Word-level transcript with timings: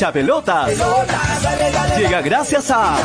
hincha 0.00 0.12
pelotas. 0.12 0.70
Llega 1.98 2.22
gracias 2.22 2.70
a 2.70 2.96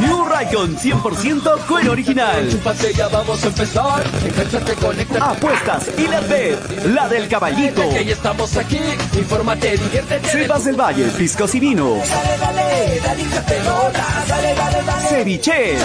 New 0.00 0.24
Raycon 0.24 0.76
100% 0.76 1.66
cuero 1.66 1.92
original. 1.92 2.48
Apuestas 5.20 5.90
y 5.98 6.08
la 6.08 6.20
bet, 6.20 6.86
la 6.86 7.08
del 7.08 7.28
caballito. 7.28 7.82
Estamos. 7.82 8.50
Cepas 10.24 10.64
del 10.64 10.80
Valle, 10.80 11.04
piscos 11.08 11.54
y 11.54 11.60
vinos. 11.60 12.08
Ceviche. 15.08 15.76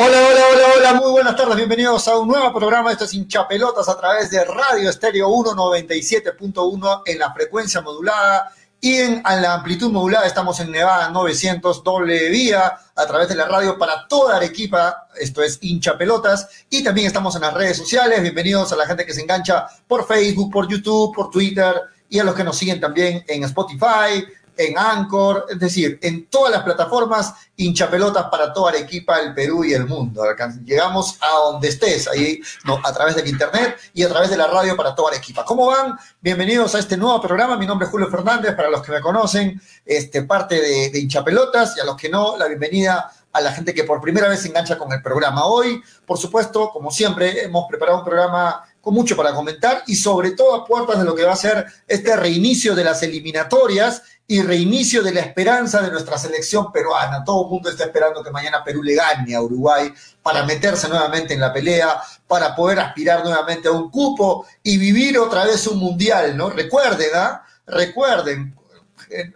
Hola, 0.00 0.16
hola, 0.16 0.40
hola, 0.52 0.64
hola, 0.76 0.94
muy 0.94 1.10
buenas 1.10 1.34
tardes, 1.34 1.56
bienvenidos 1.56 2.06
a 2.06 2.16
un 2.16 2.28
nuevo 2.28 2.54
programa. 2.54 2.92
Esto 2.92 3.02
es 3.02 3.14
Hinchapelotas 3.14 3.88
a 3.88 3.98
través 3.98 4.30
de 4.30 4.44
Radio 4.44 4.90
Estéreo 4.90 5.28
197.1 5.28 7.02
en 7.04 7.18
la 7.18 7.34
frecuencia 7.34 7.80
modulada 7.80 8.52
y 8.80 8.94
en, 8.94 9.24
la 9.24 9.54
amplitud 9.54 9.90
modulada. 9.90 10.28
Estamos 10.28 10.60
en 10.60 10.70
Nevada 10.70 11.10
900 11.10 11.82
doble 11.82 12.28
vía 12.28 12.78
a 12.94 13.06
través 13.08 13.28
de 13.28 13.34
la 13.34 13.46
radio 13.46 13.76
para 13.76 14.06
toda 14.06 14.36
Arequipa. 14.36 15.08
Esto 15.16 15.42
es 15.42 15.58
Hinchapelotas 15.60 16.48
y 16.70 16.84
también 16.84 17.08
estamos 17.08 17.34
en 17.34 17.42
las 17.42 17.54
redes 17.54 17.78
sociales. 17.78 18.22
Bienvenidos 18.22 18.72
a 18.72 18.76
la 18.76 18.86
gente 18.86 19.04
que 19.04 19.12
se 19.12 19.22
engancha 19.22 19.66
por 19.88 20.06
Facebook, 20.06 20.52
por 20.52 20.68
YouTube, 20.68 21.12
por 21.12 21.28
Twitter 21.28 21.74
y 22.08 22.20
a 22.20 22.24
los 22.24 22.36
que 22.36 22.44
nos 22.44 22.56
siguen 22.56 22.80
también 22.80 23.24
en 23.26 23.42
Spotify, 23.42 24.24
en 24.58 24.76
Anchor, 24.76 25.46
es 25.48 25.58
decir, 25.58 25.98
en 26.02 26.26
todas 26.26 26.52
las 26.52 26.64
plataformas, 26.64 27.32
hinchapelotas 27.56 28.24
para 28.24 28.52
toda 28.52 28.70
Arequipa, 28.70 29.20
el 29.20 29.32
Perú 29.32 29.64
y 29.64 29.72
el 29.72 29.86
mundo. 29.86 30.22
Llegamos 30.64 31.16
a 31.20 31.50
donde 31.50 31.68
estés, 31.68 32.08
ahí 32.08 32.40
no, 32.64 32.80
a 32.84 32.92
través 32.92 33.14
del 33.14 33.28
internet 33.28 33.78
y 33.94 34.02
a 34.02 34.08
través 34.08 34.30
de 34.30 34.36
la 34.36 34.48
radio 34.48 34.76
para 34.76 34.94
toda 34.94 35.10
Arequipa. 35.10 35.44
¿Cómo 35.44 35.66
van? 35.66 35.96
Bienvenidos 36.20 36.74
a 36.74 36.80
este 36.80 36.96
nuevo 36.96 37.20
programa. 37.22 37.56
Mi 37.56 37.66
nombre 37.66 37.86
es 37.86 37.92
Julio 37.92 38.08
Fernández, 38.08 38.54
para 38.56 38.68
los 38.68 38.82
que 38.82 38.90
me 38.90 39.00
conocen, 39.00 39.60
este, 39.86 40.24
parte 40.24 40.60
de, 40.60 40.90
de 40.90 40.98
hinchapelotas 40.98 41.76
y 41.76 41.80
a 41.80 41.84
los 41.84 41.96
que 41.96 42.08
no, 42.08 42.36
la 42.36 42.48
bienvenida 42.48 43.12
a 43.32 43.40
la 43.40 43.52
gente 43.52 43.74
que 43.74 43.84
por 43.84 44.00
primera 44.00 44.28
vez 44.28 44.40
se 44.40 44.48
engancha 44.48 44.76
con 44.76 44.92
el 44.92 45.02
programa. 45.02 45.46
Hoy, 45.46 45.82
por 46.06 46.18
supuesto, 46.18 46.70
como 46.70 46.90
siempre, 46.90 47.44
hemos 47.44 47.68
preparado 47.68 47.98
un 47.98 48.04
programa 48.04 48.64
con 48.80 48.94
mucho 48.94 49.16
para 49.16 49.34
comentar 49.34 49.82
y 49.86 49.94
sobre 49.96 50.32
todo 50.32 50.54
a 50.54 50.64
puertas 50.64 50.98
de 50.98 51.04
lo 51.04 51.14
que 51.14 51.24
va 51.24 51.32
a 51.32 51.36
ser 51.36 51.66
este 51.86 52.16
reinicio 52.16 52.74
de 52.74 52.84
las 52.84 53.02
eliminatorias 53.02 54.02
y 54.30 54.42
reinicio 54.42 55.02
de 55.02 55.14
la 55.14 55.20
esperanza 55.20 55.80
de 55.80 55.90
nuestra 55.90 56.18
selección 56.18 56.70
peruana. 56.70 57.24
Todo 57.24 57.44
el 57.44 57.50
mundo 57.50 57.70
está 57.70 57.84
esperando 57.84 58.22
que 58.22 58.30
mañana 58.30 58.62
Perú 58.62 58.82
le 58.82 58.94
gane 58.94 59.34
a 59.34 59.40
Uruguay 59.40 59.90
para 60.22 60.44
meterse 60.44 60.86
nuevamente 60.86 61.32
en 61.32 61.40
la 61.40 61.50
pelea, 61.50 61.98
para 62.26 62.54
poder 62.54 62.78
aspirar 62.78 63.24
nuevamente 63.24 63.68
a 63.68 63.72
un 63.72 63.90
cupo 63.90 64.46
y 64.62 64.76
vivir 64.76 65.18
otra 65.18 65.44
vez 65.44 65.66
un 65.66 65.78
mundial, 65.78 66.36
¿no? 66.36 66.50
Recuerden, 66.50 67.08
¿ah? 67.14 67.42
Recuerden, 67.66 68.54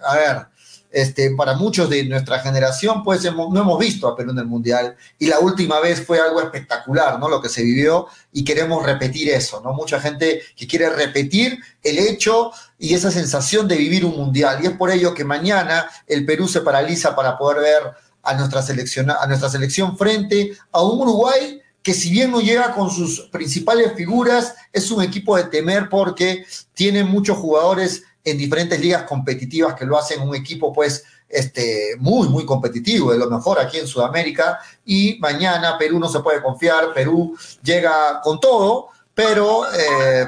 a 0.05 0.15
ver, 0.15 0.47
este, 0.93 1.31
para 1.31 1.55
muchos 1.55 1.89
de 1.89 2.05
nuestra 2.05 2.39
generación, 2.41 3.03
pues 3.03 3.25
no 3.25 3.61
hemos 3.61 3.79
visto 3.79 4.07
a 4.07 4.17
Perú 4.17 4.31
en 4.33 4.39
el 4.39 4.47
Mundial 4.47 4.95
y 5.19 5.27
la 5.27 5.41
última 5.41 5.81
vez 5.81 6.05
fue 6.05 6.21
algo 6.21 6.41
espectacular, 6.41 7.19
¿no? 7.19 7.29
Lo 7.29 7.41
que 7.41 7.49
se 7.49 7.62
vivió 7.62 8.07
y 8.33 8.45
queremos 8.45 8.84
repetir 8.84 9.31
eso, 9.31 9.61
¿no? 9.62 9.73
Mucha 9.73 10.01
gente 10.01 10.43
que 10.55 10.67
quiere 10.67 10.91
repetir 10.91 11.59
el 11.83 11.99
hecho 11.99 12.53
y 12.79 12.95
esa 12.95 13.11
sensación 13.11 13.67
de 13.67 13.77
vivir 13.77 14.05
un 14.05 14.17
Mundial 14.17 14.59
y 14.62 14.66
es 14.66 14.72
por 14.72 14.91
ello 14.91 15.15
que 15.15 15.25
mañana 15.25 15.89
el 16.06 16.27
Perú 16.27 16.47
se 16.47 16.61
paraliza 16.61 17.16
para 17.16 17.39
poder 17.39 17.61
ver 17.61 17.83
a 18.22 18.34
nuestra 18.34 18.62
selección, 18.62 19.11
a 19.11 19.27
nuestra 19.27 19.49
selección 19.49 19.97
frente 19.97 20.53
a 20.71 20.83
un 20.83 21.00
Uruguay 21.00 21.61
que 21.83 21.95
si 21.95 22.11
bien 22.11 22.31
no 22.31 22.41
llega 22.41 22.75
con 22.75 22.91
sus 22.91 23.21
principales 23.33 23.93
figuras, 23.95 24.55
es 24.72 24.91
un 24.91 25.03
equipo 25.03 25.37
de 25.37 25.45
temer 25.45 25.89
porque 25.89 26.47
tiene 26.75 27.03
muchos 27.05 27.39
jugadores 27.39 28.05
en 28.25 28.38
diferentes 28.38 28.78
ligas 28.81 29.03
competitivas 29.05 29.75
que 29.75 29.84
lo 29.84 29.99
hacen 29.99 30.21
un 30.21 30.34
equipo 30.34 30.72
pues 30.72 31.05
este, 31.28 31.97
muy, 31.99 32.28
muy 32.28 32.44
competitivo, 32.44 33.10
de 33.10 33.19
lo 33.19 33.28
mejor 33.28 33.59
aquí 33.59 33.78
en 33.78 33.87
Sudamérica. 33.87 34.60
Y 34.84 35.19
mañana 35.19 35.78
Perú 35.78 35.99
no 35.99 36.09
se 36.09 36.21
puede 36.21 36.43
confiar, 36.43 36.93
Perú 36.93 37.37
llega 37.62 38.21
con 38.22 38.38
todo, 38.38 38.88
pero 39.15 39.65
eh, 39.72 40.27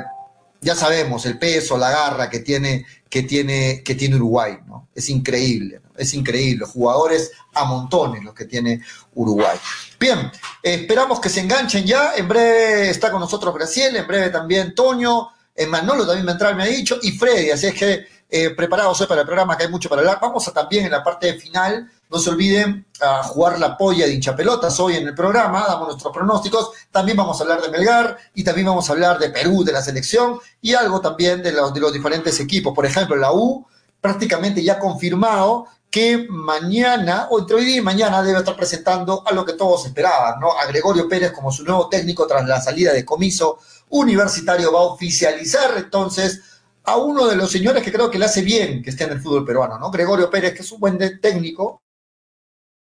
ya 0.61 0.75
sabemos 0.75 1.27
el 1.27 1.39
peso, 1.39 1.77
la 1.77 1.91
garra 1.91 2.31
que 2.31 2.41
tiene, 2.41 2.87
que 3.09 3.23
tiene, 3.23 3.83
que 3.85 3.95
tiene 3.95 4.17
Uruguay, 4.17 4.59
¿no? 4.67 4.89
Es 4.95 5.11
increíble, 5.11 5.83
es 5.97 6.15
increíble. 6.15 6.65
Jugadores 6.67 7.33
a 7.53 7.65
montones 7.65 8.25
los 8.25 8.35
que 8.35 8.47
tiene 8.47 8.81
Uruguay. 9.15 9.59
Bien, 10.01 10.31
esperamos 10.63 11.21
que 11.21 11.29
se 11.29 11.41
enganchen 11.41 11.85
ya. 11.85 12.15
En 12.17 12.27
breve 12.27 12.89
está 12.89 13.11
con 13.11 13.21
nosotros 13.21 13.55
Graciela, 13.55 13.99
en 13.99 14.07
breve 14.07 14.31
también 14.31 14.75
Toño. 14.75 15.34
Manolo 15.69 16.07
también 16.07 16.27
me 16.57 16.63
ha 16.63 16.67
dicho, 16.67 16.99
y 17.03 17.13
Freddy, 17.13 17.51
así 17.51 17.67
es 17.67 17.75
que 17.75 18.07
eh, 18.37 18.51
preparados 18.51 19.07
para 19.07 19.21
el 19.21 19.27
programa, 19.27 19.57
que 19.57 19.65
hay 19.65 19.71
mucho 19.71 19.89
para 19.89 20.01
hablar. 20.01 20.19
Vamos 20.21 20.49
a 20.49 20.53
también 20.53 20.87
en 20.87 20.91
la 20.91 21.05
parte 21.05 21.35
final, 21.35 21.89
no 22.11 22.19
se 22.19 22.31
olviden 22.31 22.85
a 23.01 23.23
jugar 23.23 23.61
la 23.61 23.77
polla 23.77 24.07
de 24.07 24.15
hinchapelotas 24.15 24.81
hoy 24.81 24.97
en 24.97 25.07
el 25.07 25.15
programa, 25.15 25.65
damos 25.69 25.89
nuestros 25.89 26.13
pronósticos, 26.13 26.71
también 26.91 27.17
vamos 27.17 27.39
a 27.39 27.45
hablar 27.45 27.63
de 27.63 27.69
Melgar 27.69 28.19
y 28.35 28.43
también 28.43 28.67
vamos 28.67 28.89
a 28.89 28.93
hablar 28.93 29.19
de 29.19 29.31
Perú, 29.31 29.63
de 29.63 29.73
la 29.73 29.83
selección 29.83 30.41
y 30.61 30.75
algo 30.75 31.01
también 31.01 31.43
de 31.45 31.53
los, 31.53 31.73
de 31.73 31.81
los 31.81 31.93
diferentes 31.93 32.41
equipos. 32.41 32.75
Por 32.75 32.87
ejemplo, 32.87 33.15
la 33.15 33.33
U 33.33 33.65
prácticamente 34.01 34.65
ya 34.65 34.81
confirmado 34.81 35.67
que 35.95 36.27
mañana, 36.29 37.29
o 37.31 37.39
entre 37.39 37.55
hoy 37.55 37.65
día 37.67 37.77
y 37.77 37.81
mañana, 37.81 38.21
debe 38.21 38.41
estar 38.41 38.57
presentando 38.57 39.23
a 39.25 39.33
lo 39.33 39.45
que 39.45 39.53
todos 39.53 39.87
esperaban, 39.87 40.41
¿no? 40.41 40.51
A 40.51 40.67
Gregorio 40.67 41.09
Pérez 41.09 41.31
como 41.31 41.53
su 41.53 41.63
nuevo 41.63 41.89
técnico 41.89 42.27
tras 42.27 42.45
la 42.49 42.61
salida 42.61 42.93
de 42.93 43.05
comiso 43.05 43.61
Universitario 43.91 44.73
va 44.73 44.81
a 44.81 44.87
oficializar 44.87 45.71
entonces 45.77 46.41
a 46.83 46.97
uno 46.97 47.29
de 47.29 47.37
los 47.37 47.49
señores 47.49 47.81
que 47.85 47.93
creo 47.93 48.11
que 48.11 48.19
le 48.19 48.25
hace 48.25 48.43
bien 48.43 48.83
que 48.83 48.91
esté 48.91 49.05
en 49.05 49.13
el 49.13 49.23
fútbol 49.23 49.45
peruano, 49.45 49.79
¿no? 49.79 49.89
Gregorio 49.93 50.29
Pérez, 50.29 50.53
que 50.55 50.63
es 50.63 50.73
un 50.73 50.81
buen 50.81 50.99
técnico, 51.21 51.81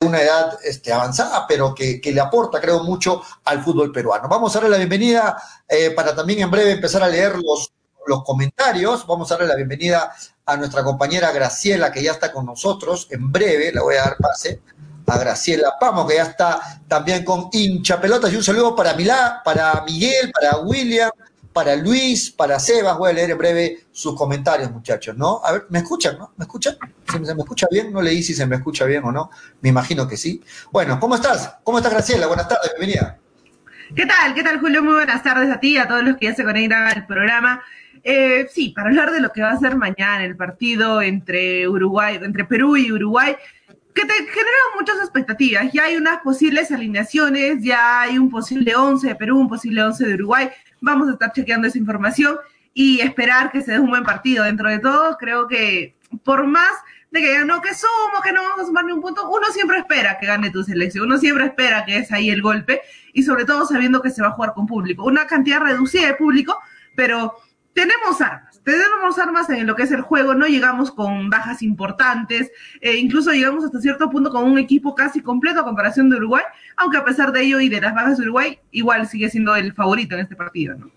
de 0.00 0.06
una 0.06 0.22
edad 0.22 0.58
este, 0.64 0.90
avanzada, 0.90 1.46
pero 1.46 1.74
que, 1.74 2.00
le 2.02 2.20
aporta, 2.22 2.62
creo, 2.62 2.82
mucho 2.82 3.20
al 3.44 3.62
fútbol 3.62 3.92
peruano. 3.92 4.26
Vamos 4.26 4.56
a 4.56 4.60
darle 4.60 4.70
la 4.70 4.78
bienvenida 4.78 5.36
eh, 5.68 5.90
para 5.90 6.16
también 6.16 6.40
en 6.40 6.50
breve 6.50 6.70
empezar 6.70 7.02
a 7.02 7.08
leer 7.08 7.36
los, 7.36 7.70
los 8.06 8.24
comentarios. 8.24 9.06
Vamos 9.06 9.30
a 9.30 9.34
darle 9.34 9.48
la 9.48 9.56
bienvenida 9.56 10.14
a 10.46 10.56
nuestra 10.56 10.84
compañera 10.84 11.32
Graciela, 11.32 11.90
que 11.90 12.02
ya 12.02 12.12
está 12.12 12.32
con 12.32 12.46
nosotros. 12.46 13.08
En 13.10 13.30
breve 13.32 13.72
le 13.72 13.80
voy 13.80 13.96
a 13.96 14.04
dar 14.04 14.16
pase 14.16 14.62
a 15.06 15.18
Graciela 15.18 15.74
Pamo, 15.78 16.06
que 16.06 16.14
ya 16.14 16.22
está 16.22 16.60
también 16.86 17.24
con 17.24 17.48
hincha 17.52 18.00
pelotas. 18.00 18.32
Y 18.32 18.36
un 18.36 18.44
saludo 18.44 18.74
para 18.74 18.94
Milá, 18.94 19.42
para 19.44 19.82
Miguel, 19.84 20.30
para 20.32 20.58
William, 20.58 21.10
para 21.52 21.74
Luis, 21.74 22.30
para 22.30 22.60
Sebas. 22.60 22.96
Voy 22.96 23.10
a 23.10 23.14
leer 23.14 23.30
en 23.30 23.38
breve 23.38 23.86
sus 23.90 24.14
comentarios, 24.14 24.70
muchachos, 24.70 25.16
¿no? 25.16 25.40
A 25.44 25.52
ver, 25.52 25.66
¿me 25.68 25.80
escuchan, 25.80 26.16
no? 26.16 26.32
¿Me 26.36 26.44
escuchan? 26.44 26.76
¿Se, 27.10 27.18
me 27.18 27.42
escucha 27.42 27.66
bien? 27.68 27.92
No 27.92 28.00
leí 28.00 28.22
si 28.22 28.32
se 28.32 28.46
me 28.46 28.56
escucha 28.56 28.84
bien 28.84 29.02
o 29.04 29.10
no. 29.10 29.30
Me 29.62 29.70
imagino 29.70 30.06
que 30.06 30.16
sí. 30.16 30.42
Bueno, 30.70 31.00
¿cómo 31.00 31.16
estás? 31.16 31.56
¿Cómo 31.64 31.78
estás, 31.78 31.92
Graciela? 31.92 32.28
Buenas 32.28 32.48
tardes, 32.48 32.70
bienvenida. 32.78 33.18
¿Qué 33.94 34.06
tal? 34.06 34.34
¿Qué 34.34 34.44
tal, 34.44 34.60
Julio? 34.60 34.82
Muy 34.82 34.94
buenas 34.94 35.22
tardes 35.22 35.50
a 35.50 35.58
ti 35.58 35.76
a 35.76 35.88
todos 35.88 36.04
los 36.04 36.16
que 36.16 36.26
ya 36.26 36.34
se 36.34 36.44
conectan 36.44 36.86
al 36.86 37.06
programa. 37.06 37.62
Eh, 38.08 38.46
sí, 38.52 38.68
para 38.68 38.90
hablar 38.90 39.10
de 39.10 39.18
lo 39.18 39.32
que 39.32 39.42
va 39.42 39.50
a 39.50 39.58
ser 39.58 39.74
mañana 39.74 40.24
el 40.24 40.36
partido 40.36 41.02
entre 41.02 41.66
Uruguay, 41.66 42.20
entre 42.22 42.44
Perú 42.44 42.76
y 42.76 42.92
Uruguay, 42.92 43.34
que 43.92 44.04
te 44.04 44.12
genera 44.12 44.58
muchas 44.78 44.98
expectativas. 44.98 45.72
Ya 45.72 45.86
hay 45.86 45.96
unas 45.96 46.18
posibles 46.18 46.70
alineaciones, 46.70 47.64
ya 47.64 48.02
hay 48.02 48.16
un 48.16 48.30
posible 48.30 48.76
11 48.76 49.08
de 49.08 49.14
Perú, 49.16 49.40
un 49.40 49.48
posible 49.48 49.82
11 49.82 50.06
de 50.06 50.14
Uruguay. 50.14 50.48
Vamos 50.80 51.08
a 51.08 51.14
estar 51.14 51.32
chequeando 51.32 51.66
esa 51.66 51.78
información 51.78 52.36
y 52.72 53.00
esperar 53.00 53.50
que 53.50 53.60
se 53.60 53.72
dé 53.72 53.80
un 53.80 53.90
buen 53.90 54.04
partido. 54.04 54.44
Dentro 54.44 54.70
de 54.70 54.78
todo, 54.78 55.16
creo 55.18 55.48
que 55.48 55.96
por 56.22 56.46
más 56.46 56.70
de 57.10 57.20
que 57.20 57.44
no 57.44 57.60
que 57.60 57.74
somos, 57.74 58.22
que 58.22 58.30
no 58.30 58.40
vamos 58.40 58.60
a 58.60 58.66
sumar 58.66 58.84
ni 58.84 58.92
un 58.92 59.00
punto, 59.00 59.28
uno 59.28 59.48
siempre 59.50 59.78
espera 59.78 60.16
que 60.20 60.26
gane 60.26 60.50
tu 60.50 60.62
selección, 60.62 61.06
uno 61.06 61.18
siempre 61.18 61.46
espera 61.46 61.84
que 61.84 61.98
es 61.98 62.12
ahí 62.12 62.30
el 62.30 62.40
golpe 62.40 62.82
y 63.12 63.24
sobre 63.24 63.44
todo 63.44 63.66
sabiendo 63.66 64.00
que 64.00 64.10
se 64.10 64.22
va 64.22 64.28
a 64.28 64.32
jugar 64.32 64.52
con 64.54 64.68
público. 64.68 65.02
Una 65.02 65.26
cantidad 65.26 65.58
reducida 65.58 66.06
de 66.06 66.14
público, 66.14 66.60
pero 66.94 67.34
tenemos 67.76 68.20
armas 68.22 68.56
tenemos 68.66 69.16
armas 69.20 69.48
en 69.50 69.64
lo 69.64 69.76
que 69.76 69.84
es 69.84 69.92
el 69.92 70.00
juego, 70.00 70.34
no 70.34 70.48
llegamos 70.48 70.90
con 70.90 71.30
bajas 71.30 71.62
importantes, 71.62 72.50
eh, 72.80 72.96
incluso 72.96 73.30
llegamos 73.30 73.64
hasta 73.64 73.80
cierto 73.80 74.10
punto 74.10 74.32
con 74.32 74.42
un 74.42 74.58
equipo 74.58 74.96
casi 74.96 75.22
completo 75.22 75.60
a 75.60 75.64
comparación 75.64 76.10
de 76.10 76.16
Uruguay, 76.16 76.42
aunque 76.76 76.96
a 76.96 77.04
pesar 77.04 77.30
de 77.30 77.42
ello 77.42 77.60
y 77.60 77.68
de 77.68 77.80
las 77.80 77.94
bajas 77.94 78.18
de 78.18 78.24
Uruguay, 78.24 78.58
igual 78.72 79.06
sigue 79.08 79.30
siendo 79.30 79.54
el 79.54 79.72
favorito 79.72 80.16
en 80.16 80.22
este 80.22 80.34
partido, 80.34 80.74
¿no? 80.74 80.90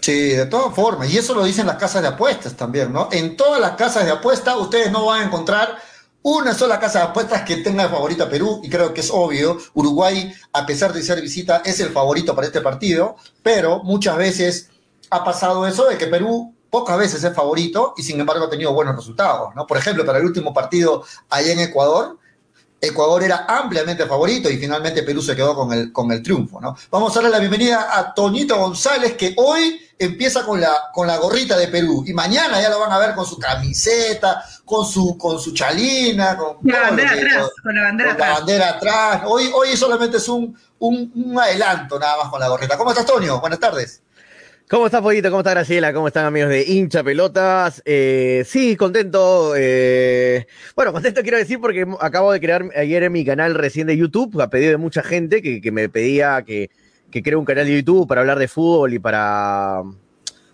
Sí, 0.00 0.28
de 0.28 0.46
todas 0.46 0.72
formas, 0.76 1.12
y 1.12 1.18
eso 1.18 1.34
lo 1.34 1.44
dicen 1.44 1.66
las 1.66 1.74
casas 1.74 2.02
de 2.02 2.08
apuestas 2.08 2.56
también, 2.56 2.92
¿no? 2.92 3.08
En 3.10 3.36
todas 3.36 3.60
las 3.60 3.72
casas 3.72 4.04
de 4.04 4.12
apuestas 4.12 4.54
ustedes 4.56 4.92
no 4.92 5.06
van 5.06 5.22
a 5.22 5.24
encontrar 5.24 5.76
una 6.22 6.54
sola 6.54 6.78
casa 6.78 7.00
de 7.00 7.04
apuestas 7.06 7.42
que 7.42 7.56
tenga 7.56 7.88
favorito 7.88 8.22
a 8.22 8.30
Perú, 8.30 8.60
y 8.62 8.70
creo 8.70 8.94
que 8.94 9.00
es 9.00 9.10
obvio, 9.10 9.58
Uruguay, 9.74 10.32
a 10.52 10.66
pesar 10.66 10.92
de 10.92 11.02
ser 11.02 11.20
visita, 11.20 11.62
es 11.64 11.80
el 11.80 11.90
favorito 11.90 12.36
para 12.36 12.46
este 12.46 12.60
partido, 12.60 13.16
pero 13.42 13.82
muchas 13.82 14.16
veces 14.16 14.70
ha 15.12 15.22
pasado 15.22 15.66
eso 15.66 15.86
de 15.86 15.98
que 15.98 16.06
Perú 16.06 16.54
pocas 16.70 16.96
veces 16.96 17.22
es 17.22 17.34
favorito 17.34 17.92
y 17.98 18.02
sin 18.02 18.18
embargo 18.18 18.46
ha 18.46 18.50
tenido 18.50 18.72
buenos 18.72 18.96
resultados, 18.96 19.54
¿no? 19.54 19.66
Por 19.66 19.76
ejemplo, 19.76 20.06
para 20.06 20.18
el 20.18 20.24
último 20.24 20.54
partido 20.54 21.04
allá 21.28 21.52
en 21.52 21.60
Ecuador, 21.60 22.18
Ecuador 22.80 23.22
era 23.22 23.44
ampliamente 23.46 24.06
favorito 24.06 24.48
y 24.48 24.56
finalmente 24.56 25.02
Perú 25.02 25.20
se 25.20 25.36
quedó 25.36 25.54
con 25.54 25.70
el, 25.70 25.92
con 25.92 26.10
el 26.10 26.22
triunfo, 26.22 26.62
¿no? 26.62 26.74
Vamos 26.90 27.12
a 27.12 27.16
darle 27.16 27.28
la 27.28 27.40
bienvenida 27.40 27.96
a 27.96 28.14
Toñito 28.14 28.56
González, 28.56 29.12
que 29.12 29.34
hoy 29.36 29.86
empieza 29.98 30.46
con 30.46 30.62
la, 30.62 30.72
con 30.94 31.06
la 31.06 31.18
gorrita 31.18 31.58
de 31.58 31.68
Perú 31.68 32.04
y 32.06 32.14
mañana 32.14 32.60
ya 32.62 32.70
lo 32.70 32.80
van 32.80 32.90
a 32.90 32.98
ver 32.98 33.14
con 33.14 33.26
su 33.26 33.38
camiseta, 33.38 34.42
con 34.64 34.86
su, 34.86 35.18
con 35.18 35.38
su 35.38 35.52
chalina, 35.52 36.38
con, 36.38 36.56
la 36.62 36.80
bandera 36.80 37.12
atrás, 37.12 37.50
con 37.62 37.74
la 37.74 37.82
bandera 37.82 38.12
atrás. 38.12 38.28
La 38.28 38.34
bandera 38.38 38.68
atrás. 38.70 39.22
Hoy, 39.26 39.50
hoy 39.54 39.76
solamente 39.76 40.16
es 40.16 40.26
un, 40.26 40.58
un, 40.78 41.12
un 41.14 41.38
adelanto 41.38 41.98
nada 41.98 42.16
más 42.16 42.30
con 42.30 42.40
la 42.40 42.48
gorrita. 42.48 42.78
¿Cómo 42.78 42.90
estás, 42.90 43.04
Toño? 43.04 43.40
Buenas 43.40 43.60
tardes. 43.60 44.02
¿Cómo 44.68 44.86
estás, 44.86 45.02
Pollito? 45.02 45.28
¿Cómo 45.28 45.40
está 45.40 45.50
Graciela? 45.50 45.92
¿Cómo 45.92 46.08
están, 46.08 46.24
amigos 46.24 46.48
de 46.48 46.64
hincha 46.64 47.04
pelotas? 47.04 47.82
Eh, 47.84 48.42
sí, 48.46 48.74
contento. 48.76 49.52
Eh, 49.56 50.46
bueno, 50.74 50.92
contento 50.92 51.20
quiero 51.22 51.36
decir 51.36 51.60
porque 51.60 51.86
acabo 52.00 52.32
de 52.32 52.40
crear 52.40 52.64
ayer 52.74 53.02
en 53.02 53.12
mi 53.12 53.24
canal 53.24 53.54
recién 53.54 53.86
de 53.86 53.96
YouTube, 53.96 54.40
a 54.40 54.48
pedido 54.48 54.70
de 54.70 54.78
mucha 54.78 55.02
gente 55.02 55.42
que, 55.42 55.60
que 55.60 55.70
me 55.70 55.90
pedía 55.90 56.42
que, 56.42 56.70
que 57.10 57.22
cree 57.22 57.36
un 57.36 57.44
canal 57.44 57.66
de 57.66 57.76
YouTube 57.76 58.08
para 58.08 58.22
hablar 58.22 58.38
de 58.38 58.48
fútbol 58.48 58.94
y 58.94 58.98
para, 58.98 59.82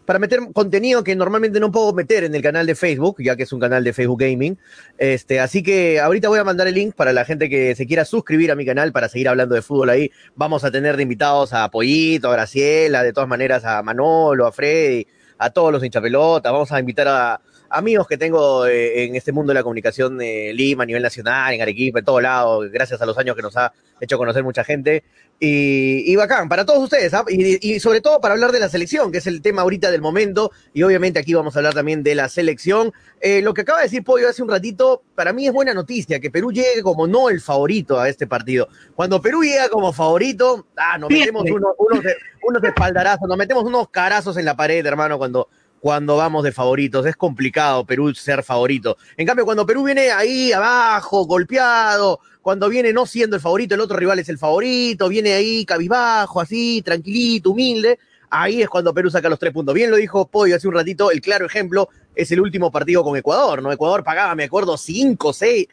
para 0.09 0.19
meter 0.19 0.41
contenido 0.55 1.05
que 1.05 1.15
normalmente 1.15 1.61
no 1.61 1.71
puedo 1.71 1.93
meter 1.93 2.25
en 2.25 2.35
el 2.35 2.41
canal 2.41 2.65
de 2.65 2.75
Facebook, 2.75 3.17
ya 3.23 3.37
que 3.37 3.43
es 3.43 3.53
un 3.53 3.61
canal 3.61 3.85
de 3.85 3.93
Facebook 3.93 4.19
Gaming. 4.19 4.57
Este, 4.97 5.39
así 5.39 5.63
que 5.63 6.01
ahorita 6.01 6.31
voy 6.31 6.39
a 6.39 6.45
mandar 6.45 6.67
el 6.67 6.77
link 6.77 6.95
para 6.95 7.13
la 7.13 7.27
gente 7.27 7.51
que 7.51 7.75
se 7.75 7.87
quiera 7.87 8.07
suscribir 8.07 8.51
a 8.51 8.55
mi 8.55 8.65
canal 8.65 8.91
para 8.91 9.11
seguir 9.11 9.29
hablando 9.29 9.55
de 9.55 9.61
fútbol 9.61 9.91
ahí. 9.91 10.11
Vamos 10.35 10.65
a 10.65 10.71
tener 10.71 10.97
de 10.97 11.03
invitados 11.03 11.53
a 11.53 11.71
Pollito, 11.71 12.31
a 12.31 12.33
Graciela, 12.33 13.03
de 13.03 13.13
todas 13.13 13.29
maneras 13.29 13.67
a 13.67 13.83
Manolo, 13.83 14.47
a 14.47 14.51
Freddy, 14.51 15.07
a 15.37 15.51
todos 15.51 15.73
los 15.73 15.85
hinchapelotas. 15.85 16.51
Vamos 16.51 16.73
a 16.73 16.81
invitar 16.81 17.07
a 17.07 17.43
amigos 17.71 18.07
que 18.07 18.17
tengo 18.17 18.67
eh, 18.67 19.05
en 19.05 19.17
este 19.17 19.33
mundo 19.33 19.51
de 19.51 19.55
la 19.55 19.63
comunicación 19.63 20.19
de 20.19 20.53
Lima, 20.55 20.85
a 20.85 20.87
nivel 20.87 21.03
nacional, 21.03 21.53
en 21.53 21.63
Arequipa, 21.63 21.99
en 21.99 22.05
todo 22.05 22.21
lado, 22.21 22.61
gracias 22.71 23.01
a 23.01 23.07
los 23.07 23.17
años 23.19 23.37
que 23.37 23.43
nos 23.43 23.57
ha 23.57 23.73
hecho 24.01 24.19
conocer 24.19 24.43
mucha 24.43 24.65
gente. 24.65 25.05
Y, 25.41 26.11
y 26.11 26.17
bacán, 26.17 26.49
para 26.49 26.67
todos 26.67 26.83
ustedes, 26.83 27.15
¿ah? 27.15 27.25
y, 27.29 27.75
y, 27.75 27.79
sobre 27.79 28.01
todo 28.01 28.21
para 28.21 28.35
hablar 28.35 28.51
de 28.51 28.59
la 28.59 28.69
selección, 28.69 29.13
que 29.13 29.19
es 29.19 29.27
el 29.29 29.41
tema 29.41 29.63
ahorita 29.63 29.91
del 29.91 30.01
momento, 30.01 30.51
y 30.75 30.83
obviamente 30.83 31.21
aquí 31.21 31.33
vamos 31.33 31.55
a 31.55 31.61
hablar 31.61 31.75
también 31.75 32.03
de 32.03 32.17
la 32.17 32.29
selección. 32.29 32.93
Eh, 33.21 33.41
lo 33.43 33.55
que 33.55 33.61
acaba 33.61 33.79
de 33.79 33.85
decir 33.85 34.03
Pollo 34.03 34.29
hace 34.29 34.43
un 34.43 34.49
ratito, 34.49 35.03
para 35.15 35.33
mí 35.33 35.47
es 35.47 35.53
buena 35.53 35.75
noticia 35.75 36.19
que 36.19 36.31
Perú 36.31 36.51
llegue 36.51 36.83
como 36.83 37.07
no 37.07 37.31
el 37.31 37.41
favorito 37.41 38.01
a 38.01 38.09
este 38.09 38.27
partido. 38.27 38.69
Cuando 38.97 39.23
Perú 39.23 39.43
llega 39.45 39.69
como 39.69 39.93
favorito, 39.93 40.67
ah, 40.77 40.99
nos 40.99 41.09
metemos 41.09 41.45
unos, 41.49 41.73
unos, 41.79 42.05
unos 42.43 42.65
espaldarazos, 42.65 43.29
nos 43.29 43.39
metemos 43.39 43.63
unos 43.63 43.89
carazos 43.91 44.37
en 44.39 44.45
la 44.45 44.57
pared, 44.57 44.85
hermano, 44.85 45.19
cuando, 45.19 45.49
cuando 45.81 46.17
vamos 46.17 46.45
de 46.45 46.53
favoritos. 46.53 47.07
Es 47.07 47.17
complicado 47.17 47.85
Perú 47.85 48.15
ser 48.15 48.43
favorito. 48.43 48.97
En 49.17 49.27
cambio, 49.27 49.45
cuando 49.45 49.67
Perú 49.67 49.85
viene 49.85 50.11
ahí 50.11 50.53
abajo, 50.53 51.25
golpeado, 51.25 52.21
cuando 52.43 52.69
viene 52.69 52.93
no 52.93 53.07
siendo 53.07 53.37
el 53.37 53.43
favorito, 53.43 53.75
el 53.75 53.81
otro 53.81 53.97
rival 53.97 54.19
es 54.19 54.29
el 54.29 54.39
favorito, 54.39 55.09
viene 55.09 55.35
ahí 55.35 55.65
cabizbajo, 55.65 56.41
así, 56.41 56.83
tranquilito, 56.83 57.51
humilde, 57.51 57.99
ahí 58.31 58.63
es 58.63 58.69
cuando 58.69 58.95
Perú 58.95 59.11
saca 59.11 59.29
los 59.29 59.39
tres 59.39 59.53
puntos. 59.53 59.75
Bien 59.75 59.91
lo 59.91 59.97
dijo 59.97 60.27
Pollo 60.29 60.57
hace 60.57 60.69
un 60.69 60.75
ratito, 60.75 61.11
el 61.11 61.21
claro 61.21 61.47
ejemplo 61.47 61.89
es 62.15 62.31
el 62.33 62.41
último 62.41 62.71
partido 62.71 63.05
con 63.05 63.17
Ecuador, 63.17 63.63
¿no? 63.63 63.73
Ecuador 63.73 64.03
pagaba, 64.03 64.35
me 64.35 64.45
acuerdo, 64.45 64.77
5, 64.77 65.33
6, 65.33 65.67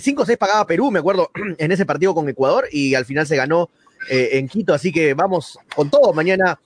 5 0.00 0.26
6 0.26 0.38
pagaba 0.38 0.66
Perú, 0.66 0.90
me 0.90 0.98
acuerdo, 0.98 1.30
en 1.58 1.72
ese 1.72 1.86
partido 1.86 2.14
con 2.14 2.28
Ecuador 2.28 2.66
y 2.70 2.94
al 2.94 3.04
final 3.04 3.26
se 3.26 3.36
ganó 3.36 3.70
eh, 4.08 4.30
en 4.32 4.48
Quito, 4.48 4.74
así 4.74 4.92
que 4.92 5.14
vamos 5.14 5.58
con 5.74 5.90
todo 5.90 6.12
mañana. 6.12 6.58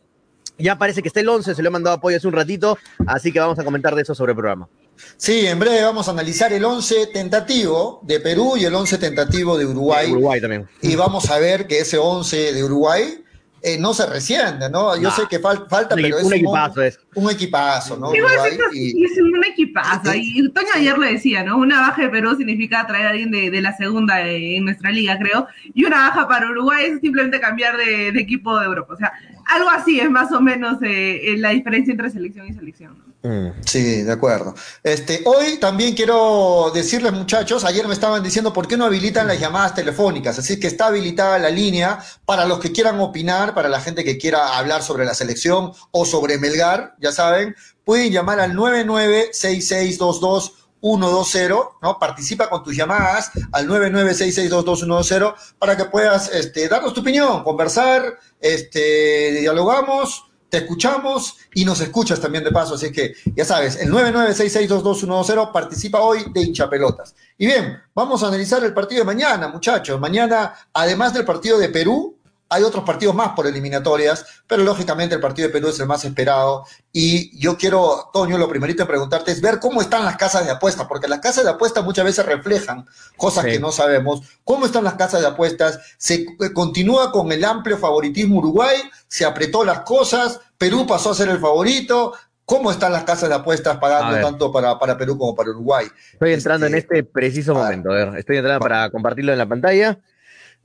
Ya 0.59 0.79
parece 0.79 1.03
que 1.03 1.09
está 1.09 1.21
el 1.21 1.29
11, 1.29 1.55
se 1.55 1.63
lo 1.63 1.69
he 1.69 1.73
mandado 1.73 1.97
a 1.97 2.01
Pollo 2.01 2.17
hace 2.17 2.29
un 2.29 2.33
ratito, 2.35 2.79
así 3.07 3.33
que 3.33 3.41
vamos 3.41 3.59
a 3.59 3.65
comentar 3.65 3.95
de 3.95 4.03
eso 4.03 4.15
sobre 4.15 4.33
el 4.33 4.37
programa. 4.37 4.69
Sí, 5.17 5.47
en 5.47 5.59
breve 5.59 5.83
vamos 5.83 6.07
a 6.07 6.13
analizar 6.13 6.53
el 6.53 6.65
11 6.65 7.09
tentativo 7.13 8.01
de 8.05 8.21
Perú 8.21 8.57
y 8.57 8.65
el 8.65 8.75
11 8.75 8.99
tentativo 8.99 9.59
de 9.59 9.67
Uruguay. 9.67 10.13
Uruguay 10.13 10.41
también. 10.41 10.69
Y 10.83 10.95
vamos 10.95 11.29
a 11.31 11.39
ver 11.39 11.67
que 11.67 11.81
ese 11.81 11.99
11 11.99 12.53
de 12.53 12.63
Uruguay 12.65 13.21
eh, 13.67 13.79
no 13.79 13.95
se 13.95 14.05
resiente, 14.07 14.69
¿no? 14.71 14.95
Yo 14.95 15.09
Nah. 15.09 15.17
sé 15.17 15.23
que 15.29 15.41
fal- 15.41 15.67
falta, 15.71 15.95
Un 15.97 16.03
pero 16.03 16.19
es 16.19 16.25
un 16.25 16.35
equipazo 16.35 16.83
es. 16.83 17.01
un 17.15 17.31
equipazo, 17.31 17.97
¿no? 17.97 18.15
Igual 18.15 18.33
y- 18.75 19.05
es 19.05 19.19
un 19.19 19.43
equipazo. 19.43 20.15
Y 20.15 20.53
Toño 20.53 20.69
ayer 20.75 20.99
lo 20.99 21.07
decía, 21.07 21.43
¿no? 21.43 21.57
Una 21.57 21.81
baja 21.81 22.03
de 22.03 22.11
Perú 22.11 22.37
significa 22.37 22.87
traer 22.87 23.07
a 23.07 23.11
alguien 23.11 23.31
de, 23.31 23.51
de 23.51 23.61
la 23.63 23.75
segunda 23.75 24.21
eh, 24.29 24.59
en 24.59 24.67
nuestra 24.67 24.91
liga, 24.91 25.19
creo. 25.19 25.47
Y 25.73 25.85
una 25.87 25.97
baja 26.09 26.29
para 26.29 26.51
Uruguay 26.51 26.85
es 26.91 27.01
simplemente 27.01 27.41
cambiar 27.41 27.77
de, 27.79 28.13
de 28.13 28.21
equipo 28.21 28.57
de 28.61 28.67
Europa. 28.67 28.93
O 28.95 28.97
sea, 28.99 29.13
algo 29.47 29.71
así 29.71 30.01
es 30.01 30.11
más 30.11 30.33
o 30.33 30.41
menos 30.41 30.83
eh, 30.83 31.33
eh, 31.33 31.37
la 31.39 31.51
diferencia 31.51 31.93
entre 31.93 32.11
selección 32.11 32.49
y 32.49 32.55
selección. 32.55 32.99
¿no? 32.99 33.05
Mm. 33.31 33.53
Sí, 33.65 34.03
de 34.03 34.13
acuerdo. 34.13 34.55
Este, 34.83 35.23
hoy 35.25 35.59
también 35.59 35.95
quiero 35.95 36.71
decirles, 36.75 37.13
muchachos, 37.13 37.65
ayer 37.65 37.87
me 37.89 37.95
estaban 37.95 38.23
diciendo 38.23 38.53
por 38.53 38.69
qué 38.69 38.77
no 38.77 38.85
habilitan 38.85 39.27
las 39.27 39.41
llamadas 39.41 39.75
telefónicas, 39.75 40.39
así 40.39 40.61
que 40.61 40.67
está 40.67 40.89
habilitada 40.89 41.39
la 41.39 41.51
línea 41.51 41.99
para 42.27 42.45
los 42.45 42.61
que 42.61 42.73
quieran 42.73 43.01
opinar, 43.01 43.55
para 43.55 43.69
la 43.69 43.81
gente 43.81 44.05
que 44.05 44.19
quiera 44.19 44.59
hablar 44.59 44.83
sobre 44.83 45.07
la 45.07 45.15
selección 45.15 45.73
o 45.91 46.05
sobre 46.05 46.39
Melgar, 46.39 46.95
ya 47.01 47.13
saben, 47.13 47.55
pueden 47.85 48.13
llamar 48.13 48.41
al 48.41 48.55
996622 48.55 50.64
120, 50.85 51.55
¿no? 51.81 51.99
Participa 51.99 52.51
con 52.51 52.63
tus 52.63 52.77
llamadas 52.77 53.31
al 53.53 53.67
996622120 53.69 55.35
para 55.59 55.77
que 55.77 55.87
puedas 55.87 56.31
este, 56.33 56.69
darnos 56.69 56.93
tu 56.93 57.01
opinión, 57.01 57.43
conversar, 57.43 58.19
este, 58.39 59.33
dialogamos, 59.41 60.25
te 60.51 60.59
escuchamos 60.59 61.39
y 61.55 61.65
nos 61.65 61.81
escuchas 61.81 62.21
también 62.21 62.45
de 62.45 62.53
paso. 62.53 62.75
Así 62.75 62.93
que 62.93 63.15
ya 63.35 63.45
sabes, 63.45 63.77
el 63.77 63.91
996622120 63.91 65.53
participa 65.53 66.01
hoy 66.01 66.27
de 66.33 66.43
hinchapelotas. 66.43 67.15
Y 67.39 67.47
bien, 67.47 67.83
vamos 67.95 68.23
a 68.23 68.29
analizar 68.29 68.63
el 68.63 68.75
partido 68.75 69.01
de 69.01 69.07
mañana, 69.07 69.49
muchachos. 69.49 69.99
Mañana, 69.99 70.55
además 70.75 71.15
del 71.15 71.25
partido 71.25 71.59
de 71.59 71.71
Perú, 71.71 72.19
hay 72.55 72.63
otros 72.63 72.85
partidos 72.85 73.15
más 73.15 73.31
por 73.31 73.47
eliminatorias, 73.47 74.25
pero 74.47 74.63
lógicamente 74.63 75.15
el 75.15 75.21
partido 75.21 75.49
de 75.49 75.53
Perú 75.53 75.69
es 75.69 75.81
el 75.81 75.87
más 75.87 76.05
esperado. 76.05 76.65
Y 76.93 77.37
yo 77.39 77.57
quiero, 77.57 78.11
Toño, 78.13 78.39
lo 78.39 78.49
primerito 78.49 78.83
en 78.83 78.89
preguntarte 78.89 79.33
es 79.33 79.41
ver 79.41 79.59
cómo 79.61 79.81
están 79.83 80.05
las 80.05 80.17
casas 80.17 80.45
de 80.45 80.53
apuestas, 80.53 80.87
porque 80.87 81.09
las 81.09 81.21
casas 81.21 81.45
de 81.45 81.51
apuestas 81.51 81.85
muchas 81.85 82.05
veces 82.05 82.25
reflejan 82.25 82.87
cosas 83.17 83.45
Sí. 83.45 83.51
que 83.53 83.59
no 83.61 83.73
sabemos. 83.73 84.21
¿Cómo 84.45 84.67
están 84.67 84.85
las 84.85 84.95
casas 84.95 85.21
de 85.21 85.27
apuestas? 85.27 85.81
¿Se 85.99 86.25
continúa 86.53 87.11
con 87.13 87.33
el 87.33 87.45
amplio 87.45 87.77
favoritismo 87.79 88.39
Uruguay? 88.39 88.77
¿Se 89.09 89.25
apretó 89.25 89.65
las 89.65 89.81
cosas? 89.81 90.41
¿Perú 90.57 90.87
pasó 90.87 91.11
a 91.11 91.15
ser 91.15 91.29
el 91.29 91.39
favorito? 91.39 92.13
¿Cómo 92.47 92.71
están 92.71 92.93
las 92.93 93.05
casas 93.05 93.31
de 93.31 93.35
apuestas 93.37 93.79
pagando 93.79 94.21
tanto 94.21 94.53
para, 94.53 94.79
para 94.79 94.99
Perú 94.99 95.17
como 95.17 95.35
para 95.35 95.51
Uruguay? 95.51 95.87
Estoy 96.13 96.35
entrando 96.35 96.67
en 96.67 96.75
Este, 96.75 96.99
este 96.99 97.11
preciso 97.11 97.55
momento. 97.55 97.91
A 97.91 97.95
ver, 97.95 98.19
estoy 98.19 98.37
entrando 98.37 98.61
para 98.61 98.91
compartirlo 98.91 99.33
en 99.33 99.39
la 99.39 99.47
pantalla. 99.49 99.99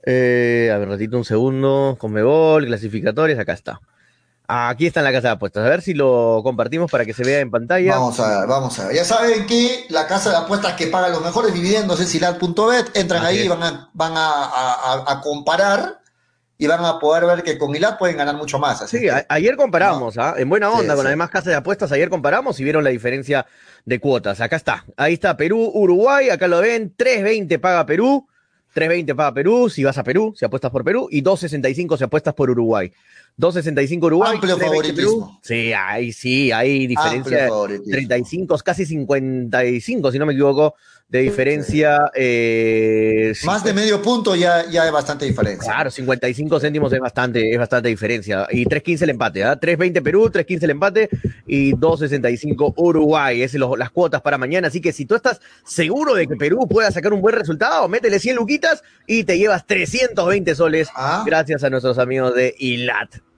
Eh, 0.04 0.70
a 0.72 0.78
ver, 0.78 0.88
ratito, 0.88 1.16
un 1.16 1.24
segundo. 1.24 1.96
Conmebol, 1.98 2.66
clasificatorias, 2.66 3.38
acá 3.38 3.52
está. 3.52 3.80
Aquí 4.52 4.86
está 4.86 4.98
en 5.00 5.04
la 5.04 5.12
casa 5.12 5.28
de 5.28 5.34
apuestas. 5.34 5.64
A 5.64 5.68
ver 5.68 5.80
si 5.80 5.94
lo 5.94 6.40
compartimos 6.42 6.90
para 6.90 7.04
que 7.04 7.14
se 7.14 7.22
vea 7.22 7.38
en 7.38 7.50
pantalla. 7.52 7.92
Vamos 7.94 8.18
a 8.18 8.40
ver, 8.40 8.48
vamos 8.48 8.78
a 8.80 8.86
ver. 8.88 8.96
Ya 8.96 9.04
saben 9.04 9.46
que 9.46 9.84
la 9.90 10.08
casa 10.08 10.30
de 10.30 10.36
apuestas 10.38 10.72
que 10.74 10.88
paga 10.88 11.08
los 11.08 11.22
mejores 11.22 11.54
dividendos 11.54 12.00
es 12.00 12.12
Ilat.bet. 12.16 12.96
Entran 12.96 13.24
Así 13.24 13.36
ahí 13.36 13.38
y 13.38 13.42
es. 13.44 13.48
van, 13.48 13.62
a, 13.62 13.90
van 13.92 14.16
a, 14.16 14.28
a- 14.28 14.74
a- 15.06 15.12
a 15.12 15.20
comparar 15.20 16.00
y 16.58 16.66
van 16.66 16.84
a 16.84 16.98
poder 16.98 17.26
ver 17.26 17.44
que 17.44 17.56
con 17.58 17.74
Ilat 17.76 17.96
pueden 17.96 18.16
ganar 18.16 18.34
mucho 18.34 18.58
más. 18.58 18.82
Así 18.82 18.98
Sí, 18.98 19.04
que- 19.04 19.24
ayer 19.28 19.54
comparamos, 19.56 20.18
¿ah? 20.18 20.34
en 20.36 20.48
buena 20.48 20.68
onda, 20.70 20.82
Sí, 20.94 20.96
con 20.96 21.00
sí. 21.02 21.06
además 21.06 21.30
casas 21.30 21.46
de 21.46 21.54
apuestas, 21.54 21.92
ayer 21.92 22.10
comparamos 22.10 22.58
y 22.58 22.64
vieron 22.64 22.82
la 22.82 22.90
diferencia 22.90 23.46
de 23.84 24.00
cuotas. 24.00 24.40
Acá 24.40 24.56
está, 24.56 24.84
ahí 24.96 25.14
está 25.14 25.36
Perú, 25.36 25.70
Uruguay, 25.72 26.28
acá 26.28 26.48
lo 26.48 26.60
ven, 26.60 26.92
3.20 26.96 27.60
paga 27.60 27.86
Perú, 27.86 28.26
3.20 28.74 29.14
paga 29.16 29.34
Perú 29.34 29.68
si 29.68 29.84
vas 29.84 29.98
a 29.98 30.04
Perú, 30.04 30.34
si 30.36 30.44
apuestas 30.44 30.70
por 30.70 30.84
Perú, 30.84 31.08
y 31.10 31.22
2.65 31.22 31.98
si 31.98 32.04
apuestas 32.04 32.34
por 32.34 32.50
Uruguay. 32.50 32.92
2.65 33.38 34.04
Uruguay, 34.04 34.34
Amplio 34.34 34.56
3.20 34.56 34.64
favoritismo. 34.64 35.40
Sí, 35.42 35.72
ahí 35.72 36.12
sí, 36.12 36.52
hay 36.52 36.86
diferencia 36.86 37.20
Amplio 37.20 37.38
de 37.38 37.48
favoritismo. 37.48 37.92
35, 37.92 38.58
casi 38.58 38.86
55, 38.86 40.12
si 40.12 40.18
no 40.18 40.26
me 40.26 40.32
equivoco, 40.32 40.74
de 41.10 41.18
diferencia. 41.20 41.98
eh, 42.14 43.32
Más 43.44 43.64
de 43.64 43.72
medio 43.74 44.00
punto 44.00 44.36
ya, 44.36 44.64
ya 44.70 44.84
hay 44.84 44.90
bastante 44.92 45.24
diferencia. 45.24 45.72
Claro, 45.72 45.90
55 45.90 46.60
céntimos 46.60 46.92
es 46.92 47.00
bastante, 47.00 47.50
es 47.52 47.58
bastante 47.58 47.88
diferencia. 47.88 48.46
Y 48.50 48.64
3.15 48.64 49.02
el 49.02 49.10
empate, 49.10 49.42
¿ah? 49.44 49.58
3.20 49.58 50.02
Perú, 50.02 50.30
3.15 50.32 50.62
el 50.62 50.70
empate 50.70 51.08
y 51.46 51.72
2.65 51.74 52.74
Uruguay. 52.76 53.42
Esas 53.42 53.60
son 53.60 53.78
las 53.78 53.90
cuotas 53.90 54.22
para 54.22 54.38
mañana. 54.38 54.68
Así 54.68 54.80
que 54.80 54.92
si 54.92 55.04
tú 55.04 55.16
estás 55.16 55.40
seguro 55.64 56.14
de 56.14 56.28
que 56.28 56.36
Perú 56.36 56.68
pueda 56.68 56.90
sacar 56.92 57.12
un 57.12 57.20
buen 57.20 57.34
resultado, 57.34 57.88
métele 57.88 58.18
100 58.20 58.36
luquitas 58.36 58.82
y 59.06 59.24
te 59.24 59.36
llevas 59.36 59.66
320 59.66 60.54
soles 60.54 60.88
Ah. 60.94 61.24
gracias 61.26 61.64
a 61.64 61.70
nuestros 61.70 61.98
amigos 61.98 62.34
de 62.34 62.54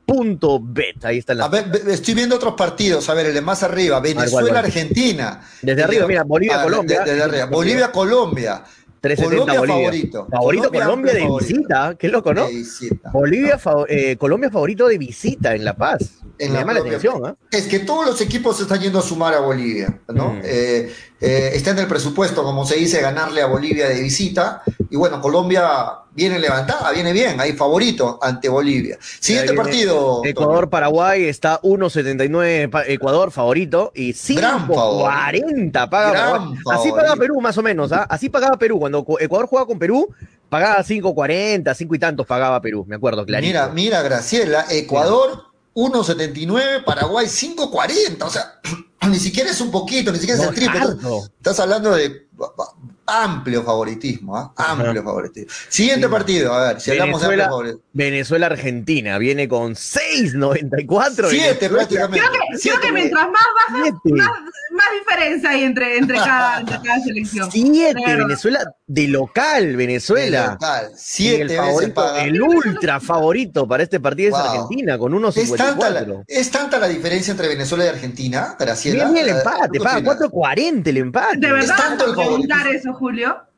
Ilat.bet. 0.06 1.04
Ahí 1.04 1.18
está 1.18 1.34
la... 1.34 1.44
A 1.44 1.48
ver, 1.48 1.70
estoy 1.88 2.14
viendo 2.14 2.36
otros 2.36 2.54
partidos. 2.54 3.08
A 3.08 3.14
ver, 3.14 3.26
el 3.26 3.34
de 3.34 3.40
más 3.40 3.62
arriba. 3.62 4.00
¿cuál, 4.00 4.14
Venezuela? 4.14 4.58
Argentina. 4.60 5.40
Desde 5.62 5.82
arriba, 5.82 6.06
mira, 6.06 6.22
Bolivia, 6.24 6.60
Ah, 6.60 6.64
Colombia. 6.64 7.00
de- 7.02 7.10
desde 7.10 7.22
arriba. 7.24 7.46
Bolivia, 7.46 7.92
Colombia. 7.92 8.62
370 9.00 9.56
Colombia 9.56 9.60
Bolivia. 9.60 9.84
favorito. 9.90 10.28
Favorito 10.30 10.62
Colombia 10.70 10.84
Colombia, 10.84 11.12
de 11.14 11.20
favorito. 11.22 11.48
visita. 11.54 11.94
Qué 11.98 12.08
loco, 12.08 12.34
¿no? 12.34 12.46
De 12.46 12.52
visita. 12.52 13.10
Bolivia, 13.12 13.58
fa- 13.58 13.84
eh, 13.88 14.16
Colombia 14.16 14.48
favorito 14.50 14.86
de 14.86 14.98
visita 14.98 15.54
en 15.56 15.64
La 15.64 15.74
Paz. 15.76 16.18
En 16.38 16.48
Me 16.48 16.54
la 16.54 16.60
llama 16.60 16.72
la 16.74 16.80
propia- 16.80 16.98
atención, 16.98 17.26
¿ah? 17.26 17.36
Es 17.50 17.66
que 17.66 17.80
todos 17.80 18.06
los 18.06 18.20
equipos 18.20 18.56
se 18.56 18.62
están 18.62 18.80
yendo 18.80 19.00
a 19.00 19.02
sumar 19.02 19.34
a 19.34 19.40
Bolivia, 19.40 20.00
¿no? 20.08 20.34
Mm. 20.34 20.40
Eh, 20.44 20.92
eh, 21.22 21.52
está 21.54 21.70
en 21.70 21.78
el 21.78 21.86
presupuesto, 21.86 22.42
como 22.42 22.66
se 22.66 22.76
dice, 22.76 23.00
ganarle 23.00 23.40
a 23.42 23.46
Bolivia 23.46 23.88
de 23.88 24.00
visita. 24.02 24.62
Y 24.90 24.96
bueno, 24.96 25.20
Colombia 25.20 25.68
viene 26.14 26.38
levantada, 26.38 26.90
viene 26.92 27.12
bien, 27.12 27.40
ahí 27.40 27.52
favorito 27.54 28.18
ante 28.20 28.48
Bolivia. 28.48 28.98
Siguiente 29.00 29.54
partido. 29.54 30.20
Ecuador-Paraguay 30.24 31.24
está 31.24 31.60
1.79 31.62 32.68
pa- 32.70 32.84
Ecuador 32.86 33.30
favorito 33.30 33.92
y 33.94 34.12
Gran 34.34 34.66
favorito. 34.66 35.08
5.40 35.08 35.88
paga 35.88 36.10
Gran. 36.10 36.42
Así 36.52 36.60
favorito. 36.64 36.96
paga 36.96 37.16
Perú 37.16 37.40
más 37.40 37.56
o 37.56 37.62
menos, 37.62 37.92
¿ah? 37.92 38.06
Así 38.10 38.28
pagaba 38.28 38.58
Perú. 38.58 38.78
Cuando 38.80 39.06
Ecuador 39.20 39.46
jugaba 39.46 39.66
con 39.66 39.78
Perú, 39.78 40.08
pagaba 40.50 40.82
5.40, 40.84 41.74
5 41.74 41.94
y 41.94 41.98
tantos 41.98 42.26
pagaba 42.26 42.60
Perú, 42.60 42.84
me 42.86 42.96
acuerdo, 42.96 43.24
clarito. 43.24 43.46
Mira, 43.48 43.68
mira, 43.68 44.02
Graciela, 44.02 44.66
Ecuador 44.70 45.44
1.79, 45.74 46.84
Paraguay 46.84 47.26
5.40. 47.26 48.22
O 48.22 48.30
sea, 48.30 48.60
ni 49.08 49.18
siquiera 49.18 49.50
es 49.50 49.60
un 49.60 49.70
poquito, 49.70 50.12
ni 50.12 50.18
siquiera 50.18 50.42
es 50.42 50.48
el 50.48 50.54
triple. 50.54 50.80
Estás 51.38 51.60
hablando 51.60 51.92
de 51.92 52.28
amplio 53.22 53.62
favoritismo, 53.62 54.36
¿ah? 54.36 54.52
Amplio 54.56 54.90
Ajá. 54.92 55.02
favoritismo. 55.02 55.50
Siguiente 55.68 56.08
partido, 56.08 56.52
a 56.54 56.68
ver, 56.72 56.80
si 56.80 56.90
hablamos 56.92 57.20
de 57.20 57.26
amplio 57.26 57.44
favoritismo. 57.44 57.82
Venezuela-Argentina 57.92 59.18
viene 59.18 59.48
con 59.48 59.74
6.94. 59.74 61.28
Siete 61.28 61.68
Venezuela. 61.68 61.68
prácticamente. 61.76 62.18
Creo 62.26 62.32
que, 62.32 62.58
Siete, 62.58 62.78
creo 62.78 62.80
que 62.80 62.92
mientras 62.92 63.26
más 63.30 63.42
bajas, 63.68 63.92
Siete. 64.04 64.18
más, 64.22 64.30
más 64.72 64.86
diferencia 64.98 65.50
hay 65.50 65.62
entre, 65.64 65.98
entre, 65.98 66.16
cada, 66.16 66.60
entre 66.60 66.76
cada 66.82 67.00
selección. 67.00 67.50
Siete, 67.52 68.00
De 68.00 68.06
verdad. 68.06 68.26
Venezuela 68.26 68.60
de 68.86 69.08
local, 69.08 69.62
de 69.70 69.76
Venezuela. 69.76 70.52
local, 70.52 70.88
Y 70.92 70.94
Siete 70.96 71.42
el 71.42 71.48
veces 71.48 71.60
favorito, 71.66 72.16
el 72.16 72.42
ultra 72.42 73.00
favorito 73.00 73.68
para 73.68 73.82
este 73.82 74.00
partido 74.00 74.28
es. 74.30 74.34
Argentina, 74.42 74.98
con 74.98 75.12
Es 75.24 75.54
tanta, 75.54 75.90
la, 75.90 76.02
1.54. 76.06 76.24
es 76.26 76.50
tanta 76.50 76.78
la 76.78 76.88
diferencia 76.88 77.30
entre 77.30 77.48
Venezuela 77.48 77.84
y 77.84 77.88
Argentina, 77.88 78.56
Graciela. 78.58 79.04
Bien 79.10 79.16
el 79.28 79.36
empate, 79.36 79.78
paga 79.80 79.98
final. 79.98 80.18
4.40 80.18 80.86
el 80.88 80.96
empate. 80.98 81.36
¿De 81.38 81.52
verdad 81.52 81.76
tanto 81.76 82.04
vas 82.06 82.08
el 82.08 82.14
favoritismo. 82.24 82.70
eso, 82.72 82.92
Julio? 83.02 83.51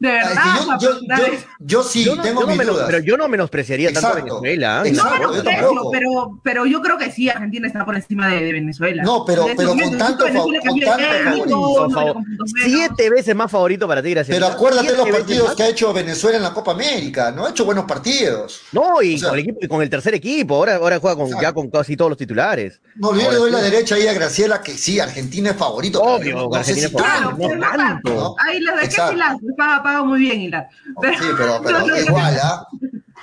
¿De 0.00 0.08
Ah, 0.08 0.28
verdad 0.28 0.32
es 0.32 0.38
que 0.38 0.46
yo, 0.46 0.78
yo, 0.78 0.88
preguntar 0.90 1.18
yo, 1.18 1.26
eso? 1.26 1.46
yo 1.58 1.82
sí 1.82 2.04
Yo 2.04 2.14
no- 2.16 2.22
tengo 2.22 2.40
yo 2.42 2.46
no 2.46 2.50
mis 2.52 2.58
menos- 2.58 2.74
dudas. 2.76 2.86
pero 2.90 3.02
yo 3.04 3.16
no 3.16 3.28
menospreciaría 3.28 3.92
tanto 3.92 4.08
a. 4.08 4.14
Venezuela. 4.14 4.82
¿eh? 4.84 4.88
Exacto, 4.90 5.18
No 5.22 5.28
menosprecio, 5.30 5.90
pero, 5.90 6.40
pero 6.44 6.66
yo 6.66 6.80
creo 6.82 6.98
que 6.98 7.10
sí, 7.10 7.28
Argentina 7.28 7.66
está 7.66 7.84
por 7.84 7.96
encima 7.96 8.28
de, 8.28 8.44
de 8.44 8.52
Venezuela. 8.52 9.02
No, 9.02 9.24
pero- 9.24 9.46
pero 9.56 9.70
con 9.74 9.98
tanto 9.98 10.24
Venezuela 10.24 10.60
con 10.60 10.80
tanto 10.80 10.96
técnico, 10.96 11.24
favoritismo, 11.24 11.88
no, 11.88 11.90
Favor- 11.94 12.12
con 12.14 12.24
puntos 12.24 12.52
menos. 12.52 12.70
Siete 12.70 13.10
veces 13.10 13.34
más 13.34 13.50
favorito 13.50 13.88
para 13.88 14.02
ti, 14.02 14.10
gracias. 14.10 14.36
Pero 14.36 14.46
acuérdate 14.46 14.96
los 14.96 15.08
partidos 15.08 15.54
que 15.56 15.62
ha 15.64 15.68
hecho 15.68 15.92
Venezuela 15.92 16.36
en 16.36 16.42
la 16.44 16.52
Copa 16.54 16.70
América, 16.72 17.32
no 17.32 17.46
ha 17.46 17.50
hecho 17.50 17.64
buenos 17.64 17.84
partidos. 17.86 18.60
No, 18.72 19.02
y 19.02 19.16
O 19.16 19.18
sea- 19.18 19.30
con, 19.30 19.38
el 19.38 19.44
equipo, 19.44 19.58
y 19.62 19.68
con 19.68 19.82
el 19.82 19.90
tercer 19.90 20.14
equipo. 20.14 20.54
Ahora, 20.54 20.76
ahora 20.76 21.00
juega 21.00 21.16
con, 21.16 21.26
Exacto. 21.26 21.42
ya 21.42 21.52
con 21.52 21.70
casi 21.70 21.96
todos 21.96 22.10
los 22.12 22.18
titulares. 22.18 22.80
No, 22.94 23.14
yo 23.16 23.30
le 23.32 23.36
doy 23.36 23.50
sí. 23.50 23.56
la 23.56 23.62
derecha 23.62 23.94
ahí 23.96 24.06
a 24.06 24.12
Graciela 24.12 24.62
que 24.62 24.72
sí, 24.78 25.00
Argentina 25.00 25.50
es 25.50 25.56
favorito. 25.56 26.00
Obvio, 26.00 26.54
Argentina 26.54 26.86
es 26.86 26.92
favorito. 26.92 28.36
Ahí 28.46 28.60
les 28.60 28.74
dejé 28.74 28.84
Exacto. 28.86 29.12
Hilar, 29.88 29.96
paga, 29.96 29.98
paga 29.98 30.04
muy 30.04 30.20
bien 30.20 30.40
Hilar. 30.40 30.68
Pero- 31.00 31.18
Sí, 31.18 31.26
pero, 31.36 31.60
pero 31.64 31.78
no, 31.80 31.86
no, 31.86 31.94
no. 31.94 32.00
igual, 32.00 32.38
¿ah? 32.42 32.66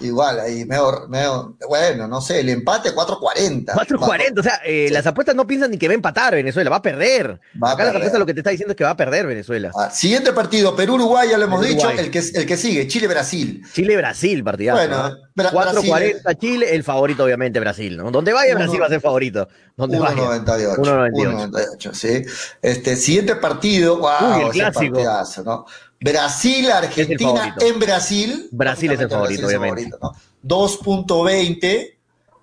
Igual, 0.02 0.40
ahí 0.42 0.66
mejor, 0.66 1.08
mejor, 1.08 1.56
bueno, 1.70 2.06
no 2.06 2.20
sé, 2.20 2.42
el 2.42 2.50
empate 2.50 2.94
4.40. 2.94 3.66
4.40, 3.74 4.40
o 4.40 4.44
sea, 4.44 4.60
eh, 4.66 4.88
Sí. 4.90 4.94
las 4.94 5.08
apuestas 5.08 5.36
no 5.36 5.48
piensan 5.48 5.72
ni 5.72 5.78
que 5.78 5.88
va 5.88 5.94
a 5.94 5.96
empatar 5.96 6.36
Venezuela, 6.36 6.70
va 6.70 6.76
a 6.76 6.82
perder. 6.82 7.40
Va 7.64 7.70
a 7.70 7.74
Acá 7.76 7.86
las 7.86 7.94
perder. 7.94 8.20
lo 8.20 8.26
que 8.26 8.34
te 8.34 8.42
está 8.42 8.50
diciendo 8.50 8.74
es 8.74 8.78
que 8.78 8.84
va 8.84 8.90
a 8.90 8.98
perder 8.98 9.26
Venezuela. 9.26 9.72
Ah, 9.74 9.90
siguiente 9.90 10.34
partido, 10.34 10.76
Perú-Uruguay, 10.76 11.30
ya 11.30 11.38
lo 11.38 11.46
hemos 11.46 11.62
dicho, 11.66 11.90
el 11.90 12.12
que, 12.12 12.20
el 12.20 12.46
que 12.46 12.58
sigue, 12.58 12.86
Chile-Brasil. 12.90 13.64
Chile-Brasil, 13.72 14.44
partidazo. 14.44 14.80
Bueno, 14.80 15.10
¿no? 15.10 15.16
Bra- 15.34 15.52
4.40 15.52 16.38
Chile, 16.40 16.76
el 16.76 16.84
favorito 16.84 17.24
obviamente 17.24 17.62
Brasil, 17.62 17.96
¿no? 17.96 18.12
Donde 18.12 18.34
vaya 18.34 18.52
Uno- 18.54 18.64
Brasil 18.66 18.82
va 18.82 18.88
a 18.88 18.90
ser 18.90 19.00
favorito. 19.02 19.48
Donde 19.78 19.98
vaya. 19.98 20.16
1.98. 20.16 20.76
1.98. 20.78 21.52
1.98, 21.52 21.94
sí. 21.94 22.22
Este, 22.62 22.98
siguiente 22.98 23.36
partido, 23.38 23.98
wow, 23.98 24.10
Uy, 24.40 24.44
el 24.44 24.50
clásico. 24.52 24.94
partidazo, 24.94 25.44
¿no? 25.44 25.66
Brasil-Argentina 26.02 27.32
favorito. 27.32 27.66
en 27.66 27.80
Brasil. 27.80 28.48
Brasil 28.52 28.92
es 28.92 29.00
el 29.00 29.10
favorito, 29.10 29.42
Brasil 29.48 29.58
obviamente. 29.60 29.98
favorito, 29.98 30.18
¿no? 30.44 30.58
2.20 30.58 31.94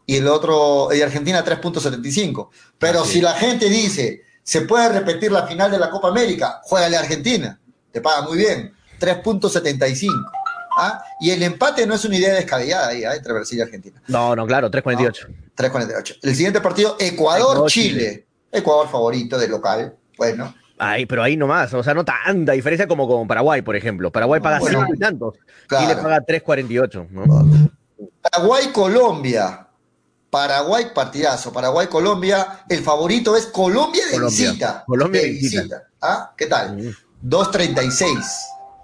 y 0.06 0.16
el 0.16 0.26
otro, 0.28 0.88
y 0.92 1.00
Argentina 1.00 1.44
3.75. 1.44 2.48
Pero 2.78 3.02
Así 3.02 3.12
si 3.12 3.18
es. 3.18 3.24
la 3.24 3.34
gente 3.34 3.68
dice, 3.68 4.22
se 4.42 4.62
puede 4.62 4.88
repetir 4.88 5.30
la 5.30 5.46
final 5.46 5.70
de 5.70 5.78
la 5.78 5.90
Copa 5.90 6.08
América, 6.08 6.60
juégale 6.64 6.96
a 6.96 7.00
Argentina. 7.00 7.58
Te 7.92 8.00
paga 8.00 8.22
muy 8.22 8.38
bien. 8.38 8.72
3.75. 9.00 10.10
¿Ah? 10.78 11.04
Y 11.20 11.30
el 11.30 11.42
empate 11.42 11.86
no 11.86 11.94
es 11.94 12.04
una 12.06 12.16
idea 12.16 12.34
descabellada 12.34 12.88
ahí, 12.88 13.04
¿ah? 13.04 13.14
entre 13.14 13.32
Brasil 13.34 13.58
y 13.58 13.62
Argentina. 13.62 14.02
No, 14.08 14.34
no, 14.34 14.46
claro, 14.46 14.70
3.48. 14.70 15.28
3.48. 15.56 16.18
El 16.22 16.34
siguiente 16.34 16.60
partido, 16.62 16.96
Ecuador-Chile. 16.98 17.44
Ecuador-Chile. 17.44 18.26
Ecuador 18.50 18.88
favorito 18.90 19.38
de 19.38 19.48
local. 19.48 19.94
Bueno, 20.16 20.54
Ay, 20.78 21.06
pero 21.06 21.22
ahí 21.22 21.36
nomás, 21.36 21.72
o 21.74 21.82
sea, 21.82 21.94
no 21.94 22.04
tanta 22.04 22.52
diferencia 22.52 22.86
como 22.88 23.06
con 23.06 23.28
Paraguay, 23.28 23.62
por 23.62 23.76
ejemplo. 23.76 24.10
Paraguay 24.10 24.40
paga 24.40 24.58
Bueno, 24.58 24.80
5 24.80 24.94
y 24.94 24.98
tantos. 24.98 25.34
claro. 25.66 25.86
Chile 25.88 26.02
paga 26.02 26.20
3.48, 26.26 27.08
¿no? 27.10 27.24
Paraguay-Colombia. 28.22 29.66
Paraguay 30.30 30.86
partidazo. 30.94 31.52
Paraguay-Colombia. 31.52 32.64
El 32.68 32.82
favorito 32.82 33.36
es 33.36 33.46
Colombia 33.46 34.04
de 34.06 34.12
Colombia. 34.12 34.46
visita. 34.50 34.84
Colombia 34.86 35.20
de 35.20 35.26
de 35.28 35.32
visita. 35.34 35.82
¿Ah? 36.00 36.32
¿Qué 36.36 36.46
tal? 36.46 36.76
Mm. 36.78 36.90
2.36. 37.28 38.22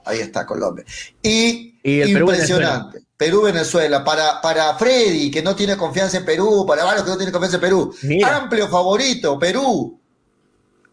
Ahí 0.04 0.20
está 0.20 0.44
Colombia. 0.46 0.84
Y, 1.22 1.78
Y 1.82 2.00
el 2.00 2.10
impresionante. 2.10 3.00
Perú-Venezuela. 3.16 4.04
Para, 4.04 4.40
para 4.40 4.74
Freddy, 4.74 5.30
que 5.30 5.42
no 5.42 5.56
tiene 5.56 5.76
confianza 5.76 6.18
en 6.18 6.24
Perú. 6.24 6.64
Para 6.66 6.84
varios 6.84 7.04
que 7.04 7.10
no 7.10 7.16
tienen 7.16 7.32
confianza 7.32 7.56
en 7.56 7.62
Perú. 7.62 7.94
Mira. 8.02 8.36
Amplio 8.36 8.68
favorito. 8.68 9.38
Perú. 9.38 9.97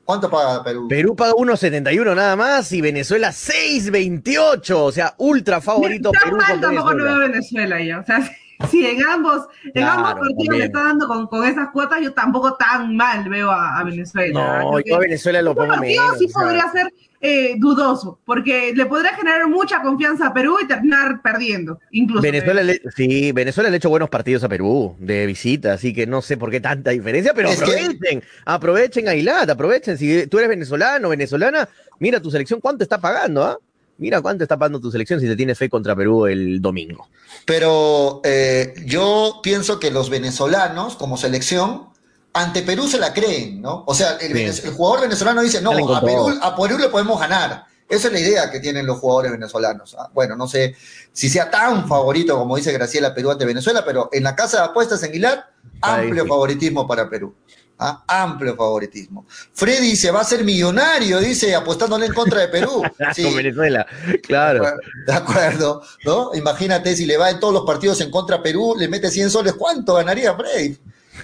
¿Cuánto 0.06 0.30
paga 0.30 0.64
Perú? 0.64 0.88
Perú 0.88 1.16
paga 1.16 1.34
1.71 1.34 2.16
nada 2.16 2.36
más 2.36 2.72
y 2.72 2.80
Venezuela 2.80 3.30
6.28. 3.30 4.76
O 4.76 4.92
sea, 4.92 5.16
ultra 5.18 5.60
favorito 5.60 6.12
Tan 6.12 6.22
Perú 6.24 6.38
mal 6.38 6.52
contra 6.52 6.70
tampoco 6.70 6.94
no 6.94 7.04
veo 7.04 7.18
Venezuela. 7.18 7.84
Ya. 7.84 8.00
O 8.00 8.06
sea, 8.06 8.20
si 8.70 8.86
en 8.86 9.04
ambos, 9.06 9.44
en 9.66 9.72
Claro, 9.74 9.92
ambos 9.92 10.14
partidos 10.14 10.38
también. 10.38 10.60
le 10.60 10.66
está 10.66 10.84
dando 10.84 11.08
con, 11.08 11.28
con 11.28 11.46
esas 11.46 11.70
cuotas, 11.70 12.02
yo 12.02 12.14
tampoco 12.14 12.56
tan 12.56 12.96
mal 12.96 13.28
veo 13.30 13.52
a, 13.52 13.80
a 13.80 13.84
Venezuela. 13.84 14.62
No, 14.64 14.80
yo 14.80 14.96
a 14.96 15.00
Venezuela 15.00 15.42
lo 15.42 15.54
pongo 15.56 15.70
partido 15.76 16.02
menos. 16.04 16.18
sí 16.20 16.26
o 16.26 16.30
sea. 16.30 16.42
podría 16.42 16.72
ser 16.72 16.94
eh, 17.22 17.56
dudoso, 17.58 18.20
porque 18.24 18.72
le 18.76 18.86
podría 18.86 19.16
generar 19.16 19.48
mucha 19.48 19.82
confianza 19.82 20.28
a 20.28 20.34
Perú 20.34 20.58
y 20.62 20.68
terminar 20.68 21.22
perdiendo, 21.24 21.80
incluso. 21.92 22.22
Venezuela 22.22 22.62
le, 22.62 22.80
sí, 22.96 23.32
Venezuela 23.32 23.70
le 23.70 23.76
ha 23.76 23.78
hecho 23.78 23.90
buenos 23.90 24.10
partidos 24.10 24.44
a 24.44 24.50
Perú 24.50 24.96
de 25.00 25.26
visita, 25.26 25.74
así 25.74 25.92
que 25.94 26.06
no 26.06 26.22
sé 26.22 26.38
por 26.38 26.52
qué 26.52 26.60
tanta 26.62 26.92
diferencia, 26.92 27.34
pero 27.34 27.50
Es 27.50 27.62
que- 27.62 27.72
aprovechen, 27.72 28.24
aprovechen 28.46 29.08
Ailat, 29.08 29.50
aprovechen. 29.50 29.98
Si 29.98 30.28
tú 30.28 30.38
eres 30.38 30.50
venezolano, 30.50 31.10
venezolana, 31.10 31.68
mira 32.00 32.20
tu 32.22 32.30
selección 32.30 32.62
cuánto 32.62 32.84
está 32.84 33.00
pagando, 33.00 33.44
¿ah? 33.44 33.58
Mira 33.98 34.22
cuánto 34.22 34.44
está 34.44 34.58
pagando 34.58 34.80
tu 34.80 34.92
selección 34.92 35.20
si 35.20 35.28
te 35.28 35.36
tienes 35.36 35.58
fe 35.58 35.70
contra 35.70 35.96
Perú 35.96 36.26
el 36.26 36.62
domingo. 36.62 37.08
Pero 37.46 38.22
eh, 38.24 38.74
yo 38.86 39.40
pienso 39.42 39.80
que 39.80 39.92
los 39.92 40.10
venezolanos, 40.10 40.96
como 40.96 41.18
selección, 41.18 41.90
ante 42.34 42.62
Perú 42.62 42.88
se 42.88 43.00
la 43.00 43.14
creen, 43.14 43.62
¿no? 43.62 43.84
O 43.88 43.96
sea, 43.96 44.18
el, 44.18 44.36
el 44.36 44.72
jugador 44.72 45.02
venezolano 45.02 45.42
dice, 45.42 45.62
no, 45.62 45.72
a 45.72 46.02
Perú, 46.02 46.38
a 46.42 46.56
Perú 46.56 46.78
le 46.78 46.90
podemos 46.90 47.20
ganar. 47.20 47.66
Esa 47.88 48.08
es 48.08 48.14
la 48.14 48.20
idea 48.20 48.52
que 48.52 48.60
tienen 48.60 48.86
los 48.86 49.00
jugadores 49.00 49.32
venezolanos. 49.32 49.96
¿ah? 49.98 50.10
Bueno, 50.14 50.36
no 50.36 50.48
sé 50.48 50.76
si 51.14 51.30
sea 51.30 51.52
tan 51.52 51.88
favorito 51.88 52.38
como 52.38 52.58
dice 52.58 52.72
Graciela 52.72 53.14
Perú 53.14 53.32
ante 53.32 53.46
Venezuela, 53.46 53.86
pero 53.86 54.10
en 54.12 54.24
la 54.24 54.36
casa 54.36 54.58
de 54.58 54.64
apuestas 54.66 55.04
en 55.04 55.12
Guilar, 55.12 55.52
Ahí 55.82 56.06
amplio 56.06 56.26
favoritismo 56.26 56.88
para 56.88 57.10
Perú. 57.10 57.36
¿Ah? 57.80 58.04
Amplio 58.08 58.56
favoritismo. 58.56 59.26
Freddy 59.54 59.96
se 59.96 60.12
va 60.12 60.22
a 60.22 60.24
ser 60.24 60.44
millonario, 60.44 61.20
dice, 61.20 61.56
apostándole 61.56 62.08
en 62.08 62.14
contra 62.14 62.42
de 62.42 62.48
Perú. 62.48 62.84
Sí, 63.14 63.24
Con 63.24 63.36
Venezuela, 63.36 63.86
claro. 64.24 64.66
de 65.06 65.14
acuerdo, 65.14 65.82
¿no? 66.04 66.32
Imagínate 66.34 66.96
si 66.96 67.06
le 67.06 67.18
va 67.18 67.30
en 67.30 67.40
todos 67.40 67.54
los 67.54 67.66
partidos 67.66 68.02
en 68.02 68.10
contra 68.10 68.38
a 68.38 68.44
Perú, 68.44 68.76
le 68.78 68.88
mete 68.88 69.12
100 69.12 69.30
soles, 69.30 69.54
¿cuánto 69.54 69.96
ganaría 69.96 70.36
Freddy? 70.36 70.78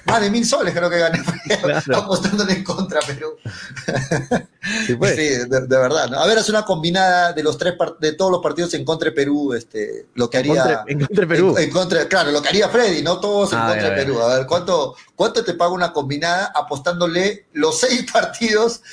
Más 0.06 0.20
de 0.22 0.30
mil 0.32 0.46
soles 0.46 0.74
creo 0.74 0.90
que 0.90 0.98
Claro. 0.98 1.96
apostándole 1.98 2.54
en 2.54 2.64
contra 2.64 3.00
a 3.00 3.04
Perú. 3.06 3.36
Sí, 4.86 4.96
pues. 4.96 5.16
Sí, 5.16 5.24
de, 5.24 5.62
de 5.62 5.78
verdad. 5.78 6.08
¿no? 6.10 6.20
A 6.20 6.28
ver, 6.28 6.38
hace 6.38 6.52
una 6.52 6.64
combinada 6.64 7.34
de 7.34 7.42
los 7.42 7.58
tres 7.58 7.74
de 8.00 8.14
todos 8.14 8.32
los 8.32 8.42
partidos 8.44 8.72
en 8.76 8.86
contra 8.86 9.10
de 9.10 9.16
Perú, 9.16 9.54
este, 9.56 10.06
lo 10.14 10.30
que 10.30 10.38
En 10.38 10.52
haría. 10.52 10.64
contra- 10.64 10.84
en 10.88 11.00
contra 11.00 11.22
de 11.22 11.28
Perú. 11.28 11.56
En, 11.58 11.64
en 11.64 11.70
contra, 11.72 12.08
claro, 12.08 12.32
lo 12.32 12.42
que 12.44 12.50
haría 12.50 12.70
Freddy, 12.70 13.02
no 13.02 13.20
todos 13.20 13.52
en 13.54 13.60
Ah, 13.60 13.70
contra 13.70 13.90
de. 13.90 13.96
Perú. 13.96 14.22
A 14.22 14.38
ver, 14.38 14.46
¿cuánto, 14.46 14.96
¿cuánto 15.16 15.44
te 15.44 15.56
paga 15.56 15.72
una 15.72 15.92
combinada 15.92 16.52
apostándole 16.54 17.48
los 17.54 17.80
seis 17.80 18.06
partidos, 18.14 18.84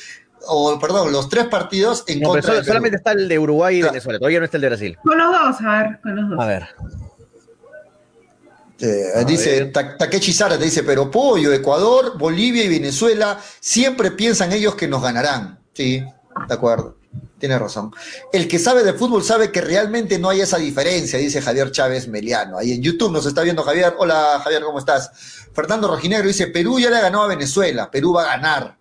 o 0.46 0.78
perdón, 0.80 1.12
los 1.12 1.28
tres 1.28 1.46
partidos 1.48 2.04
en 2.06 2.20
No, 2.20 2.32
pero 2.32 2.32
contra 2.32 2.42
solo- 2.42 2.54
de 2.56 2.60
Perú? 2.62 2.68
solamente 2.70 2.96
está 2.96 3.12
el 3.12 3.28
de 3.28 3.38
Uruguay 3.38 3.76
y 3.76 3.80
Claro. 3.80 3.92
Venezuela, 3.92 4.18
todavía 4.18 4.38
no 4.38 4.44
está 4.46 4.56
el 4.56 4.60
de 4.62 4.68
Brasil. 4.68 4.98
Con 5.02 5.18
los 5.18 5.32
dos, 5.32 5.56
a 5.60 5.82
ver, 5.82 6.00
con 6.00 6.16
los 6.16 6.30
dos. 6.30 6.40
A 6.40 6.46
ver. 6.46 6.68
Eh, 8.80 9.04
A 9.14 9.24
dice. 9.24 9.66
Ta- 9.66 9.96
Takechi 9.96 10.32
Sara, 10.32 10.56
te 10.58 10.64
dice, 10.64 10.82
pero 10.84 11.10
Pollo, 11.10 11.52
Ecuador, 11.52 12.16
Bolivia 12.16 12.64
y 12.64 12.68
Venezuela 12.68 13.40
siempre 13.60 14.12
piensan 14.12 14.52
ellos 14.52 14.74
que 14.74 14.86
nos 14.88 15.02
ganarán. 15.02 15.58
Sí, 15.74 15.98
de 16.48 16.54
acuerdo. 16.54 16.96
tiene 17.38 17.58
razón. 17.58 17.92
El 18.32 18.46
que 18.48 18.58
sabe 18.58 18.82
de 18.84 18.92
fútbol 18.92 19.22
sabe 19.24 19.50
que 19.52 19.60
realmente 19.60 20.18
no 20.18 20.28
hay 20.28 20.40
esa 20.40 20.58
diferencia, 20.58 21.18
dice 21.18 21.40
Javier 21.40 21.70
Chávez 21.70 22.08
Meliano. 22.08 22.58
Ahí 22.58 22.72
en 22.72 22.82
YouTube 22.82 23.12
nos 23.12 23.26
está 23.26 23.42
viendo 23.42 23.62
Javier. 23.62 23.94
Hola 23.98 24.40
Javier, 24.42 24.62
¿cómo 24.62 24.78
estás? 24.80 25.10
Fernando 25.52 25.86
Rojinegro 25.88 26.26
dice, 26.26 26.48
Perú 26.48 26.78
ya 26.80 26.90
le 26.90 27.00
ganó 27.00 27.22
a 27.22 27.28
Venezuela, 27.28 27.90
Perú 27.90 28.12
va 28.14 28.22
a 28.24 28.36
ganar. 28.36 28.76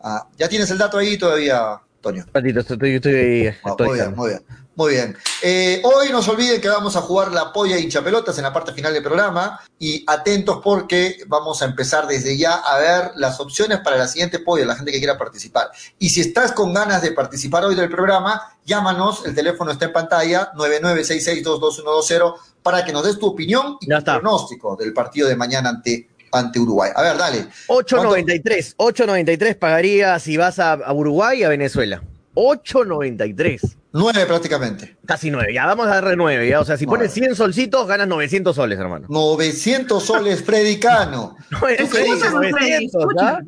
Ah, 0.00 0.26
¿Ya 0.38 0.48
tienes 0.48 0.70
el 0.70 0.78
dato 0.78 0.96
ahí 0.98 1.18
todavía, 1.18 1.80
Antonio? 1.98 2.24
Ratito, 2.32 2.60
estoy, 2.60 2.94
estoy 2.94 3.14
ahí. 3.14 3.46
Ah, 3.46 3.70
estoy 3.70 3.88
muy 3.88 3.96
bien, 3.96 4.14
muy 4.14 4.28
bien. 4.30 4.42
Muy 4.78 4.92
bien. 4.92 5.16
Eh, 5.42 5.82
hoy 5.82 6.10
no 6.12 6.22
se 6.22 6.30
olviden 6.30 6.60
que 6.60 6.68
vamos 6.68 6.94
a 6.94 7.00
jugar 7.00 7.32
la 7.32 7.52
polla 7.52 7.76
hinchapelotas 7.76 8.38
en 8.38 8.44
la 8.44 8.52
parte 8.52 8.72
final 8.72 8.94
del 8.94 9.02
programa 9.02 9.58
y 9.76 10.04
atentos 10.06 10.60
porque 10.62 11.18
vamos 11.26 11.60
a 11.62 11.64
empezar 11.64 12.06
desde 12.06 12.38
ya 12.38 12.54
a 12.54 12.78
ver 12.78 13.10
las 13.16 13.40
opciones 13.40 13.80
para 13.80 13.96
la 13.96 14.06
siguiente 14.06 14.38
polla, 14.38 14.64
la 14.64 14.76
gente 14.76 14.92
que 14.92 14.98
quiera 14.98 15.18
participar. 15.18 15.72
Y 15.98 16.10
si 16.10 16.20
estás 16.20 16.52
con 16.52 16.72
ganas 16.72 17.02
de 17.02 17.10
participar 17.10 17.64
hoy 17.64 17.74
del 17.74 17.90
programa, 17.90 18.40
llámanos, 18.64 19.26
el 19.26 19.34
teléfono 19.34 19.72
está 19.72 19.86
en 19.86 19.92
pantalla, 19.92 20.52
9966222120, 20.52 22.34
para 22.62 22.84
que 22.84 22.92
nos 22.92 23.02
des 23.02 23.18
tu 23.18 23.26
opinión 23.26 23.78
y 23.80 23.88
tu 23.88 24.04
pronóstico 24.04 24.76
del 24.76 24.92
partido 24.92 25.26
de 25.26 25.34
mañana 25.34 25.70
ante, 25.70 26.08
ante 26.32 26.58
Uruguay. 26.58 26.90
A 26.94 27.02
ver, 27.02 27.16
dale. 27.16 27.46
8.93, 27.68 28.76
8.93 28.76 29.56
pagaría 29.56 30.18
si 30.18 30.36
vas 30.36 30.58
a, 30.58 30.72
a 30.72 30.92
Uruguay 30.92 31.40
y 31.40 31.44
a 31.44 31.48
Venezuela. 31.48 32.02
8.93. 32.34 33.76
Nueve 33.92 34.26
prácticamente. 34.26 34.96
Casi 35.06 35.30
9. 35.30 35.52
Ya 35.52 35.66
vamos 35.66 35.86
a 35.86 35.94
darle 35.94 36.14
9. 36.14 36.48
Ya. 36.48 36.60
O 36.60 36.64
sea, 36.64 36.76
si 36.76 36.86
pones 36.86 37.12
100 37.12 37.34
solcitos, 37.34 37.86
ganas 37.88 38.06
900 38.06 38.54
soles, 38.54 38.78
hermano. 38.78 39.06
900 39.08 40.02
soles, 40.02 40.44
Freddy 40.44 40.78
Cano. 40.78 41.36
Escúchame, 41.78 42.52
Freddy, 42.52 42.86
900, 42.88 43.06
¿ah? 43.20 43.40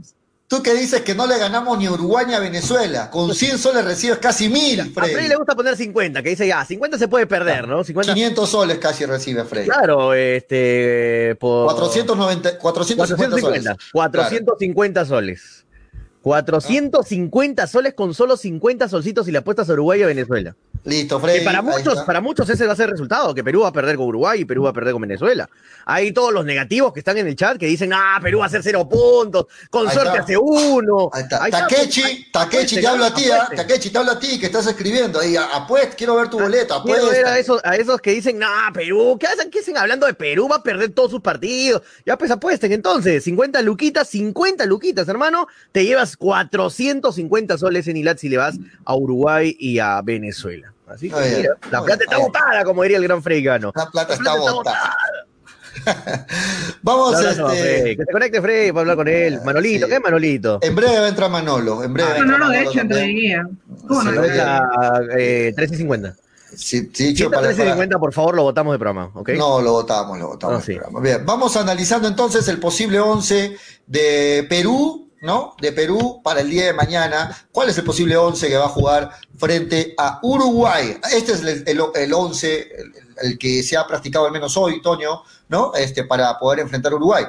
Tú 0.51 0.65
que 0.65 0.75
dices 0.75 1.03
que 1.03 1.15
no 1.15 1.29
le 1.29 1.39
ganamos 1.39 1.79
ni 1.79 1.87
a 1.87 1.93
Uruguay 1.93 2.27
ni 2.27 2.35
a 2.35 2.41
Venezuela. 2.41 3.09
Con 3.09 3.33
100 3.33 3.57
soles 3.57 3.85
recibes 3.85 4.19
casi 4.19 4.49
mil, 4.49 4.81
A 4.81 4.85
Freddy 4.87 5.13
Freddy. 5.13 5.29
le 5.29 5.37
gusta 5.37 5.55
poner 5.55 5.77
50, 5.77 6.25
que 6.25 6.31
dice 6.31 6.45
ya, 6.45 6.65
50 6.65 6.99
se 6.99 7.07
puede 7.07 7.29
perder, 7.29 7.69
¿no? 7.69 7.85
50. 7.85 8.13
500 8.13 8.51
soles 8.51 8.79
casi 8.79 9.05
recibe 9.05 9.45
Freddy. 9.45 9.69
Claro, 9.69 10.13
este. 10.13 11.37
Por 11.39 11.67
490, 11.67 12.59
450 12.59 13.39
soles. 13.39 13.65
450. 13.93 13.93
450 13.93 15.05
soles. 15.05 15.65
450 16.23 17.67
soles 17.69 17.95
con 17.95 18.13
solo 18.13 18.37
50 18.37 18.89
solcitos 18.89 19.29
y 19.29 19.31
le 19.31 19.39
apuestas 19.39 19.71
a 19.71 19.75
Uruguay 19.75 20.01
y 20.01 20.03
a 20.03 20.07
Venezuela. 20.07 20.57
Listo, 20.85 21.21
Freddy. 21.21 21.41
Que 21.41 21.45
para 21.45 21.61
muchos, 21.61 22.01
para 22.05 22.21
muchos 22.23 22.49
ese 22.49 22.67
va 22.67 22.73
a 22.73 22.77
ser 22.77 22.87
el 22.87 22.93
resultado, 22.93 23.35
que 23.35 23.45
Perú 23.45 23.61
va 23.63 23.69
a 23.69 23.73
perder 23.73 23.97
con 23.97 24.07
Uruguay 24.07 24.41
y 24.41 24.45
Perú 24.47 24.63
va 24.63 24.71
a 24.71 24.73
perder 24.73 24.93
con 24.95 25.03
Venezuela. 25.03 25.49
Hay 25.85 26.13
todos 26.13 26.33
los 26.33 26.45
negativos 26.45 26.93
que 26.95 27.01
están 27.01 27.19
en 27.19 27.27
el 27.27 27.37
chat 27.37 27.59
que 27.59 27.67
dicen, 27.67 27.93
ah, 27.93 28.19
Perú 28.23 28.39
va 28.39 28.45
a 28.45 28.47
hacer 28.47 28.63
cero 28.63 28.89
puntos, 28.89 29.47
con 29.69 29.87
Ahí 29.87 29.93
suerte 29.93 30.11
está. 30.13 30.23
hace 30.23 30.39
uno. 30.39 31.11
Ahí 31.13 31.23
está. 31.23 31.45
Ahí 31.45 31.51
Takechi, 31.51 32.01
pues, 32.01 32.33
Takechi, 32.33 32.81
te 32.81 32.87
hablo 32.87 33.05
a 33.05 33.15
ti, 33.15 33.25
¿ah? 33.31 33.49
Takechi, 33.55 33.91
te 33.91 33.99
hablo 33.99 34.13
a 34.13 34.19
ti, 34.19 34.39
que 34.41 34.47
estás 34.47 34.67
escribiendo. 34.67 35.21
Ahí, 35.21 35.37
apuesta, 35.37 35.95
quiero 35.97 36.17
ver 36.17 36.31
tu 36.31 36.39
boleto, 36.39 36.83
Quiero 36.83 37.03
ver 37.09 37.27
apuesta. 37.27 37.33
a 37.35 37.39
esos, 37.39 37.61
a 37.65 37.77
esos 37.77 38.01
que 38.01 38.13
dicen, 38.13 38.39
nah, 38.39 38.73
Perú, 38.73 39.19
¿qué 39.21 39.27
hacen? 39.27 39.51
¿Qué 39.51 39.59
hacen 39.61 39.77
hablando 39.77 40.07
de 40.07 40.15
Perú? 40.15 40.49
Va 40.51 40.57
a 40.57 40.63
perder 40.63 40.91
todos 40.91 41.11
sus 41.11 41.21
partidos. 41.21 41.83
Ya 42.07 42.17
pues 42.17 42.31
apuesten 42.31 42.73
entonces, 42.73 43.23
50 43.25 43.61
luquitas, 43.63 44.09
50 44.09 44.65
luquitas, 44.67 45.09
hermano, 45.09 45.47
te 45.73 45.85
llevas 45.85 46.17
450 46.17 47.59
soles 47.59 47.87
en 47.89 47.97
Ilat 47.99 48.19
si 48.19 48.29
le 48.31 48.39
vas 48.39 48.57
a 48.85 48.95
Uruguay 48.97 49.55
y 49.59 49.79
a 49.79 50.01
Venezuela. 50.03 50.70
Así 50.91 51.09
que 51.09 51.15
Muy 51.17 51.25
bien, 51.29 51.37
mira, 51.43 51.55
la 51.71 51.83
plata 51.83 51.97
bien. 51.97 52.01
está 52.03 52.19
botada, 52.19 52.65
como 52.65 52.83
diría 52.83 52.99
el 52.99 53.05
gran 53.05 53.23
freigano. 53.23 53.73
La 53.75 53.87
plata 53.91 54.09
La 54.09 54.15
está 54.15 54.23
plata 54.25 54.39
está 54.41 54.53
botada. 54.53 54.97
Vamos, 56.83 57.15
a 57.15 57.19
Freddy. 57.19 57.51
este. 57.53 57.97
Que 57.97 58.05
se 58.05 58.13
conecte 58.13 58.43
Freddy 58.43 58.69
para 58.71 58.81
hablar 58.81 58.97
con 58.97 59.09
él. 59.09 59.41
Manolito, 59.45 59.87
Sí. 59.87 59.91
¿qué 59.91 59.97
es 59.97 60.03
Manolito? 60.03 60.59
En 60.63 60.75
breve 60.75 60.99
va 60.99 61.07
a 61.07 61.09
entrar 61.09 61.31
Manolo. 61.31 61.83
En 61.83 61.93
breve. 61.93 62.11
va 62.11 62.17
a 62.17 62.19
No, 62.19 62.25
no, 62.25 62.33
entrar 62.35 62.41
no, 62.41 62.49
de 62.51 62.57
Manolo 62.59 62.71
hecho, 62.71 62.81
entreguía. 62.81 63.49
¿Cómo 63.89 64.03
no? 64.03 64.25
Eh, 65.17 65.55
13.50. 65.57 66.15
Sí, 66.57 66.57
sí, 66.57 66.91
Si 66.93 67.05
dicho 67.07 67.25
está 67.27 67.41
para- 67.41 67.53
para- 67.57 67.77
13.50, 67.77 67.99
por 68.01 68.13
favor, 68.13 68.35
lo 68.35 68.43
votamos 68.43 68.75
de 68.75 68.79
programa, 68.79 69.11
¿ok? 69.15 69.31
No, 69.39 69.61
lo 69.63 69.73
votamos, 69.73 70.19
lo 70.19 70.29
votamos. 70.29 70.57
Ah, 70.61 70.63
sí. 70.67 70.77
Bien, 71.01 71.25
vamos 71.25 71.57
analizando 71.57 72.09
entonces 72.09 72.49
el 72.49 72.59
posible 72.59 72.99
11 72.99 73.57
de 73.87 74.47
Perú, 74.51 75.00
¿no? 75.21 75.55
De 75.61 75.73
Perú 75.73 76.21
para 76.23 76.41
el 76.41 76.51
día 76.51 76.67
de 76.67 76.73
mañana. 76.73 77.37
¿Cuál 77.53 77.69
es 77.69 77.79
el 77.79 77.85
posible 77.85 78.17
11 78.17 78.49
que 78.49 78.57
va 78.57 78.67
a 78.67 78.69
jugar 78.69 79.11
frente 79.39 79.95
a 79.99 80.19
Uruguay? 80.23 80.99
Este 81.13 81.33
es 81.33 81.41
el, 81.41 81.65
el, 81.67 81.81
el 81.95 82.13
11, 82.13 82.61
el, 82.61 82.93
el 83.23 83.39
que 83.39 83.63
se 83.63 83.77
ha 83.77 83.87
practicado 83.87 84.27
al 84.27 84.33
menos 84.33 84.57
hoy, 84.57 84.81
Toño, 84.83 85.23
¿no? 85.49 85.75
Este, 85.75 86.05
para 86.05 86.39
poder 86.39 86.61
enfrentar 86.61 86.93
a 86.93 86.97
Uruguay. 86.97 87.25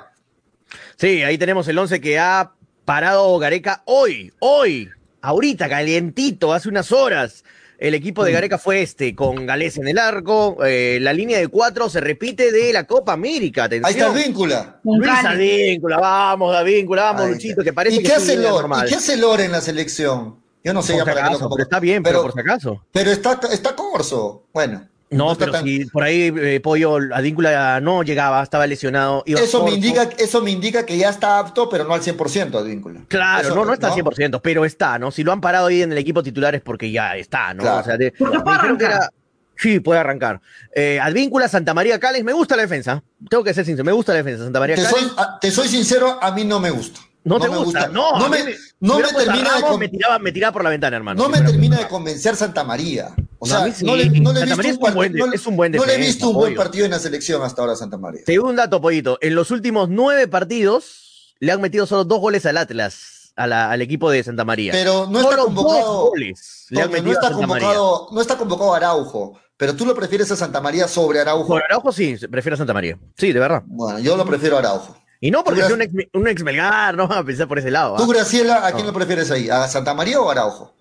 Sí, 0.97 1.23
ahí 1.23 1.37
tenemos 1.37 1.67
el 1.67 1.77
11 1.77 1.99
que 1.99 2.19
ha 2.19 2.51
parado 2.85 3.37
Gareca 3.39 3.83
hoy, 3.85 4.33
hoy, 4.39 4.89
ahorita, 5.21 5.67
calientito, 5.67 6.53
hace 6.53 6.69
unas 6.69 6.91
horas. 6.91 7.43
El 7.81 7.95
equipo 7.95 8.21
Mm. 8.21 8.25
de 8.25 8.31
Gareca 8.33 8.57
fue 8.59 8.83
este, 8.83 9.15
con 9.15 9.43
Galés 9.47 9.75
en 9.77 9.87
el 9.87 9.97
arco. 9.97 10.55
eh, 10.63 10.99
la 11.01 11.13
línea 11.13 11.39
de 11.39 11.47
cuatro 11.47 11.89
se 11.89 11.99
repite 11.99 12.51
de 12.51 12.71
la 12.71 12.85
Copa 12.85 13.13
América. 13.13 13.63
Atención. 13.63 13.85
Ahí 13.87 13.99
está 13.99 14.19
el 14.19 14.23
víncula. 14.27 14.79
Luis. 14.83 15.09
Advíncula, 15.11 15.97
vamos, 15.97 16.55
Advíncula, 16.55 17.03
vamos, 17.05 17.21
Ahí 17.23 17.31
Luchito, 17.33 17.63
que 17.63 17.73
parece 17.73 17.95
¿Y 17.95 17.99
que 17.99 18.09
qué 18.09 18.13
hace 18.13 18.37
normal. 18.37 18.85
¿Y 18.85 18.89
qué 18.91 18.95
hace 18.97 19.17
Lore 19.17 19.45
en 19.45 19.51
la 19.51 19.61
selección? 19.61 20.39
Yo 20.63 20.73
no 20.75 20.83
sé 20.83 20.93
Por 20.93 20.99
ya 20.99 21.03
si 21.05 21.09
para 21.17 21.27
qué 21.27 21.33
lo 21.33 21.49
pero 21.49 21.63
está 21.63 21.79
bien, 21.79 22.03
pero, 22.03 22.21
por 22.21 22.33
si 22.33 22.39
acaso. 22.39 22.85
pero 22.91 23.09
está, 23.09 23.39
está 23.51 23.75
Corso. 23.75 24.45
Bueno. 24.53 24.87
No, 25.11 25.35
pero 25.37 25.51
tan- 25.51 25.63
si 25.65 25.85
por 25.85 26.03
ahí 26.03 26.33
eh, 26.35 26.59
Pollo 26.61 26.95
Advíncula 27.13 27.79
no 27.81 28.01
llegaba, 28.03 28.41
estaba 28.41 28.65
lesionado. 28.65 29.23
iba 29.25 29.39
Eso 29.41 29.63
me, 29.63 29.71
indica, 29.71 30.09
eso 30.17 30.41
me 30.41 30.51
indica 30.51 30.85
que 30.85 30.97
ya 30.97 31.09
está 31.09 31.37
apto, 31.39 31.69
pero 31.69 31.83
no 31.83 31.93
al 31.93 32.01
100% 32.01 32.55
Advíncula. 32.57 33.01
Claro, 33.09 33.47
Eso, 33.47 33.55
no, 33.55 33.65
no 33.65 33.73
está 33.73 33.87
al 33.87 33.93
100%, 33.93 34.39
pero 34.41 34.63
está, 34.65 34.97
¿no? 34.97 35.11
Si 35.11 35.23
lo 35.23 35.31
han 35.33 35.41
parado 35.41 35.67
ahí 35.67 35.81
en 35.81 35.91
el 35.91 35.97
equipo 35.97 36.23
titular 36.23 36.55
es 36.55 36.61
porque 36.61 36.91
ya 36.91 37.15
está, 37.17 37.53
¿no? 37.53 37.61
Claro. 37.63 37.79
O 37.81 37.83
sea, 37.83 37.97
de- 37.97 38.11
que 38.11 38.85
era- 38.85 39.09
Sí, 39.57 39.79
puede 39.79 39.99
arrancar. 39.99 40.41
Eh, 40.73 40.99
Advíncula, 40.99 41.47
Santa 41.47 41.75
María 41.75 41.99
Cales, 41.99 42.23
me 42.23 42.33
gusta 42.33 42.55
la 42.55 42.63
defensa. 42.63 43.03
Tengo 43.29 43.43
que 43.43 43.53
ser 43.53 43.63
sincero, 43.63 43.85
me 43.85 43.91
gusta 43.91 44.11
la 44.11 44.17
defensa. 44.23 44.43
Santa 44.45 44.59
María 44.59 44.75
Te 44.75 44.81
Cales. 44.83 44.97
soy, 44.99 45.11
a- 45.17 45.37
te 45.39 45.51
soy 45.51 45.67
sincero, 45.67 46.17
a 46.19 46.31
mí 46.31 46.45
no 46.45 46.59
me 46.59 46.71
gusta. 46.71 46.99
no 47.25 47.39
te 47.39 47.47
me 47.47 47.57
gusta, 47.57 47.87
no. 47.89 48.17
No 48.17 48.27
me, 48.29 48.39
no 48.79 48.97
me 48.97 49.07
termina 49.09 49.35
de 49.35 49.43
Ramos, 49.49 49.69
con- 49.69 49.79
me 49.79 49.87
tiraba, 49.89 50.17
me 50.17 50.31
tiraba 50.31 50.51
por 50.53 50.63
la 50.63 50.71
ventana, 50.71 50.97
hermano. 50.97 51.21
no 51.27 51.31
si 51.35 51.39
me 51.43 51.47
termina 51.47 51.77
de 51.77 51.87
convencer 51.87 52.35
Santa 52.35 52.63
María. 52.63 53.09
O 53.43 53.47
No, 53.47 53.53
sea, 53.55 53.63
a 53.63 53.67
mí 53.67 53.73
sí. 53.75 53.83
no 53.83 53.95
le, 53.95 54.07
no 54.21 54.31
le 54.33 54.41
he 54.41 54.45
visto 54.45 54.59
un, 54.61 54.65
es 54.67 54.73
un 54.75 54.79
buen- 54.79 54.93
part- 55.13 55.17
no 55.17 55.25
le- 55.27 55.35
es 55.35 55.47
un 55.47 55.55
buen 55.57 55.71
no 55.71 55.77
le 55.83 55.83
he 55.93 55.97
defensa, 55.97 56.07
visto 56.13 56.29
un 56.29 56.35
buen 56.35 56.53
pollo. 56.53 56.63
partido 56.63 56.85
en 56.85 56.91
la 56.91 56.99
selección 56.99 57.41
hasta 57.41 57.61
ahora 57.63 57.75
Santa 57.75 57.97
María. 57.97 58.21
Según 58.23 58.55
dato, 58.55 58.79
Pollito, 58.79 59.17
en 59.19 59.33
los 59.33 59.49
últimos 59.49 59.89
nueve 59.89 60.27
partidos 60.27 61.33
le 61.39 61.51
han 61.51 61.59
metido 61.59 61.87
solo 61.87 62.03
dos 62.05 62.19
goles 62.19 62.45
al 62.45 62.57
Atlas, 62.57 63.33
a 63.35 63.47
la- 63.47 63.71
al 63.71 63.81
equipo 63.81 64.11
de 64.11 64.23
Santa 64.23 64.45
María. 64.45 64.71
Pero 64.73 65.07
no 65.09 65.19
está 65.21 65.31
Solo 65.31 65.45
convocado. 65.45 65.79
dos 65.93 66.09
goles 66.11 66.65
le 66.69 66.81
han 66.83 66.91
Toño, 66.91 67.01
no 67.03 67.11
está 67.13 67.29
Santa 67.29 67.47
María. 67.47 67.67
convocado, 67.67 68.07
no 68.11 68.21
está 68.21 68.37
convocado 68.37 68.73
Araujo, 68.75 69.39
pero 69.57 69.75
tú 69.75 69.85
lo 69.87 69.95
prefieres 69.95 70.31
a 70.31 70.35
Santa 70.35 70.61
María 70.61 70.87
sobre 70.87 71.19
Araujo. 71.19 71.47
Por 71.47 71.63
Araujo 71.63 71.91
sí, 71.91 72.15
prefiero 72.29 72.53
a 72.53 72.57
Santa 72.57 72.73
María. 72.75 72.99
Sí, 73.17 73.33
de 73.33 73.39
verdad. 73.39 73.63
Bueno, 73.65 73.97
yo 73.99 74.15
lo 74.17 74.25
prefiero 74.25 74.57
a 74.57 74.59
Araujo. 74.59 74.95
Y 75.19 75.31
no 75.31 75.43
porque 75.43 75.61
Tú, 75.61 75.65
sea 75.67 75.75
un 75.75 75.81
ex, 75.81 75.93
un 76.13 76.27
ex 76.27 76.43
Melgar, 76.43 76.95
no 76.95 77.07
vamos 77.07 77.17
a 77.23 77.25
pensar 77.25 77.47
por 77.47 77.57
ese 77.57 77.71
lado. 77.71 77.95
Tú, 77.95 78.03
¿ah? 78.03 78.07
Graciela, 78.13 78.67
¿a 78.67 78.71
quién 78.71 78.85
No. 78.85 78.91
lo 78.91 78.97
prefieres 78.99 79.31
ahí? 79.31 79.49
¿A 79.49 79.67
Santa 79.67 79.95
María 79.95 80.19
o 80.21 80.29
a 80.29 80.31
Araujo? 80.31 80.75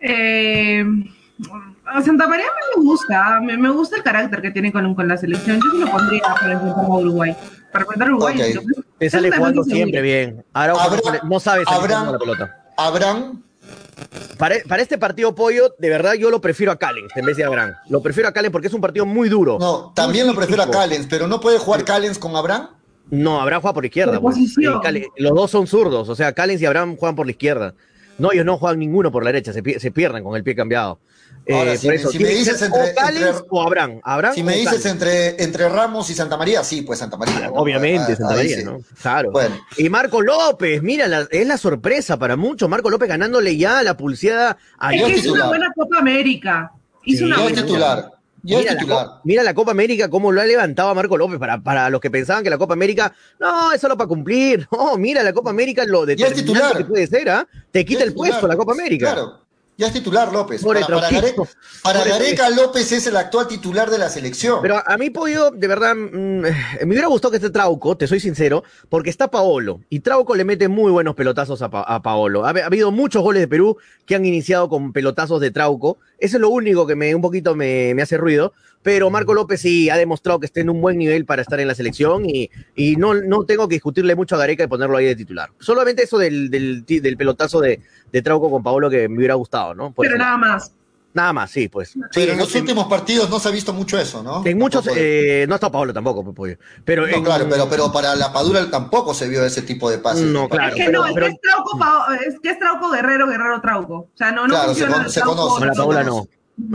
Eh, 0.00 0.84
a 1.86 2.02
Santa 2.02 2.26
María 2.28 2.46
me 2.76 2.82
gusta, 2.82 3.40
me, 3.40 3.56
me 3.56 3.70
gusta 3.70 3.96
el 3.96 4.02
carácter 4.02 4.40
que 4.42 4.50
tiene 4.50 4.72
con, 4.72 4.94
con 4.94 5.08
la 5.08 5.16
selección. 5.16 5.56
Yo 5.56 5.70
sí 5.72 5.78
lo 5.78 5.90
pondría 5.90 6.22
para 6.40 6.52
enfrentar 6.52 6.84
a 6.84 6.88
Uruguay. 6.88 7.36
Para 7.72 7.82
enfrentar 7.84 8.08
a 8.08 8.10
Uruguay. 8.12 8.34
Ok. 8.38 8.44
sí 8.46 8.54
lo 8.54 8.62
creo. 8.62 8.84
Te 8.98 9.10
sale 9.10 9.30
jugando 9.32 9.64
siempre 9.64 10.00
bien. 10.02 10.44
Araujo 10.52 10.80
no, 10.82 10.88
Habrá- 10.90 11.02
sale- 11.02 11.20
no 11.24 11.40
sabe 11.40 11.64
salir 11.64 11.78
habrá- 11.80 11.96
jugando 12.00 12.12
la 12.12 12.18
pelota. 12.18 12.58
Abraham, 12.76 13.42
Para, 14.38 14.56
para 14.68 14.82
este 14.82 14.98
partido 14.98 15.34
pollo, 15.34 15.74
de 15.78 15.88
verdad 15.88 16.14
yo 16.14 16.30
lo 16.30 16.40
prefiero 16.40 16.72
a 16.72 16.76
Callens 16.76 17.12
en 17.16 17.24
vez 17.24 17.36
de 17.36 17.44
a 17.44 17.46
Abraham. 17.48 17.74
Lo 17.88 18.02
prefiero 18.02 18.28
a 18.28 18.32
Callens 18.32 18.52
porque 18.52 18.68
es 18.68 18.74
un 18.74 18.80
partido 18.80 19.06
muy 19.06 19.28
duro. 19.28 19.58
no, 19.60 19.92
también 19.94 20.26
lo 20.26 20.34
prefiero 20.34 20.62
a. 20.62 20.70
Callens, 20.70 21.06
pero 21.08 21.26
no 21.28 21.40
puede 21.40 21.58
jugar 21.58 21.84
Callens 21.84 22.18
con 22.18 22.34
Abraham. 22.36 22.68
No, 23.10 23.40
Abraham 23.40 23.60
juega 23.62 23.74
por 23.74 23.84
izquierda. 23.84 24.20
Pues. 24.20 24.36
Callens- 24.56 25.08
los 25.18 25.34
dos 25.34 25.50
son 25.50 25.66
zurdos, 25.66 26.08
o 26.08 26.14
sea, 26.14 26.32
Callens 26.32 26.62
y 26.62 26.66
Abraham 26.66 26.96
juegan 26.96 27.14
por 27.16 27.26
la 27.26 27.32
izquierda. 27.32 27.74
No, 28.18 28.30
ellos 28.32 28.44
no 28.44 28.58
juegan 28.58 28.78
ninguno 28.78 29.10
por 29.10 29.24
la 29.24 29.32
derecha, 29.32 29.52
se, 29.52 29.62
se 29.80 29.90
pierden 29.90 30.22
con 30.24 30.36
el 30.36 30.42
pie 30.44 30.54
cambiado. 30.54 30.98
Eh, 31.44 31.54
Ahora, 31.58 31.76
si 31.76 31.86
por 31.88 31.94
me- 31.94 32.00
eso, 32.00 32.10
si 32.10 32.18
me 32.18 32.24
tiene 32.24 32.32
que 32.34 32.38
dices 32.50 32.62
entre- 32.62 32.80
o 32.80 32.94
Callens 32.94 33.26
entre- 33.26 33.46
o 33.50 33.62
Abraham. 33.62 34.00
Abraham 34.04 34.34
Si 34.34 34.40
o 34.40 34.44
me 34.44 34.52
dices 34.52 34.66
Callens. 34.82 34.86
entre, 34.86 35.42
entre 35.42 35.68
Ramos 35.68 36.08
y 36.10 36.14
Santa 36.14 36.36
María, 36.36 36.62
sí, 36.62 36.82
pues 36.82 36.98
Santa 37.00 37.16
María. 37.16 37.48
¿no? 37.48 37.54
Obviamente, 37.54 38.12
Ah, 38.12 38.16
Santa 38.16 38.34
María, 38.36 38.56
sí. 38.58 38.64
¿no? 38.64 38.80
Claro. 39.00 39.30
Bueno. 39.32 39.56
Y 39.76 39.88
Marco 39.88 40.22
López, 40.22 40.82
mira, 40.82 41.08
la- 41.08 41.26
es 41.30 41.46
la 41.46 41.58
sorpresa 41.58 42.16
para 42.16 42.36
muchos. 42.36 42.68
Marco 42.68 42.90
López 42.90 43.08
ganándole 43.08 43.56
ya 43.56 43.82
la 43.82 43.96
pulseada 43.96 44.56
a 44.78 44.94
Es 44.94 45.02
que 45.02 45.08
hizo 45.10 45.20
titular. 45.22 45.40
una 45.40 45.48
buena 45.48 45.72
Copa 45.74 45.98
América. 45.98 46.72
Hizo 47.04 47.18
Sí, 47.18 47.24
una 47.24 47.36
es 47.36 47.42
buena 47.42 47.62
titular. 47.62 47.98
Es 48.44 48.58
mira, 48.58 48.76
titular. 48.76 49.06
La, 49.06 49.12
Co- 49.12 49.20
mira 49.24 49.42
la 49.44 49.54
Copa 49.54 49.70
América, 49.70 50.08
cómo 50.10 50.32
lo 50.32 50.40
ha 50.40 50.44
levantado 50.44 50.88
a 50.90 50.94
Marco 50.94 51.16
López 51.16 51.38
para, 51.38 51.60
para 51.60 51.90
los 51.90 52.00
que 52.00 52.10
pensaban 52.10 52.42
que 52.42 52.50
la 52.50 52.58
Copa 52.58 52.74
América, 52.74 53.12
no, 53.38 53.72
es 53.72 53.80
solo 53.80 53.96
para 53.96 54.08
cumplir. 54.08 54.66
No, 54.72 54.96
mira, 54.96 55.22
la 55.22 55.32
Copa 55.32 55.50
América 55.50 55.84
lo 55.84 56.06
es 56.06 56.16
titular. 56.34 56.76
que 56.76 56.84
puede 56.84 57.06
ser, 57.06 57.30
¿ah? 57.30 57.46
Te 57.70 57.84
quita 57.84 58.00
es 58.00 58.06
el 58.08 58.14
puesto 58.14 58.46
la 58.48 58.56
Copa 58.56 58.72
América. 58.72 59.12
Claro. 59.12 59.38
Ya 59.78 59.86
es 59.86 59.92
titular 59.94 60.32
López. 60.32 60.62
Para, 60.62 60.86
para. 60.86 61.10
Gareca, 61.10 61.42
para 61.82 61.98
Pobre 62.00 62.10
Gareca, 62.12 62.50
López 62.50 62.92
es 62.92 63.06
el 63.06 63.16
actual 63.16 63.48
titular 63.48 63.90
de 63.90 63.98
la 63.98 64.10
selección. 64.10 64.58
Pero 64.60 64.82
a 64.86 64.96
mí, 64.98 65.08
Pollo, 65.10 65.50
de 65.50 65.66
verdad, 65.66 65.94
mm, 65.94 66.40
me 66.40 66.50
hubiera 66.86 67.06
gustado 67.08 67.30
que 67.32 67.38
esté 67.38 67.50
Trauco, 67.50 67.96
te 67.96 68.06
soy 68.06 68.20
sincero, 68.20 68.64
porque 68.90 69.08
está 69.10 69.28
Paolo. 69.30 69.80
Y 69.88 70.00
Trauco 70.00 70.34
le 70.34 70.44
mete 70.44 70.68
muy 70.68 70.92
buenos 70.92 71.14
pelotazos 71.14 71.62
a, 71.62 71.70
Pa- 71.70 71.82
a 71.82 72.02
Paolo. 72.02 72.44
Ha, 72.44 72.50
ha 72.50 72.66
habido 72.66 72.90
muchos 72.90 73.22
goles 73.22 73.40
de 73.40 73.48
Perú 73.48 73.78
que 74.04 74.14
han 74.14 74.26
iniciado 74.26 74.68
con 74.68 74.92
pelotazos 74.92 75.40
de 75.40 75.50
Trauco. 75.50 75.98
Eso 76.18 76.36
es 76.36 76.40
lo 76.42 76.50
único 76.50 76.86
que 76.86 76.94
me 76.94 77.14
un 77.14 77.22
poquito 77.22 77.54
me, 77.56 77.94
me 77.94 78.02
hace 78.02 78.18
ruido. 78.18 78.52
Pero 78.82 79.10
Marco 79.10 79.32
López 79.34 79.60
sí 79.60 79.88
ha 79.90 79.96
demostrado 79.96 80.40
que 80.40 80.46
está 80.46 80.60
en 80.60 80.68
un 80.70 80.80
buen 80.80 80.98
nivel 80.98 81.24
para 81.24 81.42
estar 81.42 81.60
en 81.60 81.68
la 81.68 81.74
selección 81.74 82.24
y, 82.28 82.50
y 82.74 82.96
no, 82.96 83.14
no 83.14 83.44
tengo 83.44 83.68
que 83.68 83.76
discutirle 83.76 84.16
mucho 84.16 84.34
a 84.34 84.38
Gareca 84.38 84.64
y 84.64 84.66
ponerlo 84.66 84.96
ahí 84.96 85.04
de 85.06 85.16
titular. 85.16 85.50
Solamente 85.60 86.02
eso 86.02 86.18
del, 86.18 86.50
del, 86.50 86.84
del 86.84 87.16
pelotazo 87.16 87.60
de, 87.60 87.80
de 88.12 88.22
Trauco 88.22 88.50
con 88.50 88.62
Paolo 88.62 88.90
que 88.90 89.08
me 89.08 89.18
hubiera 89.18 89.34
gustado, 89.34 89.74
¿no? 89.74 89.92
Por 89.92 90.06
Pero 90.06 90.18
nada 90.18 90.36
más. 90.36 90.72
Nada 91.14 91.34
más, 91.34 91.50
sí, 91.50 91.68
pues. 91.68 91.92
Pero 92.14 92.24
Sí, 92.26 92.30
en 92.32 92.38
los 92.38 92.54
en- 92.54 92.62
últimos 92.62 92.86
partidos 92.86 93.28
no 93.28 93.38
se 93.38 93.46
ha 93.48 93.50
visto 93.50 93.74
mucho 93.74 93.98
eso, 93.98 94.22
¿no? 94.22 94.42
en 94.46 94.56
muchos, 94.58 94.88
eh, 94.96 95.44
no 95.46 95.56
está 95.56 95.70
Paolo 95.70 95.92
tampoco, 95.92 96.24
pues, 96.24 96.34
pollo. 96.34 96.56
Pero 96.86 97.06
No, 97.06 97.14
en- 97.18 97.22
claro, 97.22 97.46
pero, 97.50 97.68
pero 97.68 97.92
para 97.92 98.16
la 98.16 98.32
Padura 98.32 98.70
tampoco 98.70 99.12
se 99.12 99.28
vio 99.28 99.44
ese 99.44 99.60
tipo 99.60 99.90
de 99.90 99.98
pases. 99.98 100.22
No, 100.24 100.48
claro. 100.48 100.70
es 100.70 100.74
que 100.74 100.86
pero- 100.86 101.00
no, 101.02 101.06
es 101.08 101.12
pero- 101.14 101.26
que 101.26 101.32
es 101.34 101.40
Trauco, 101.42 101.78
Pao- 101.78 102.04
es 102.26 102.40
que 102.42 102.48
es 102.50 102.58
Trauco 102.58 102.90
Guerrero, 102.90 103.26
Guerrero 103.28 103.60
Trauco. 103.60 103.94
O 103.94 104.10
sea, 104.14 104.32
no, 104.32 104.48
no 104.48 104.54
Claro, 104.54 104.74
se 104.74 104.86
con- 104.86 105.10
se 105.10 105.20
conoce. 105.20 105.66
Se 105.68 105.76
Paula 105.76 106.02
no. 106.02 106.26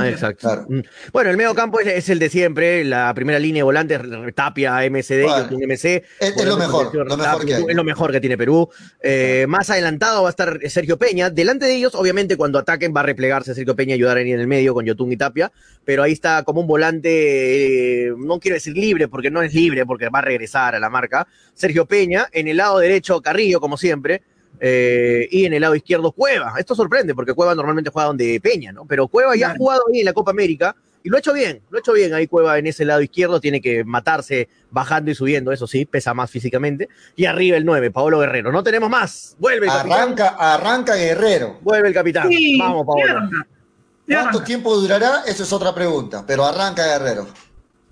Exacto. 0.03 0.47
Claro. 0.47 0.65
Mm. 0.69 0.79
Bueno, 1.13 1.29
el 1.29 1.37
medio 1.37 1.53
campo 1.53 1.79
es, 1.79 1.87
es 1.87 2.09
el 2.09 2.19
de 2.19 2.29
siempre, 2.29 2.83
la 2.83 3.13
primera 3.13 3.37
línea 3.39 3.59
de 3.59 3.63
volantes, 3.63 4.01
Tapia, 4.33 4.83
MCD, 4.89 5.23
Bueno, 5.23 5.47
MC. 5.67 6.03
es- 6.19 6.35
es 6.35 6.45
lo 6.45 6.57
mejor, 6.57 6.93
lo 6.93 7.15
mejor 7.17 7.45
que 7.45 7.55
hay. 7.55 7.63
Es 7.69 7.75
lo 7.75 7.83
mejor 7.83 8.11
que 8.11 8.19
tiene 8.19 8.37
Perú. 8.37 8.69
Eh, 9.01 9.45
más 9.47 9.69
adelantado 9.69 10.23
va 10.23 10.29
a 10.29 10.31
estar 10.31 10.59
Sergio 10.67 10.97
Peña. 10.97 11.29
Delante 11.29 11.65
de 11.67 11.75
ellos, 11.75 11.93
obviamente, 11.95 12.37
cuando 12.37 12.59
ataquen 12.59 12.93
va 12.95 13.01
a 13.01 13.03
replegarse 13.03 13.53
Sergio 13.53 13.75
Peña 13.75 13.91
y 13.91 13.93
ayudar 13.99 14.17
ahí 14.17 14.31
en 14.31 14.39
el 14.39 14.47
medio 14.47 14.73
con 14.73 14.83
Yotun 14.85 15.11
y 15.11 15.17
Tapia. 15.17 15.51
Pero 15.85 16.03
ahí 16.03 16.11
está 16.11 16.43
como 16.43 16.61
un 16.61 16.67
volante, 16.67 18.07
eh, 18.07 18.13
no 18.17 18.39
quiero 18.39 18.55
decir 18.55 18.75
libre, 18.75 19.07
porque 19.07 19.29
no 19.31 19.41
es 19.41 19.53
libre, 19.53 19.85
porque 19.85 20.09
va 20.09 20.19
a 20.19 20.23
regresar 20.23 20.75
a 20.75 20.79
la 20.79 20.89
marca. 20.89 21.27
Sergio 21.53 21.85
Peña, 21.85 22.27
en 22.31 22.47
el 22.47 22.57
lado 22.57 22.79
derecho 22.79 23.21
Carrillo, 23.21 23.59
como 23.59 23.77
siempre. 23.77 24.21
Eh, 24.59 25.27
y 25.31 25.45
en 25.45 25.53
el 25.53 25.61
lado 25.61 25.75
izquierdo 25.75 26.11
Cueva. 26.11 26.53
Esto 26.57 26.75
sorprende 26.75 27.13
porque 27.15 27.33
Cueva 27.33 27.55
normalmente 27.55 27.89
juega 27.89 28.07
donde 28.07 28.39
Peña, 28.41 28.71
¿no? 28.71 28.85
Pero 28.85 29.07
Cueva 29.07 29.35
ya 29.35 29.51
ha 29.51 29.55
jugado 29.55 29.83
ahí 29.91 29.99
en 29.99 30.05
la 30.05 30.13
Copa 30.13 30.31
América 30.31 30.75
y 31.03 31.09
lo 31.09 31.15
ha 31.15 31.19
hecho 31.19 31.33
bien, 31.33 31.61
lo 31.69 31.77
ha 31.77 31.79
hecho 31.79 31.93
bien 31.93 32.13
ahí 32.13 32.27
Cueva 32.27 32.57
en 32.57 32.67
ese 32.67 32.83
lado 32.83 33.01
izquierdo, 33.01 33.39
tiene 33.39 33.61
que 33.61 33.83
matarse 33.83 34.49
bajando 34.71 35.09
y 35.09 35.15
subiendo, 35.15 35.51
eso 35.51 35.65
sí, 35.67 35.85
pesa 35.85 36.13
más 36.13 36.29
físicamente. 36.29 36.89
Y 37.15 37.25
arriba 37.25 37.55
el 37.57 37.65
9, 37.65 37.91
Paolo 37.91 38.19
Guerrero. 38.19 38.51
No 38.51 38.63
tenemos 38.63 38.89
más. 38.89 39.35
Vuelve 39.39 39.67
el 39.67 39.71
capitán. 39.71 40.01
Arranca, 40.01 40.27
arranca 40.37 40.95
Guerrero. 40.95 41.59
Vuelve 41.61 41.87
el 41.87 41.93
capitán. 41.93 42.27
Sí, 42.29 42.59
Vamos, 42.59 42.85
Paolo. 42.85 43.29
¿Cuánto 44.05 44.43
tiempo 44.43 44.75
durará? 44.75 45.23
Eso 45.25 45.43
es 45.43 45.53
otra 45.53 45.73
pregunta. 45.73 46.23
Pero 46.25 46.45
arranca 46.45 46.85
Guerrero. 46.85 47.27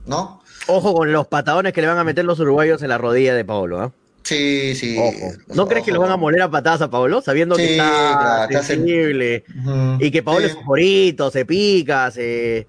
¿No? 0.06 0.41
Ojo 0.67 0.93
con 0.93 1.12
los 1.12 1.28
patadones 1.28 1.73
que 1.73 1.82
le 1.82 1.88
van 1.88 1.97
a 1.97 2.04
meter 2.04 2.25
los 2.25 2.39
uruguayos 2.39 2.82
en 2.82 2.89
la 2.89 2.97
rodilla 2.97 3.34
de 3.34 3.45
Paolo, 3.45 3.82
¿ah? 3.82 3.91
Sí, 4.25 4.73
sí. 4.75 4.97
Ojo. 4.99 5.33
¿No 5.53 5.67
crees 5.67 5.85
que 5.85 5.91
lo 5.91 5.99
van 6.01 6.11
a 6.11 6.17
moler 6.17 6.41
a 6.41 6.49
patadas 6.49 6.81
a 6.81 6.89
Paolo? 6.89 7.21
Sabiendo 7.21 7.55
que 7.55 7.73
está 7.73 8.17
claro, 8.19 8.43
está 8.49 8.63
sensible 8.63 9.43
y 9.99 10.09
que 10.11 10.23
Paolo 10.23 10.41
Sí. 10.41 10.45
es 10.47 10.55
favorito, 10.55 11.29
se 11.31 11.45
pica, 11.45 12.09
se... 12.11 12.65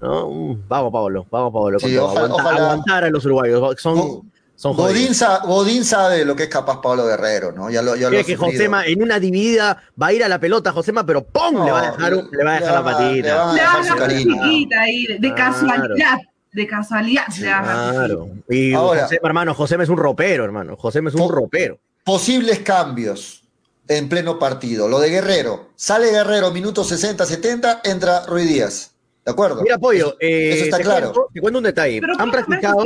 ¿no? 0.00 0.30
Mm, 0.30 0.62
Vamos, 0.68 0.92
Paolo, 0.92 1.26
vamos, 1.30 1.52
Paolo. 1.52 1.78
Sí, 1.80 1.96
ojalá- 1.98 2.20
Aguanta- 2.26 2.34
ojalá- 2.42 2.60
Aguantar 2.70 3.04
a 3.04 3.10
los 3.10 3.24
uruguayos. 3.26 3.74
Son, 3.80 3.96
Go- 3.96 4.24
son. 4.54 4.76
Godín, 4.76 5.12
sa- 5.14 5.40
Godín 5.44 5.84
sabe 5.84 6.24
lo 6.24 6.36
que 6.36 6.44
es 6.44 6.48
capaz 6.48 6.80
Pablo 6.80 7.04
Guerrero, 7.06 7.50
¿no? 7.50 7.70
Ya 7.70 7.82
lo, 7.82 7.96
ya 7.96 8.08
lo 8.08 8.24
que. 8.24 8.36
Josema 8.36 8.86
en 8.86 9.02
una 9.02 9.18
dividida 9.18 9.82
va 10.00 10.06
a 10.06 10.12
ir 10.12 10.22
a 10.22 10.28
la 10.28 10.38
pelota, 10.38 10.70
Josema, 10.70 11.04
pero 11.04 11.24
¡pum! 11.24 11.54
No, 11.54 11.64
le 11.64 11.72
va 11.72 11.80
a 11.80 11.90
dejar, 11.90 12.14
un- 12.14 12.28
le 12.30 12.44
va 12.44 12.50
a 12.52 12.60
dejar 12.60 12.72
la 12.72 12.78
le 12.78 12.84
va- 12.84 12.92
patita. 12.92 13.26
le 13.28 13.34
va 13.34 13.50
a 13.50 13.52
Le 13.54 13.60
dejar 13.60 13.76
vas 13.78 13.86
su 13.86 13.92
a 13.92 13.96
dar 13.96 14.08
cariño. 14.08 14.34
chiquita 14.44 14.80
ahí, 14.80 15.06
de, 15.06 15.34
Claro. 15.34 16.20
De 16.52 16.66
casualidad 16.66 17.24
Claro. 17.38 18.28
Y 18.48 18.74
Ahora- 18.74 19.08
hermano, 19.22 19.54
Josema 19.54 19.82
es 19.84 19.88
un 19.88 19.96
ropero, 19.98 20.44
hermano. 20.44 20.76
Josema 20.76 21.08
es 21.08 21.14
un 21.14 21.20
Po- 21.22 21.30
ropero. 21.30 21.78
Posibles 22.04 22.58
cambios 22.60 23.44
en 23.86 24.08
pleno 24.08 24.38
partido. 24.38 24.88
Lo 24.88 24.98
de 25.00 25.10
Guerrero. 25.10 25.70
Sale 25.76 26.10
Guerrero, 26.10 26.50
minuto 26.50 26.82
60, 26.84 27.24
70, 27.26 27.80
entra 27.84 28.24
Ruiz 28.26 28.48
Díaz. 28.48 28.92
¿De 29.24 29.30
acuerdo? 29.32 29.62
Mira, 29.62 29.78
Pollo, 29.78 30.08
Eso, 30.08 30.16
eh, 30.20 30.52
eso 30.54 30.64
está 30.64 30.76
te 30.78 30.82
claro. 30.84 31.12
Cuento, 31.12 31.28
te 31.34 31.40
cuento 31.40 31.58
un 31.58 31.64
detalle. 31.64 32.00
Pero 32.00 32.12
han 32.14 32.18
¿cómo 32.18 32.32
ves 32.32 32.40
el 32.40 32.46
practicado, 32.46 32.82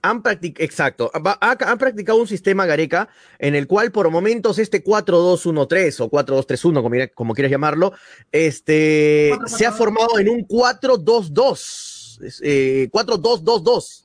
han 0.00 0.22
practic- 0.22 0.56
exacto, 0.60 1.10
han 1.12 1.76
practicado 1.78 2.20
un 2.20 2.28
sistema 2.28 2.64
Gareca 2.66 3.08
en 3.40 3.56
el 3.56 3.66
cual 3.66 3.90
por 3.90 4.08
momentos 4.10 4.58
este 4.60 4.82
4-2-1-3 4.84 6.00
o 6.00 6.08
4-2-3-1, 6.08 6.82
como, 6.82 6.94
como 7.14 7.34
quieras 7.34 7.50
llamarlo, 7.50 7.92
este, 8.30 9.32
se 9.46 9.66
ha 9.66 9.72
formado 9.72 10.18
en 10.20 10.28
un 10.28 10.46
4-2-2. 10.46 11.87
Es, 12.22 12.40
eh, 12.42 12.88
4-2-2-2. 12.92 14.04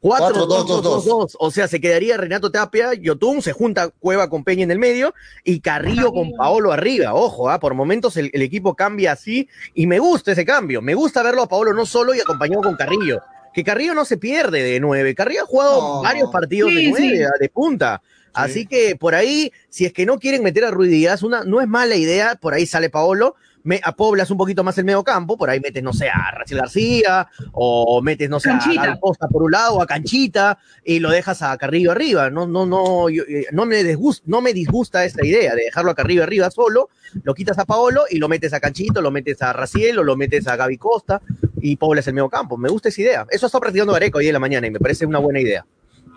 4-2-2-2. 0.00 1.36
O 1.38 1.50
sea, 1.50 1.66
se 1.66 1.80
quedaría 1.80 2.18
Renato 2.18 2.50
Tapia, 2.50 2.92
Yotun, 2.92 3.40
se 3.40 3.52
junta 3.52 3.88
Cueva 3.88 4.28
con 4.28 4.44
Peña 4.44 4.62
en 4.62 4.70
el 4.70 4.78
medio 4.78 5.14
y 5.44 5.60
Carrillo 5.60 6.12
con 6.12 6.32
Paolo 6.32 6.72
arriba. 6.72 7.14
Ojo, 7.14 7.48
ah, 7.48 7.58
por 7.58 7.72
momentos 7.72 8.16
el, 8.18 8.30
el 8.34 8.42
equipo 8.42 8.74
cambia 8.74 9.12
así 9.12 9.48
y 9.72 9.86
me 9.86 9.98
gusta 9.98 10.32
ese 10.32 10.44
cambio. 10.44 10.82
Me 10.82 10.94
gusta 10.94 11.22
verlo 11.22 11.42
a 11.42 11.48
Paolo 11.48 11.72
no 11.72 11.86
solo 11.86 12.14
y 12.14 12.20
acompañado 12.20 12.62
con 12.62 12.76
Carrillo. 12.76 13.22
Que 13.54 13.64
Carrillo 13.64 13.94
no 13.94 14.04
se 14.04 14.18
pierde 14.18 14.62
de 14.62 14.78
nueve. 14.78 15.14
Carrillo 15.14 15.44
ha 15.44 15.46
jugado 15.46 16.02
varios 16.02 16.30
partidos 16.30 16.70
Sí, 16.70 16.76
de 16.76 16.90
nueve, 16.90 17.06
sí. 17.08 17.24
de 17.40 17.48
punta. 17.48 18.02
Así 18.34 18.66
que 18.66 18.96
por 18.96 19.14
ahí, 19.14 19.52
si 19.70 19.86
es 19.86 19.92
que 19.92 20.04
no 20.04 20.18
quieren 20.18 20.42
meter 20.42 20.64
a 20.64 20.70
Ruiz 20.72 20.90
Díaz, 20.90 21.22
una, 21.22 21.44
no 21.44 21.60
es 21.60 21.68
mala 21.68 21.94
idea, 21.94 22.34
por 22.34 22.52
ahí 22.52 22.66
sale 22.66 22.90
Paolo, 22.90 23.36
me 23.64 23.80
apoblas 23.82 24.30
un 24.30 24.36
poquito 24.38 24.62
más 24.62 24.78
el 24.78 24.84
medio 24.84 25.02
campo, 25.02 25.36
por 25.36 25.50
ahí 25.50 25.58
metes, 25.58 25.82
no 25.82 25.92
sé, 25.92 26.08
a 26.08 26.30
Raciel 26.30 26.60
García, 26.60 27.26
o 27.52 28.00
metes, 28.02 28.30
no 28.30 28.38
sé, 28.38 28.50
a 28.50 28.58
Canchita. 28.58 28.86
Gaby 28.86 29.00
Costa 29.00 29.26
por 29.26 29.42
un 29.42 29.50
lado, 29.50 29.80
a 29.82 29.86
Canchita, 29.86 30.58
y 30.84 30.98
lo 31.00 31.10
dejas 31.10 31.42
a 31.42 31.56
Carrillo 31.56 31.90
arriba. 31.90 32.30
No, 32.30 32.46
no, 32.46 32.66
no, 32.66 33.08
yo- 33.08 33.24
eh, 33.24 33.46
no, 33.52 33.64
me 33.66 33.82
disgusta, 33.82 34.22
no 34.26 34.40
me 34.40 34.52
disgusta 34.52 35.04
esta 35.04 35.26
idea 35.26 35.54
de 35.54 35.64
dejarlo 35.64 35.90
a 35.90 35.94
Carrillo 35.94 36.22
arriba 36.22 36.50
solo, 36.50 36.90
lo 37.22 37.34
quitas 37.34 37.58
a 37.58 37.64
Paolo 37.64 38.04
y 38.10 38.18
lo 38.18 38.28
metes 38.28 38.52
a 38.52 38.60
Canchito, 38.60 39.00
lo 39.02 39.10
metes 39.10 39.40
a 39.42 39.52
Raciel 39.52 39.98
o 39.98 40.04
lo 40.04 40.14
metes 40.16 40.46
a 40.46 40.56
Gaby 40.56 40.76
Costa 40.78 41.20
y 41.60 41.76
poblas 41.76 42.06
el 42.06 42.14
medio 42.14 42.28
campo. 42.28 42.56
Me 42.58 42.68
gusta 42.68 42.90
esa 42.90 43.00
idea. 43.00 43.26
Eso 43.30 43.46
está 43.46 43.58
practicando 43.60 43.92
Gareca 43.94 44.18
hoy 44.18 44.26
en 44.26 44.34
la 44.34 44.38
mañana 44.40 44.66
y 44.66 44.70
me 44.70 44.78
parece 44.78 45.06
una 45.06 45.18
buena 45.18 45.40
idea. 45.40 45.64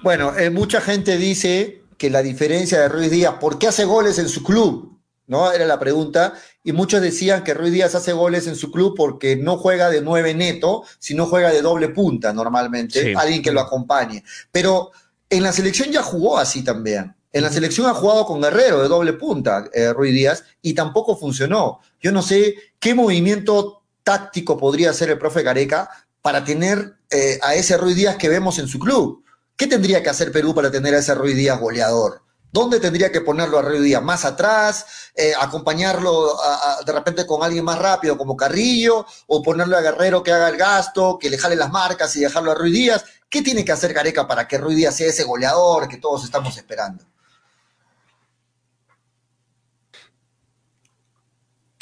Bueno, 0.03 0.37
eh, 0.37 0.49
mucha 0.49 0.81
gente 0.81 1.17
dice 1.17 1.81
que 1.97 2.09
la 2.09 2.21
diferencia 2.21 2.79
de 2.81 2.89
Ruiz 2.89 3.09
Díaz, 3.09 3.35
¿por 3.39 3.57
qué 3.57 3.67
hace 3.67 3.85
goles 3.85 4.19
en 4.19 4.27
su 4.27 4.43
club? 4.43 4.99
¿No? 5.27 5.51
Era 5.51 5.65
la 5.65 5.79
pregunta. 5.79 6.33
Y 6.67 6.73
muchos 6.73 7.01
decían 7.01 7.45
que 7.45 7.53
Ruiz 7.53 7.71
Díaz 7.71 7.95
hace 7.95 8.11
goles 8.11 8.45
en 8.45 8.57
su 8.57 8.73
club 8.73 8.93
porque 8.93 9.37
no 9.37 9.55
juega 9.55 9.89
de 9.89 10.01
nueve 10.01 10.33
neto, 10.33 10.83
sino 10.99 11.25
juega 11.25 11.49
de 11.49 11.61
doble 11.61 11.87
punta 11.87 12.33
normalmente, 12.33 13.01
Sí. 13.01 13.13
alguien 13.15 13.41
que 13.41 13.53
lo 13.53 13.61
acompañe. 13.61 14.21
Pero 14.51 14.91
en 15.29 15.43
la 15.43 15.53
selección 15.53 15.93
ya 15.93 16.03
jugó 16.03 16.37
así 16.37 16.65
también. 16.65 17.15
En 17.31 17.43
la 17.43 17.53
selección 17.53 17.87
ha 17.87 17.93
jugado 17.93 18.25
con 18.25 18.41
Guerrero 18.41 18.81
de 18.81 18.89
doble 18.89 19.13
punta, 19.13 19.69
eh, 19.73 19.93
Ruiz 19.93 20.13
Díaz, 20.13 20.43
y 20.61 20.73
tampoco 20.73 21.15
funcionó. 21.15 21.79
Yo 22.01 22.11
no 22.11 22.21
sé 22.21 22.55
qué 22.79 22.93
movimiento 22.93 23.83
táctico 24.03 24.57
podría 24.57 24.89
hacer 24.89 25.09
el 25.09 25.17
profe 25.17 25.43
Gareca 25.43 25.89
para 26.21 26.43
tener 26.43 26.95
eh, 27.09 27.39
a 27.43 27.55
ese 27.55 27.77
Ruiz 27.77 27.95
Díaz 27.95 28.17
que 28.17 28.27
vemos 28.27 28.59
en 28.59 28.67
su 28.67 28.77
club. 28.77 29.23
¿Qué 29.55 29.67
tendría 29.67 30.03
que 30.03 30.09
hacer 30.09 30.33
Perú 30.33 30.53
para 30.53 30.69
tener 30.69 30.93
a 30.95 30.99
ese 30.99 31.15
Ruiz 31.15 31.37
Díaz 31.37 31.61
goleador? 31.61 32.26
¿Dónde 32.57 32.79
tendría 32.79 33.11
que 33.11 33.21
ponerlo 33.21 33.59
a 33.59 33.61
Ruiz 33.61 33.83
Díaz? 33.83 34.01
¿Más 34.01 34.25
atrás? 34.25 35.11
Eh, 35.13 35.31
¿Acompañarlo 35.39 36.41
a- 36.41 36.79
a- 36.79 36.81
de 36.83 36.91
repente 36.91 37.23
con 37.27 37.43
alguien 37.43 37.63
más 37.63 37.77
rápido 37.77 38.17
como 38.17 38.35
Carrillo? 38.35 39.05
¿O 39.27 39.43
ponerle 39.43 39.77
a 39.77 39.81
Guerrero 39.81 40.23
que 40.23 40.31
haga 40.31 40.49
el 40.49 40.57
gasto, 40.57 41.19
que 41.19 41.29
le 41.29 41.37
jale 41.37 41.55
las 41.55 41.71
marcas 41.71 42.15
y 42.15 42.21
dejarlo 42.21 42.51
a 42.51 42.55
Ruiz 42.55 42.73
Díaz? 42.73 43.05
¿Qué 43.29 43.43
tiene 43.43 43.63
que 43.63 43.71
hacer 43.73 43.93
Gareca 43.93 44.27
para 44.27 44.47
que 44.47 44.57
Ruiz 44.57 44.75
Díaz 44.75 44.95
sea 44.95 45.07
ese 45.07 45.23
goleador 45.23 45.87
que 45.87 45.97
todos 45.97 46.23
estamos 46.23 46.57
esperando? 46.57 47.03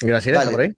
Graciela, 0.01 0.43
Dale. 0.43 0.75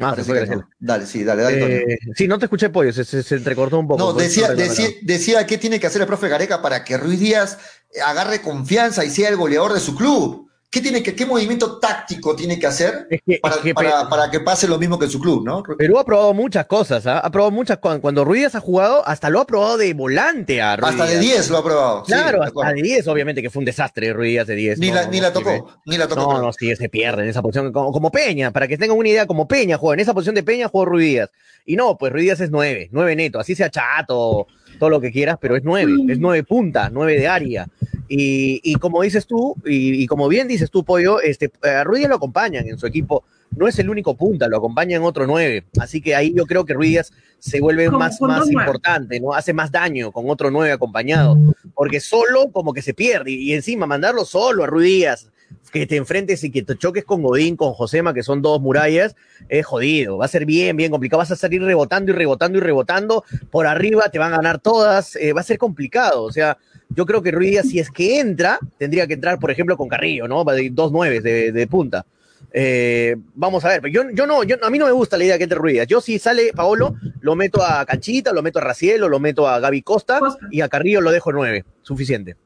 Ah, 0.00 0.14
se 0.16 0.24
fue 0.24 0.46
no. 0.46 0.68
Dale, 0.78 1.06
sí, 1.06 1.24
dale, 1.24 1.42
dale. 1.42 1.76
Eh, 1.76 1.98
sí, 2.14 2.28
no 2.28 2.38
te 2.38 2.46
escuché, 2.46 2.70
pollo, 2.70 2.92
se, 2.92 3.04
se, 3.04 3.22
se 3.22 3.34
entrecortó 3.34 3.78
un 3.78 3.88
poco. 3.88 3.98
No, 3.98 4.12
decía, 4.12 4.54
decía, 4.54 4.88
decía 5.02 5.46
qué 5.46 5.58
tiene 5.58 5.80
que 5.80 5.86
hacer 5.86 6.00
el 6.00 6.06
profe 6.06 6.28
Gareca 6.28 6.62
para 6.62 6.84
que 6.84 6.96
Ruiz 6.96 7.18
Díaz 7.18 7.58
agarre 8.04 8.40
confianza 8.40 9.04
y 9.04 9.10
sea 9.10 9.28
el 9.28 9.36
goleador 9.36 9.72
de 9.72 9.80
su 9.80 9.96
club. 9.96 10.47
¿Qué, 10.70 10.82
tiene 10.82 11.02
que, 11.02 11.14
qué 11.14 11.24
movimiento 11.24 11.78
táctico 11.78 12.36
tiene 12.36 12.58
que 12.58 12.66
hacer 12.66 13.06
Es 13.08 13.22
que, 13.24 13.38
para, 13.38 13.54
es 13.56 13.60
que 13.62 13.72
para- 13.72 14.30
que 14.30 14.40
pase 14.40 14.68
lo 14.68 14.78
mismo 14.78 14.98
que 14.98 15.06
en 15.06 15.10
su 15.10 15.18
club, 15.18 15.42
no? 15.42 15.62
Perú 15.62 15.98
ha 15.98 16.04
probado 16.04 16.34
muchas 16.34 16.66
cosas, 16.66 17.06
¿ah? 17.06 17.20
ha 17.20 17.30
probado 17.30 17.50
muchas 17.50 17.78
cosas. 17.78 18.00
Cuando 18.00 18.22
Ruiz 18.22 18.54
ha 18.54 18.60
jugado, 18.60 19.06
hasta 19.08 19.30
lo 19.30 19.40
ha 19.40 19.46
probado 19.46 19.78
de 19.78 19.94
volante 19.94 20.60
a 20.60 20.76
Ruiz 20.76 20.90
Hasta 20.90 21.06
de 21.06 21.20
Díaz. 21.20 21.34
10 21.36 21.50
lo 21.50 21.56
ha 21.58 21.64
probado. 21.64 22.02
Claro, 22.02 22.42
hasta 22.42 22.72
de 22.74 22.82
10, 22.82 23.08
obviamente, 23.08 23.40
que 23.40 23.48
fue 23.48 23.60
un 23.60 23.64
desastre 23.64 24.12
Ruiz 24.12 24.46
de 24.46 24.54
10. 24.54 24.78
Ni, 24.78 24.88
no, 24.88 24.96
la, 24.96 25.04
no, 25.04 25.10
ni 25.10 25.20
la 25.22 25.32
tocó, 25.32 25.80
ni 25.86 25.96
la 25.96 26.06
tocó. 26.06 26.34
No, 26.34 26.42
no, 26.42 26.52
sí, 26.52 26.76
se 26.76 26.90
pierde 26.90 27.22
en 27.22 27.30
esa 27.30 27.40
posición, 27.40 27.72
como, 27.72 27.90
como 27.90 28.10
Peña, 28.10 28.50
para 28.50 28.68
que 28.68 28.76
tengan 28.76 28.98
una 28.98 29.08
idea, 29.08 29.26
como 29.26 29.48
Peña 29.48 29.78
juega, 29.78 29.94
en 29.94 30.00
esa 30.00 30.12
posición 30.12 30.34
de 30.34 30.42
Peña 30.42 30.68
jugó 30.68 30.84
Ruiz. 30.84 31.22
Y 31.64 31.76
no, 31.76 31.96
pues 31.96 32.12
Ruiz 32.12 32.40
es 32.40 32.50
9, 32.50 32.90
9 32.92 33.16
neto, 33.16 33.38
así 33.38 33.54
sea 33.54 33.70
chato, 33.70 34.46
todo 34.78 34.90
lo 34.90 35.00
que 35.00 35.12
quieras, 35.12 35.38
pero 35.40 35.56
es 35.56 35.64
9, 35.64 35.92
es 36.08 36.18
9 36.18 36.44
punta, 36.44 36.90
9 36.92 37.18
de 37.18 37.28
área. 37.28 37.68
Y, 38.08 38.60
y 38.62 38.74
como 38.76 39.02
dices 39.02 39.26
tú, 39.26 39.54
y, 39.66 40.02
y 40.02 40.06
como 40.06 40.28
bien 40.28 40.48
dices 40.48 40.70
tú, 40.70 40.84
Pollo, 40.84 41.20
este, 41.20 41.50
a 41.62 41.84
Ruiz 41.84 42.08
lo 42.08 42.14
acompañan 42.16 42.66
en 42.66 42.78
su 42.78 42.86
equipo. 42.86 43.24
No 43.56 43.66
es 43.66 43.78
el 43.78 43.90
único 43.90 44.16
punta, 44.16 44.48
lo 44.48 44.58
acompañan 44.58 45.02
otro 45.02 45.26
nueve. 45.26 45.64
Así 45.78 46.00
que 46.00 46.14
ahí 46.14 46.32
yo 46.34 46.46
creo 46.46 46.64
que 46.64 46.74
Ruiz 46.74 47.12
se 47.38 47.60
vuelve 47.60 47.90
más, 47.90 48.20
más 48.20 48.44
nueve. 48.46 48.52
importante, 48.52 49.20
¿no? 49.20 49.32
Hace 49.32 49.52
más 49.52 49.70
daño 49.70 50.12
con 50.12 50.28
otro 50.28 50.50
nueve 50.50 50.72
acompañado. 50.72 51.36
Porque 51.74 52.00
solo 52.00 52.50
como 52.52 52.72
que 52.72 52.82
se 52.82 52.94
pierde. 52.94 53.32
Y 53.32 53.52
encima 53.52 53.86
mandarlo 53.86 54.24
solo 54.24 54.64
a 54.64 54.66
Ruiz 54.66 55.28
que 55.70 55.86
te 55.86 55.96
enfrentes 55.96 56.42
y 56.44 56.50
que 56.50 56.62
te 56.62 56.76
choques 56.76 57.04
con 57.04 57.22
Godín, 57.22 57.56
con 57.56 57.72
Josema, 57.72 58.14
que 58.14 58.22
son 58.22 58.42
dos 58.42 58.60
murallas, 58.60 59.14
es 59.48 59.66
jodido. 59.66 60.18
Va 60.18 60.24
a 60.24 60.28
ser 60.28 60.46
bien, 60.46 60.76
bien 60.76 60.90
complicado. 60.90 61.18
Vas 61.18 61.30
a 61.30 61.36
salir 61.36 61.62
rebotando 61.62 62.12
y 62.12 62.14
rebotando 62.14 62.58
y 62.58 62.60
rebotando. 62.60 63.24
Por 63.50 63.66
arriba 63.66 64.08
te 64.10 64.18
van 64.18 64.32
a 64.32 64.36
ganar 64.36 64.58
todas. 64.60 65.16
eh, 65.16 65.32
va 65.32 65.40
a 65.40 65.44
ser 65.44 65.58
complicado. 65.58 66.22
O 66.22 66.32
sea, 66.32 66.58
yo 66.90 67.06
creo 67.06 67.22
que 67.22 67.30
Ruiz 67.30 67.60
si 67.62 67.78
es 67.78 67.90
que 67.90 68.20
entra, 68.20 68.58
tendría 68.78 69.06
que 69.06 69.14
entrar, 69.14 69.38
por 69.38 69.50
ejemplo, 69.50 69.76
con 69.76 69.88
Carrillo, 69.88 70.26
¿no? 70.28 70.44
Va 70.44 70.54
de 70.54 70.70
Dos 70.70 70.92
nueves 70.92 71.22
de, 71.22 71.52
de 71.52 71.66
punta. 71.66 72.06
Eh, 72.52 73.16
vamos 73.34 73.64
a 73.64 73.68
ver, 73.68 73.82
pero 73.82 73.92
yo, 73.92 74.10
yo 74.12 74.26
no, 74.26 74.42
yo, 74.42 74.56
a 74.62 74.70
mí 74.70 74.78
no 74.78 74.86
me 74.86 74.92
gusta 74.92 75.18
la 75.18 75.24
idea 75.24 75.36
que 75.36 75.44
entre 75.44 75.58
Ruiz. 75.58 75.86
Yo 75.86 76.00
si 76.00 76.18
sale 76.18 76.52
Paolo, 76.54 76.94
lo 77.20 77.36
meto 77.36 77.62
a 77.62 77.84
Canchita, 77.84 78.32
lo 78.32 78.42
meto 78.42 78.58
a 78.58 78.62
Racielo, 78.62 79.08
lo 79.08 79.20
meto 79.20 79.46
a 79.46 79.60
Gaby 79.60 79.82
Costa. 79.82 80.20
y 80.50 80.60
a 80.60 80.68
Carrillo 80.68 81.00
lo 81.00 81.10
dejo 81.10 81.32
nueve. 81.32 81.64
Suficiente. 81.82 82.36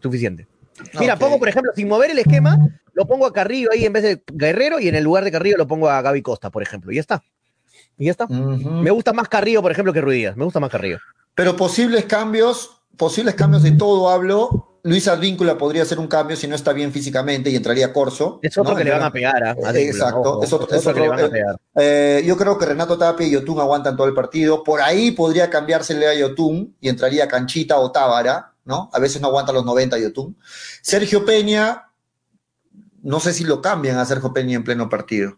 Suficiente. 0.00 0.46
Mira, 0.98 1.14
Ok. 1.14 1.20
pongo, 1.20 1.38
por 1.38 1.48
ejemplo, 1.48 1.72
sin 1.74 1.88
mover 1.88 2.10
el 2.10 2.18
esquema, 2.18 2.58
lo 2.92 3.06
pongo 3.06 3.26
a 3.26 3.32
Carrillo 3.32 3.70
ahí 3.72 3.84
en 3.84 3.92
vez 3.92 4.02
de 4.02 4.22
Guerrero 4.32 4.80
y 4.80 4.88
en 4.88 4.94
el 4.94 5.04
lugar 5.04 5.24
de 5.24 5.32
Carrillo 5.32 5.56
lo 5.56 5.66
pongo 5.66 5.88
a 5.88 6.00
Gaby 6.02 6.22
Costa, 6.22 6.50
por 6.50 6.62
ejemplo. 6.62 6.90
Y 6.92 6.96
ya 6.96 7.00
está. 7.00 7.22
Y 7.98 8.06
ya 8.06 8.12
está. 8.12 8.26
Me 8.28 8.90
gusta 8.90 9.12
más 9.12 9.28
Carrillo, 9.28 9.62
por 9.62 9.70
ejemplo, 9.72 9.92
que 9.92 10.00
Ruiz 10.00 10.16
Díaz. 10.18 10.36
Me 10.36 10.44
gusta 10.44 10.60
más 10.60 10.70
Carrillo. 10.70 10.98
Pero 11.34 11.56
posibles 11.56 12.04
cambios, 12.06 12.82
posibles 12.96 13.34
cambios 13.34 13.62
de 13.62 13.72
todo 13.72 14.08
hablo. 14.10 14.66
Luis 14.82 15.06
Advíncula 15.08 15.58
podría 15.58 15.82
hacer 15.82 15.98
un 15.98 16.06
cambio 16.06 16.34
si 16.36 16.48
no 16.48 16.54
está 16.54 16.72
bien 16.72 16.90
físicamente 16.90 17.50
y 17.50 17.56
entraría 17.56 17.92
Corso. 17.92 18.38
Es 18.42 18.56
otro 18.56 18.72
¿no? 18.72 18.78
que 18.78 18.84
le 18.84 18.90
van 18.92 19.02
a 19.02 19.12
pegar. 19.12 19.44
¿ah? 19.44 19.54
A 19.62 19.76
Exacto, 19.78 20.42
es 20.42 20.50
otro- 20.54 20.68
Es 20.74 20.80
es 20.80 20.86
otro 20.86 20.94
que 20.94 21.00
le 21.00 21.08
van 21.08 21.18
a 21.20 21.24
eh, 21.26 21.28
pegar. 21.28 21.56
Eh, 21.76 22.22
yo 22.26 22.34
creo 22.38 22.56
que 22.56 22.64
Renato 22.64 22.96
Tapia 22.96 23.26
y 23.26 23.30
Yotun 23.30 23.60
aguantan 23.60 23.94
todo 23.94 24.06
el 24.06 24.14
partido. 24.14 24.64
Por 24.64 24.80
ahí 24.80 25.10
podría 25.10 25.50
cambiársele 25.50 26.06
a 26.08 26.14
Yotun 26.14 26.74
y 26.80 26.88
entraría 26.88 27.28
Canchita 27.28 27.78
o 27.78 27.92
Tábara, 27.92 28.54
¿no? 28.70 28.88
A 28.94 28.98
veces 28.98 29.20
no 29.20 29.28
aguanta 29.28 29.52
los 29.52 29.66
90 29.66 29.98
Yotun. 29.98 30.36
Sergio 30.80 31.26
Peña, 31.26 31.88
no 33.02 33.20
sé 33.20 33.34
si 33.34 33.44
lo 33.44 33.60
cambian 33.60 33.98
a 33.98 34.04
Sergio 34.06 34.32
Peña 34.32 34.56
en 34.56 34.64
pleno 34.64 34.88
partido. 34.88 35.34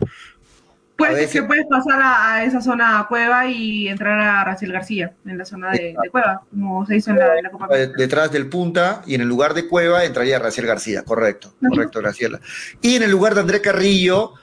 Puede 0.95 1.13
A 1.13 1.15
ser 1.15 1.25
veces- 1.27 1.41
que 1.41 1.47
puedes 1.49 1.67
pasar 1.67 2.01
a, 2.03 2.35
a 2.35 2.45
esa 2.45 2.61
zona 2.61 3.07
cueva 3.09 3.47
y 3.49 3.89
entrar 3.89 4.21
a 4.21 4.45
Raciel 4.45 4.73
García 4.73 5.15
en 5.25 5.39
la 5.39 5.45
zona 5.47 5.71
de, 5.73 5.97
de 6.01 6.11
cueva, 6.11 6.43
como 6.51 6.85
se 6.87 6.97
hizo 6.97 7.11
en 7.11 7.19
la, 7.19 7.37
en 7.39 7.45
la 7.45 7.51
Copa 7.51 7.65
Eh, 7.71 7.75
América. 7.75 7.95
Detrás 7.97 8.31
del 8.31 8.49
punta 8.49 9.03
y 9.07 9.15
en 9.15 9.23
el 9.23 9.27
lugar 9.29 9.55
de 9.55 9.67
Cueva 9.67 10.05
entraría 10.05 10.39
Graciel 10.39 10.67
García, 10.67 11.03
correcto, 11.03 11.55
correcto, 11.67 11.99
Graciela. 12.01 12.41
Y 12.83 12.97
en 12.97 13.03
el 13.05 13.11
lugar 13.11 13.35
de 13.35 13.41
André 13.41 13.61
Carrillo 13.63 14.35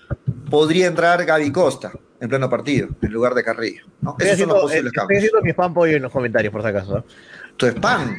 podría 0.50 0.88
entrar 0.88 1.24
Gaby 1.24 1.52
Costa 1.52 1.92
en 2.20 2.28
pleno 2.28 2.50
partido, 2.50 2.90
en 3.02 3.12
lugar 3.14 3.36
de 3.36 3.44
Carrillo. 3.44 3.84
¿no? 4.02 4.16
Estoy 4.20 4.28
Esos 4.28 4.40
son 4.40 4.48
los 4.50 4.58
eh, 4.58 4.62
posibles 4.64 4.86
estoy 4.88 4.92
cambios. 5.00 5.20
haciendo 5.20 5.42
mi 5.42 5.50
spam 5.52 5.74
pollo 5.74 5.96
en 5.98 6.02
los 6.04 6.12
comentarios, 6.12 6.52
por 6.52 6.62
si 6.64 6.68
acaso. 6.68 6.98
¿ah? 6.98 7.04
Tu 7.60 7.68
spam. 7.68 8.18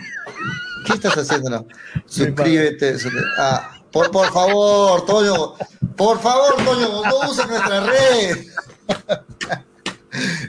¿Qué 0.86 0.92
estás 0.94 1.16
haciendo? 1.16 1.50
no? 1.50 1.66
Suscríbete. 2.06 2.94
suscrí- 2.98 3.24
Ah, 3.38 3.70
por, 3.90 4.10
por 4.10 4.30
favor, 4.32 5.04
Toño. 5.06 5.54
Por 5.96 6.20
favor, 6.20 6.56
Toño, 6.64 7.02
no 7.04 7.30
uses 7.30 7.46
nuestra 7.48 7.80
red. 7.80 8.46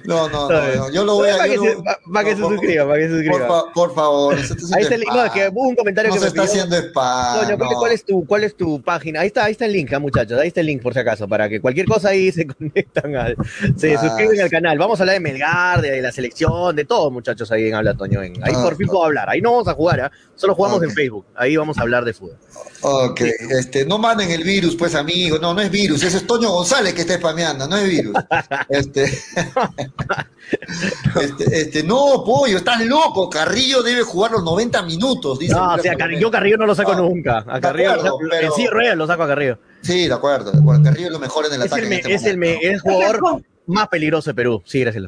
No, 0.05 0.27
no, 0.29 0.49
no, 0.49 0.75
no, 0.75 0.91
yo 0.91 1.05
lo 1.05 1.15
voy 1.15 1.29
a... 1.29 1.37
Para 1.37 1.49
que, 1.49 1.57
se, 1.59 1.73
lo- 1.75 1.83
pa- 1.83 1.99
pa' 2.13 2.23
que 2.23 2.31
no, 2.31 2.35
se 2.37 2.41
por- 2.43 2.51
suscriba, 2.53 2.85
para 2.87 2.97
que 2.99 3.03
se 3.03 3.09
Por, 3.13 3.23
suscriba. 3.39 3.73
por 3.73 3.95
favor, 3.95 4.35
Ahí 4.35 4.81
está 4.83 4.95
el 4.95 5.01
link. 5.01 5.13
No, 5.13 5.25
es 5.25 5.31
que 5.31 5.49
hubo 5.49 5.61
un 5.67 5.75
comentario 5.75 6.09
No 6.09 6.15
que 6.15 6.19
se 6.19 6.25
me 6.25 6.27
está 6.29 6.41
pidió. 6.43 6.63
haciendo 6.63 6.77
spam. 6.89 7.57
Toño, 7.57 7.57
¿cuál, 7.79 7.91
es 7.91 8.03
tu, 8.05 8.25
¿cuál 8.25 8.43
es 8.43 8.55
tu 8.57 8.81
página? 8.81 9.21
Ahí 9.21 9.27
está, 9.27 9.45
ahí 9.45 9.51
está 9.51 9.65
el 9.65 9.73
link, 9.73 9.91
ah, 9.93 9.99
muchachos. 9.99 10.39
Ahí 10.39 10.47
está 10.47 10.61
el 10.61 10.67
link, 10.67 10.81
por 10.81 10.93
si 10.93 10.99
acaso, 10.99 11.27
para 11.27 11.47
que 11.47 11.61
cualquier 11.61 11.85
cosa 11.85 12.09
ahí 12.09 12.31
se 12.31 12.47
conectan 12.57 13.15
al, 13.15 13.35
se 13.77 13.95
Ah. 13.95 14.01
suscriben 14.01 14.41
al 14.41 14.49
canal. 14.49 14.77
Vamos 14.77 14.99
a 14.99 15.03
hablar 15.03 15.13
de 15.15 15.19
Melgar, 15.19 15.81
de 15.81 16.01
la 16.01 16.11
selección, 16.11 16.75
de 16.75 16.85
todo, 16.85 17.11
muchachos, 17.11 17.51
ahí 17.51 17.67
en 17.67 17.75
Habla 17.75 17.93
Toño. 17.95 18.23
en- 18.23 18.43
ahí 18.43 18.53
Ah, 18.55 18.63
por 18.63 18.75
fin 18.77 18.87
puedo 18.87 19.05
hablar. 19.05 19.29
Ahí 19.29 19.41
no 19.41 19.51
vamos 19.51 19.67
a 19.67 19.73
jugar, 19.73 19.99
¿ah? 20.01 20.11
solo 20.35 20.55
jugamos 20.55 20.81
en 20.81 20.89
Facebook. 20.91 21.25
Ahí 21.35 21.55
vamos 21.55 21.77
a 21.77 21.81
hablar 21.81 22.03
de 22.03 22.13
fútbol. 22.13 22.35
Ok, 22.81 23.21
este, 23.51 23.85
no 23.85 23.99
manden 23.99 24.31
el 24.31 24.43
virus, 24.43 24.75
pues, 24.75 24.95
amigo. 24.95 25.37
No, 25.37 25.53
no 25.53 25.61
es 25.61 25.69
virus, 25.69 26.01
ese 26.03 26.17
es 26.17 26.25
Toño 26.25 26.49
González 26.51 26.95
que 26.95 27.01
está 27.01 27.15
spameando, 27.17 27.67
no 27.67 27.77
es 27.77 27.87
virus. 27.87 28.15
Este, 28.69 29.05
este, 31.21 31.61
este, 31.61 31.83
no, 31.83 32.23
pollo, 32.25 32.57
estás 32.57 32.83
loco. 32.85 33.29
Carrillo 33.29 33.81
debe 33.83 34.01
jugar 34.03 34.31
los 34.31 34.43
90 34.43 34.81
minutos, 34.83 35.39
dice. 35.39 35.53
No, 35.53 35.59
o 35.59 35.77
sea, 35.77 35.93
Palomero. 35.93 35.97
Carrillo, 35.97 36.31
Carrillo 36.31 36.57
no 36.57 36.65
lo 36.65 36.75
saco 36.75 36.93
No, 36.95 37.01
nunca. 37.03 37.45
A 37.47 37.59
Carrillo, 37.59 37.89
lo 37.89 37.93
acuerdo, 37.95 38.17
saco- 38.17 38.27
pero- 38.29 38.47
en 38.47 38.51
sí, 38.53 38.95
lo 38.95 39.07
saco 39.07 39.23
a 39.23 39.27
Carrillo. 39.27 39.57
Sí, 39.81 40.07
de 40.07 40.13
acuerdo, 40.13 40.51
de 40.51 40.59
acuerdo. 40.59 40.83
Carrillo 40.83 41.07
es 41.07 41.13
lo 41.13 41.19
mejor 41.19 41.45
en 41.45 41.53
el 41.53 41.61
Es 41.61 41.67
ataque. 41.67 41.81
el, 41.81 41.85
en 41.85 41.89
me- 41.89 41.95
este 41.97 42.13
es 42.13 42.25
el, 42.25 42.37
me- 42.37 42.55
es 42.57 42.63
el 42.73 42.79
jugador 42.79 43.41
más 43.67 43.87
peligroso 43.87 44.29
de 44.29 44.33
Perú. 44.35 44.61
Sí, 44.65 44.79
gracias. 44.81 45.05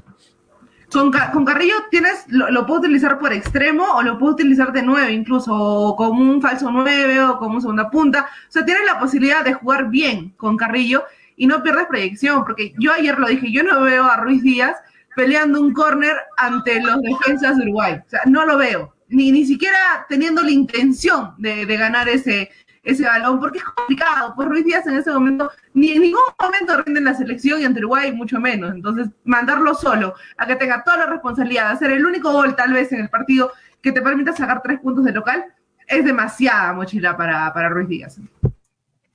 Con, 0.92 1.10
Ca- 1.12 1.32
con 1.32 1.44
Carrillo 1.44 1.74
tienes, 1.90 2.26
lo, 2.28 2.52
lo 2.52 2.68
puedes 2.68 2.82
utilizar 2.84 3.18
por 3.18 3.34
extremo 3.34 3.84
o 3.96 4.04
lo 4.04 4.20
puedes 4.20 4.36
utilizar 4.36 4.72
de 4.72 4.84
nueve, 4.84 5.12
incluso 5.12 5.52
o 5.56 5.96
como 5.96 6.22
un 6.22 6.40
falso 6.40 6.70
nueve 6.72 7.20
o 7.20 7.40
como 7.40 7.60
segunda 7.60 7.90
punta. 7.90 8.28
O 8.48 8.52
sea, 8.52 8.64
tienes 8.64 8.84
la 8.86 9.00
posibilidad 9.00 9.44
de 9.44 9.54
jugar 9.56 9.90
bien 9.90 10.36
con 10.38 10.56
Carrillo 10.56 11.04
y 11.36 11.48
no 11.48 11.64
pierdes 11.64 11.88
proyección, 11.88 12.44
porque 12.44 12.74
yo 12.78 12.92
ayer 12.94 13.18
lo 13.18 13.28
dije, 13.28 13.52
yo 13.52 13.64
no 13.64 13.82
veo 13.82 14.04
a 14.04 14.18
Ruiz 14.18 14.44
Díaz 14.44 14.78
peleando 15.16 15.62
un 15.62 15.74
córner 15.74 16.16
ante 16.38 16.82
los 16.82 17.02
defensas 17.02 17.58
de 17.58 17.64
Uruguay. 17.64 18.00
O 18.06 18.10
sea, 18.10 18.22
no 18.26 18.46
lo 18.46 18.58
veo. 18.58 18.94
Ni, 19.10 19.32
ni 19.32 19.46
siquiera 19.46 20.06
teniendo 20.10 20.42
la 20.42 20.50
intención 20.50 21.36
de, 21.38 21.66
de 21.66 21.78
ganar 21.78 22.10
ese, 22.10 22.50
ese 22.84 23.04
balón, 23.06 23.40
porque 23.40 23.60
es 23.60 23.64
complicado. 23.64 24.34
Pues 24.36 24.48
Ruiz 24.48 24.66
Díaz 24.66 24.86
en 24.88 24.96
ese 24.96 25.12
momento, 25.12 25.52
ni 25.74 25.92
en 25.92 26.02
ningún 26.02 26.22
momento 26.40 26.82
rinde 26.82 27.00
en 27.00 27.06
la 27.06 27.14
selección 27.14 27.62
y 27.62 27.66
ante 27.66 27.80
Uruguay 27.80 28.12
mucho 28.12 28.40
menos. 28.40 28.74
Entonces, 28.74 29.10
mandarlo 29.24 29.74
solo, 29.74 30.16
a 30.38 30.46
que 30.46 30.56
tenga 30.56 30.84
toda 30.84 30.98
la 30.98 31.06
responsabilidad 31.08 31.68
de 31.68 31.74
hacer 31.74 31.92
el 31.92 32.06
único 32.06 32.32
gol 32.32 32.56
tal 32.56 32.74
vez 32.74 32.92
en 32.92 33.02
el 33.02 33.10
partido 33.10 33.52
que 33.82 33.92
te 33.92 34.02
permita 34.02 34.34
sacar 34.34 34.62
tres 34.62 34.80
puntos 34.80 35.06
de 35.06 35.12
local, 35.12 35.46
es 35.88 36.06
demasiada 36.06 36.74
mochila 36.74 37.16
para, 37.16 37.54
para 37.54 37.70
Ruiz 37.70 37.88
Díaz. 37.88 38.20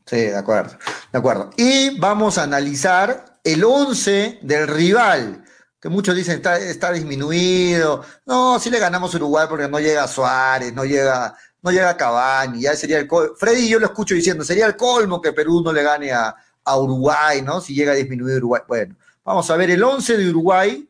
Sí, 0.08 0.16
de 0.16 0.36
acuerdo, 0.36 0.76
de 1.12 1.18
acuerdo. 1.18 1.50
Y 1.56 1.98
vamos 1.98 2.38
a 2.38 2.44
analizar 2.44 3.38
el 3.44 3.62
11 3.62 4.38
del 4.42 4.66
rival, 4.66 5.44
que 5.80 5.88
muchos 5.90 6.16
dicen 6.16 6.36
está, 6.36 6.58
está 6.58 6.92
disminuido. 6.92 8.02
No, 8.24 8.58
sí 8.58 8.70
le 8.70 8.78
ganamos 8.78 9.14
Uruguay 9.14 9.46
porque 9.48 9.68
no 9.68 9.78
llega 9.80 10.08
Suárez, 10.08 10.72
no 10.72 10.84
llega, 10.84 11.36
no 11.62 11.70
llega 11.70 11.96
Cavani, 11.96 12.62
ya 12.62 12.74
sería 12.74 12.98
el 12.98 13.06
col- 13.06 13.34
Freddy 13.38 13.68
yo 13.68 13.78
lo 13.78 13.86
escucho 13.86 14.14
diciendo, 14.14 14.44
sería 14.44 14.66
el 14.66 14.76
colmo 14.76 15.20
que 15.20 15.32
Perú 15.34 15.60
no 15.62 15.72
le 15.72 15.82
gane 15.82 16.10
a, 16.12 16.34
a 16.64 16.78
Uruguay, 16.78 17.42
¿no? 17.42 17.60
Si 17.60 17.74
llega 17.74 17.92
a 17.92 17.96
disminuir 17.96 18.38
Uruguay. 18.38 18.62
Bueno, 18.66 18.96
vamos 19.24 19.50
a 19.50 19.56
ver 19.56 19.70
el 19.70 19.82
11 19.82 20.16
de 20.16 20.30
Uruguay, 20.30 20.88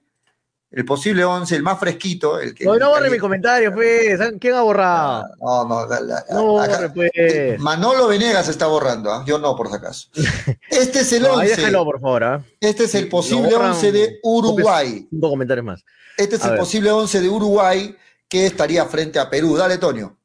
el 0.70 0.85
posible 0.85 1.24
11, 1.24 1.57
el 1.57 1.62
más 1.62 1.78
fresquito, 1.81 2.38
el 2.38 2.54
que 2.54 2.64
No, 2.64 2.76
no 2.76 2.90
borre 2.90 3.07
que- 3.07 3.11
mi 3.12 3.18
comentario, 3.18 3.72
pues. 3.72 4.18
¿Quién 4.38 4.54
ha 4.54 4.61
borrado? 4.62 5.24
No, 5.40 5.64
no, 5.66 5.87
la- 5.87 6.00
la- 6.00 6.24
No 6.31 6.61
acá- 6.61 6.88
borre, 6.88 7.11
pues. 7.14 7.59
Manolo 7.59 8.09
Venegas 8.09 8.48
está 8.48 8.66
borrando, 8.66 9.11
¿ah? 9.12 9.24
yo 9.26 9.38
no, 9.38 9.57
por 9.57 9.68
si 9.68 9.74
acaso. 9.76 10.09
Este 10.70 11.00
es 11.00 11.12
el 11.14 11.22
No, 11.22 11.38
ahí 11.38 11.48
11. 11.48 11.57
déjalo, 11.62 11.85
por 11.85 12.00
favor. 12.00 12.24
¿ah? 12.24 12.44
Este 12.61 12.85
es 12.85 12.94
el 12.94 13.09
posible 13.09 13.50
borran, 13.54 13.70
11 13.72 13.92
de 13.92 14.18
Uruguay. 14.22 15.07
Cinco 15.11 15.31
comentarios 15.31 15.64
más. 15.64 15.85
Este 16.16 16.37
es 16.37 16.42
A 16.42 16.46
el 16.46 16.50
ver. 16.52 16.61
posible 16.61 16.90
11 16.90 17.20
de 17.20 17.28
Uruguay 17.28 17.96
que 18.28 18.44
estaría 18.46 18.85
frente 18.85 19.18
a 19.18 19.31
Perú. 19.31 19.57
Dale, 19.57 19.78
Tonio. 19.78 20.16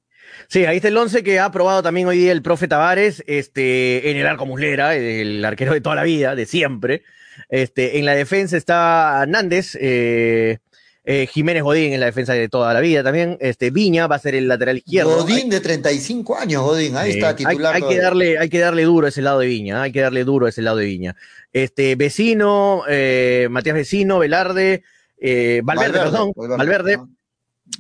Sí, 0.49 0.65
ahí 0.65 0.75
está 0.75 0.89
el 0.89 0.97
11 0.97 1.23
que 1.23 1.39
ha 1.39 1.45
aprobado 1.45 1.81
también 1.81 2.05
hoy 2.05 2.17
día 2.17 2.31
el 2.33 2.41
profe 2.41 2.67
Tavares, 2.67 3.23
este, 3.27 4.11
en 4.11 4.17
el 4.17 4.27
arco 4.27 4.45
Muslera, 4.45 4.93
el 4.95 5.43
arquero 5.45 5.73
de 5.73 5.79
toda 5.81 5.95
la 5.95 6.03
vida, 6.03 6.35
de 6.35 6.45
siempre. 6.45 7.03
Este, 7.49 7.99
en 7.99 8.05
la 8.05 8.15
defensa 8.15 8.57
está 8.57 9.25
Nández, 9.27 9.77
eh, 9.79 10.59
eh, 11.05 11.27
Jiménez 11.27 11.63
Godín 11.63 11.91
en 11.93 11.99
la 11.99 12.05
defensa 12.05 12.33
de 12.33 12.47
toda 12.47 12.73
la 12.73 12.79
vida 12.79 13.03
también. 13.03 13.37
Este, 13.41 13.71
Viña 13.71 14.07
va 14.07 14.15
a 14.15 14.19
ser 14.19 14.35
el 14.35 14.47
lateral 14.47 14.77
izquierdo. 14.77 15.17
Godín 15.23 15.49
de 15.49 15.59
35 15.59 16.37
años, 16.37 16.63
Godín. 16.63 16.95
Ahí 16.95 17.11
está, 17.11 17.29
hay- 17.29 17.35
titular. 17.35 17.75
Hay, 17.75 17.81
que 17.83 17.97
darle, 17.97 18.37
hay 18.37 18.49
que 18.49 18.59
darle 18.59 18.83
duro 18.83 19.05
a 19.05 19.09
ese 19.09 19.21
lado 19.21 19.39
de 19.39 19.47
Viña, 19.47 19.81
hay 19.81 19.91
que 19.91 20.01
darle 20.01 20.23
duro 20.23 20.45
a 20.45 20.49
ese 20.49 20.61
lado 20.61 20.77
de 20.77 20.85
Viña. 20.85 21.15
Este, 21.51 21.95
Vecino, 21.95 22.83
eh, 22.87 23.47
Matías 23.51 23.75
Vecino, 23.75 24.19
Velarde, 24.19 24.83
eh, 25.17 25.61
Valverde, 25.63 25.99
perdón, 25.99 26.31
Valverde, 26.35 26.97
¿no? 26.97 27.09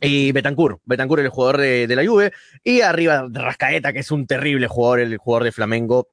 y 0.01 0.31
Betancur. 0.33 0.79
Betancur 0.85 1.19
el 1.21 1.29
jugador 1.29 1.57
de, 1.61 1.87
de 1.87 1.95
la 1.95 2.05
Juve. 2.05 2.33
Y 2.63 2.81
arriba 2.81 3.25
Rascaeta, 3.31 3.93
que 3.93 3.99
es 3.99 4.11
un 4.11 4.27
terrible 4.27 4.67
jugador, 4.67 4.99
el 4.99 5.17
jugador 5.17 5.45
de 5.45 5.51
Flamengo. 5.51 6.09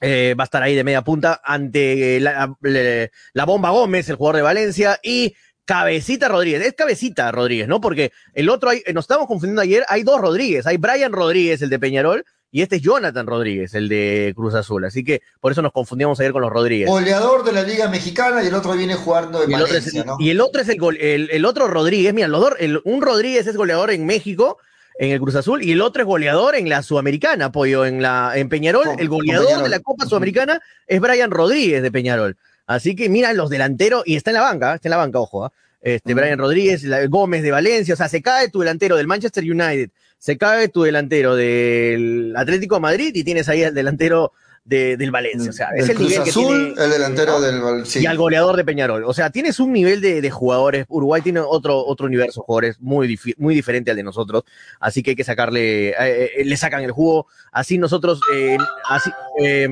Eh, 0.00 0.34
va 0.38 0.44
a 0.44 0.46
estar 0.46 0.62
ahí 0.62 0.74
de 0.74 0.84
media 0.84 1.02
punta 1.02 1.40
ante 1.44 2.16
eh, 2.16 2.20
la, 2.20 3.44
Bomba 3.44 3.70
Gómez, 3.70 4.08
el 4.08 4.16
jugador 4.16 4.36
de 4.36 4.42
Valencia, 4.42 4.98
y 5.02 5.34
Cabecita 5.64 6.28
Rodríguez. 6.28 6.62
Es 6.66 6.72
Cabecita 6.74 7.30
Rodríguez, 7.32 7.68
¿no? 7.68 7.80
Porque 7.80 8.12
el 8.34 8.48
otro, 8.48 8.70
hay, 8.70 8.82
nos 8.94 9.04
estábamos 9.04 9.28
confundiendo 9.28 9.62
ayer, 9.62 9.84
hay 9.88 10.02
dos 10.02 10.20
Rodríguez. 10.20 10.66
Hay 10.66 10.78
Brian 10.78 11.12
Rodríguez, 11.12 11.60
el 11.62 11.68
de 11.70 11.78
Peñarol, 11.78 12.24
y 12.50 12.62
este 12.62 12.76
es 12.76 12.82
Jonathan 12.82 13.26
Rodríguez, 13.26 13.74
el 13.74 13.88
de 13.88 14.32
Cruz 14.34 14.54
Azul. 14.54 14.84
Así 14.84 15.04
que 15.04 15.20
por 15.38 15.52
eso 15.52 15.62
nos 15.62 15.70
confundíamos 15.72 16.18
ayer 16.18 16.32
con 16.32 16.42
los 16.42 16.50
Rodríguez. 16.50 16.88
Goleador 16.88 17.44
de 17.44 17.52
la 17.52 17.62
Liga 17.62 17.88
Mexicana 17.88 18.42
y 18.42 18.46
el 18.48 18.54
otro 18.54 18.72
viene 18.72 18.94
jugando 18.96 19.44
en 19.44 19.50
Y 19.50 19.54
el, 19.54 19.62
otro 19.62 19.76
es, 19.76 19.84
Valencia, 19.84 20.04
¿no? 20.04 20.16
y 20.18 20.30
el 20.30 20.40
otro 20.40 20.62
es 20.62 20.68
el, 20.70 20.78
gol- 20.78 20.96
el, 21.00 21.28
el 21.30 21.44
otro 21.44 21.68
Rodríguez, 21.68 22.12
mira, 22.14 22.26
los 22.26 22.40
dos, 22.40 22.54
el- 22.58 22.80
un 22.84 23.02
Rodríguez 23.02 23.46
es 23.46 23.56
goleador 23.56 23.90
en 23.92 24.06
México, 24.06 24.58
en 25.02 25.12
el 25.12 25.18
Cruz 25.20 25.34
Azul 25.34 25.62
y 25.62 25.72
el 25.72 25.80
otro 25.80 26.02
es 26.02 26.06
goleador 26.06 26.54
en 26.56 26.68
la 26.68 26.82
Sudamericana, 26.82 27.46
apoyo 27.46 27.86
en 27.86 28.02
la 28.02 28.32
en 28.34 28.50
Peñarol, 28.50 28.84
Con- 28.84 29.00
el 29.00 29.08
goleador 29.08 29.46
Peñarol. 29.46 29.64
de 29.64 29.70
la 29.70 29.80
Copa 29.80 30.04
Sudamericana 30.04 30.60
es 30.86 31.00
Brian 31.00 31.30
Rodríguez 31.30 31.82
de 31.82 31.90
Peñarol. 31.90 32.36
Así 32.66 32.94
que 32.94 33.08
mira 33.08 33.32
los 33.32 33.48
delanteros 33.48 34.02
y 34.06 34.16
está 34.16 34.30
en 34.30 34.34
la 34.34 34.42
banca, 34.42 34.72
¿eh? 34.72 34.74
está 34.76 34.88
en 34.88 34.90
la 34.90 34.96
banca, 34.98 35.18
ojo, 35.18 35.46
¿ah? 35.46 35.52
este 35.80 36.12
Brian 36.12 36.38
Rodríguez, 36.38 36.84
la- 36.84 37.06
Gómez 37.06 37.42
de 37.42 37.50
Valencia, 37.50 37.94
o 37.94 37.96
sea, 37.96 38.08
se 38.10 38.20
cae 38.20 38.50
tu 38.50 38.60
delantero 38.60 38.96
del 38.96 39.06
Manchester 39.06 39.42
United, 39.42 39.88
se 40.18 40.36
cae 40.36 40.68
tu 40.68 40.82
delantero 40.82 41.34
del 41.34 42.34
Atlético 42.36 42.74
de 42.74 42.80
Madrid 42.82 43.12
y 43.14 43.24
tienes 43.24 43.48
ahí 43.48 43.64
al 43.64 43.74
delantero 43.74 44.32
de- 44.64 44.96
del 44.96 45.10
Valencia, 45.10 45.50
o 45.50 45.52
sea, 45.52 45.70
es 45.74 45.84
el 45.84 45.90
el 45.90 45.96
Cruz 45.96 46.08
nivel 46.10 46.24
que 46.24 46.32
tiene 46.32 46.68
el 46.84 46.90
delantero 46.90 47.40
del 47.40 47.86
sí. 47.86 48.00
y 48.00 48.06
al 48.06 48.16
goleador 48.16 48.56
de 48.56 48.64
Peñarol. 48.64 49.04
O 49.04 49.12
sea, 49.12 49.30
tienes 49.30 49.58
un 49.58 49.72
nivel 49.72 50.00
de, 50.00 50.20
de 50.20 50.30
jugadores. 50.30 50.84
Uruguay 50.88 51.22
tiene 51.22 51.40
otro, 51.40 51.84
otro 51.84 52.06
universo 52.06 52.40
de 52.40 52.44
jugadores 52.44 52.80
muy, 52.80 53.08
difi- 53.08 53.34
muy 53.38 53.54
diferente 53.54 53.90
al 53.90 53.96
de 53.96 54.02
nosotros. 54.02 54.44
Así 54.78 55.02
que 55.02 55.10
hay 55.10 55.16
que 55.16 55.24
sacarle, 55.24 55.88
eh, 55.90 56.30
eh, 56.36 56.44
le 56.44 56.56
sacan 56.56 56.82
el 56.84 56.92
jugo. 56.92 57.26
Así 57.50 57.78
nosotros, 57.78 58.20
eh, 58.34 58.58
así, 58.88 59.10
eh, 59.42 59.68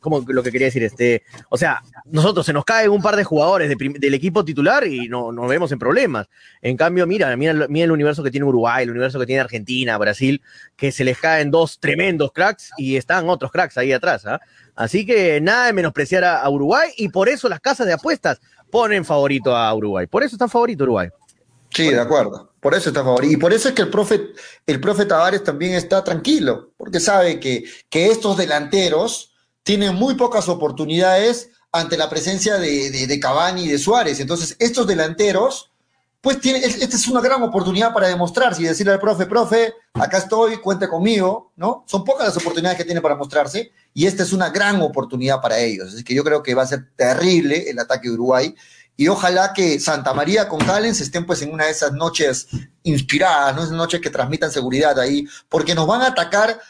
¿cómo 0.00 0.22
lo 0.26 0.42
que 0.42 0.50
quería 0.50 0.66
decir? 0.66 0.82
Este, 0.82 1.22
o 1.48 1.56
sea, 1.56 1.80
nosotros 2.06 2.44
se 2.44 2.52
nos 2.52 2.64
caen 2.64 2.90
un 2.90 3.00
par 3.00 3.16
de 3.16 3.24
jugadores 3.24 3.68
de 3.68 3.76
del 3.98 4.14
equipo 4.14 4.44
titular 4.44 4.86
y 4.86 5.08
no 5.08 5.32
nos 5.32 5.48
vemos 5.48 5.72
en 5.72 5.78
problemas. 5.78 6.28
En 6.60 6.76
cambio, 6.76 7.06
mira, 7.06 7.34
mira, 7.36 7.54
mira 7.68 7.84
el 7.84 7.92
universo 7.92 8.22
que 8.22 8.30
tiene 8.30 8.44
Uruguay, 8.46 8.82
el 8.84 8.90
universo 8.90 9.18
que 9.18 9.26
tiene 9.26 9.40
Argentina, 9.40 9.96
Brasil, 9.98 10.42
que 10.76 10.92
se 10.92 11.04
les 11.04 11.18
caen 11.18 11.50
dos 11.50 11.78
tremendos 11.80 12.32
cracks 12.32 12.70
y 12.76 12.96
están 12.96 13.28
otros 13.28 13.50
cracks 13.50 13.78
ahí 13.78 13.92
atrás. 13.92 14.24
¿Ah? 14.34 14.40
Así 14.74 15.04
que 15.04 15.40
nada 15.40 15.66
de 15.66 15.72
menospreciar 15.72 16.24
a, 16.24 16.48
Uruguay 16.48 16.90
y 16.96 17.08
por 17.08 17.28
eso 17.28 17.48
las 17.48 17.60
casas 17.60 17.86
de 17.86 17.92
apuestas 17.92 18.40
ponen 18.70 19.04
favorito 19.04 19.54
a 19.56 19.72
Uruguay. 19.74 20.06
Por 20.06 20.22
eso 20.22 20.34
está 20.34 20.48
favorito 20.48 20.84
Uruguay. 20.84 21.08
Sí, 21.70 21.88
de 21.88 22.00
acuerdo. 22.00 22.52
Por 22.60 22.74
eso 22.74 22.90
está 22.90 23.02
favorito. 23.02 23.32
Y 23.32 23.36
por 23.36 23.52
eso 23.52 23.68
es 23.68 23.74
que 23.74 23.82
el 23.82 23.90
profe, 23.90 24.32
el 24.66 24.80
profe 24.80 25.06
Tavares 25.06 25.42
también 25.42 25.74
está 25.74 26.04
tranquilo, 26.04 26.72
porque 26.76 27.00
sabe 27.00 27.40
que, 27.40 27.64
que 27.88 28.06
estos 28.06 28.36
delanteros 28.36 29.34
tienen 29.62 29.94
muy 29.94 30.14
pocas 30.14 30.48
oportunidades 30.48 31.50
ante 31.72 31.96
la 31.96 32.10
presencia 32.10 32.58
de, 32.58 32.90
de, 32.90 33.06
de 33.06 33.20
Cavani 33.20 33.64
y 33.64 33.68
de 33.68 33.78
Suárez. 33.78 34.20
Entonces, 34.20 34.56
estos 34.58 34.86
delanteros, 34.86 35.71
pues 36.22 36.40
tienen, 36.40 36.62
es- 36.64 36.80
esta 36.80 36.96
es 36.96 37.06
una 37.08 37.20
gran 37.20 37.42
oportunidad 37.42 37.92
para 37.92 38.06
demostrarse 38.08 38.62
y 38.62 38.64
decirle 38.64 38.92
al 38.94 39.00
profe, 39.00 39.26
profe, 39.26 39.74
acá 39.92 40.16
estoy, 40.18 40.56
cuente 40.58 40.88
conmigo, 40.88 41.52
¿no? 41.56 41.84
Son 41.86 42.04
pocas 42.04 42.28
las 42.28 42.36
oportunidades 42.38 42.78
que 42.78 42.84
tiene 42.84 43.00
para 43.02 43.16
mostrarse 43.16 43.72
y 43.92 44.06
esta 44.06 44.22
es 44.22 44.32
una 44.32 44.48
gran 44.48 44.80
oportunidad 44.80 45.40
para 45.42 45.58
ellos. 45.58 45.92
Así 45.92 46.02
que 46.04 46.14
yo 46.14 46.24
creo 46.24 46.42
que 46.42 46.54
va 46.54 46.62
a 46.62 46.66
ser 46.66 46.90
terrible 46.96 47.68
el 47.68 47.78
ataque 47.78 48.08
de 48.08 48.14
Uruguay 48.14 48.54
y 48.96 49.08
ojalá 49.08 49.52
que 49.52 49.80
Santa 49.80 50.14
María 50.14 50.48
con 50.48 50.60
Callens 50.60 51.00
estén 51.00 51.26
pues 51.26 51.42
en 51.42 51.52
una 51.52 51.64
de 51.64 51.72
esas 51.72 51.92
noches 51.92 52.46
inspiradas, 52.84 53.56
¿no? 53.56 53.62
Esas 53.62 53.74
noches 53.74 54.00
que 54.00 54.10
transmitan 54.10 54.50
seguridad 54.52 54.98
ahí, 55.00 55.26
porque 55.48 55.74
nos 55.74 55.86
van 55.86 56.02
a 56.02 56.08
atacar 56.08 56.60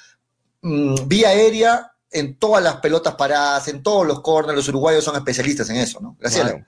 mm, 0.62 0.94
vía 1.06 1.28
aérea 1.28 1.92
en 2.10 2.36
todas 2.38 2.62
las 2.62 2.76
pelotas 2.76 3.14
paradas, 3.16 3.68
en 3.68 3.82
todos 3.82 4.06
los 4.06 4.20
corners, 4.20 4.56
los 4.56 4.68
uruguayos 4.68 5.02
son 5.04 5.16
especialistas 5.16 5.68
en 5.70 5.76
eso, 5.76 5.98
¿no? 6.00 6.16
Gracias. 6.18 6.42
Claro. 6.44 6.66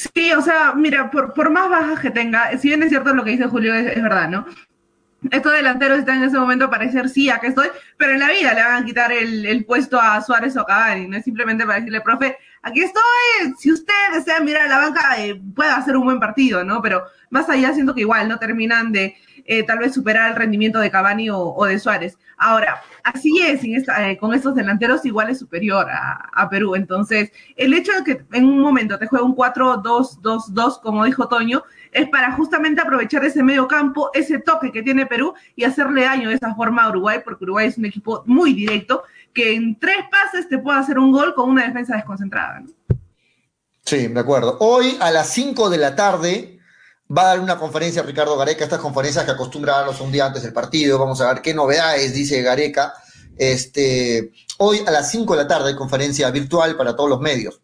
Sí, 0.00 0.32
o 0.32 0.40
sea, 0.40 0.72
mira, 0.74 1.10
por, 1.10 1.34
por 1.34 1.50
más 1.50 1.68
bajas 1.68 2.00
que 2.00 2.10
tenga, 2.10 2.56
si 2.56 2.68
bien 2.68 2.82
es 2.82 2.88
cierto 2.88 3.12
lo 3.14 3.22
que 3.22 3.32
dice 3.32 3.46
Julio, 3.48 3.74
es, 3.74 3.94
es 3.94 4.02
verdad, 4.02 4.30
¿no? 4.30 4.46
Estos 5.30 5.52
delanteros 5.52 5.98
están 5.98 6.16
en 6.18 6.24
ese 6.24 6.38
momento 6.38 6.70
para 6.70 6.86
decir, 6.86 7.06
sí, 7.10 7.28
acá 7.28 7.48
estoy, 7.48 7.68
pero 7.98 8.12
en 8.12 8.20
la 8.20 8.30
vida 8.30 8.54
le 8.54 8.62
van 8.62 8.82
a 8.82 8.86
quitar 8.86 9.12
el, 9.12 9.44
el 9.44 9.66
puesto 9.66 10.00
a 10.00 10.22
Suárez 10.22 10.56
o 10.56 10.64
Cavani, 10.64 11.06
no 11.06 11.18
es 11.18 11.24
simplemente 11.24 11.66
para 11.66 11.80
decirle, 11.80 12.00
profe, 12.00 12.38
aquí 12.62 12.80
estoy, 12.80 13.52
si 13.58 13.72
usted 13.72 13.92
desea 14.14 14.40
mirar 14.40 14.62
a 14.62 14.68
la 14.68 14.78
banca, 14.78 15.22
eh, 15.22 15.38
puede 15.54 15.70
hacer 15.70 15.94
un 15.98 16.04
buen 16.04 16.18
partido, 16.18 16.64
¿no? 16.64 16.80
Pero 16.80 17.04
más 17.28 17.50
allá 17.50 17.74
siento 17.74 17.94
que 17.94 18.00
igual 18.00 18.26
no 18.26 18.38
terminan 18.38 18.92
de 18.92 19.14
eh, 19.50 19.64
tal 19.64 19.80
vez 19.80 19.92
superar 19.92 20.30
el 20.30 20.36
rendimiento 20.36 20.78
de 20.78 20.92
Cavani 20.92 21.28
o, 21.28 21.64
de 21.64 21.80
Suárez. 21.80 22.16
Ahora, 22.36 22.80
así 23.02 23.42
es, 23.42 23.64
eh, 23.64 24.16
con 24.20 24.32
estos 24.32 24.54
delanteros 24.54 25.04
igual 25.04 25.28
es 25.28 25.40
superior 25.40 25.88
a, 25.90 26.48
Perú. 26.48 26.76
Entonces, 26.76 27.32
el 27.56 27.74
hecho 27.74 27.90
de 27.92 28.04
que 28.04 28.24
en 28.32 28.44
un 28.44 28.60
momento 28.60 28.96
te 28.96 29.08
juegue 29.08 29.24
un 29.24 29.34
4-2-2-2, 29.34 30.80
como 30.80 31.04
dijo 31.04 31.26
Toño, 31.26 31.64
es 31.90 32.08
para 32.10 32.30
justamente 32.36 32.80
aprovechar 32.80 33.24
ese 33.24 33.42
medio 33.42 33.66
campo, 33.66 34.10
ese 34.14 34.38
toque 34.38 34.70
que 34.70 34.84
tiene 34.84 35.04
Perú 35.04 35.34
y 35.56 35.64
hacerle 35.64 36.04
daño 36.04 36.28
de 36.28 36.36
esa 36.36 36.54
forma 36.54 36.84
a 36.84 36.90
Uruguay, 36.90 37.18
porque 37.24 37.42
Uruguay 37.42 37.66
es 37.66 37.76
un 37.76 37.86
equipo 37.86 38.22
muy 38.26 38.52
directo, 38.52 39.02
que 39.34 39.56
en 39.56 39.76
tres 39.80 39.98
pases 40.12 40.48
te 40.48 40.58
puede 40.58 40.78
hacer 40.78 40.96
un 40.96 41.10
gol 41.10 41.34
con 41.34 41.50
una 41.50 41.66
defensa 41.66 41.96
desconcentrada. 41.96 42.62
Sí, 43.84 44.06
de 44.06 44.20
acuerdo. 44.20 44.58
Hoy 44.60 44.96
a 45.00 45.10
las 45.10 45.28
5 45.30 45.70
de 45.70 45.78
la 45.78 45.96
tarde 45.96 46.59
va 47.16 47.22
a 47.22 47.26
dar 47.26 47.40
una 47.40 47.58
conferencia 47.58 48.02
Ricardo 48.02 48.36
Gareca, 48.36 48.64
estas 48.64 48.78
conferencias 48.78 49.24
que 49.24 49.32
acostumbra 49.32 49.74
a 49.74 49.78
darlos 49.78 50.00
un 50.00 50.12
día 50.12 50.26
antes 50.26 50.42
del 50.42 50.52
partido. 50.52 50.98
Vamos 50.98 51.20
a 51.20 51.32
ver 51.32 51.42
qué 51.42 51.52
novedades 51.52 52.14
dice 52.14 52.40
Gareca. 52.42 52.94
Este, 53.36 54.32
hoy 54.58 54.82
a 54.86 54.90
las 54.90 55.10
5 55.10 55.34
de 55.34 55.42
la 55.42 55.48
tarde, 55.48 55.74
conferencia 55.74 56.30
virtual 56.30 56.76
para 56.76 56.94
todos 56.94 57.10
los 57.10 57.20
medios. 57.20 57.60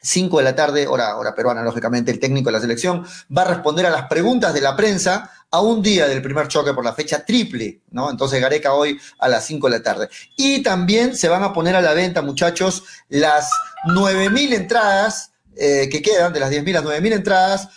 5 0.00 0.38
de 0.38 0.44
la 0.44 0.54
tarde, 0.54 0.86
hora, 0.86 1.16
hora 1.16 1.34
peruana, 1.34 1.62
lógicamente, 1.62 2.10
el 2.10 2.20
técnico 2.20 2.50
de 2.50 2.52
la 2.52 2.60
selección 2.60 3.04
va 3.36 3.42
a 3.42 3.46
responder 3.46 3.86
a 3.86 3.90
las 3.90 4.06
preguntas 4.06 4.54
de 4.54 4.60
la 4.60 4.76
prensa 4.76 5.30
a 5.50 5.60
un 5.60 5.82
día 5.82 6.06
del 6.06 6.22
primer 6.22 6.46
choque 6.46 6.74
por 6.74 6.84
la 6.84 6.92
fecha 6.92 7.24
triple, 7.24 7.80
¿no? 7.90 8.10
Entonces 8.10 8.40
Gareca 8.40 8.74
hoy 8.74 9.00
a 9.18 9.28
las 9.28 9.46
5 9.46 9.68
de 9.68 9.78
la 9.78 9.82
tarde. 9.82 10.08
Y 10.36 10.62
también 10.62 11.16
se 11.16 11.28
van 11.28 11.42
a 11.42 11.52
poner 11.52 11.74
a 11.74 11.80
la 11.80 11.94
venta, 11.94 12.22
muchachos, 12.22 12.84
las 13.08 13.50
9.000 13.86 14.54
entradas 14.54 15.32
eh, 15.56 15.88
que 15.90 16.02
quedan, 16.02 16.32
de 16.32 16.40
las 16.40 16.50
10.000 16.50 16.72
las 16.72 16.84
9.000 16.84 17.12
entradas, 17.14 17.68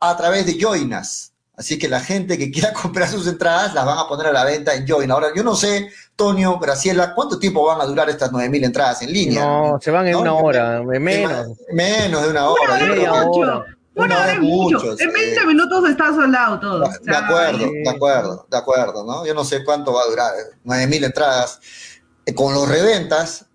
a 0.00 0.16
través 0.16 0.46
de 0.46 0.58
Joinas. 0.58 1.32
Así 1.58 1.78
que 1.78 1.88
la 1.88 2.00
gente 2.00 2.36
que 2.36 2.50
quiera 2.50 2.72
comprar 2.82 3.08
sus 3.08 3.26
entradas 3.26 3.72
las 3.74 3.86
van 3.86 3.98
a 3.98 4.06
poner 4.08 4.26
a 4.26 4.32
la 4.32 4.44
venta 4.44 4.74
en 4.74 4.86
Join. 4.86 5.10
Ahora, 5.10 5.28
yo 5.34 5.42
no 5.42 5.54
sé, 5.54 5.88
Tonio, 6.14 6.58
Graciela, 6.58 7.14
¿cuánto 7.14 7.38
tiempo 7.38 7.64
van 7.64 7.80
a 7.80 7.86
durar 7.86 8.10
estas 8.10 8.30
9.000 8.30 8.64
entradas 8.64 9.02
en 9.02 9.12
línea? 9.12 9.42
No, 9.44 9.78
se 9.80 9.90
van 9.90 10.06
en 10.06 10.12
No, 10.12 10.20
una 10.20 10.34
hora, 10.34 10.82
menos. 10.82 11.46
Menos 11.72 12.22
de 12.22 12.28
una 12.30 12.48
hora. 12.50 12.74
Una 12.74 12.92
hora 12.92 13.24
mucho. 13.24 13.40
hora. 13.40 13.64
Una 13.94 14.20
hora 14.20 14.32
es 14.34 14.40
mucho. 14.40 14.78
mucho, 14.78 14.90
En 14.92 14.98
sí. 14.98 15.06
20 15.06 15.46
minutos 15.46 15.88
está 15.88 16.08
soldado 16.14 16.60
todo. 16.60 16.84
O 16.84 16.88
De 16.90 16.98
sea, 17.02 17.18
acuerdo, 17.26 17.58
de 17.72 17.88
acuerdo, 17.88 18.46
de 18.50 18.56
acuerdo, 18.58 19.04
¿no? 19.06 19.24
Yo 19.24 19.32
no 19.32 19.42
sé 19.42 19.64
cuánto 19.64 19.94
va 19.94 20.02
a 20.02 20.10
durar, 20.10 20.32
9.000 20.66 21.04
entradas. 21.06 21.58
Eh, 22.28 22.34
Con 22.34 22.52
los 22.54 22.68
reventas, 22.68 23.46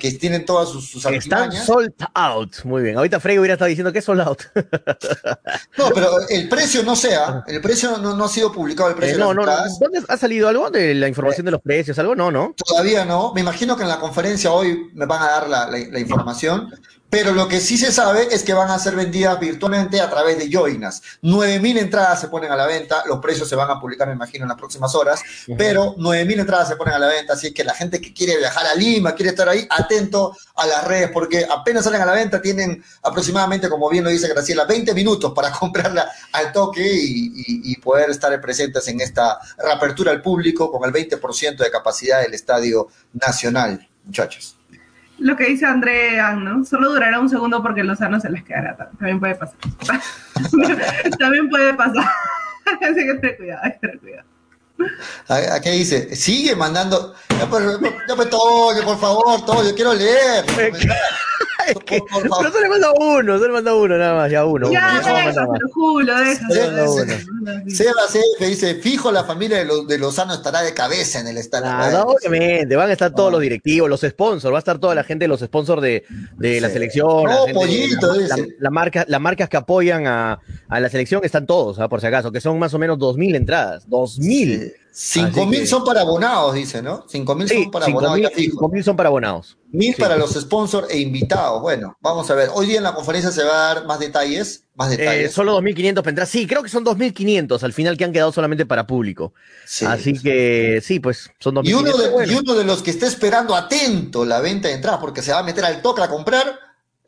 que 0.00 0.10
tienen 0.12 0.44
todas 0.44 0.68
sus, 0.68 0.90
sus 0.90 1.06
Están 1.06 1.52
sold 1.52 1.92
out. 2.12 2.64
Muy 2.64 2.82
bien. 2.82 2.96
Ahorita 2.96 3.20
Frey 3.20 3.38
hubiera 3.38 3.54
estado 3.54 3.68
diciendo 3.68 3.92
que 3.92 4.00
es 4.00 4.04
sold 4.04 4.20
out. 4.20 4.42
No, 5.78 5.90
pero 5.94 6.08
el 6.28 6.48
precio 6.48 6.82
no 6.82 6.96
sea, 6.96 7.44
el 7.46 7.60
precio 7.60 7.98
no, 7.98 8.16
no 8.16 8.24
ha 8.24 8.28
sido 8.28 8.50
publicado, 8.50 8.88
el 8.90 8.94
Eh, 8.96 8.98
precio 8.98 9.18
no, 9.18 9.28
de 9.28 9.34
no, 9.36 9.42
las 9.44 9.46
no. 9.46 9.52
entradas. 9.62 9.78
¿Dónde 9.78 10.02
ha 10.08 10.16
salido 10.16 10.48
algo 10.48 10.70
de 10.70 10.94
la 10.94 11.06
información 11.06 11.44
de 11.44 11.52
los 11.52 11.60
precios? 11.60 11.98
¿Algo? 11.98 12.16
No, 12.16 12.30
no. 12.30 12.54
Todavía 12.66 13.04
no. 13.04 13.32
Me 13.34 13.42
imagino 13.42 13.76
que 13.76 13.82
en 13.84 13.88
la 13.90 14.00
conferencia 14.00 14.50
hoy 14.50 14.90
me 14.94 15.06
van 15.06 15.22
a 15.22 15.26
dar 15.26 15.48
la, 15.48 15.66
la- 15.70 15.78
la 15.78 15.98
información. 16.00 16.70
Pero 17.18 17.32
lo 17.32 17.48
que 17.48 17.60
sí 17.60 17.78
se 17.78 17.90
sabe 17.92 18.28
es 18.30 18.42
que 18.42 18.52
van 18.52 18.70
a 18.70 18.78
ser 18.78 18.94
vendidas 18.94 19.40
virtualmente 19.40 20.02
a 20.02 20.10
través 20.10 20.36
de 20.36 20.50
Joinas. 20.50 21.00
9.000 21.22 21.78
entradas 21.78 22.20
se 22.20 22.28
ponen 22.28 22.52
a 22.52 22.56
la 22.56 22.66
venta. 22.66 23.04
Los 23.06 23.20
precios 23.20 23.48
se 23.48 23.56
van 23.56 23.70
a 23.70 23.80
publicar, 23.80 24.06
me 24.06 24.12
imagino, 24.12 24.44
en 24.44 24.50
las 24.50 24.58
próximas 24.58 24.94
horas. 24.94 25.22
Pero 25.56 25.94
9.000 25.96 26.40
entradas 26.40 26.68
se 26.68 26.76
ponen 26.76 26.92
a 26.92 26.98
la 26.98 27.06
venta. 27.06 27.32
Así 27.32 27.54
que 27.54 27.64
la 27.64 27.72
gente 27.72 28.02
que 28.02 28.12
quiere 28.12 28.36
viajar 28.36 28.66
a 28.66 28.74
Lima, 28.74 29.14
quiere 29.14 29.30
estar 29.30 29.48
ahí, 29.48 29.66
atento 29.70 30.36
a 30.56 30.66
las 30.66 30.84
redes, 30.84 31.08
porque 31.10 31.46
apenas 31.50 31.84
salen 31.84 32.02
a 32.02 32.04
la 32.04 32.12
venta, 32.12 32.42
tienen 32.42 32.84
aproximadamente, 33.02 33.70
como 33.70 33.88
bien 33.88 34.04
lo 34.04 34.10
dice 34.10 34.28
Graciela, 34.28 34.64
20 34.66 34.92
minutos 34.92 35.32
para 35.34 35.50
comprarla 35.58 36.10
al 36.32 36.52
toque 36.52 36.82
y, 36.86 37.32
y- 37.34 37.72
y 37.72 37.76
poder 37.76 38.10
estar 38.10 38.38
presentes 38.42 38.86
en 38.88 39.00
esta 39.00 39.38
reapertura 39.56 40.12
al 40.12 40.20
público 40.20 40.70
con 40.70 40.84
el 40.84 40.92
20% 40.92 41.56
de 41.56 41.70
capacidad 41.70 42.20
del 42.20 42.34
Estadio 42.34 42.88
Nacional, 43.14 43.88
muchachos. 44.04 44.55
Lo 45.18 45.36
que 45.36 45.46
dice 45.46 45.64
André, 45.64 46.20
¿no? 46.36 46.64
Solo 46.64 46.90
durará 46.90 47.18
un 47.20 47.28
segundo 47.28 47.62
porque 47.62 47.82
Lozano 47.82 48.20
se 48.20 48.30
les 48.30 48.44
quedará. 48.44 48.76
También 48.76 49.18
puede 49.18 49.34
pasar. 49.34 49.56
También 51.18 51.48
puede 51.48 51.74
pasar. 51.74 52.04
Así 52.82 52.94
que 52.94 53.14
tener 53.14 53.36
cuidado, 53.36 53.60
hay 53.62 53.72
que 53.72 53.78
tener 53.78 53.98
cuidado. 54.00 54.28
¿A, 55.28 55.54
a 55.54 55.60
qué 55.60 55.70
dice? 55.70 56.14
Sigue 56.14 56.54
mandando. 56.54 57.14
Ya, 57.30 57.48
pero, 57.50 57.80
ya, 57.80 58.14
pues, 58.14 58.30
Toño, 58.30 58.82
por 58.84 58.98
favor, 58.98 59.44
Toño, 59.46 59.74
quiero 59.74 59.94
leer. 59.94 60.44
Es 61.76 61.76
que- 61.84 61.98
Por- 62.00 62.28
por 62.28 62.38
pero 62.38 62.50
solo 62.52 62.60
le 62.62 62.68
manda 62.68 62.92
uno, 62.92 63.32
solo 63.38 63.46
le 63.48 63.52
manda 63.52 63.74
uno, 63.74 63.98
nada 63.98 64.14
más, 64.14 64.30
ya 64.30 64.44
uno. 64.44 64.70
ya, 64.70 65.00
uno. 65.04 65.54
Sebas 67.68 68.14
F 68.38 68.46
dice, 68.46 68.74
fijo 68.76 69.10
la 69.12 69.24
familia 69.24 69.58
de, 69.58 69.64
Lo- 69.64 69.84
de 69.84 69.98
Lozano 69.98 70.34
estará 70.34 70.62
de 70.62 70.74
cabeza 70.74 71.20
en 71.20 71.28
el 71.28 71.38
estadio. 71.38 71.66
Ah, 71.68 71.90
no, 71.92 72.02
obviamente, 72.02 72.76
van 72.76 72.90
a 72.90 72.92
estar 72.92 73.12
todos 73.14 73.32
los 73.32 73.40
directivos, 73.40 73.88
los 73.88 74.00
sponsors, 74.00 74.52
va 74.52 74.58
a 74.58 74.60
estar 74.60 74.78
toda 74.78 74.94
la 74.94 75.04
gente 75.04 75.24
de 75.24 75.28
los 75.28 75.40
sponsors 75.40 75.82
de, 75.82 76.04
de 76.36 76.60
la 76.60 76.68
Sí. 76.68 76.74
selección, 76.74 77.24
la, 77.24 77.30
No, 77.34 77.38
gente- 77.46 77.54
pollito, 77.54 78.14
la- 78.14 78.36
la- 78.36 78.46
la 78.58 78.70
marca, 78.70 79.04
las 79.08 79.20
marcas 79.20 79.48
que 79.48 79.56
apoyan 79.56 80.06
a, 80.06 80.40
a 80.68 80.80
la 80.80 80.88
selección 80.88 81.22
están 81.24 81.46
todos, 81.46 81.78
¿ah? 81.80 81.88
por 81.88 82.00
si 82.00 82.06
acaso, 82.06 82.30
que 82.32 82.40
son 82.40 82.58
más 82.58 82.74
o 82.74 82.78
menos 82.78 82.98
2.000 82.98 83.34
entradas, 83.36 83.88
2.000. 83.88 84.20
Sí, 84.20 84.72
Cinco 84.98 85.40
Así 85.42 85.46
mil 85.50 85.60
que- 85.60 85.66
son 85.66 85.84
para 85.84 86.00
abonados, 86.00 86.54
dice, 86.54 86.80
¿no? 86.80 87.04
Cinco 87.06 87.34
mil 87.34 87.46
Sí, 87.46 87.64
son 87.64 87.70
para 87.70 87.84
cinco 87.84 87.98
abonados 87.98 88.16
mil, 88.18 88.28
ya 88.30 88.34
fijo. 88.34 88.50
cinco 88.52 88.68
mil 88.70 88.82
son 88.82 88.96
para 88.96 89.08
abonados. 89.10 89.58
Mil 89.70 89.94
Sí. 89.94 90.00
para 90.00 90.16
los 90.16 90.30
sponsors 90.32 90.88
e 90.90 90.98
invitados. 91.00 91.60
Bueno, 91.60 91.98
vamos 92.00 92.30
a 92.30 92.34
ver. 92.34 92.48
Hoy 92.54 92.66
día 92.66 92.78
en 92.78 92.82
la 92.84 92.94
conferencia 92.94 93.30
se 93.30 93.44
va 93.44 93.52
a 93.72 93.74
dar 93.74 93.84
más 93.86 93.98
detalles. 93.98 94.62
Más 94.74 94.90
Eh, 94.92 94.96
detalles. 94.96 95.32
solo 95.34 95.52
2.500 95.52 96.02
para 96.02 96.12
entrar. 96.12 96.26
Sí, 96.26 96.46
creo 96.46 96.62
que 96.62 96.70
son 96.70 96.82
2.500 96.82 97.62
al 97.62 97.74
final 97.74 97.98
que 97.98 98.04
han 98.04 98.12
quedado 98.12 98.32
solamente 98.32 98.64
para 98.64 98.86
público. 98.86 99.34
Sí. 99.66 99.84
Así 99.84 100.14
que 100.18 100.80
sí, 100.82 100.98
pues 100.98 101.30
son 101.40 101.56
2.500. 101.56 101.68
Y 101.68 101.74
uno, 101.74 102.02
de, 102.02 102.08
Bueno. 102.10 102.32
y 102.32 102.34
uno 102.36 102.54
de 102.54 102.64
los 102.64 102.82
que 102.82 102.90
está 102.90 103.06
esperando 103.06 103.54
atento 103.54 104.24
la 104.24 104.40
venta 104.40 104.68
de 104.68 104.74
entradas, 104.74 105.00
porque 105.00 105.20
se 105.20 105.30
va 105.32 105.40
a 105.40 105.42
meter 105.42 105.66
al 105.66 105.82
toque 105.82 106.00
a 106.00 106.08
comprar, 106.08 106.58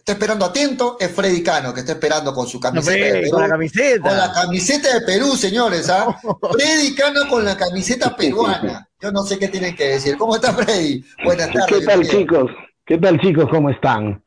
está 0.09 0.13
esperando 0.15 0.47
atento, 0.47 0.97
es 0.99 1.11
Freddy 1.11 1.43
Cano, 1.43 1.75
que 1.75 1.81
está 1.81 1.93
esperando 1.93 2.33
con 2.33 2.47
su 2.47 2.57
No, 2.57 2.63
camiseta 2.63 3.05
de 3.05 3.13
Perú. 3.13 3.31
con 3.31 3.43
la 3.43 3.49
camiseta. 3.49 4.09
Con 4.09 4.17
la 4.17 4.33
camiseta 4.33 4.95
de 4.95 5.01
Perú, 5.03 5.37
señores, 5.37 5.91
¿ah? 5.91 6.19
Freddy 6.53 6.95
Cano 6.95 7.21
con 7.29 7.45
la 7.45 7.55
camiseta 7.59 8.17
peruana. 8.17 8.89
Yo 9.03 9.13
no 9.13 9.23
sé 9.23 9.39
qué 9.39 9.49
tienen 9.49 9.77
que 9.77 9.85
decir. 9.85 10.17
¿Cómo 10.17 10.35
está 10.37 10.55
Freddy? 10.55 11.05
Buenas 11.25 11.53
tardes. 11.53 11.79
¿Qué 11.79 11.85
tal 11.85 12.07
chicos? 12.07 12.51
¿Qué 12.87 12.97
tal 12.97 13.21
chicos? 13.21 13.49
¿Cómo 13.51 13.69
están? 13.69 14.23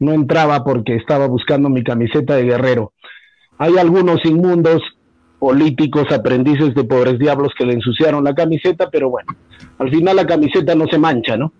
No 0.00 0.12
entraba 0.12 0.64
porque 0.64 0.96
estaba 0.96 1.28
buscando 1.28 1.68
mi 1.68 1.84
camiseta 1.84 2.34
de 2.34 2.42
guerrero. 2.42 2.92
Hay 3.58 3.78
algunos 3.78 4.24
inmundos 4.24 4.82
políticos, 5.38 6.08
aprendices 6.10 6.74
de 6.74 6.82
pobres 6.82 7.20
diablos 7.20 7.52
que 7.56 7.64
le 7.64 7.74
ensuciaron 7.74 8.24
la 8.24 8.34
camiseta, 8.34 8.90
pero 8.90 9.08
bueno, 9.08 9.36
al 9.78 9.88
final 9.88 10.16
la 10.16 10.26
camiseta 10.26 10.74
no 10.74 10.86
se 10.88 10.98
mancha, 10.98 11.36
¿no? 11.36 11.52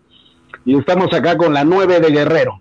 Y 0.64 0.76
estamos 0.76 1.12
acá 1.12 1.36
con 1.36 1.54
la 1.54 1.62
9 1.62 2.00
de 2.00 2.10
guerrero. 2.10 2.60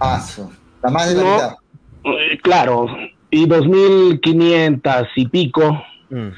Ah, 0.00 0.22
la 0.82 0.90
más 0.90 1.08
de 1.10 1.14
la 1.16 1.22
No. 1.22 1.32
mitad. 1.34 1.54
Eh, 2.04 2.38
claro, 2.42 2.86
y 3.30 3.46
2.500 3.46 5.08
y 5.16 5.28
pico 5.28 5.82
Mm. 6.08 6.28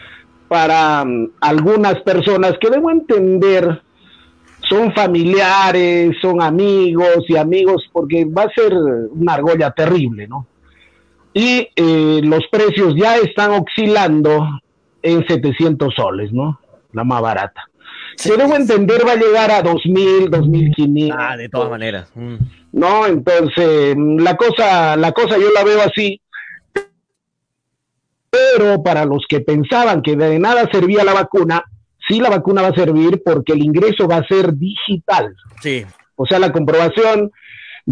para 0.48 1.04
mm, 1.04 1.30
algunas 1.40 2.00
personas 2.02 2.54
que 2.60 2.68
debo 2.70 2.90
entender 2.90 3.80
son 4.68 4.92
familiares, 4.92 6.16
son 6.20 6.42
amigos 6.42 7.24
y 7.28 7.36
amigos, 7.36 7.88
porque 7.92 8.24
va 8.24 8.42
a 8.44 8.50
ser 8.50 8.72
una 8.74 9.34
argolla 9.34 9.70
terrible, 9.70 10.26
¿no? 10.28 10.46
Y 11.34 11.68
eh, 11.76 12.20
los 12.24 12.44
precios 12.50 12.94
ya 12.96 13.16
están 13.16 13.50
oscilando 13.52 14.46
en 15.02 15.26
700 15.26 15.94
soles, 15.94 16.32
¿no? 16.32 16.60
La 16.92 17.04
más 17.04 17.20
barata. 17.20 17.62
Que 18.22 18.36
debo 18.36 18.54
entender 18.54 19.06
va 19.06 19.12
a 19.12 19.16
llegar 19.16 19.50
a 19.50 19.62
2.000, 19.62 20.28
2.500. 20.28 21.16
Ah, 21.16 21.36
de 21.36 21.48
todas 21.48 21.70
maneras. 21.70 22.10
Mm. 22.14 22.36
¿no? 22.72 23.06
Entonces, 23.06 23.94
mm, 23.96 24.18
la 24.18 24.36
cosa, 24.36 24.96
la 24.96 25.12
cosa 25.12 25.38
yo 25.38 25.50
la 25.52 25.62
veo 25.62 25.80
así. 25.82 26.20
Pero 28.30 28.82
para 28.82 29.04
los 29.04 29.24
que 29.28 29.40
pensaban 29.40 30.02
que 30.02 30.16
de 30.16 30.38
nada 30.38 30.68
servía 30.72 31.04
la 31.04 31.12
vacuna, 31.12 31.62
sí 32.08 32.18
la 32.18 32.30
vacuna 32.30 32.62
va 32.62 32.68
a 32.68 32.74
servir 32.74 33.22
porque 33.22 33.52
el 33.52 33.62
ingreso 33.62 34.08
va 34.08 34.16
a 34.16 34.26
ser 34.26 34.54
digital. 34.54 35.36
Sí. 35.60 35.84
O 36.16 36.26
sea, 36.26 36.38
la 36.38 36.50
comprobación 36.50 37.30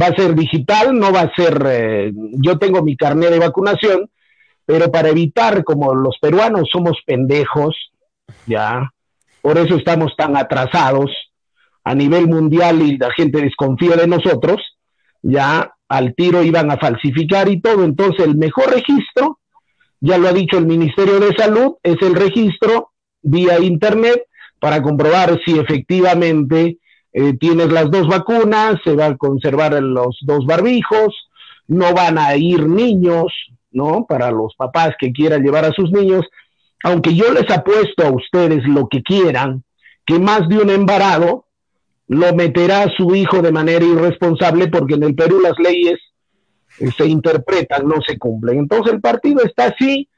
va 0.00 0.06
a 0.06 0.14
ser 0.14 0.34
digital, 0.34 0.98
no 0.98 1.12
va 1.12 1.22
a 1.22 1.34
ser, 1.34 1.62
eh, 1.66 2.12
yo 2.14 2.58
tengo 2.58 2.82
mi 2.82 2.96
carnet 2.96 3.30
de 3.30 3.38
vacunación, 3.38 4.08
pero 4.70 4.92
para 4.92 5.08
evitar, 5.08 5.64
como 5.64 5.96
los 5.96 6.16
peruanos 6.20 6.68
somos 6.70 6.96
pendejos, 7.04 7.74
ya, 8.46 8.88
por 9.42 9.58
eso 9.58 9.74
estamos 9.74 10.14
tan 10.16 10.36
atrasados 10.36 11.10
a 11.82 11.92
nivel 11.92 12.28
mundial 12.28 12.80
y 12.80 12.96
la 12.96 13.10
gente 13.10 13.42
desconfía 13.42 13.96
de 13.96 14.06
nosotros, 14.06 14.62
ya 15.22 15.72
al 15.88 16.14
tiro 16.14 16.44
iban 16.44 16.70
a 16.70 16.76
falsificar 16.76 17.48
y 17.48 17.60
todo, 17.60 17.82
entonces 17.82 18.24
el 18.24 18.36
mejor 18.36 18.72
registro, 18.72 19.40
ya 19.98 20.18
lo 20.18 20.28
ha 20.28 20.32
dicho 20.32 20.56
el 20.56 20.66
Ministerio 20.66 21.18
de 21.18 21.34
Salud, 21.34 21.74
es 21.82 22.00
el 22.02 22.14
registro 22.14 22.92
vía 23.22 23.58
Internet 23.58 24.22
para 24.60 24.80
comprobar 24.82 25.36
si 25.44 25.58
efectivamente 25.58 26.78
eh, 27.12 27.36
tienes 27.40 27.72
las 27.72 27.90
dos 27.90 28.06
vacunas, 28.06 28.76
se 28.84 28.94
van 28.94 29.14
a 29.14 29.16
conservar 29.16 29.72
los 29.82 30.16
dos 30.20 30.46
barbijos, 30.46 31.12
no 31.66 31.92
van 31.92 32.18
a 32.18 32.36
ir 32.36 32.68
niños, 32.68 33.32
¿no? 33.72 34.06
Para 34.08 34.30
los 34.30 34.54
papás 34.56 34.90
que 34.98 35.12
quieran 35.12 35.42
llevar 35.42 35.64
a 35.64 35.72
sus 35.72 35.90
niños, 35.90 36.24
aunque 36.82 37.14
yo 37.14 37.32
les 37.32 37.50
apuesto 37.50 38.06
a 38.06 38.10
ustedes 38.10 38.66
lo 38.66 38.88
que 38.88 39.02
quieran, 39.02 39.62
que 40.06 40.18
más 40.18 40.48
de 40.48 40.58
un 40.58 40.70
embarado 40.70 41.46
lo 42.08 42.34
meterá 42.34 42.82
a 42.82 42.90
su 42.96 43.14
hijo 43.14 43.40
de 43.40 43.52
manera 43.52 43.84
irresponsable 43.84 44.66
porque 44.68 44.94
en 44.94 45.04
el 45.04 45.14
Perú 45.14 45.40
las 45.40 45.58
leyes 45.58 46.00
eh, 46.80 46.90
se 46.96 47.06
interpretan, 47.06 47.86
no 47.86 47.96
se 48.06 48.18
cumplen. 48.18 48.58
Entonces 48.58 48.94
el 48.94 49.00
partido 49.00 49.44
está 49.44 49.66
así, 49.66 50.08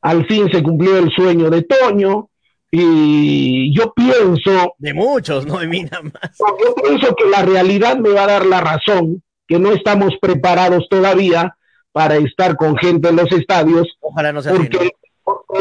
al 0.00 0.26
fin 0.26 0.48
se 0.52 0.62
cumplió 0.62 0.96
el 0.98 1.10
sueño 1.10 1.50
de 1.50 1.62
Toño 1.62 2.28
y 2.70 3.74
yo 3.76 3.92
pienso 3.92 4.74
De 4.78 4.94
muchos, 4.94 5.44
no 5.44 5.58
de 5.58 5.66
mí 5.66 5.82
nada 5.82 6.02
más. 6.02 6.38
yo 6.38 6.74
pienso 6.76 7.14
que 7.16 7.28
la 7.28 7.42
realidad 7.42 7.98
me 7.98 8.10
va 8.10 8.24
a 8.24 8.28
dar 8.28 8.46
la 8.46 8.60
razón, 8.60 9.22
que 9.48 9.58
no 9.58 9.72
estamos 9.72 10.12
preparados 10.20 10.86
todavía 10.88 11.56
para 11.92 12.16
estar 12.16 12.56
con 12.56 12.76
gente 12.76 13.08
en 13.08 13.16
los 13.16 13.30
estadios, 13.32 13.88
Ojalá 14.00 14.32
no 14.32 14.42
sea 14.42 14.52
así, 14.52 14.62
¿no? 14.62 14.68
porque 14.68 14.90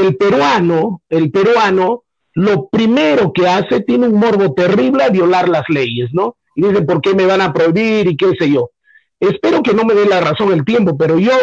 el 0.01 0.15
peruano, 0.15 1.01
el 1.09 1.31
peruano, 1.31 2.03
lo 2.33 2.69
primero 2.69 3.33
que 3.33 3.47
hace 3.47 3.81
tiene 3.81 4.07
un 4.07 4.19
morbo 4.19 4.53
terrible 4.53 5.03
a 5.03 5.09
violar 5.09 5.49
las 5.49 5.63
leyes, 5.69 6.09
¿no? 6.13 6.37
Y 6.55 6.63
dice, 6.63 6.81
¿por 6.83 7.01
qué 7.01 7.13
me 7.13 7.25
van 7.25 7.41
a 7.41 7.53
prohibir 7.53 8.07
y 8.07 8.17
qué 8.17 8.33
sé 8.37 8.51
yo? 8.51 8.71
Espero 9.19 9.61
que 9.61 9.73
no 9.73 9.83
me 9.83 9.93
dé 9.93 10.05
la 10.05 10.21
razón 10.21 10.53
el 10.53 10.63
tiempo, 10.63 10.97
pero 10.97 11.19
yo 11.19 11.33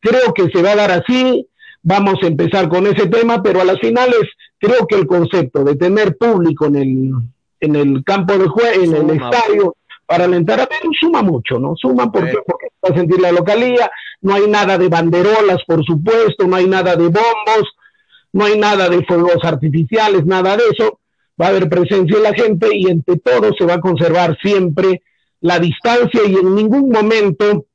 creo 0.00 0.32
que 0.34 0.48
se 0.52 0.62
va 0.62 0.72
a 0.72 0.76
dar 0.76 0.90
así, 0.90 1.46
vamos 1.82 2.16
a 2.22 2.26
empezar 2.26 2.68
con 2.68 2.86
ese 2.86 3.06
tema, 3.06 3.42
pero 3.42 3.60
a 3.60 3.64
las 3.64 3.78
finales 3.80 4.22
creo 4.58 4.86
que 4.86 4.96
el 4.96 5.06
concepto 5.06 5.64
de 5.64 5.76
tener 5.76 6.16
público 6.16 6.66
en 6.66 6.76
el, 6.76 7.12
en 7.60 7.76
el 7.76 8.04
campo 8.04 8.36
de 8.36 8.48
juego, 8.48 8.82
en 8.82 8.94
el 8.94 9.10
estadio, 9.10 9.76
para 10.10 10.24
alentar 10.24 10.58
a 10.58 10.66
ver, 10.66 10.80
suma 10.98 11.22
mucho, 11.22 11.60
¿no? 11.60 11.76
Suma 11.76 12.10
porque, 12.10 12.32
Sí. 12.32 12.38
porque 12.44 12.66
va 12.84 12.92
a 12.92 12.98
sentir 12.98 13.20
la 13.20 13.30
localía, 13.30 13.88
no 14.22 14.34
hay 14.34 14.48
nada 14.48 14.76
de 14.76 14.88
banderolas, 14.88 15.58
por 15.64 15.84
supuesto, 15.84 16.48
no 16.48 16.56
hay 16.56 16.66
nada 16.66 16.96
de 16.96 17.04
bombos, 17.04 17.68
no 18.32 18.44
hay 18.46 18.58
nada 18.58 18.88
de 18.88 19.04
fuegos 19.04 19.38
artificiales, 19.44 20.26
nada 20.26 20.56
de 20.56 20.64
eso, 20.76 20.98
va 21.40 21.46
a 21.46 21.48
haber 21.50 21.68
presencia 21.68 22.16
de 22.16 22.24
la 22.24 22.34
gente 22.34 22.76
y 22.76 22.88
entre 22.88 23.18
todo 23.18 23.52
se 23.56 23.64
va 23.64 23.74
a 23.74 23.80
conservar 23.80 24.36
siempre 24.42 25.00
la 25.42 25.60
distancia 25.60 26.22
y 26.26 26.34
en 26.34 26.56
ningún 26.56 26.88
momento 26.88 27.66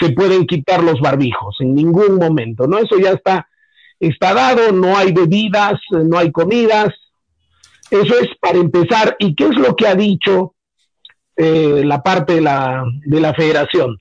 se 0.00 0.10
pueden 0.10 0.46
quitar 0.48 0.82
los 0.82 1.00
barbijos, 1.00 1.58
en 1.60 1.76
ningún 1.76 2.16
momento, 2.16 2.66
¿no? 2.66 2.78
Eso 2.78 2.98
ya 2.98 3.12
está, 3.12 3.46
está 4.00 4.34
dado, 4.34 4.72
no 4.72 4.96
hay 4.98 5.12
bebidas, 5.12 5.78
no 5.92 6.18
hay 6.18 6.32
comidas, 6.32 6.88
eso 7.88 8.18
es 8.18 8.30
para 8.40 8.58
empezar. 8.58 9.14
¿Y 9.20 9.36
qué 9.36 9.44
es 9.44 9.56
lo 9.56 9.76
que 9.76 9.86
ha 9.86 9.94
dicho 9.94 10.56
eh, 11.36 11.82
la 11.84 12.02
parte 12.02 12.34
de 12.34 12.40
la, 12.40 12.84
de 13.04 13.20
la 13.20 13.34
federación? 13.34 13.98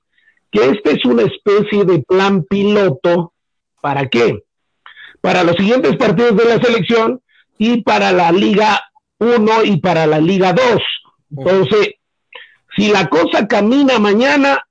Que 0.52 0.70
este 0.70 0.92
es 0.92 1.06
una 1.06 1.24
especie 1.24 1.86
de 1.86 2.00
plan 2.00 2.44
piloto, 2.44 3.34
¿para 3.82 4.08
qué? 4.10 4.44
Para 5.22 5.44
los 5.44 5.56
siguientes 5.56 5.96
partidos 5.98 6.36
de 6.36 6.46
la 6.46 6.62
selección 6.62 7.22
y 7.58 7.82
para 7.84 8.12
la 8.12 8.32
Liga 8.32 8.82
1 9.20 9.64
y 9.66 9.78
para 9.78 10.08
la 10.08 10.20
Liga 10.20 10.54
2. 10.54 10.66
Entonces, 11.38 11.96
si 12.76 12.90
la 12.92 13.08
cosa 13.08 13.48
camina 13.48 14.00
mañana, 14.00 14.66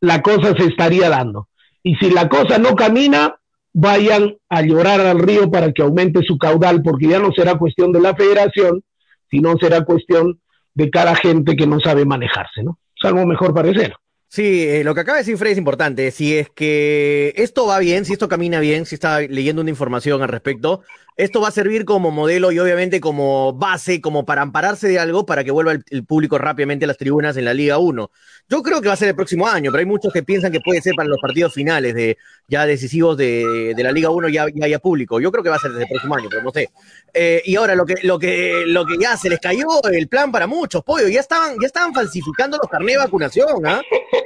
la 0.00 0.22
cosa 0.22 0.54
se 0.56 0.64
estaría 0.66 1.08
dando. 1.08 1.48
Y 1.82 1.94
si 1.96 2.10
la 2.10 2.28
cosa 2.28 2.58
no 2.58 2.74
camina, 2.74 3.36
vayan 3.72 4.36
a 4.48 4.62
llorar 4.62 5.00
al 5.00 5.18
río 5.18 5.50
para 5.50 5.72
que 5.72 5.82
aumente 5.82 6.22
su 6.22 6.38
caudal, 6.38 6.82
porque 6.82 7.08
ya 7.08 7.18
no 7.18 7.30
será 7.32 7.56
cuestión 7.56 7.92
de 7.92 8.00
la 8.00 8.14
federación, 8.14 8.82
sino 9.30 9.56
será 9.58 9.84
cuestión 9.84 10.40
de 10.76 10.90
cada 10.90 11.16
gente 11.16 11.56
que 11.56 11.66
no 11.66 11.80
sabe 11.80 12.04
manejarse, 12.04 12.62
¿no? 12.62 12.78
Salvo 13.00 13.26
mejor 13.26 13.54
parecer. 13.54 13.94
Sí, 14.28 14.68
eh, 14.68 14.84
lo 14.84 14.94
que 14.94 15.00
acaba 15.00 15.16
de 15.16 15.22
decir 15.22 15.38
Freddy 15.38 15.52
es 15.52 15.58
importante. 15.58 16.10
Si 16.10 16.36
es 16.36 16.50
que 16.50 17.32
esto 17.36 17.66
va 17.66 17.78
bien, 17.78 18.04
si 18.04 18.12
esto 18.12 18.28
camina 18.28 18.60
bien, 18.60 18.84
si 18.84 18.94
está 18.94 19.20
leyendo 19.20 19.62
una 19.62 19.70
información 19.70 20.20
al 20.22 20.28
respecto, 20.28 20.82
esto 21.16 21.40
va 21.40 21.48
a 21.48 21.52
servir 21.52 21.86
como 21.86 22.10
modelo 22.10 22.52
y 22.52 22.58
obviamente 22.58 23.00
como 23.00 23.54
base, 23.54 24.02
como 24.02 24.26
para 24.26 24.42
ampararse 24.42 24.86
de 24.86 24.98
algo 24.98 25.24
para 25.24 25.44
que 25.44 25.50
vuelva 25.50 25.72
el, 25.72 26.04
público 26.04 26.36
rápidamente 26.36 26.84
a 26.84 26.88
las 26.88 26.98
tribunas 26.98 27.36
en 27.38 27.46
la 27.46 27.54
Liga 27.54 27.78
1. 27.78 28.10
Yo 28.48 28.62
creo 28.62 28.82
que 28.82 28.88
va 28.88 28.94
a 28.94 28.98
ser 28.98 29.08
el 29.08 29.14
próximo 29.14 29.48
año, 29.48 29.70
pero 29.70 29.80
hay 29.80 29.86
muchos 29.86 30.12
que 30.12 30.22
piensan 30.22 30.52
que 30.52 30.60
puede 30.60 30.82
ser 30.82 30.94
para 30.94 31.08
los 31.08 31.18
partidos 31.20 31.54
finales 31.54 31.94
de 31.94 32.18
ya 32.48 32.66
decisivos 32.66 33.16
de, 33.16 33.72
de 33.74 33.82
la 33.82 33.92
Liga 33.92 34.10
1 34.10 34.28
ya, 34.28 34.46
ya 34.54 34.66
haya 34.66 34.78
público. 34.78 35.18
Yo 35.18 35.32
creo 35.32 35.42
que 35.42 35.48
va 35.48 35.56
a 35.56 35.58
ser 35.58 35.70
desde 35.70 35.84
el 35.84 35.88
próximo 35.88 36.14
año, 36.16 36.28
pero 36.28 36.42
no 36.42 36.50
sé. 36.50 36.68
Eh, 37.14 37.40
y 37.46 37.56
ahora 37.56 37.74
lo 37.74 37.86
que, 37.86 37.94
lo 38.02 38.18
que, 38.18 38.64
lo 38.66 38.84
que 38.84 38.98
ya 39.00 39.16
se 39.16 39.30
les 39.30 39.40
cayó 39.40 39.66
el 39.90 40.08
plan 40.08 40.30
para 40.30 40.46
muchos, 40.46 40.84
pollo, 40.84 41.08
ya 41.08 41.20
estaban, 41.20 41.56
ya 41.60 41.66
estaban 41.66 41.94
falsificando 41.94 42.58
los 42.58 42.70
carnés 42.70 42.96
de 42.96 42.98
vacunación, 42.98 43.66
¿ah? 43.66 43.80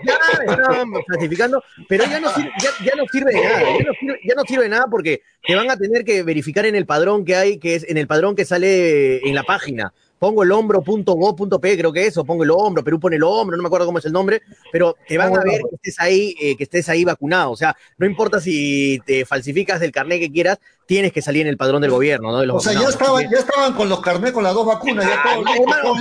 Ya 0.05 0.19
estaban 0.45 0.91
falsificando, 1.07 1.63
pero 1.89 2.05
ya 2.05 2.21
no 2.21 2.31
sirve, 2.31 2.53
ya, 2.61 2.71
ya 2.85 2.93
no 2.97 3.05
sirve 3.07 3.33
de 3.33 3.43
nada, 3.43 3.61
ya 3.61 3.85
no 3.85 3.93
sirve, 3.95 4.21
ya 4.25 4.35
no 4.35 4.43
sirve 4.45 4.63
de 4.65 4.69
nada 4.71 4.87
porque 4.91 5.23
te 5.47 5.55
van 5.55 5.71
a 5.71 5.77
tener 5.77 6.05
que 6.05 6.23
verificar 6.23 6.67
en 6.67 6.75
el 6.75 6.80
padrón 6.87 7.25
que 7.25 7.37
hay, 7.37 7.59
que 7.59 7.75
es 7.75 7.89
en 7.89 7.97
el 7.97 8.07
padrón 8.07 8.35
que 8.37 8.45
sale 8.45 9.27
en 9.27 9.35
la 9.35 9.43
página. 9.43 9.93
pongo 10.19 10.43
el 10.43 10.53
hombro.go.p, 10.53 11.79
creo 11.79 11.93
que 11.93 12.07
eso, 12.07 12.25
pongo 12.25 12.45
el 12.45 12.51
hombro, 12.51 12.85
Perú 12.85 13.01
pone 13.01 13.17
el 13.17 13.23
hombro, 13.23 13.57
no 13.57 13.63
me 13.63 13.69
acuerdo 13.69 13.87
cómo 13.87 13.99
es 13.99 14.05
el 14.05 14.13
nombre, 14.13 14.43
pero 14.71 14.95
te 15.09 15.17
van 15.17 15.35
a 15.35 15.41
ver 15.43 15.63
que 15.63 15.77
estés 15.77 15.99
ahí, 15.99 16.35
eh, 16.41 16.57
que 16.57 16.65
estés 16.65 16.89
ahí 16.91 17.05
vacunado. 17.05 17.53
O 17.53 17.57
sea, 17.57 17.75
no 17.97 18.05
importa 18.05 18.39
si 18.39 19.01
te 19.07 19.25
falsificas 19.25 19.81
el 19.81 19.93
carnet 19.93 20.21
que 20.21 20.31
quieras, 20.31 20.59
tienes 20.87 21.13
que 21.13 21.23
salir 21.23 21.43
en 21.43 21.49
el 21.49 21.57
padrón 21.57 21.81
del 21.81 21.91
gobierno, 21.91 22.33
¿no? 22.33 22.41
De 22.41 22.47
los 22.47 22.57
O 22.57 22.61
sea, 22.61 22.79
ya 22.79 22.89
estaban, 22.89 23.31
ya 23.31 23.39
estaban 23.39 23.73
con 23.75 23.89
los 23.89 24.01
carnets 24.01 24.33
con 24.33 24.45
las 24.45 24.53
dos 24.53 24.67
vacunas, 24.67 25.07
ya 25.07 25.23
todo 25.23 25.45
Hermano, 25.55 25.95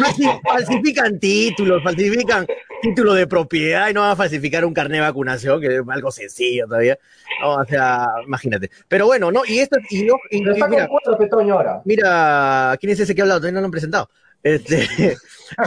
falsifican 0.43 1.19
títulos, 1.19 1.81
falsifican 1.81 2.45
títulos 2.81 3.15
de 3.15 3.27
propiedad 3.27 3.89
y 3.89 3.93
no 3.93 4.01
van 4.01 4.11
a 4.11 4.15
falsificar 4.15 4.63
un 4.65 4.73
carnet 4.73 4.99
de 5.01 5.07
vacunación, 5.07 5.59
que 5.61 5.67
es 5.77 5.81
algo 5.89 6.11
sencillo 6.11 6.65
todavía. 6.67 6.97
No, 7.41 7.55
o 7.55 7.65
sea, 7.65 8.05
imagínate. 8.25 8.69
Pero 8.87 9.05
bueno, 9.05 9.31
¿no? 9.31 9.41
Y 9.45 9.59
esto, 9.59 9.77
y 9.89 10.03
no, 10.03 10.15
y- 10.31 10.37
y 10.37 10.49
Está 10.49 10.67
mira, 10.67 10.87
con 10.87 10.97
cuatro, 10.99 11.17
Petoño, 11.17 11.53
ahora. 11.55 11.81
mira, 11.85 12.75
¿quién 12.79 12.91
es 12.93 12.99
ese 12.99 13.13
que 13.15 13.21
ha 13.21 13.23
hablado? 13.23 13.39
Todavía 13.41 13.55
no 13.55 13.61
lo 13.61 13.65
han 13.65 13.71
presentado. 13.71 14.09
Este, 14.41 14.83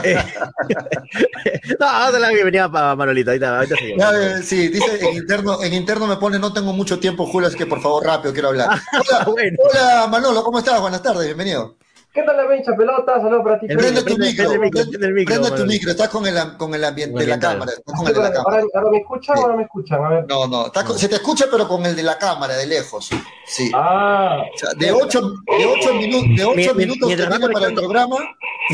eh, 0.03 0.17
no, 1.79 1.85
vamos 1.85 2.15
a 2.15 2.19
la 2.19 2.29
bienvenida 2.29 2.71
para 2.71 2.95
Manolito, 2.95 3.29
ahorita, 3.29 3.57
ahorita. 3.57 3.75
Ya, 3.97 4.11
eh, 4.39 4.41
sí, 4.41 4.69
dice 4.69 4.99
en 5.07 5.15
interno, 5.17 5.61
en 5.63 5.73
interno 5.73 6.07
me 6.07 6.17
pone 6.17 6.39
no 6.39 6.51
tengo 6.53 6.73
mucho 6.73 6.99
tiempo, 6.99 7.25
Julio, 7.27 7.47
así 7.49 7.57
que 7.57 7.67
por 7.67 7.81
favor 7.81 8.03
rápido 8.05 8.33
quiero 8.33 8.47
hablar. 8.49 8.69
Hola, 8.93 9.25
Bueno. 9.25 9.57
hola 9.69 10.07
Manolo, 10.09 10.43
¿cómo 10.43 10.57
estás? 10.59 10.81
Buenas 10.81 11.03
tardes, 11.03 11.25
bienvenido. 11.25 11.75
¿Qué 12.13 12.21
tal 12.21 12.37
la 12.37 12.55
hincha 12.55 12.75
pelota? 12.75 13.15
Saludos 13.19 13.41
para 13.43 13.59
ti. 13.59 13.65
Prende 13.67 14.03
tu 14.03 14.17
micro, 14.17 14.49
prende 14.51 15.51
tu 15.57 15.65
micro, 15.65 15.91
estás 15.91 16.09
con 16.09 16.27
el, 16.27 16.35
con 16.57 16.75
el 16.75 16.83
ambiente 16.83 17.19
de 17.19 17.25
la 17.27 17.39
cámara, 17.39 17.71
estás 17.71 17.95
con 17.97 18.07
el 18.07 18.13
de 18.13 18.19
la 18.19 18.27
ahora, 18.27 18.43
cámara. 18.43 18.63
ahora 18.75 18.89
me 18.91 18.97
escuchan 18.99 19.37
o 19.39 19.47
no 19.47 19.57
me 19.57 19.63
escuchan? 19.63 20.03
A 20.05 20.09
ver. 20.09 20.25
No, 20.27 20.47
no, 20.47 20.67
estás 20.67 20.83
con- 20.83 20.99
se 20.99 21.09
te 21.09 21.15
escucha 21.15 21.45
pero 21.49 21.67
con 21.67 21.83
el 21.87 21.95
de 21.95 22.03
la 22.03 22.17
cámara, 22.19 22.55
de 22.55 22.67
lejos. 22.67 23.09
Sí. 23.47 23.71
Ah, 23.73 24.43
O 24.53 24.57
sea, 24.57 24.69
de 24.77 24.91
8 24.91 25.21
de 25.57 25.65
ocho 25.65 25.93
minutos, 25.95 26.35
de 26.37 26.45
ocho 26.45 26.75
minutos 26.75 27.07
mientras 27.07 27.31
va 27.41 27.49
para 27.51 27.67
el 27.67 27.73
programa, 27.73 28.17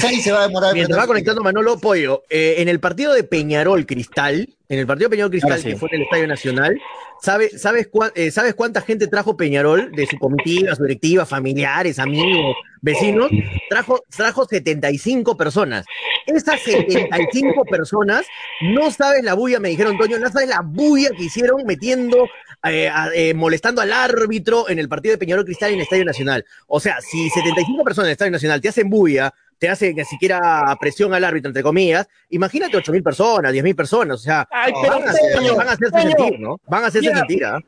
6 0.02 0.22
se 0.22 0.32
va 0.34 0.40
a 0.44 0.48
demorar. 0.48 0.72
en 0.72 0.76
Mientras 0.76 1.00
va 1.00 1.08
conectando 1.08 1.42
Manolo 1.42 1.80
Pollo, 1.80 2.24
eh, 2.30 2.56
en 2.58 2.68
el 2.68 2.82
partido 2.82 3.14
de 3.14 3.24
Peñarol 3.24 3.86
Cristal, 3.86 4.50
en 4.70 4.78
el 4.78 4.86
partido 4.86 5.10
Peñarol 5.10 5.32
Cristal, 5.32 5.60
sí. 5.60 5.70
que 5.70 5.76
fue 5.76 5.90
en 5.92 5.96
el 5.96 6.02
Estadio 6.04 6.28
Nacional, 6.28 6.80
¿sabe, 7.20 7.50
sabes, 7.58 7.90
eh, 8.14 8.30
¿sabes 8.30 8.54
cuánta 8.54 8.82
gente 8.82 9.08
trajo 9.08 9.36
Peñarol 9.36 9.92
de 9.92 10.06
su 10.06 10.20
comitiva, 10.20 10.76
su 10.76 10.84
directiva, 10.84 11.26
familiares, 11.26 11.98
amigos, 11.98 12.56
vecinos? 12.80 13.32
Trajo, 13.68 14.04
trajo 14.16 14.46
75 14.46 15.36
personas. 15.36 15.88
Esas 16.28 16.62
75 16.62 17.66
personas, 17.70 18.28
no 18.62 18.92
sabes 18.92 19.24
la 19.24 19.34
bulla, 19.34 19.60
me 19.60 19.70
dijeron, 19.70 19.98
Toño, 19.98 20.20
no 20.20 20.30
sabes 20.30 20.50
la 20.50 20.62
bulla 20.64 21.10
que 21.18 21.24
hicieron 21.24 21.64
metiendo, 21.66 22.28
eh, 22.64 22.92
eh, 23.16 23.34
molestando 23.34 23.82
al 23.82 23.92
árbitro 23.92 24.70
en 24.70 24.78
el 24.78 24.88
partido 24.88 25.14
de 25.14 25.18
Peñarol 25.18 25.46
Cristal 25.46 25.70
en 25.70 25.78
el 25.78 25.82
Estadio 25.82 26.06
Nacional. 26.06 26.46
O 26.68 26.80
sea, 26.80 27.02
si 27.02 27.28
75 27.32 27.84
personas 27.84 28.06
en 28.06 28.10
el 28.10 28.12
Estadio 28.12 28.32
Nacional 28.34 28.62
te 28.62 28.70
hacen 28.70 28.88
bulla, 28.88 29.34
te 29.60 29.70
hacen 29.70 29.96
ni 29.96 30.06
siquiera 30.06 30.76
presión 30.80 31.14
al 31.14 31.24
árbitro, 31.24 31.50
entre 31.50 31.62
comillas, 31.64 32.08
imagínate 32.30 32.78
8.000 32.78 33.04
personas, 33.04 33.54
10.000 33.54 33.76
personas, 33.76 34.16
o 34.20 34.24
sea, 34.24 34.48
Ay, 34.50 34.72
van 34.74 35.04
a, 35.04 35.12
hacer- 35.12 35.56
van 35.56 35.68
a 35.68 35.72
hacerse 35.74 35.92
Toño, 35.92 36.12
sentir, 36.18 36.40
¿no? 36.40 36.60
Van 36.68 36.84
a 36.84 36.88
hacerse 36.88 37.14
sentir, 37.14 37.46
¿ah? 37.46 37.60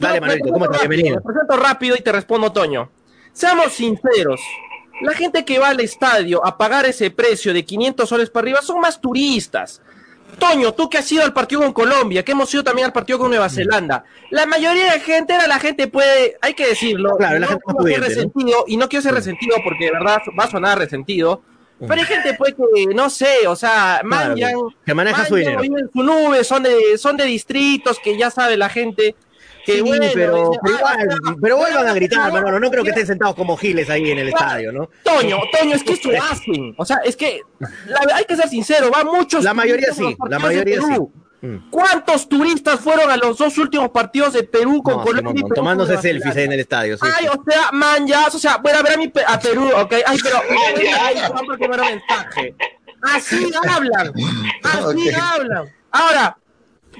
Dale, 0.00 0.20
Manuelito, 0.20 0.48
¿cómo 0.52 0.64
estás? 0.64 0.80
Bienvenido. 0.88 1.16
Me 1.16 1.22
presento 1.22 1.56
rápido 1.56 1.96
y 1.96 2.00
te 2.00 2.12
respondo, 2.12 2.50
Toño. 2.52 2.90
Seamos 3.32 3.72
sinceros. 3.72 4.40
La 5.00 5.12
gente 5.14 5.44
que 5.44 5.58
va 5.58 5.68
al 5.70 5.80
estadio 5.80 6.44
a 6.46 6.56
pagar 6.56 6.86
ese 6.86 7.10
precio 7.10 7.52
de 7.52 7.64
500 7.64 8.08
soles 8.08 8.30
para 8.30 8.44
arriba 8.44 8.62
son 8.62 8.80
más 8.80 9.00
turistas. 9.00 9.82
Toño, 10.38 10.72
tú 10.72 10.88
que 10.88 10.98
has 10.98 11.12
ido 11.12 11.22
al 11.24 11.32
partido 11.32 11.62
con 11.62 11.72
Colombia, 11.72 12.24
que 12.24 12.32
hemos 12.32 12.52
ido 12.52 12.64
también 12.64 12.86
al 12.86 12.92
partido 12.92 13.18
con 13.18 13.30
Nueva 13.30 13.48
Zelanda, 13.48 14.04
la 14.30 14.46
mayoría 14.46 14.92
de 14.92 15.00
gente 15.00 15.34
era 15.34 15.46
la 15.46 15.58
gente 15.58 15.86
puede, 15.88 16.36
hay 16.40 16.54
que 16.54 16.68
decirlo, 16.68 17.16
Claro, 17.16 17.36
y 17.36 17.40
la 17.40 17.46
no 17.46 17.52
gente 17.52 17.64
pudiente, 17.66 18.00
¿no? 18.00 18.06
resentido, 18.08 18.64
y 18.66 18.76
no 18.76 18.88
quiero 18.88 19.02
ser 19.02 19.14
resentido 19.14 19.56
porque 19.64 19.86
de 19.86 19.92
verdad 19.92 20.18
va 20.38 20.44
a 20.44 20.50
sonar 20.50 20.78
resentido, 20.78 21.42
pero 21.80 21.94
hay 22.00 22.06
gente 22.06 22.34
pues 22.34 22.54
que, 22.54 22.86
no 22.94 23.10
sé, 23.10 23.46
o 23.48 23.56
sea, 23.56 24.02
manjan, 24.04 24.54
que 24.86 24.94
maneja 24.94 25.24
su 25.24 25.34
dinero. 25.34 25.60
viven 25.60 25.80
en 25.80 25.90
su 25.92 26.02
nube, 26.02 26.44
son 26.44 26.62
de, 26.62 26.96
son 26.96 27.16
de 27.16 27.24
distritos 27.24 27.98
que 27.98 28.16
ya 28.16 28.30
sabe 28.30 28.56
la 28.56 28.68
gente, 28.68 29.16
que 29.64 29.72
Sí, 29.74 29.80
bueno, 29.82 30.06
pero, 30.14 30.48
dice, 30.50 30.60
pero 30.62 30.76
"Ah, 30.86 30.96
igual, 31.02 31.36
pero 31.40 31.56
vuelvan 31.56 31.86
a 31.88 31.94
gritar, 31.94 32.28
no, 32.28 32.34
Manolo. 32.34 32.60
No 32.60 32.70
creo 32.70 32.82
que 32.84 32.90
estén 32.90 33.06
sentados 33.06 33.34
como 33.34 33.56
giles 33.56 33.88
ahí 33.90 34.10
en 34.10 34.18
el 34.18 34.28
estadio, 34.28 34.72
¿no? 34.72 34.88
Toño, 35.02 35.38
Toño, 35.58 35.74
es 35.76 35.82
que 35.84 35.92
esto 35.92 36.10
hacen. 36.30 36.74
O 36.78 36.84
sea, 36.84 36.98
es 37.04 37.16
que 37.16 37.40
la- 37.86 38.16
hay 38.16 38.24
que 38.24 38.36
ser 38.36 38.48
sincero, 38.48 38.90
va 38.90 39.04
muchos. 39.04 39.44
La 39.44 39.54
mayoría 39.54 39.92
sí, 39.92 40.16
la 40.28 40.38
mayoría 40.38 40.80
sí. 40.80 40.98
Mm. 41.44 41.70
¿Cuántos 41.70 42.28
turistas 42.28 42.78
fueron 42.78 43.10
a 43.10 43.16
los 43.16 43.36
dos 43.36 43.58
últimos 43.58 43.90
partidos 43.90 44.32
de 44.32 44.44
Perú 44.44 44.80
con 44.80 44.94
No, 44.98 45.02
sí, 45.02 45.08
Colombia? 45.08 45.30
y 45.30 45.34
montón. 45.34 45.48
Perú 45.48 45.54
tomándose 45.56 45.98
selfies 45.98 46.36
ahí 46.36 46.44
en 46.44 46.52
el 46.52 46.60
estadio. 46.60 46.96
Sí, 46.96 47.04
Ay, 47.18 47.24
sí. 47.24 47.28
o 47.36 47.42
sea, 47.50 47.72
man, 47.72 48.06
ya, 48.06 48.26
o 48.28 48.30
sea, 48.38 48.58
voy 48.58 48.70
a 48.70 48.80
ver 48.80 48.92
a, 48.92 48.96
mi, 48.96 49.12
a 49.26 49.40
Perú, 49.40 49.68
ok. 49.76 49.92
Ay, 50.06 50.18
pero. 50.22 50.36
Ay, 51.02 51.16
me 51.58 51.68
mensaje. 51.68 52.54
Así 53.02 53.50
hablan. 53.68 54.12
Así 54.62 55.10
hablan. 55.10 55.68
Ahora, 55.90 56.36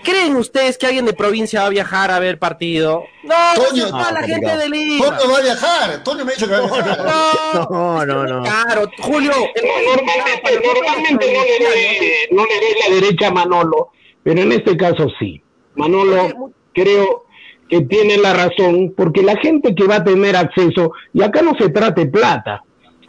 ¿creen 0.02 0.36
ustedes 0.36 0.78
que 0.78 0.86
alguien 0.86 1.04
de 1.06 1.12
provincia 1.12 1.60
va 1.60 1.66
a 1.66 1.70
viajar 1.70 2.10
a 2.10 2.18
ver 2.18 2.38
partido? 2.38 3.04
No, 3.22 3.34
Toño, 3.54 3.90
no, 3.90 4.10
la 4.10 4.22
gente 4.22 4.56
de 4.56 4.68
Lima. 4.68 5.18
Toño 5.18 5.32
va 5.32 5.38
a 5.38 5.42
viajar, 5.42 6.04
Toño 6.04 6.24
me 6.24 6.32
ha 6.32 6.34
dicho 6.34 6.48
que 6.48 6.52
va 6.54 6.58
a 6.58 6.82
viajar. 6.82 7.06
No, 7.54 7.68
No, 7.70 8.06
no, 8.06 8.24
no. 8.26 8.42
Claro, 8.42 8.90
Julio. 8.98 9.32
Normalmente, 9.32 10.60
normalmente 10.64 11.32
no 11.32 11.44
le 11.44 11.64
doy, 11.64 12.12
no 12.30 12.44
le 12.44 12.54
doy 12.54 12.74
la 12.88 12.94
derecha 12.94 13.28
a 13.28 13.30
Manolo, 13.30 13.90
pero 14.22 14.40
en 14.40 14.52
este 14.52 14.76
caso 14.76 15.08
sí. 15.18 15.42
Manolo 15.74 16.52
creo 16.74 17.24
que 17.68 17.80
tiene 17.82 18.18
la 18.18 18.34
razón, 18.34 18.92
porque 18.96 19.22
la 19.22 19.36
gente 19.36 19.74
que 19.74 19.86
va 19.86 19.96
a 19.96 20.04
tener 20.04 20.36
acceso, 20.36 20.92
y 21.14 21.22
acá 21.22 21.40
no 21.40 21.54
se 21.58 21.70
trata 21.70 22.02
de 22.02 22.06
plata, 22.06 22.62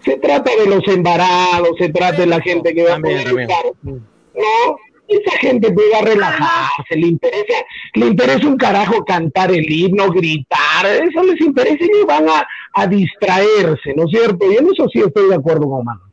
se 0.05 0.17
trata 0.17 0.51
de 0.55 0.65
los 0.67 0.87
embarados, 0.87 1.71
se 1.77 1.89
trata 1.89 2.21
de 2.21 2.27
la 2.27 2.41
gente 2.41 2.73
que 2.73 2.83
va 2.83 2.95
a 2.95 2.99
poder 2.99 3.27
estar, 3.27 3.65
¿no? 3.83 4.77
Esa 5.21 5.37
gente 5.37 5.71
puede 5.71 6.01
relajarse, 6.01 6.95
le 6.95 7.07
interesa, 7.07 7.53
le 7.95 8.07
interesa 8.07 8.47
un 8.47 8.57
carajo 8.57 9.03
cantar 9.05 9.51
el 9.51 9.69
himno, 9.69 10.09
gritar, 10.11 10.85
eso 10.85 11.23
les 11.23 11.39
interesa 11.41 11.83
y 11.83 12.05
van 12.05 12.27
a, 12.29 12.47
a 12.73 12.87
distraerse, 12.87 13.93
¿no 13.95 14.05
es 14.05 14.11
cierto? 14.11 14.51
Y 14.51 14.57
en 14.57 14.65
eso 14.65 14.87
sí 14.91 14.99
estoy 14.99 15.29
de 15.29 15.35
acuerdo 15.35 15.69
con 15.69 15.85
Manolo. 15.85 16.12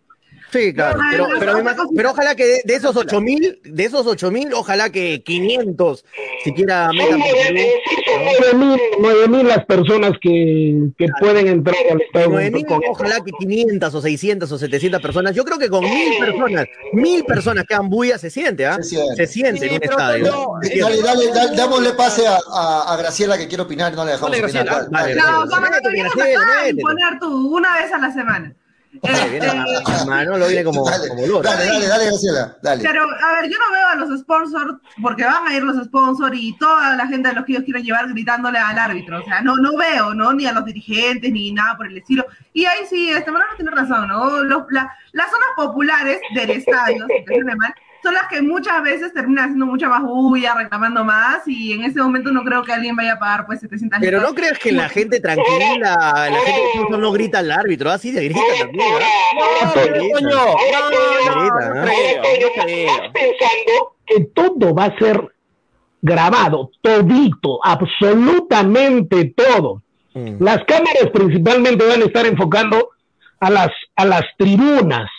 Sí, 0.53 0.75
claro. 0.75 0.99
Pero, 1.11 1.29
no, 1.63 1.89
pero, 1.95 2.11
ojalá 2.11 2.35
que 2.35 2.45
de, 2.45 2.63
de 2.65 2.75
esos 2.75 2.97
8000, 2.97 3.61
de 3.65 3.85
esos 3.85 4.07
8000, 4.07 4.53
ojalá 4.55 4.91
que 4.91 5.23
500 5.23 6.05
siquiera 6.45 6.91
metan 6.93 7.21
mil, 8.59 8.81
nueve 8.99 9.29
mil 9.29 9.47
las 9.47 9.65
personas 9.65 10.13
que, 10.21 10.89
que 10.99 11.07
pueden 11.21 11.47
entrar 11.47 11.77
al 11.91 12.01
estadio. 12.01 12.31
9000, 12.31 12.67
con- 12.67 12.81
ojalá 12.89 13.21
que 13.25 13.31
500 13.39 13.95
o 13.95 14.01
600 14.01 14.51
o 14.53 14.59
700 14.59 15.01
personas. 15.01 15.35
Yo 15.35 15.45
creo 15.45 15.59
que 15.59 15.69
con 15.69 15.85
mil 15.85 16.19
personas, 16.19 16.67
mil 16.93 17.25
personas 17.25 17.65
que 17.67 17.75
hagan 17.75 17.89
bulla 17.89 18.19
se 18.19 18.31
siente, 18.31 18.67
¿ah? 18.67 18.77
Se 18.77 18.83
siente. 18.85 19.17
Se 19.17 19.27
siente 19.33 19.61
Sí, 19.61 19.67
en 19.67 19.75
un 19.77 19.83
estadio. 19.85 20.47
Dale, 20.81 21.03
dale, 21.03 21.27
dale, 21.33 21.57
dámosle 21.57 21.93
pase 21.93 22.27
a, 22.27 22.39
a, 22.53 22.93
a 22.93 22.97
Graciela 22.97 23.39
que 23.39 23.47
quiere 23.49 23.63
opinar 23.63 23.93
y 23.93 23.97
no 23.97 24.05
le 24.05 24.13
dejamos 24.13 24.31
Dale, 24.33 24.45
opinar. 24.45 24.65
Graciela. 24.65 24.89
Dale. 24.91 25.15
No, 25.15 25.47
Graciela. 25.47 26.69
Imponer 26.71 27.19
tú 27.21 27.57
una 27.57 27.75
vez 27.81 27.93
a 27.93 27.99
la 27.99 28.13
semana. 28.13 28.55
Vale, 29.03 29.29
viene 29.31 29.47
Eh, 29.47 30.05
Manolo 30.07 30.47
viene 30.49 30.65
como, 30.65 30.85
dale, 30.85 31.09
como 31.09 31.27
loro. 31.27 31.43
dale, 31.49 31.65
dale, 31.67 31.87
dale, 31.87 32.07
Graciela, 32.07 32.57
dale. 32.61 32.83
Pero, 32.83 33.05
a 33.05 33.33
ver, 33.41 33.49
yo 33.51 33.57
no 33.59 33.73
veo 33.73 33.87
a 33.89 33.95
los 33.95 34.19
sponsors, 34.21 34.75
porque 35.01 35.25
van 35.25 35.47
a 35.47 35.55
ir 35.55 35.63
los 35.63 35.83
sponsors 35.85 36.37
y 36.37 36.57
toda 36.59 36.97
la 36.97 37.07
gente 37.07 37.29
de 37.29 37.35
los 37.37 37.45
que 37.45 37.53
ellos 37.53 37.65
quieren 37.65 37.85
llevar 37.85 38.09
gritándole 38.09 38.59
al 38.59 38.79
árbitro. 38.79 39.21
O 39.21 39.25
sea, 39.25 39.43
no, 39.43 39.55
no 39.57 39.77
veo, 39.77 40.13
¿no? 40.15 40.33
Ni 40.33 40.45
a 40.47 40.53
los 40.53 40.65
dirigentes, 40.65 41.31
ni 41.31 41.53
nada 41.53 41.77
por 41.77 41.87
el 41.87 41.99
estilo. 41.99 42.27
Y 42.53 42.65
ahí 42.65 42.81
sí, 42.89 43.11
este 43.11 43.31
Manolo 43.31 43.53
tiene 43.57 43.71
razón, 43.71 44.09
¿no? 44.09 44.43
Los- 44.43 44.65
la- 44.71 44.93
las 45.13 45.31
zonas 45.31 45.49
populares 45.55 46.21
del 46.35 46.51
estadio, 46.51 47.07
si 47.07 47.25
te 47.25 47.35
suene 47.35 47.55
mal, 47.55 47.73
son 48.03 48.15
las 48.15 48.27
que 48.29 48.41
muchas 48.43 48.83
veces 48.83 49.13
terminan 49.13 49.45
haciendo 49.45 49.67
mucha 49.67 49.89
más 49.89 50.03
bulla, 50.03 50.55
reclamando 50.55 51.05
más, 51.05 51.47
y 51.47 51.73
en 51.73 51.85
ese 51.85 52.01
momento 52.01 52.31
no 52.33 52.43
creo 52.43 52.63
que 52.63 52.73
alguien 52.73 52.97
vaya 52.97 53.15
a 53.15 53.19
pagar, 53.19 53.47
pues, 53.47 53.61
700 53.61 53.99
Pero 54.01 54.21
no 54.21 54.35
creas 54.35 54.59
que 54.59 54.73
la 54.73 54.89
gente 54.89 55.21
tranquila, 55.21 56.29
la 56.31 56.41
gente 56.45 56.61
que 56.73 56.79
incluso 56.79 56.99
no 56.99 57.13
grita 57.13 57.39
al 57.39 57.51
árbitro, 57.51 57.91
así 57.91 58.11
de 58.11 58.25
grita 58.25 58.41
también. 58.59 58.89
¿ah? 59.01 59.65
No, 59.65 59.73
pero, 59.75 59.95
Grita. 59.95 60.19
Toño, 60.19 60.31
no, 60.31 60.45
no, 60.47 60.91
no, 60.91 61.41
Grita, 61.41 61.69
no 61.69 61.75
¿no? 61.75 61.83
creo, 61.83 62.23
no 62.23 62.63
creo. 62.63 62.91
Estás 62.91 63.13
pensando 63.13 63.97
que 64.07 64.25
todo 64.35 64.75
va 64.75 64.85
a 64.85 64.99
ser 64.99 65.35
grabado, 66.03 66.71
todito, 66.81 67.61
absolutamente 67.65 69.33
todo. 69.37 69.83
Mm. 70.15 70.43
Las 70.43 70.65
cámaras 70.65 71.11
principalmente 71.13 71.87
van 71.87 72.03
a 72.03 72.07
estar 72.07 72.27
enfocando 72.27 72.91
a 73.41 73.51
las, 73.51 73.71
a 73.97 74.05
las 74.05 74.25
tribunas. 74.37 75.11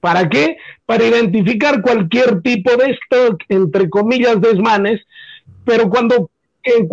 ¿Para 0.00 0.28
qué? 0.28 0.56
Para 0.88 1.04
identificar 1.04 1.82
cualquier 1.82 2.40
tipo 2.40 2.70
de 2.76 2.92
esto, 2.92 3.36
entre 3.50 3.90
comillas, 3.90 4.40
desmanes, 4.40 5.02
pero 5.62 5.90
cuando 5.90 6.30
en, 6.62 6.88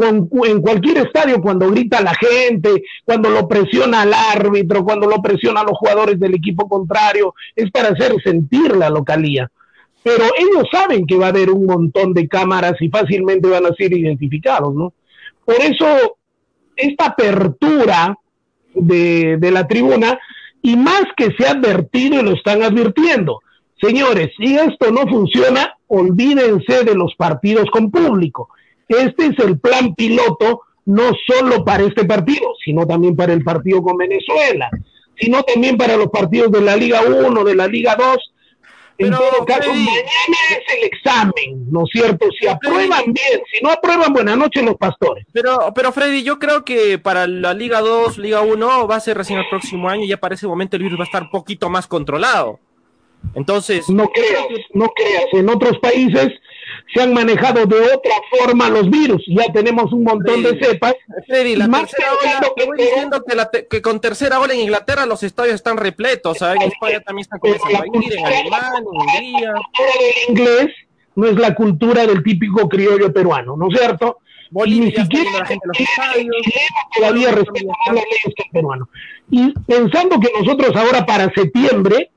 en 0.50 0.62
cualquier 0.62 0.98
estadio, 0.98 1.42
cuando 1.42 1.72
grita 1.72 2.02
la 2.02 2.14
gente, 2.14 2.84
cuando 3.06 3.30
lo 3.30 3.48
presiona 3.48 4.02
al 4.02 4.14
árbitro, 4.14 4.84
cuando 4.84 5.08
lo 5.08 5.22
presiona 5.22 5.62
a 5.62 5.64
los 5.64 5.78
jugadores 5.78 6.20
del 6.20 6.36
equipo 6.36 6.68
contrario, 6.68 7.34
es 7.56 7.72
para 7.72 7.90
hacer 7.90 8.14
sentir 8.22 8.76
la 8.76 8.90
localía. 8.90 9.50
Pero 10.04 10.26
ellos 10.38 10.68
saben 10.70 11.08
que 11.08 11.16
va 11.16 11.28
a 11.28 11.30
haber 11.30 11.50
un 11.50 11.66
montón 11.66 12.14
de 12.14 12.28
cámaras 12.28 12.74
y 12.82 12.90
fácilmente 12.90 13.48
van 13.48 13.66
a 13.66 13.76
ser 13.76 13.94
identificados, 13.94 14.76
¿no? 14.76 14.92
Por 15.46 15.56
eso 15.62 16.18
esta 16.76 17.06
apertura 17.06 18.14
de 18.74 19.50
la 19.54 19.66
tribuna 19.66 20.20
Y 20.62 20.76
más 20.76 21.04
que 21.16 21.32
se 21.38 21.46
ha 21.46 21.52
advertido 21.52 22.20
y 22.20 22.24
lo 22.24 22.34
están 22.34 22.64
advirtiendo. 22.64 23.40
Señores, 23.86 24.32
si 24.38 24.56
esto 24.58 24.92
no 24.92 25.02
funciona, 25.08 25.76
olvídense 25.88 26.84
de 26.84 26.96
los 26.96 27.14
partidos 27.16 27.70
con 27.72 27.92
público. 27.92 28.50
Este 28.88 29.28
es 29.28 29.40
el 29.40 29.60
plan 29.60 29.94
piloto, 29.96 30.62
no 30.86 31.12
solo 31.28 31.64
para 31.66 31.84
este 31.84 32.06
partido, 32.06 32.48
sino 32.64 32.86
también 32.86 33.16
para 33.16 33.34
el 33.34 33.44
partido 33.44 33.82
con 33.82 33.98
Venezuela, 33.98 34.70
sino 35.20 35.44
también 35.44 35.78
para 35.78 35.98
los 35.98 36.08
partidos 36.08 36.52
de 36.52 36.62
la 36.62 36.76
Liga 36.76 37.02
1, 37.02 37.44
de 37.44 37.56
la 37.56 37.68
Liga 37.68 37.96
2. 37.96 38.18
En 38.98 39.10
Pero, 39.10 39.18
todo 39.18 39.46
caso, 39.46 39.62
Freddy- 39.72 39.86
mañana 39.86 40.38
es 40.52 40.78
el 40.78 40.84
examen, 40.86 41.70
¿no 41.70 41.84
es 41.84 41.90
cierto? 41.92 42.28
Si 42.40 42.48
aprueban 42.48 43.04
bien, 43.08 43.42
si 43.52 43.62
no 43.64 43.70
aprueban, 43.72 44.14
buenas 44.14 44.38
noches 44.38 44.64
los 44.64 44.76
pastores. 44.76 45.26
Pero, 45.34 45.74
pero 45.76 45.92
Freddy, 45.92 46.24
yo 46.24 46.40
creo 46.40 46.64
que 46.64 46.98
para 46.98 47.28
la 47.28 47.54
Liga 47.54 47.82
2, 47.82 48.18
Liga 48.20 48.40
1 48.42 48.88
va 48.88 48.96
a 48.96 49.00
ser 49.02 49.18
recién 49.18 49.40
el 49.40 49.50
próximo 49.50 49.90
año 49.90 50.06
y 50.06 50.08
ya 50.08 50.18
para 50.18 50.36
ese 50.36 50.48
momento 50.48 50.78
el 50.78 50.84
virus 50.84 50.98
va 50.98 51.04
a 51.04 51.08
estar 51.08 51.24
un 51.24 51.30
poquito 51.30 51.70
más 51.70 51.88
controlado. 51.88 52.60
Entonces, 53.34 53.90
No 53.90 54.08
creas, 54.10 54.46
no 54.74 54.88
creas. 54.90 55.26
En 55.34 55.50
otros 55.50 55.78
países 55.80 56.32
se 56.94 57.02
han 57.02 57.14
manejado 57.14 57.66
de 57.66 57.80
otra 57.80 58.14
forma 58.40 58.70
los 58.70 58.90
virus. 58.90 59.24
Ya 59.28 59.52
tenemos 59.52 59.92
un 59.92 60.04
montón 60.04 60.44
de 60.44 60.52
Sí. 60.52 60.60
cepas. 60.66 60.94
Freddy, 61.28 61.56
la 61.56 61.68
Más 61.68 61.90
tercera 61.90 62.10
ola, 62.14 62.54
que 62.56 62.66
voy 62.66 62.78
diciendo 62.78 63.24
que, 63.28 63.36
la 63.36 63.50
te- 63.50 63.68
que 63.68 63.82
con 63.82 64.00
tercera 64.00 64.40
ola 64.40 64.54
en 64.54 64.60
Inglaterra 64.62 65.06
los 65.06 65.24
estadios 65.24 65.56
están 65.56 65.78
repletos, 65.78 66.38
¿sabes? 66.38 66.62
En 66.62 66.68
España 66.72 67.00
también 67.02 67.22
están 67.24 67.40
comenzando 67.40 67.78
a 67.78 67.86
ir, 67.98 68.14
en 68.14 68.26
Alemania, 68.26 68.72
en 68.78 68.86
Hungría. 68.86 69.54
Del 69.54 70.30
inglés 70.30 70.68
no 71.16 71.28
es 71.28 71.36
la 71.36 71.56
cultura 71.56 72.06
del 72.06 72.24
típico 72.24 72.68
criollo 72.70 73.12
peruano, 73.12 73.56
¿no 73.58 73.68
es 73.70 73.78
cierto? 73.80 74.20
Bolivia 74.52 74.84
ni 74.84 74.90
está 74.90 75.02
siquiera 75.04 75.40
la 75.40 75.46
gente 75.46 75.68
los 75.68 75.78
el 75.80 75.84
estadios. 75.86 76.36
todavía 76.96 77.32
respeta 77.32 77.66
más 77.68 77.96
las 77.96 78.04
leyes 78.06 78.26
el 78.26 78.52
peruano. 78.52 78.90
Y 79.32 79.54
pensando 79.68 80.20
que 80.20 80.30
nosotros 80.40 80.76
ahora 80.76 81.06
para 81.06 81.32
septiembre, 81.34 82.12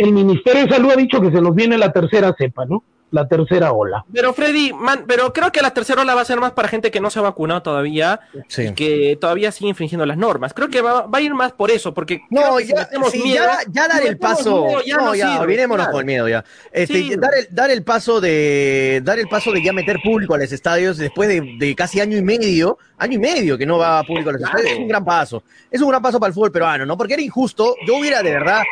el 0.00 0.12
Ministerio 0.12 0.64
de 0.66 0.70
Salud 0.70 0.90
ha 0.92 0.96
dicho 0.96 1.20
que 1.20 1.30
se 1.30 1.40
nos 1.40 1.54
viene 1.54 1.78
la 1.78 1.92
tercera 1.92 2.34
cepa, 2.36 2.64
¿no? 2.64 2.82
La 3.12 3.26
tercera 3.26 3.72
ola. 3.72 4.04
Pero 4.14 4.32
Freddy, 4.32 4.72
man, 4.72 5.02
pero 5.04 5.32
creo 5.32 5.50
que 5.50 5.60
la 5.62 5.74
tercera 5.74 6.02
ola 6.02 6.14
va 6.14 6.20
a 6.20 6.24
ser 6.24 6.38
más 6.38 6.52
para 6.52 6.68
gente 6.68 6.92
que 6.92 7.00
no 7.00 7.10
se 7.10 7.18
ha 7.18 7.22
vacunado 7.22 7.60
todavía 7.60 8.20
Sí. 8.46 8.68
y 8.68 8.72
que 8.72 9.18
todavía 9.20 9.50
sigue 9.50 9.68
infringiendo 9.68 10.06
las 10.06 10.16
normas. 10.16 10.54
Creo 10.54 10.68
que 10.68 10.80
va, 10.80 11.06
va 11.08 11.18
a 11.18 11.20
ir 11.20 11.34
más 11.34 11.50
por 11.50 11.72
eso, 11.72 11.92
porque 11.92 12.20
creo 12.30 12.52
No, 12.52 12.58
si 12.58 12.68
ya, 12.68 12.76
metemos 12.76 13.10
sí, 13.10 13.20
miedo- 13.20 13.44
ya, 13.44 13.58
ya 13.68 13.88
dar 13.88 14.02
si 14.02 14.06
el 14.06 14.16
paso, 14.16 14.64
miedo, 14.64 14.82
ya 14.86 14.96
no, 14.98 15.04
no 15.06 15.14
ya, 15.16 15.26
sirve, 15.28 15.40
olvidémonos 15.42 15.86
claro. 15.86 15.92
con 15.92 16.00
el 16.02 16.06
miedo 16.06 16.28
ya. 16.28 16.44
Este, 16.70 16.94
Sí. 16.94 17.16
dar, 17.16 17.32
el, 17.34 17.48
dar 17.50 17.70
el 17.72 17.82
paso 17.82 18.20
de 18.20 19.00
dar 19.02 19.18
el 19.18 19.26
paso 19.26 19.50
de 19.50 19.60
ya 19.64 19.72
meter 19.72 19.98
público 20.04 20.34
a 20.34 20.38
los 20.38 20.52
estadios 20.52 20.96
después 20.96 21.28
de, 21.28 21.56
de 21.58 21.74
casi 21.74 22.00
año 22.00 22.16
y 22.16 22.22
medio, 22.22 22.78
año 22.96 23.14
y 23.14 23.18
medio 23.18 23.58
que 23.58 23.66
no 23.66 23.76
va 23.78 24.04
público 24.04 24.30
a 24.30 24.34
los 24.34 24.40
Claro. 24.42 24.56
estadios, 24.58 24.74
es 24.78 24.82
un 24.82 24.88
gran 24.88 25.04
paso. 25.04 25.42
Es 25.68 25.80
un 25.82 25.88
gran 25.88 26.00
paso 26.00 26.20
para 26.20 26.28
el 26.28 26.34
fútbol 26.34 26.52
peruano, 26.52 26.86
¿no? 26.86 26.96
Porque 26.96 27.14
era 27.14 27.22
injusto, 27.24 27.74
yo 27.84 27.96
hubiera 27.96 28.22
de 28.22 28.30
verdad 28.30 28.62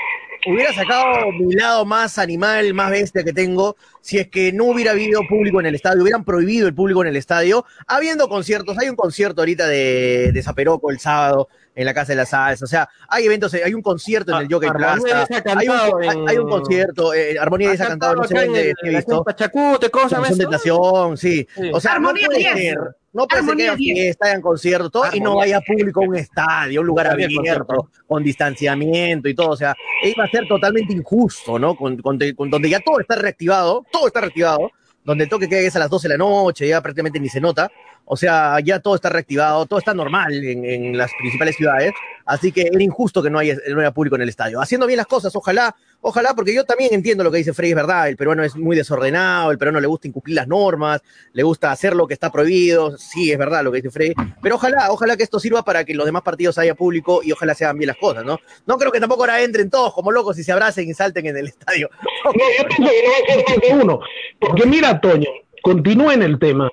hubiera 0.47 0.73
sacado 0.73 1.31
mi 1.33 1.55
lado 1.55 1.85
más 1.85 2.19
animal, 2.19 2.73
más 2.75 2.91
bestia 2.91 3.25
que 3.25 3.33
tengo, 3.33 3.77
si 4.01 4.19
es 4.19 4.29
que 4.29 4.53
no 4.53 4.65
hubiera 4.67 4.93
habido 4.93 5.21
público 5.29 5.61
en 5.61 5.67
el 5.67 5.75
estadio, 5.75 6.03
hubieran 6.03 6.25
prohibido 6.25 6.67
el 6.69 6.75
público 6.75 7.03
en 7.03 7.09
el 7.09 7.17
estadio, 7.17 7.65
habiendo 7.87 8.29
conciertos, 8.29 8.79
hay 8.79 8.89
un 8.89 8.97
concierto 8.97 9.43
ahorita 9.43 9.67
de, 9.67 10.31
de 10.33 10.43
Zaperoco 10.43 10.91
el 10.91 10.99
sábado 10.99 11.49
en 11.75 11.85
la 11.85 11.95
Casa 11.95 12.13
de 12.13 12.17
la 12.17 12.27
Salsa, 12.27 12.65
o 12.65 12.69
sea, 12.69 12.89
hay 13.09 13.27
eventos, 13.27 13.55
hay 13.55 13.73
un 13.75 13.83
concierto 13.83 14.33
en 14.33 14.43
el 14.43 14.53
Jockey 14.53 14.69
Armonía 14.69 15.27
Plaza, 15.27 15.43
hay 15.57 15.69
un, 15.69 15.77
hay, 16.03 16.09
en- 16.19 16.29
hay 16.29 16.37
un 16.39 16.49
concierto, 16.51 17.15
eh, 17.15 17.37
Armonía 17.39 17.77
se 17.77 17.83
ha 17.83 17.89
cantado, 17.89 18.17
no 18.17 18.25
sé 18.25 18.35
dónde, 18.47 18.75
he 18.83 18.89
visto, 18.89 19.23
Pachacute, 19.25 19.91
¿cómo 19.91 20.09
se 20.09 20.15
llama 20.17 20.27
Son 20.29 20.35
eso? 20.41 20.43
Tentación, 20.49 21.17
sí. 21.17 21.47
Sí. 21.55 21.71
O 21.73 21.81
sea, 21.81 21.93
Armonía 21.93 22.27
no 22.27 22.35
puede 22.35 22.41
10. 22.41 22.55
ser, 22.55 22.79
no 23.19 23.27
puede 23.27 23.43
ser 23.43 23.57
que 23.57 23.63
Armonía 23.69 23.73
haya 23.73 23.77
10. 23.77 23.95
fiesta, 23.99 24.27
hayan 24.29 24.41
conciertos, 24.41 24.91
todo, 24.91 25.05
y 25.13 25.21
no 25.21 25.37
vaya 25.37 25.61
público 25.61 26.01
a 26.03 26.09
un 26.09 26.17
estadio, 26.17 26.81
un 26.81 26.87
lugar 26.87 27.09
abierto, 27.09 27.37
concierto. 27.37 27.91
con 28.07 28.23
distanciamiento 28.25 29.29
y 29.29 29.35
todo. 29.35 29.51
O 29.51 29.57
sea, 29.57 29.75
iba 30.03 30.25
a 30.25 30.29
ser 30.29 30.47
totalmente 30.49 30.93
injusto, 30.93 31.59
¿no? 31.59 31.75
Con, 31.77 31.97
con- 31.99 32.19
con- 32.37 32.51
donde 32.51 32.71
ya 32.71 32.81
todo 32.81 33.01
está 33.01 33.17
reactivado, 33.17 33.85
todo 33.93 34.07
está 34.07 34.21
reactivado, 34.21 34.71
donde 35.05 35.25
el 35.25 35.31
toque 35.31 35.49
queda 35.49 35.61
es 35.61 35.77
a 35.77 35.79
las 35.79 35.91
12 35.91 36.09
de 36.09 36.15
la 36.15 36.19
noche, 36.19 36.69
ya 36.69 36.81
prácticamente 36.81 37.21
ni 37.21 37.29
se 37.29 37.41
nota. 37.41 37.71
O 38.11 38.17
sea, 38.17 38.59
ya 38.61 38.81
todo 38.81 38.95
está 38.95 39.11
reactivado, 39.11 39.67
todo 39.67 39.79
está 39.79 39.93
normal 39.93 40.33
en, 40.43 40.65
en 40.65 40.97
las 40.97 41.11
principales 41.19 41.57
ciudades. 41.57 41.93
Así 42.25 42.53
que 42.53 42.63
era 42.63 42.83
injusto 42.83 43.23
que 43.23 43.29
no 43.31 43.39
haya, 43.39 43.55
no 43.71 43.81
haya 43.81 43.91
público 43.91 44.17
en 44.17 44.23
el 44.23 44.29
estadio. 44.31 44.61
Haciendo 44.63 44.87
bien 44.87 44.97
las 44.97 45.07
cosas, 45.07 45.35
ojalá, 45.37 45.75
ojalá, 46.01 46.35
porque 46.35 46.55
yo 46.55 46.65
también 46.65 46.93
entiendo 46.93 47.25
lo 47.25 47.31
que 47.31 47.39
dice 47.39 47.53
Frey, 47.53 47.71
es 47.71 47.77
verdad. 47.77 48.09
El 48.09 48.17
peruano 48.17 48.43
es 48.43 48.57
muy 48.57 48.77
desordenado, 48.77 49.51
el 49.51 49.59
peruano 49.59 49.81
le 49.81 49.87
gusta 49.87 50.09
incumplir 50.09 50.37
las 50.37 50.49
normas, 50.49 51.03
le 51.33 51.43
gusta 51.43 51.71
hacer 51.71 51.95
lo 51.95 52.07
que 52.07 52.15
está 52.15 52.31
prohibido. 52.31 52.97
Sí, 52.97 53.31
es 53.33 53.39
verdad 53.39 53.63
lo 53.65 53.73
que 53.73 53.79
dice 53.79 53.91
Frey. 53.91 54.15
Pero 54.43 54.57
ojalá, 54.57 54.91
ojalá 54.91 55.17
que 55.17 55.23
esto 55.23 55.41
sirva 55.41 55.63
para 55.63 55.85
que 55.85 55.95
los 55.95 56.07
demás 56.07 56.23
partidos 56.23 56.59
haya 56.59 56.75
público 56.75 57.21
y 57.23 57.33
ojalá 57.33 57.55
se 57.55 57.65
hagan 57.65 57.79
bien 57.79 57.89
las 57.89 57.97
cosas, 57.97 58.25
¿no? 58.25 58.39
No 58.67 58.79
creo 58.79 58.93
que 58.93 59.01
tampoco 59.01 59.23
ahora 59.23 59.43
entren 59.43 59.71
todos 59.71 59.93
como 59.95 60.13
locos 60.13 60.39
y 60.39 60.45
se 60.45 60.53
abracen 60.53 60.89
y 60.89 60.95
salten 60.95 61.27
en 61.27 61.37
el 61.37 61.47
estadio. 61.47 61.91
No, 62.25 62.45
yo 62.59 62.69
pienso 62.69 62.93
que 62.93 63.03
no 63.03 63.11
va 63.11 63.17
a 63.17 63.27
ser 63.27 63.45
más 63.49 63.69
de 63.69 63.85
uno. 63.85 64.01
Porque 64.39 64.67
mira, 64.67 65.01
Toño, 65.01 65.31
continúa 65.63 66.15
en 66.15 66.23
el 66.23 66.39
tema. 66.39 66.71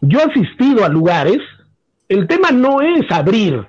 Yo 0.00 0.20
he 0.20 0.22
asistido 0.22 0.84
a 0.84 0.88
lugares, 0.88 1.38
el 2.08 2.26
tema 2.26 2.50
no 2.50 2.80
es 2.80 3.04
abrir, 3.10 3.68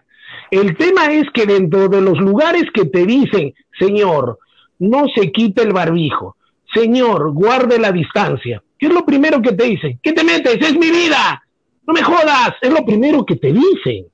el 0.52 0.78
tema 0.78 1.12
es 1.12 1.26
que 1.34 1.46
dentro 1.46 1.90
de 1.90 2.02
los 2.02 2.18
lugares 2.20 2.64
que 2.74 2.86
te 2.86 3.06
dicen, 3.06 3.54
señor, 3.78 4.40
no 4.80 5.08
se 5.14 5.32
quite 5.32 5.64
el 5.64 5.74
barbijo, 5.74 6.36
señor, 6.74 7.32
guarde 7.34 7.80
la 7.80 7.92
distancia, 7.92 8.64
¿qué 8.78 8.88
es 8.88 8.94
lo 8.94 9.06
primero 9.06 9.42
que 9.42 9.52
te 9.52 9.66
dicen? 9.66 10.00
¿Qué 10.02 10.14
te 10.14 10.24
metes? 10.24 10.58
Es 10.62 10.78
mi 10.78 10.90
vida, 10.90 11.44
no 11.86 11.94
me 11.94 12.04
jodas, 12.04 12.54
es 12.62 12.72
lo 12.72 12.86
primero 12.86 13.26
que 13.26 13.36
te 13.36 13.52
dicen. 13.52 14.06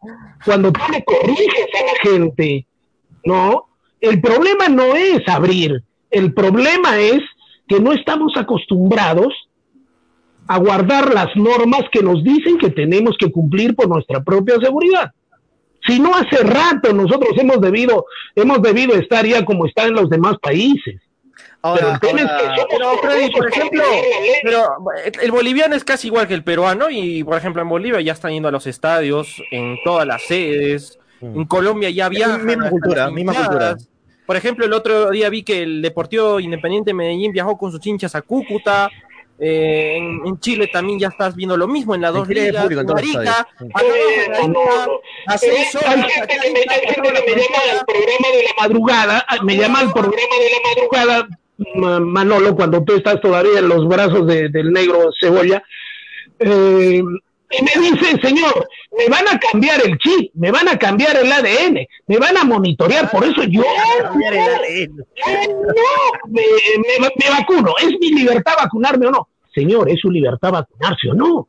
Cuando 0.43 0.71
tú 0.71 0.81
le 0.91 1.03
corriges 1.03 1.67
a 1.73 1.85
la 1.85 2.11
gente, 2.11 2.65
¿no? 3.25 3.65
El 3.99 4.21
problema 4.21 4.67
no 4.69 4.95
es 4.95 5.27
abrir, 5.27 5.83
el 6.11 6.33
problema 6.33 6.99
es 6.99 7.21
que 7.67 7.79
no 7.79 7.91
estamos 7.91 8.37
acostumbrados 8.37 9.33
a 10.47 10.59
guardar 10.59 11.13
las 11.13 11.35
normas 11.35 11.81
que 11.91 12.03
nos 12.03 12.23
dicen 12.23 12.57
que 12.57 12.69
tenemos 12.69 13.17
que 13.17 13.31
cumplir 13.31 13.75
por 13.75 13.87
nuestra 13.87 14.23
propia 14.23 14.55
seguridad. 14.59 15.11
Si 15.85 15.99
no 15.99 16.15
hace 16.15 16.37
rato 16.37 16.93
nosotros 16.93 17.31
hemos 17.37 17.61
debido, 17.61 18.05
hemos 18.35 18.61
debido 18.61 18.95
estar 18.95 19.25
ya 19.25 19.43
como 19.45 19.65
están 19.65 19.93
los 19.93 20.09
demás 20.09 20.37
países. 20.41 21.01
Pero 21.73 21.87
Ahora, 21.87 21.99
que 21.99 22.07
somos 22.09 22.67
Pero 22.69 22.97
Freddy, 22.99 23.31
por 23.31 23.49
ejemplo, 23.49 23.83
pero 24.43 24.77
el 25.21 25.31
boliviano 25.31 25.75
es 25.75 25.83
casi 25.83 26.07
igual 26.07 26.27
que 26.27 26.35
el 26.35 26.43
peruano 26.43 26.89
y 26.91 27.23
por 27.23 27.37
ejemplo 27.37 27.61
en 27.61 27.69
Bolivia 27.69 28.01
ya 28.01 28.13
están 28.13 28.33
yendo 28.33 28.49
a 28.49 28.51
los 28.51 28.67
estadios, 28.67 29.41
en 29.49 29.77
todas 29.83 30.05
las 30.05 30.21
sedes, 30.23 30.99
en 31.21 31.45
Colombia 31.45 31.89
ya 31.89 32.07
viajan. 32.07 32.45
misma 32.45 32.69
cultura, 32.69 33.09
misma 33.09 33.33
cultura. 33.33 33.77
Por 34.25 34.35
ejemplo, 34.35 34.65
el 34.65 34.73
otro 34.73 35.11
día 35.11 35.29
vi 35.29 35.43
que 35.43 35.63
el 35.63 35.81
Deportivo 35.81 36.39
Independiente 36.39 36.93
Medellín 36.93 37.31
viajó 37.31 37.57
con 37.57 37.71
sus 37.71 37.85
hinchas 37.85 38.15
a 38.15 38.21
Cúcuta. 38.21 38.89
Eh, 39.39 39.97
en, 39.97 40.21
en 40.25 40.39
Chile 40.39 40.67
también 40.71 40.97
ya 40.99 41.07
estás 41.09 41.35
viendo 41.35 41.57
lo 41.57 41.67
mismo 41.67 41.93
en 41.95 42.03
En 42.03 42.13
dos 42.13 42.27
ligas. 42.27 42.63
público 42.63 42.81
en 42.81 42.87
en 42.87 42.87
todos 42.87 43.01
los 43.05 43.15
Arica, 43.15 43.31
estadios. 43.31 43.71
acá 43.75 43.79
abajo 43.79 43.95
en 44.45 44.53
No, 44.53 44.61
Arica, 44.61 44.85
no. 44.87 44.99
a 45.27 45.37
seis 45.37 45.75
Hay 45.75 45.81
horas, 45.93 46.11
gente 46.13 46.33
acá 46.33 46.41
que 46.43 46.51
me, 46.51 46.59
llama 46.59 47.57
al 47.71 47.85
programa 47.85 48.27
de 48.33 48.43
la 48.43 48.61
madrugada, 48.61 49.25
ah, 49.27 49.37
me 49.43 49.57
llama 49.57 49.79
al 49.79 49.91
programa 49.91 50.35
de 50.39 50.49
la 50.49 50.69
madrugada, 50.75 51.27
Ma- 51.75 51.99
Manolo, 51.99 52.55
cuando 52.55 52.83
tú 52.83 52.95
estás 52.95 53.19
todavía 53.21 53.59
en 53.59 53.69
los 53.69 53.87
brazos 53.87 54.25
de- 54.27 54.49
del 54.49 54.71
negro 54.71 55.09
cebolla, 55.19 55.63
eh, 56.39 57.01
y 57.51 57.63
me 57.63 57.89
dice, 57.89 58.19
señor, 58.21 58.67
me 58.97 59.07
van 59.07 59.27
a 59.27 59.39
cambiar 59.39 59.79
el 59.85 59.97
chip, 59.99 60.31
me 60.33 60.51
van 60.51 60.67
a 60.67 60.77
cambiar 60.77 61.15
el 61.15 61.31
ADN, 61.31 61.87
me 62.07 62.17
van 62.17 62.37
a 62.37 62.43
monitorear, 62.43 63.09
por 63.11 63.23
eso 63.23 63.43
yo 63.43 63.63
Cambiar 64.01 64.33
el 64.33 64.39
ADN. 64.41 64.95
no, 65.57 66.29
me, 66.29 66.41
me- 66.41 67.09
me 67.15 67.29
vacuno, 67.39 67.73
es 67.81 67.91
mi 67.99 68.09
libertad 68.11 68.53
vacunarme 68.61 69.07
o 69.07 69.11
no. 69.11 69.27
Señor, 69.53 69.89
es 69.89 69.99
su 70.01 70.09
libertad 70.11 70.51
vacunarse 70.51 71.09
o 71.11 71.13
no. 71.13 71.47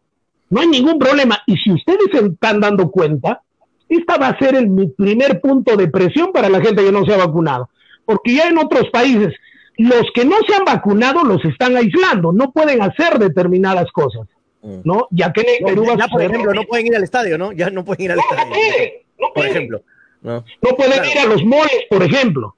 No 0.48 0.60
hay 0.60 0.68
ningún 0.68 0.98
problema. 0.98 1.38
Y 1.46 1.56
si 1.56 1.72
ustedes 1.72 2.06
se 2.12 2.24
están 2.24 2.60
dando 2.60 2.90
cuenta, 2.90 3.42
esta 3.88 4.16
va 4.16 4.28
a 4.28 4.38
ser 4.38 4.54
el 4.54 4.68
mi 4.68 4.86
primer 4.88 5.40
punto 5.40 5.76
de 5.76 5.88
presión 5.88 6.30
para 6.32 6.48
la 6.48 6.60
gente 6.60 6.84
que 6.84 6.92
no 6.92 7.04
se 7.04 7.14
ha 7.14 7.16
vacunado. 7.16 7.68
Porque 8.04 8.34
ya 8.34 8.46
en 8.48 8.58
otros 8.58 8.88
países, 8.92 9.34
los 9.76 10.04
que 10.14 10.24
no 10.24 10.36
se 10.46 10.54
han 10.54 10.64
vacunado 10.64 11.24
los 11.24 11.44
están 11.44 11.76
aislando, 11.76 12.32
no 12.32 12.52
pueden 12.52 12.80
hacer 12.82 13.18
determinadas 13.18 13.90
cosas, 13.92 14.28
¿no? 14.62 15.06
Ya 15.10 15.32
que 15.32 15.40
en 15.42 15.46
No, 15.62 15.68
Perú 15.68 15.86
va 15.88 15.96
ya, 15.96 16.08
por 16.08 16.22
ejemplo, 16.22 16.52
lo 16.52 16.60
no 16.62 16.66
pueden 16.66 16.86
ir 16.86 16.96
al 16.96 17.02
estadio, 17.04 17.38
¿no? 17.38 17.52
Ya 17.52 17.70
no 17.70 17.84
pueden 17.84 18.04
ir 18.04 18.12
al 18.12 18.18
No, 18.18 18.22
no 18.24 18.30
estadio. 18.36 18.54
pueden, 18.54 18.92
no 19.18 19.32
Por 19.34 19.46
ejemplo. 19.46 19.82
¿no? 20.22 20.44
No 20.62 20.76
pueden 20.76 20.92
Claro. 20.94 21.08
ir 21.10 21.18
a 21.18 21.24
los 21.26 21.44
moles, 21.44 21.84
por 21.88 22.02
ejemplo. 22.02 22.56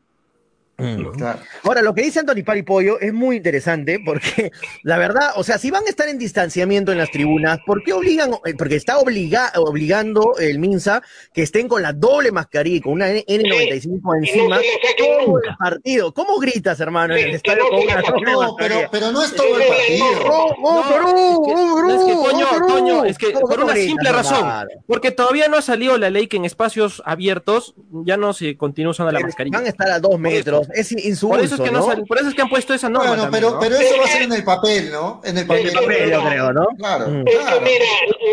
Claro. 0.79 1.41
Ahora, 1.65 1.83
lo 1.83 1.93
que 1.93 2.03
dice 2.03 2.21
Anthony 2.21 2.45
Paripollo 2.45 3.01
es 3.01 3.13
muy 3.13 3.37
interesante 3.39 3.99
porque, 4.05 4.53
la 4.85 4.97
verdad, 4.97 5.31
o 5.35 5.43
sea, 5.43 5.59
si 5.59 5.73
van 5.73 5.83
a 5.85 5.89
estar 5.91 6.09
en 6.09 6.19
distanciamiento 6.19 6.93
en 6.93 6.99
las 6.99 7.11
tribunas, 7.11 7.59
¿por 7.67 7.83
qué 7.83 7.93
obligan? 7.93 8.31
eh, 8.45 8.55
Porque 8.57 8.77
está 8.77 8.99
obliga, 8.99 9.51
obligando 9.57 10.37
el 10.39 10.61
Minsa 10.61 11.03
que 11.35 11.43
estén 11.43 11.67
con 11.67 11.83
la 11.83 11.93
doble 11.93 12.31
mascarilla 12.31 12.77
y 12.77 12.81
con 12.81 12.93
una 12.93 13.11
N- 13.11 13.25
N95 13.27 14.17
encima 14.19 14.57
no 14.57 14.63
se 14.63 14.69
la 14.79 14.79
saquen 14.83 14.97
todo 15.25 15.39
el 15.43 15.57
partido. 15.59 16.15
¿Cómo 16.15 16.39
gritas, 16.39 16.79
hermano, 16.79 17.15
en 17.17 17.23
Sí, 17.23 17.29
el 17.29 17.35
estadio 17.35 17.65
no 17.65 17.69
con 17.71 17.79
una 17.83 18.01
doble 18.03 18.33
No, 18.33 18.57
pero, 18.57 18.77
pero 18.93 19.11
no 19.13 19.23
es 19.25 19.35
todo 19.35 19.59
el 19.61 19.67
partido. 19.67 20.07
Es 20.13 20.19
que- 20.21 20.29
¡Oh, 20.31 20.85
Perú! 20.89 21.91
es 21.91 22.05
que, 22.05 22.13
Toño, 22.31 22.47
¡Oh, 22.47 22.53
Perú! 22.55 22.67
Toño, 22.69 23.05
es 23.05 23.19
que 23.19 23.33
¿Cómo- 23.33 23.49
por 23.49 23.65
una 23.65 23.73
gritas, 23.73 23.89
simple 23.89 24.13
razón. 24.13 24.41
claro? 24.43 24.69
Porque 24.87 25.11
todavía 25.11 25.49
no 25.49 25.57
ha 25.57 25.63
salido 25.63 25.99
la 25.99 26.09
ley 26.11 26.29
que 26.29 26.37
en 26.37 26.45
espacios 26.45 27.03
abiertos 27.05 27.75
ya 28.05 28.17
no 28.17 28.33
se 28.33 28.57
continúa 28.57 28.93
usando 28.93 29.11
la 29.11 29.19
mascarilla. 29.21 29.59
Van 29.59 29.67
a 29.67 29.71
estar 29.71 29.91
a 29.91 29.99
dos 29.99 30.19
metros. 30.21 30.68
Es 30.75 30.93
insulso, 30.93 31.29
Por 31.29 31.41
eso 31.41 31.55
es 31.55 31.61
que 31.61 31.71
no, 31.71 31.87
por 32.07 32.19
eso 32.19 32.29
es 32.29 32.35
que 32.35 32.43
han 32.43 32.49
puesto 32.49 32.75
esa 32.75 32.89
norma. 32.89 33.09
Bueno, 33.09 33.23
también, 33.25 33.43
pero, 33.43 33.55
¿no? 33.55 33.61
pero 33.61 33.77
eso 33.77 33.99
va 33.99 34.05
a 34.05 34.09
ser 34.09 34.23
en 34.23 34.33
el 34.33 34.45
papel, 34.45 34.91
¿no? 34.93 35.21
En 35.25 35.39
el 35.39 35.47
papel. 35.47 35.73
papel, 35.73 36.11
yo 36.11 36.23
creo, 36.25 36.53
¿no? 36.53 36.67
Claro, 36.79 37.09
Mm. 37.09 37.27
Es 37.27 37.37
claro. 37.37 37.59
que 37.59 37.65
mira, 37.65 37.85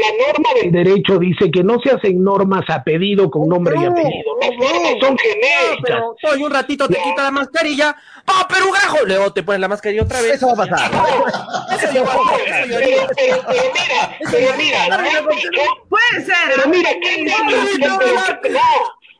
la 0.01 0.25
norma 0.27 0.49
del 0.61 0.71
derecho 0.71 1.17
dice 1.19 1.49
que 1.51 1.63
no 1.63 1.79
se 1.83 1.91
hacen 1.91 2.23
normas 2.23 2.65
a 2.69 2.83
pedido 2.83 3.29
con 3.29 3.47
nombre 3.47 3.75
y 3.77 3.79
No, 3.79 3.91
apellido. 3.91 4.37
Las 4.41 4.49
no, 4.51 4.57
normas 4.73 4.91
son 4.99 5.11
no, 5.13 5.17
genéricas. 5.17 5.77
pero 5.83 6.15
Toño, 6.21 6.45
un 6.45 6.51
ratito 6.51 6.87
te 6.87 6.95
quita 7.01 7.23
la 7.23 7.31
mascarilla, 7.31 7.95
¡pa, 8.25 8.47
perugajo! 8.47 8.97
Luego 9.05 9.31
te 9.33 9.43
pones 9.43 9.61
la 9.61 9.67
mascarilla 9.67 10.03
otra 10.03 10.21
vez. 10.21 10.33
Eso 10.33 10.47
va 10.47 10.53
a 10.53 10.67
pasar. 10.67 10.91
Eso 11.71 11.93
yo. 11.93 12.03
Pero, 12.05 13.07
pero, 13.15 13.37
mira, 13.73 14.17
pero 14.31 14.57
mira, 14.57 15.23
Puede 15.89 16.25
ser. 16.25 16.35
pero 16.49 16.63
¿ah? 16.65 16.67
mira, 16.67 16.89
¿qué 17.01 17.25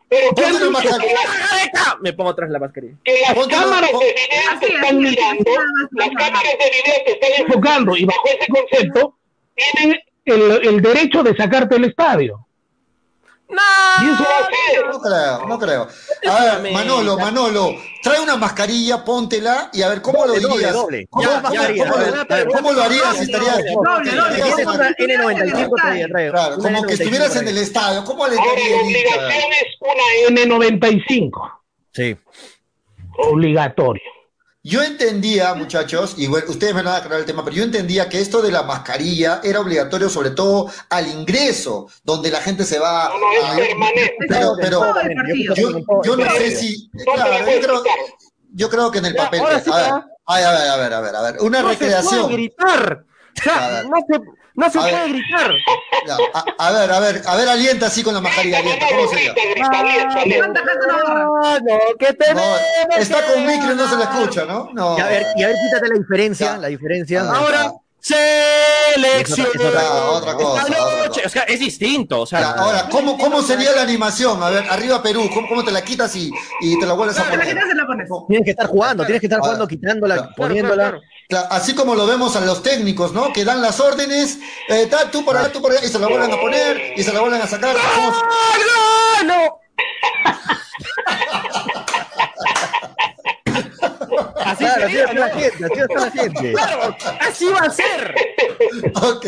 Pero, 0.07 0.27
no, 0.29 0.35
pero, 0.35 0.35
pero 0.35 0.35
¿qué 0.35 0.45
han 0.45 0.51
Ponte 0.53 0.59
la 0.59 0.65
dicho? 0.65 0.71
mascarilla. 0.71 1.17
¡Jajaja! 1.27 1.97
Me 2.01 2.13
pongo 2.13 2.29
atrás 2.29 2.49
la 2.49 2.59
mascarilla. 2.59 2.95
Que 3.03 3.21
las 3.21 3.33
Ponte- 3.33 3.55
cámaras 3.55 3.91
de 3.91 3.97
video 3.97 4.59
te 4.59 4.73
están 4.73 4.97
mirando, 4.99 5.51
las 5.91 6.09
cámaras 6.09 6.43
de 6.43 6.69
video 6.71 7.03
te 7.05 7.11
están 7.13 7.31
enfocando 7.45 7.97
y 7.97 8.05
bajo 8.05 8.27
ese 8.27 8.47
concepto 8.51 9.17
tienen 9.55 9.99
el, 10.25 10.67
el 10.67 10.81
derecho 10.81 11.23
de 11.23 11.35
sacarte 11.35 11.75
del 11.75 11.85
estadio. 11.85 12.45
¡No! 13.47 13.61
Va 13.61 14.39
a 14.39 14.99
creo, 15.01 15.45
no 15.47 15.59
creo. 15.59 15.87
A 16.29 16.57
ver. 16.59 16.73
Manolo, 16.73 17.17
Manolo, 17.17 17.75
trae 18.01 18.19
una 18.19 18.35
mascarilla, 18.35 19.03
póntela 19.05 19.69
y 19.71 19.81
a 19.83 19.89
ver 19.89 20.01
cómo 20.01 20.25
Doble, 20.25 20.41
lo 20.41 20.47
doble, 20.47 20.55
dirías. 20.57 20.73
doble. 20.73 21.07
¿Cómo, 21.09 21.23
Ya, 21.23 21.29
cómo- 21.29 21.41
mascarilla, 21.53 21.83
cómo- 21.83 21.95
a 21.95 21.99
ver, 22.03 22.15
a 22.19 22.23
ver. 22.35 22.47
cómo 22.47 22.71
lo 22.71 22.81
harías 22.83 23.19
estarías? 23.21 23.55
Doble, 23.57 24.11
doble, 24.15 24.35
Si 24.35 24.41
tienes 24.41 24.65
una 24.65 24.73
doble. 24.73 24.95
N95, 24.97 25.75
trae, 25.77 26.07
trae. 26.07 26.31
Claro, 26.31 26.55
como 26.57 26.83
que 26.83 26.93
N95 26.93 26.93
estuvieras 26.93 27.35
en 27.35 27.47
el 27.47 27.57
estadio. 27.59 28.03
¿Cómo 28.03 28.27
le 28.27 28.35
hincha? 28.35 28.49
obligación 28.81 29.51
es 29.53 29.67
una 29.79 30.41
N95, 30.41 31.51
Sí. 31.93 32.17
obligatorio. 33.17 34.01
Yo 34.67 34.81
entendía, 34.81 35.53
muchachos, 35.53 36.15
y 36.17 36.25
bueno, 36.25 36.47
ustedes 36.49 36.73
me 36.73 36.81
van 36.81 36.95
a 36.95 36.97
aclarar 36.97 37.19
el 37.19 37.25
tema, 37.27 37.43
pero 37.45 37.55
yo 37.55 37.63
entendía 37.63 38.09
que 38.09 38.19
esto 38.19 38.41
de 38.41 38.51
la 38.51 38.63
mascarilla 38.63 39.39
era 39.43 39.59
obligatorio 39.59 40.09
sobre 40.09 40.31
todo 40.31 40.71
al 40.89 41.07
ingreso, 41.07 41.87
donde 42.03 42.31
la 42.31 42.41
gente 42.41 42.63
se 42.63 42.79
va 42.79 43.09
No, 43.09 43.19
no, 43.19 43.31
es 43.31 43.43
a- 43.43 43.55
permanente. 43.57 44.15
Pero, 44.27 44.55
pero 44.59 44.81
yo, 45.55 45.67
yo 46.03 46.17
no 46.17 46.31
sé 46.31 46.55
si, 46.55 46.89
claro, 47.13 47.29
la 47.29 47.39
yo 47.53 47.61
creo, 47.61 47.83
yo 48.55 48.69
creo 48.71 48.89
que 48.91 48.97
en 48.97 49.05
el 49.05 49.15
papel, 49.15 49.41
a 49.41 49.49
ver, 49.49 49.59
a 49.69 50.35
ver, 50.35 50.45
a 50.67 50.77
ver, 50.77 50.93
a 50.95 50.99
ver, 51.01 51.15
a 51.15 51.21
ver, 51.21 51.35
una 51.41 51.61
No 51.61 51.69
se 51.69 51.75
puede 51.77 51.91
recreación. 51.91 52.31
gritar. 52.31 53.05
O 53.37 53.43
sea, 53.43 53.83
no 53.83 53.97
se, 54.09 54.19
no 54.55 54.69
se 54.69 54.79
A 54.79 54.83
ver. 54.83 54.91
puede 54.93 55.09
gritar. 55.09 55.51
Ya, 56.07 56.17
a, 56.33 56.67
a 56.67 56.71
ver, 56.71 56.91
a 56.91 56.99
ver, 56.99 57.21
a 57.25 57.35
ver, 57.35 57.49
alienta 57.49 57.87
así 57.87 58.03
con 58.03 58.13
la 58.13 58.21
mascarilla, 58.21 58.59
alienta, 58.59 58.85
¿cómo 58.89 59.07
sería? 59.09 59.33
Ah, 59.61 61.59
no, 61.63 61.79
que 61.99 62.13
tenemos 62.13 62.43
No, 62.89 62.95
está 62.97 63.21
con 63.25 63.45
micro 63.45 63.73
y 63.73 63.75
no 63.75 63.87
se 63.87 63.95
ganar. 63.97 64.13
escucha, 64.21 64.45
¿no? 64.45 64.69
No. 64.73 64.97
Y 64.97 65.01
a 65.01 65.05
ver, 65.07 65.25
y 65.35 65.43
a 65.43 65.47
ver, 65.47 65.55
quítate 65.65 65.87
la 65.89 65.95
diferencia, 65.99 66.45
Ya. 66.53 66.57
la 66.57 66.67
diferencia. 66.67 67.21
Ah. 67.23 67.33
Ahora, 67.37 67.71
selección. 67.99 69.47
Otra- 69.47 69.71
cosa, 69.71 70.11
otra 70.11 70.33
cosa. 70.35 70.65
O 71.25 71.29
sea, 71.29 71.43
es 71.43 71.59
distinto. 71.59 72.21
O 72.21 72.25
sea, 72.25 72.39
Ya, 72.39 72.51
ahora, 72.51 72.87
¿cómo, 72.91 73.17
¿cómo 73.17 73.41
sería 73.41 73.71
la 73.73 73.81
animación? 73.81 74.41
A 74.43 74.49
ver, 74.49 74.65
arriba 74.69 75.01
Perú, 75.01 75.29
¿cómo, 75.33 75.47
cómo 75.47 75.63
te 75.63 75.71
la 75.71 75.81
quitas 75.83 76.15
y, 76.15 76.31
y 76.61 76.79
te 76.79 76.85
la 76.85 76.93
vuelves 76.93 77.17
a 77.17 77.23
la 77.25 77.31
poner? 77.31 77.47
quitas 77.47 77.63
y 77.73 77.75
la 77.77 77.85
pones. 77.87 78.09
Tienes 78.27 78.45
que 78.45 78.51
estar 78.51 78.67
jugando, 78.67 79.05
tienes 79.05 79.21
que 79.21 79.25
estar 79.27 79.39
Ahora, 79.39 79.47
jugando, 79.53 79.67
quitándola, 79.67 80.15
claro, 80.15 80.31
poniéndola. 80.37 80.75
claro, 80.75 80.99
claro. 80.99 81.01
Claro, 81.01 81.14
así 81.49 81.73
como 81.75 81.95
lo 81.95 82.05
vemos 82.05 82.35
a 82.35 82.41
los 82.41 82.61
técnicos, 82.63 83.13
¿no? 83.13 83.33
Que 83.33 83.43
dan 83.45 83.61
las 83.61 83.79
órdenes, 83.79 84.37
eh, 84.69 84.85
ta, 84.87 85.09
tú 85.11 85.23
por 85.25 85.35
allá, 85.37 85.51
tú 85.51 85.61
por 85.61 85.71
allá, 85.71 85.83
y 85.85 85.89
se 85.89 85.99
la 85.99 86.07
vuelven 86.07 86.31
a 86.31 86.39
poner 86.39 86.93
y 86.95 87.03
se 87.03 87.11
la 87.13 87.21
vuelven 87.21 87.41
a 87.41 87.47
sacar. 87.47 87.75
¿Cómo 87.95 88.13
se- 88.13 88.21
¡Ah, 88.21 89.23
no! 89.25 89.59
Así 94.45 94.63
Claro, 94.65 94.85
así 94.85 94.97
está 94.97 95.13
la 95.13 95.27
¿no? 95.27 95.33
gente, 95.39 95.65
así 95.65 95.79
está 95.79 95.99
la 96.05 96.11
gente. 96.11 96.51
Claro, 96.53 96.97
así 97.21 97.45
va 97.45 97.59
a 97.59 97.69
ser. 97.69 98.15
Ok. 98.95 99.25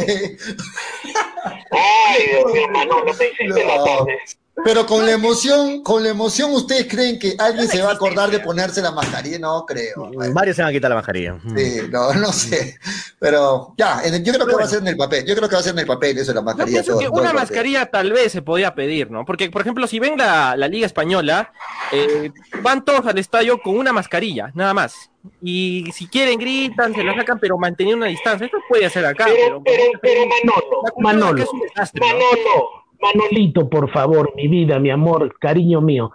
Ay, 1.71 2.27
Dios 2.29 2.53
mío, 2.53 2.67
Manolo, 2.71 3.13
te 3.15 3.25
hiciste 3.31 3.63
la 3.65 3.75
No. 3.77 3.83
tarde. 3.83 4.19
Pero 4.65 4.87
con 4.87 5.05
la 5.05 5.11
emoción, 5.11 5.83
con 5.83 6.01
la 6.03 6.09
emoción, 6.09 6.51
¿ustedes 6.51 6.87
creen 6.87 7.19
que 7.19 7.35
alguien 7.37 7.67
se 7.67 7.79
va 7.81 7.91
a 7.91 7.93
acordar 7.93 8.31
de 8.31 8.39
ponerse 8.39 8.81
la 8.81 8.91
mascarilla? 8.91 9.37
No 9.37 9.63
creo. 9.67 10.09
Varios 10.33 10.55
se 10.55 10.63
van 10.63 10.69
a 10.71 10.73
quitar 10.73 10.89
la 10.89 10.95
mascarilla. 10.95 11.37
Sí, 11.55 11.81
no, 11.91 12.11
no 12.15 12.33
sé. 12.33 12.75
Pero 13.19 13.73
ya, 13.77 14.01
en 14.03 14.15
el- 14.15 14.23
yo 14.23 14.33
creo 14.33 14.47
que 14.47 14.55
va 14.55 14.63
a 14.63 14.67
ser 14.67 14.79
en 14.79 14.87
el 14.87 14.97
papel. 14.97 15.25
Yo 15.27 15.35
creo 15.35 15.47
que 15.47 15.55
va 15.55 15.59
a 15.59 15.63
ser 15.63 15.73
en 15.73 15.79
el 15.79 15.85
papel 15.85 16.17
eso 16.17 16.31
de 16.31 16.35
la 16.35 16.41
Yo 16.41 16.45
mascarilla. 16.45 16.75
pienso 16.75 16.91
todo- 16.93 16.99
que 16.99 17.05
todo 17.07 17.21
una 17.21 17.33
mascarilla 17.33 17.85
tal 17.85 18.11
vez 18.11 18.31
se 18.31 18.41
podía 18.41 18.73
pedir, 18.73 19.11
¿no? 19.11 19.25
Porque, 19.25 19.51
por 19.51 19.61
ejemplo, 19.61 19.85
si 19.85 19.99
ven 19.99 20.17
la, 20.17 20.55
la 20.57 20.67
Liga 20.67 20.87
Española, 20.87 21.51
eh, 21.91 22.31
van 22.63 22.83
todos 22.83 23.05
al 23.05 23.17
estadio 23.19 23.61
con 23.61 23.77
una 23.77 23.93
mascarilla, 23.93 24.51
nada 24.55 24.73
más. 24.73 25.11
Y 25.41 25.85
si 25.93 26.07
quieren, 26.07 26.39
gritan, 26.39 26.95
se 26.95 27.03
la 27.03 27.13
sacan, 27.15 27.37
pero 27.39 27.57
manteniendo 27.59 27.97
una 27.97 28.07
distancia. 28.07 28.45
Esto 28.45 28.57
puede 28.67 28.85
hacer 28.87 29.05
acá, 29.05 29.25
Pero, 29.25 29.61
pero. 29.63 29.63
pero, 29.63 29.99
pero 30.01 30.21
Manolo, 30.25 30.81
Manolo, 30.97 31.35
que 31.35 31.43
es 31.43 31.49
un 31.53 31.59
desastre, 31.59 32.01
¿no? 32.01 32.86
Manolito, 33.01 33.69
por 33.69 33.91
favor, 33.91 34.33
mi 34.35 34.47
vida, 34.47 34.79
mi 34.79 34.89
amor, 34.89 35.35
cariño 35.39 35.81
mío. 35.81 36.11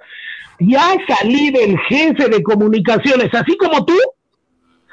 Ya 0.59 0.95
salí 1.09 1.51
del 1.51 1.79
jefe 1.79 2.29
de 2.29 2.43
comunicaciones, 2.43 3.33
así 3.33 3.57
como 3.57 3.85
tú, 3.85 3.97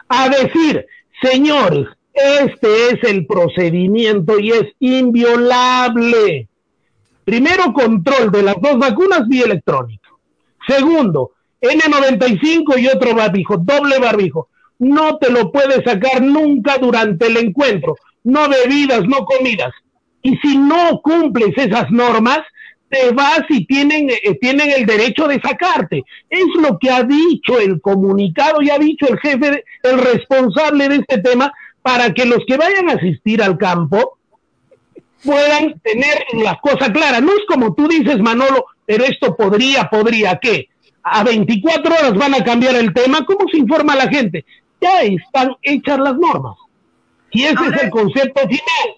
a 0.07 0.29
decir, 0.29 0.85
señores, 1.21 1.87
este 2.13 2.87
es 2.87 3.03
el 3.03 3.25
procedimiento 3.25 4.39
y 4.39 4.51
es 4.51 4.67
inviolable. 4.79 6.47
Primero, 7.23 7.73
control 7.73 8.31
de 8.31 8.43
las 8.43 8.55
dos 8.61 8.77
vacunas 8.79 9.27
vía 9.27 9.45
electrónica. 9.45 10.09
Segundo, 10.67 11.31
N95 11.61 12.79
y 12.79 12.87
otro 12.87 13.15
barbijo, 13.15 13.57
doble 13.57 13.99
barbijo. 13.99 14.49
No 14.79 15.17
te 15.17 15.29
lo 15.29 15.51
puedes 15.51 15.83
sacar 15.83 16.21
nunca 16.21 16.77
durante 16.77 17.27
el 17.27 17.37
encuentro. 17.37 17.95
No 18.23 18.47
bebidas, 18.49 19.03
no 19.05 19.25
comidas. 19.25 19.71
Y 20.21 20.35
si 20.37 20.57
no 20.57 21.01
cumples 21.01 21.57
esas 21.57 21.89
normas, 21.91 22.39
te 22.89 23.11
vas 23.11 23.41
y 23.49 23.65
tienen, 23.65 24.09
eh, 24.09 24.37
tienen 24.41 24.71
el 24.71 24.85
derecho 24.85 25.27
de 25.27 25.39
sacarte. 25.41 26.03
Es 26.29 26.45
lo 26.59 26.77
que 26.79 26.89
ha 26.89 27.03
dicho 27.03 27.59
el 27.59 27.79
comunicado 27.81 28.61
y 28.61 28.69
ha 28.71 28.79
dicho 28.79 29.07
el 29.07 29.19
jefe, 29.19 29.51
de- 29.51 29.63
el 29.83 29.99
responsable 29.99 30.89
de 30.89 30.95
este 30.95 31.19
tema, 31.19 31.53
para 31.81 32.13
que 32.13 32.25
los 32.25 32.39
que 32.47 32.57
vayan 32.57 32.89
a 32.89 32.93
asistir 32.93 33.41
al 33.43 33.57
campo 33.57 34.17
puedan 35.23 35.79
tener 35.81 36.23
las 36.33 36.57
cosas 36.61 36.89
claras. 36.91 37.21
No 37.21 37.31
es 37.31 37.45
como 37.47 37.73
tú 37.73 37.87
dices, 37.87 38.19
Manolo, 38.19 38.65
pero 38.85 39.03
esto 39.05 39.35
podría, 39.35 39.89
podría, 39.89 40.37
¿qué? 40.41 40.69
A 41.03 41.23
24 41.23 41.93
horas 41.93 42.13
van 42.15 42.33
a 42.35 42.43
cambiar 42.43 42.75
el 42.75 42.93
tema. 42.93 43.25
¿Cómo 43.25 43.47
se 43.49 43.57
informa 43.57 43.95
la 43.95 44.07
gente? 44.07 44.45
Ya 44.81 45.01
están 45.03 45.55
hechas 45.61 45.99
las 45.99 46.15
normas. 46.15 46.55
Y 47.31 47.43
ese 47.43 47.65
es 47.73 47.83
el 47.83 47.89
concepto 47.89 48.41
final. 48.41 48.95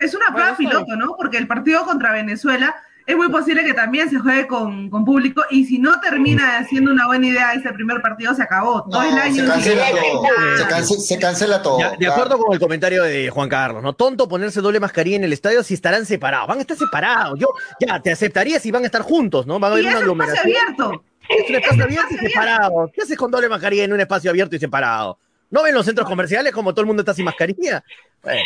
Es 0.00 0.14
una 0.14 0.26
prueba 0.32 0.54
Bueno, 0.54 0.70
piloto, 0.84 0.96
¿no? 0.96 1.14
Porque 1.16 1.36
el 1.38 1.46
partido 1.46 1.84
contra 1.84 2.12
Venezuela 2.12 2.74
es 3.06 3.16
muy 3.16 3.28
posible 3.28 3.64
que 3.64 3.74
también 3.74 4.08
se 4.08 4.18
juegue 4.18 4.46
con, 4.46 4.88
con 4.88 5.04
público 5.04 5.42
y 5.50 5.64
si 5.64 5.78
no 5.78 6.00
termina 6.00 6.64
siendo 6.68 6.92
una 6.92 7.06
buena 7.06 7.26
idea 7.26 7.54
ese 7.54 7.72
primer 7.72 8.00
partido, 8.02 8.34
se 8.34 8.42
acabó. 8.42 8.84
Todo 8.88 9.02
el 9.02 9.18
año. 9.18 9.34
se 9.42 9.46
cancela 9.50 9.84
todo. 9.90 10.22
Se, 10.56 10.64
cance- 10.64 11.00
se 11.00 11.18
cancela 11.18 11.62
todo. 11.62 11.80
Ya, 11.80 11.90
de 11.90 11.96
claro. 11.98 12.12
acuerdo 12.12 12.38
con 12.38 12.52
el 12.54 12.60
comentario 12.60 13.02
de 13.02 13.28
Juan 13.30 13.48
Carlos, 13.48 13.82
¿no? 13.82 13.94
Tonto 13.94 14.28
ponerse 14.28 14.60
doble 14.60 14.78
mascarilla 14.80 15.16
en 15.16 15.24
el 15.24 15.32
estadio 15.32 15.62
si 15.64 15.74
estarán 15.74 16.06
separados. 16.06 16.46
Van 16.48 16.58
a 16.58 16.60
estar 16.60 16.76
separados. 16.76 17.38
Yo 17.38 17.48
ya 17.80 18.00
te 18.00 18.12
aceptaría 18.12 18.60
si 18.60 18.70
van 18.70 18.84
a 18.84 18.86
estar 18.86 19.02
juntos, 19.02 19.46
¿no? 19.46 19.58
Van 19.58 19.72
a 19.72 19.74
haber 19.74 19.86
es 19.86 19.90
una 19.94 19.98
un 20.12 20.20
espacio 20.20 20.32
aglomeración. 20.42 20.56
abierto. 20.76 21.04
Es 21.28 21.48
un 21.50 21.56
espacio 21.56 21.84
abierto 21.84 22.14
y 22.14 22.18
separado. 22.28 22.90
¿Qué 22.94 23.02
haces 23.02 23.16
con 23.16 23.30
doble 23.30 23.48
mascarilla 23.48 23.84
en 23.84 23.92
un 23.92 24.00
espacio 24.00 24.30
abierto 24.30 24.54
y 24.56 24.58
separado? 24.60 25.18
¿No 25.50 25.62
ven 25.62 25.74
los 25.74 25.84
centros 25.84 26.08
comerciales 26.08 26.52
como 26.52 26.72
todo 26.72 26.82
el 26.82 26.86
mundo 26.86 27.02
está 27.02 27.12
sin 27.12 27.24
mascarilla? 27.24 27.82
Bueno, 28.22 28.40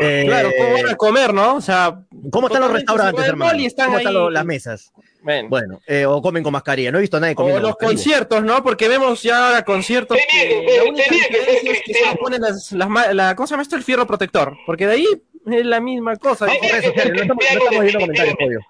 eh, 0.00 0.24
Claro, 0.26 0.50
¿cómo 0.56 0.72
van 0.72 0.88
a 0.88 0.94
comer, 0.96 1.34
no? 1.34 1.56
O 1.56 1.60
sea, 1.60 2.00
¿Cómo 2.30 2.46
están 2.46 2.62
los 2.62 2.72
restaurantes, 2.72 3.24
se 3.24 3.30
hermano? 3.30 3.58
y 3.58 3.66
están 3.66 3.86
¿Cómo 3.86 3.98
están 3.98 4.32
las 4.32 4.44
mesas? 4.44 4.92
Bueno. 5.22 5.48
Bueno, 5.48 5.80
eh, 5.86 6.06
o 6.06 6.22
comen 6.22 6.42
con 6.42 6.52
mascarilla. 6.52 6.90
No 6.92 6.98
he 6.98 7.00
visto 7.02 7.16
a 7.16 7.20
nadie 7.20 7.32
O 7.32 7.36
comiendo 7.36 7.60
con 7.60 7.62
los 7.62 7.70
mascarilla. 7.72 7.96
conciertos, 8.02 8.44
¿no? 8.44 8.62
Porque 8.62 8.88
vemos 8.88 9.22
ya 9.22 9.48
ahora 9.48 9.64
conciertos 9.64 10.16
Tenía 10.16 10.48
que 10.66 10.76
la 10.76 10.84
única 10.84 11.04
tenía 11.08 11.28
que 11.28 11.34
ser 11.34 11.48
es 11.48 11.60
que 11.60 11.82
cristiano. 11.82 12.16
ponen 12.20 12.40
las, 12.42 12.72
las 12.72 12.88
ma- 12.88 13.12
la, 13.12 13.34
¿cómo 13.34 13.46
se 13.46 13.50
llama 13.52 13.62
esto? 13.64 13.76
El 13.76 13.82
fierro 13.82 14.06
protector. 14.06 14.56
Porque 14.64 14.86
de 14.86 14.92
ahí 14.94 15.06
es 15.50 15.66
la 15.66 15.80
misma 15.80 16.16
cosa. 16.16 16.46
No 16.46 16.52
estamos, 16.52 16.94
no 16.94 17.20
estamos 17.22 17.44
viendo 17.82 17.98
comentarios, 18.00 18.36
obvio. 18.40 18.60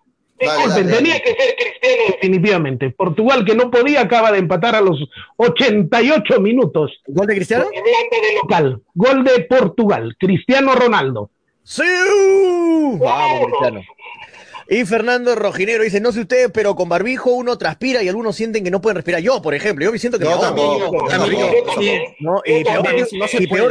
Disculpen, 0.41 0.87
dale, 0.87 0.97
tenía 0.97 1.13
dale. 1.15 1.23
que 1.25 1.35
ser 1.35 1.57
cristiano 1.57 2.03
definitivamente. 2.13 2.91
Portugal, 2.91 3.45
que 3.45 3.55
no 3.55 3.71
podía, 3.71 4.03
acaba 4.03 4.33
de 4.33 4.39
empatar 4.39 4.75
a 4.75 4.81
los 4.81 4.99
88 5.37 6.41
minutos. 6.41 7.01
¿Gol 7.07 7.27
de 7.27 7.35
Cristiano? 7.35 7.65
De 7.65 8.35
local. 8.43 8.83
Gol 8.95 9.25
de 9.25 9.41
Portugal. 9.45 10.17
Cristiano 10.19 10.75
Ronaldo. 10.75 11.31
¡Sí! 11.63 11.83
Vamos, 12.99 13.47
Cristiano. 13.47 13.83
Y 14.71 14.85
Fernando 14.85 15.35
Rojinero 15.35 15.83
dice, 15.83 15.99
no 15.99 16.13
sé 16.13 16.21
ustedes, 16.21 16.51
pero 16.53 16.75
con 16.77 16.91
barbijo 16.91 17.31
uno 17.33 17.57
transpira 17.57 18.03
y 18.03 18.09
algunos 18.09 18.37
sienten 18.37 18.63
que 18.63 18.71
no 18.71 18.83
pueden 18.83 18.97
respirar. 18.97 19.23
Yo, 19.23 19.41
por 19.41 19.55
ejemplo, 19.55 19.83
yo 19.87 19.93
me 19.93 19.99
siento 19.99 20.19
que 20.19 20.27
Yo 20.27 20.33
sí. 21.79 21.99
¿no? 22.21 22.43
Y 22.45 22.65
peor, 22.65 22.83
también, 22.83 23.07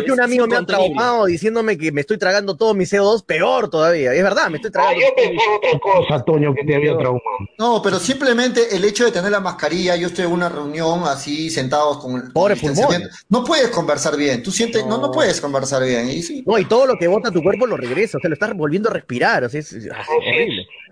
que- 0.05 0.11
un 0.11 0.21
amigo 0.21 0.47
me 0.47 0.55
ha 0.55 0.65
traumado 0.65 1.25
diciéndome 1.25 1.77
que 1.77 1.91
me 1.91 2.01
estoy 2.01 2.17
tragando 2.17 2.55
todo 2.57 2.73
mi 2.73 2.85
CO2, 2.85 3.23
peor 3.25 3.69
todavía. 3.69 4.13
Es 4.13 4.23
verdad, 4.23 4.49
me 4.49 4.57
estoy 4.57 4.69
Ah, 4.69 4.71
tragando. 4.73 4.99
yo 5.01 5.07
pensaba 5.15 5.55
otra 5.57 5.79
cosa, 5.79 6.23
Toño, 6.25 6.53
que 6.55 6.63
te 6.63 6.75
había 6.75 6.97
traumado. 6.97 7.21
No, 7.59 7.81
pero 7.83 7.99
simplemente 7.99 8.75
el 8.75 8.83
hecho 8.83 9.05
de 9.05 9.11
tener 9.11 9.31
la 9.31 9.39
mascarilla, 9.39 9.95
yo 9.95 10.07
estoy 10.07 10.25
en 10.25 10.31
una 10.31 10.49
reunión 10.49 11.01
así 11.05 11.49
sentados 11.49 11.97
con 11.99 12.15
el 12.15 12.31
Pobre 12.31 12.55
pulmones. 12.55 13.25
No 13.29 13.43
puedes 13.43 13.69
conversar 13.69 14.17
bien, 14.17 14.41
tú 14.43 14.51
sientes, 14.51 14.85
no, 14.85 14.97
no 14.97 15.11
puedes 15.11 15.39
conversar 15.41 15.83
bien. 15.83 16.09
Y 16.09 16.23
sí. 16.23 16.43
No, 16.45 16.57
y 16.57 16.65
todo 16.65 16.85
lo 16.87 16.95
que 16.97 17.07
bota 17.07 17.29
tu 17.31 17.43
cuerpo 17.43 17.67
lo 17.67 17.77
regresa, 17.77 18.17
o 18.17 18.21
sea, 18.21 18.29
lo 18.29 18.33
estás 18.33 18.53
volviendo 18.55 18.89
a 18.89 18.93
respirar, 18.93 19.43
o 19.43 19.49
sea, 19.49 19.59
es, 19.59 19.71
es- 19.73 19.85
es 19.85 19.91
horrible. 20.09 20.65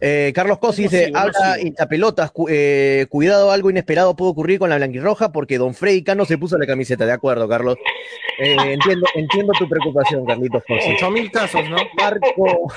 Eh, 0.00 0.32
Carlos 0.34 0.58
Cosi 0.58 0.82
dice, 0.82 1.10
habla 1.14 1.58
hinchapelotas, 1.60 2.30
cu- 2.30 2.48
eh, 2.50 3.06
cuidado, 3.08 3.50
algo 3.50 3.70
inesperado 3.70 4.14
puede 4.14 4.32
ocurrir 4.32 4.58
con 4.58 4.68
la 4.68 4.76
blanquirroja 4.76 5.32
porque 5.32 5.56
Don 5.58 5.74
Freddy 5.74 6.02
Cano 6.04 6.24
se 6.26 6.36
puso 6.36 6.58
la 6.58 6.66
camiseta, 6.66 7.06
de 7.06 7.12
acuerdo, 7.12 7.48
Carlos. 7.48 7.76
Eh, 8.38 8.54
entiendo, 8.72 9.06
entiendo 9.14 9.52
tu 9.58 9.66
preocupación, 9.68 10.26
Carlitos 10.26 10.62
Cosi. 10.68 10.92
Ocho 10.94 11.10
mil 11.10 11.30
casos, 11.30 11.62
¿no? 11.70 11.78
Marco, 11.96 12.72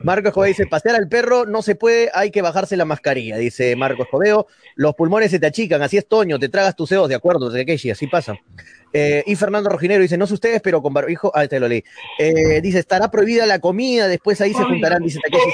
Marco 0.00 0.28
Escobedo 0.28 0.48
dice, 0.48 0.66
pasear 0.66 0.96
al 0.96 1.08
perro 1.08 1.46
no 1.46 1.62
se 1.62 1.76
puede, 1.76 2.10
hay 2.12 2.32
que 2.32 2.42
bajarse 2.42 2.76
la 2.76 2.84
mascarilla, 2.84 3.36
dice 3.36 3.76
Marco 3.76 4.02
Escobedo. 4.02 4.48
Los 4.74 4.94
pulmones 4.96 5.30
se 5.30 5.38
te 5.38 5.46
achican, 5.46 5.80
así 5.82 5.96
es 5.96 6.08
Toño, 6.08 6.40
te 6.40 6.48
tragas 6.48 6.74
tus 6.74 6.90
dedos, 6.90 7.08
de 7.08 7.14
acuerdo, 7.14 7.52
Takeshi, 7.52 7.90
así 7.90 8.08
pasa. 8.08 8.34
Eh, 8.96 9.24
y 9.26 9.34
Fernando 9.34 9.70
Rojinero 9.70 10.02
dice, 10.02 10.16
no 10.16 10.26
sé 10.26 10.34
ustedes, 10.34 10.60
pero 10.62 10.80
con 10.80 10.94
barbijo, 10.94 11.32
ah, 11.34 11.46
te 11.48 11.58
lo 11.58 11.66
leí. 11.68 11.82
Eh, 12.18 12.60
dice, 12.60 12.78
estará 12.78 13.10
prohibida 13.10 13.44
la 13.44 13.58
comida, 13.58 14.06
después 14.06 14.40
ahí 14.40 14.52
se 14.54 14.62
juntarán, 14.62 15.02
dice 15.02 15.18
Takeshi 15.20 15.50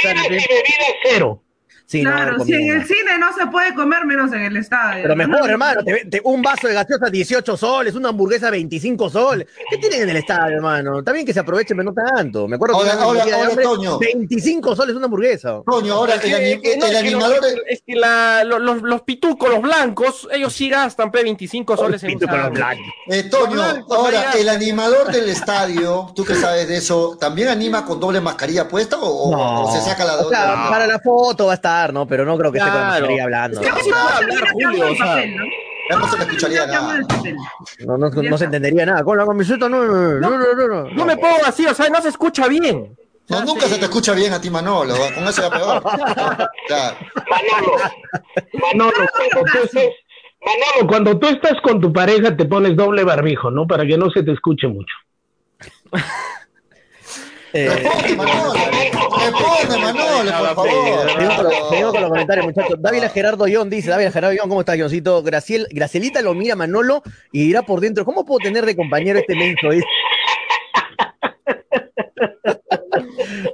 Pero 1.10 1.42
Sí, 1.90 2.02
claro, 2.02 2.38
no, 2.38 2.44
si 2.44 2.54
en 2.54 2.70
el 2.70 2.86
cine 2.86 3.18
no 3.18 3.32
se 3.36 3.48
puede 3.48 3.74
comer, 3.74 4.04
menos 4.06 4.32
en 4.32 4.42
el 4.42 4.56
estadio. 4.58 5.02
Pero 5.02 5.16
mejor, 5.16 5.50
hermano, 5.50 5.82
te- 5.82 6.04
te- 6.04 6.20
un 6.22 6.40
vaso 6.40 6.68
de 6.68 6.74
gaseosa 6.74 7.10
18 7.10 7.56
soles, 7.56 7.96
una 7.96 8.10
hamburguesa 8.10 8.48
25 8.48 9.10
soles. 9.10 9.48
¿Qué 9.68 9.76
tienen 9.78 10.02
en 10.02 10.10
el 10.10 10.16
estadio, 10.18 10.54
hermano? 10.54 11.00
Está 11.00 11.10
bien 11.10 11.26
que 11.26 11.32
se 11.32 11.40
aprovechen, 11.40 11.76
pero 11.76 11.90
no 11.90 11.94
tanto. 12.14 12.46
Me 12.46 12.54
acuerdo 12.54 12.76
Ahora- 12.76 12.92
que 12.92 12.98
ahora- 12.98 13.22
ahora, 13.24 13.46
hambre, 13.48 13.64
Toño. 13.64 13.98
25 13.98 14.76
soles 14.76 14.94
una 14.94 15.06
hamburguesa. 15.06 15.62
Toño, 15.66 15.94
ahora 15.94 16.14
el, 16.14 16.20
Que- 16.20 16.34
ani- 16.34 16.60
que 16.62 16.76
no, 16.76 16.86
el 16.86 16.92
es 16.94 17.02
que 17.02 17.08
animador 17.08 17.38
es 17.68 17.82
que 17.84 17.94
la- 17.96 18.44
los, 18.44 18.82
los 18.82 19.02
pitucos, 19.02 19.50
los 19.50 19.60
blancos, 19.60 20.28
ellos 20.30 20.52
sí 20.52 20.68
gastan 20.70 21.10
P 21.10 21.24
25 21.24 21.76
soles 21.76 22.00
en 22.04 22.10
un 22.12 22.14
Pituco, 22.20 22.36
los 22.36 22.44
sándwich. 22.44 22.62
blancos. 22.64 22.86
Eh, 23.08 23.22
Toño, 23.24 23.62
ahora, 23.90 24.32
el 24.38 24.48
animador 24.48 25.10
del 25.10 25.28
estadio, 25.28 26.12
tú 26.14 26.24
que 26.24 26.36
sabes 26.36 26.68
de 26.68 26.76
eso, 26.76 27.16
¿también 27.18 27.48
anima 27.48 27.84
con 27.84 27.98
doble 27.98 28.20
mascarilla 28.20 28.68
puesta 28.68 28.96
o, 28.96 29.08
o- 29.08 29.64
o 29.68 29.72
se 29.72 29.80
saca 29.80 30.04
la 30.04 30.14
o 30.14 30.22
doble? 30.22 30.36
sea, 30.36 30.68
para 30.70 30.86
la 30.86 31.00
foto 31.00 31.46
va 31.46 31.52
a 31.52 31.54
estar, 31.56 31.79
¿no? 31.92 32.06
Pero 32.06 32.24
no 32.24 32.36
creo 32.38 32.52
que 32.52 32.58
esté 32.58 32.70
con 32.70 32.78
la 32.80 32.86
Claro. 32.86 33.00
mascarilla 33.00 33.24
hablando. 33.24 33.60
Es 33.60 33.66
que 33.66 33.72
no 33.72 33.78
se 33.78 33.90
puede 33.90 34.02
hablar, 34.16 34.48
Julio, 34.52 34.90
o 34.92 34.94
sea. 34.94 35.24
Ya 35.90 35.96
no 35.96 36.08
se 36.08 36.16
le 36.18 36.22
escucharía 36.24 36.66
Ya 36.66 36.72
llamo 36.72 36.86
nada. 36.88 36.98
el 37.00 37.06
papel. 37.06 37.36
No, 37.86 37.98
no, 37.98 38.08
no 38.10 38.38
se 38.38 38.44
entendería 38.44 38.86
nada. 38.86 39.02
Con 39.02 39.18
la 39.18 39.26
camiseta 39.26 39.68
no, 39.68 39.84
no, 39.84 40.20
no, 40.20 40.30
no, 40.30 40.54
no. 40.54 40.66
no. 40.68 40.90
No 40.90 41.04
me 41.04 41.16
pongo 41.16 41.38
así, 41.46 41.66
o 41.66 41.74
sea, 41.74 41.88
no 41.88 42.00
se 42.00 42.10
escucha 42.10 42.46
bien. 42.46 42.96
No, 43.28 43.44
nunca 43.44 43.66
se 43.66 43.76
te 43.78 43.84
escucha 43.84 44.12
bien 44.12 44.32
a 44.32 44.40
ti, 44.40 44.50
Manolo, 44.50 44.94
con 45.14 45.24
eso 45.28 45.42
ya 45.42 45.50
peor. 45.50 45.82
Claro. 46.68 46.96
Manolo, 47.30 47.76
Manolo, 48.60 48.92
cuando 49.32 49.52
tú 49.52 49.58
estés, 49.64 49.90
Manolo, 50.44 50.88
cuando 50.88 51.18
tú 51.18 51.26
estás 51.28 51.54
con 51.62 51.80
tu 51.80 51.92
pareja 51.92 52.36
te 52.36 52.44
pones 52.44 52.76
doble 52.76 53.04
barbijo, 53.04 53.50
¿no? 53.50 53.66
Para 53.68 53.86
que 53.86 53.96
no 53.96 54.10
se 54.10 54.22
te 54.24 54.32
escuche 54.32 54.66
mucho. 54.68 54.94
Eh, 57.52 57.68
Responde, 57.68 58.16
Manolo. 58.16 58.52
Responde, 58.52 59.78
Manolo, 59.78 60.54
por 60.54 60.54
favor. 60.54 61.10
Seguimos 61.10 61.34
con, 61.34 61.44
los, 61.44 61.68
seguimos 61.70 61.92
con 61.92 62.00
los 62.02 62.10
comentarios, 62.10 62.46
muchachos. 62.46 62.76
Dávila 62.80 63.08
Gerardo 63.08 63.48
Ión 63.48 63.70
dice, 63.70 63.90
Dávila 63.90 64.12
Gerardo 64.12 64.34
Ión, 64.34 64.48
¿cómo 64.48 64.60
estás, 64.60 64.76
Ioncito? 64.76 65.22
Graciel, 65.22 65.66
Gracielita 65.70 66.22
lo 66.22 66.34
mira 66.34 66.54
Manolo 66.56 67.02
y 67.32 67.46
dirá 67.46 67.62
por 67.62 67.80
dentro, 67.80 68.04
¿cómo 68.04 68.24
puedo 68.24 68.38
tener 68.38 68.64
de 68.66 68.76
compañero 68.76 69.18
este 69.18 69.34
menso? 69.34 69.68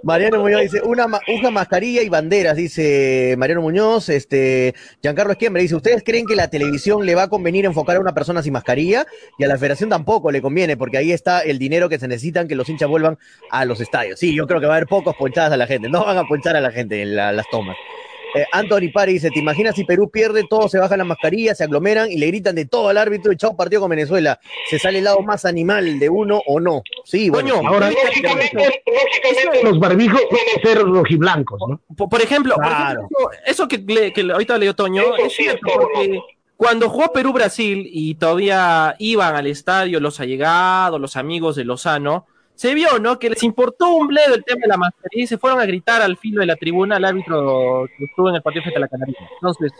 Mariano 0.02 0.40
Muñoz 0.40 0.62
dice, 0.62 0.82
una, 0.82 1.06
usa 1.28 1.50
mascarilla 1.50 2.02
y 2.02 2.08
banderas, 2.08 2.56
dice 2.56 3.34
Mariano 3.38 3.62
Muñoz. 3.62 4.08
Este, 4.08 4.74
Giancarlo 5.02 5.32
Esquiembre 5.32 5.62
dice, 5.62 5.74
¿ustedes 5.74 6.02
creen 6.04 6.26
que 6.26 6.36
la 6.36 6.48
televisión 6.48 7.04
le 7.04 7.14
va 7.14 7.24
a 7.24 7.28
convenir 7.28 7.64
enfocar 7.64 7.96
a 7.96 8.00
una 8.00 8.14
persona 8.14 8.42
sin 8.42 8.52
mascarilla? 8.52 9.06
Y 9.38 9.44
a 9.44 9.48
la 9.48 9.58
federación 9.58 9.90
tampoco 9.90 10.30
le 10.30 10.42
conviene, 10.42 10.76
porque 10.76 10.98
ahí 10.98 11.12
está 11.12 11.40
el 11.40 11.58
dinero 11.58 11.88
que 11.88 11.98
se 11.98 12.08
necesitan 12.08 12.48
que 12.48 12.54
los 12.54 12.68
hinchas 12.68 12.88
vuelvan 12.88 13.18
a 13.50 13.64
los 13.64 13.80
estadios. 13.80 14.18
Sí, 14.20 14.34
yo 14.34 14.46
creo 14.46 14.60
que 14.60 14.66
va 14.66 14.74
a 14.74 14.76
haber 14.76 14.88
pocos 14.88 15.14
ponchadas 15.16 15.52
a 15.52 15.56
la 15.56 15.66
gente, 15.66 15.88
no 15.88 16.04
van 16.04 16.18
a 16.18 16.24
ponchar 16.24 16.56
a 16.56 16.60
la 16.60 16.70
gente 16.70 17.02
en 17.02 17.16
la- 17.16 17.32
las 17.32 17.46
tomas. 17.50 17.76
Eh, 18.36 18.46
Anthony 18.52 18.90
Pari 18.92 19.14
dice, 19.14 19.30
¿te 19.30 19.38
imaginas 19.38 19.74
si 19.74 19.84
Perú 19.84 20.10
pierde? 20.10 20.44
Todos 20.48 20.70
se 20.70 20.78
bajan 20.78 20.98
las 20.98 21.06
mascarillas, 21.06 21.58
se 21.58 21.64
aglomeran 21.64 22.10
y 22.10 22.16
le 22.16 22.26
gritan 22.26 22.54
de 22.54 22.64
todo 22.66 22.88
al 22.88 22.98
árbitro 22.98 23.32
y 23.32 23.36
chao 23.36 23.56
partido 23.56 23.80
con 23.80 23.90
Venezuela. 23.90 24.38
¿Se 24.68 24.78
sale 24.78 24.98
el 24.98 25.04
lado 25.04 25.20
más 25.22 25.44
animal 25.44 25.98
de 25.98 26.08
uno 26.08 26.40
o 26.46 26.60
no? 26.60 26.82
Sí, 27.04 27.30
bueno. 27.30 27.54
Coño, 27.56 27.60
sí. 27.60 27.66
Ahora, 27.66 27.90
lógicamente, 27.90 28.82
lógicamente 28.86 29.62
los 29.64 29.78
barbijos 29.78 30.20
pueden 30.28 30.62
ser 30.62 30.78
rojiblancos, 30.86 31.60
¿no? 31.68 31.80
Por, 31.96 32.08
por 32.08 32.20
ejemplo, 32.22 32.54
por 32.54 32.64
Claro. 32.64 33.00
ejemplo, 33.00 33.30
eso, 33.32 33.44
eso 33.46 33.68
que, 33.68 33.78
le- 33.78 34.12
que 34.12 34.20
ahorita 34.22 34.58
leyó 34.58 34.74
Toño, 34.74 35.02
Eso 35.02 35.26
es 35.26 35.32
cierto, 35.34 35.60
porque 35.74 36.20
cuando 36.56 36.88
jugó 36.88 37.12
Perú-Brasil 37.12 37.88
y 37.90 38.14
todavía 38.14 38.96
iban 38.98 39.36
al 39.36 39.46
estadio 39.46 40.00
los 40.00 40.20
allegados, 40.20 41.00
los 41.00 41.16
amigos 41.16 41.56
de 41.56 41.64
Lozano, 41.64 42.26
se 42.56 42.74
vio, 42.74 42.98
¿no? 42.98 43.18
Que 43.18 43.30
les 43.30 43.42
importó 43.42 43.90
un 43.90 44.08
bledo 44.08 44.34
el 44.34 44.42
tema 44.42 44.62
de 44.62 44.68
la 44.68 44.78
mascarilla 44.78 45.24
y 45.24 45.26
se 45.26 45.38
fueron 45.38 45.60
a 45.60 45.66
gritar 45.66 46.00
al 46.00 46.16
filo 46.16 46.40
de 46.40 46.46
la 46.46 46.56
tribuna 46.56 46.96
al 46.96 47.04
árbitro 47.04 47.86
que 47.96 48.04
estuvo 48.06 48.30
en 48.30 48.36
el 48.36 48.42
partido 48.42 48.62
frente 48.62 48.78
a 48.78 48.80
la 48.80 48.88
Canaria. 48.88 49.14
Entonces, 49.34 49.72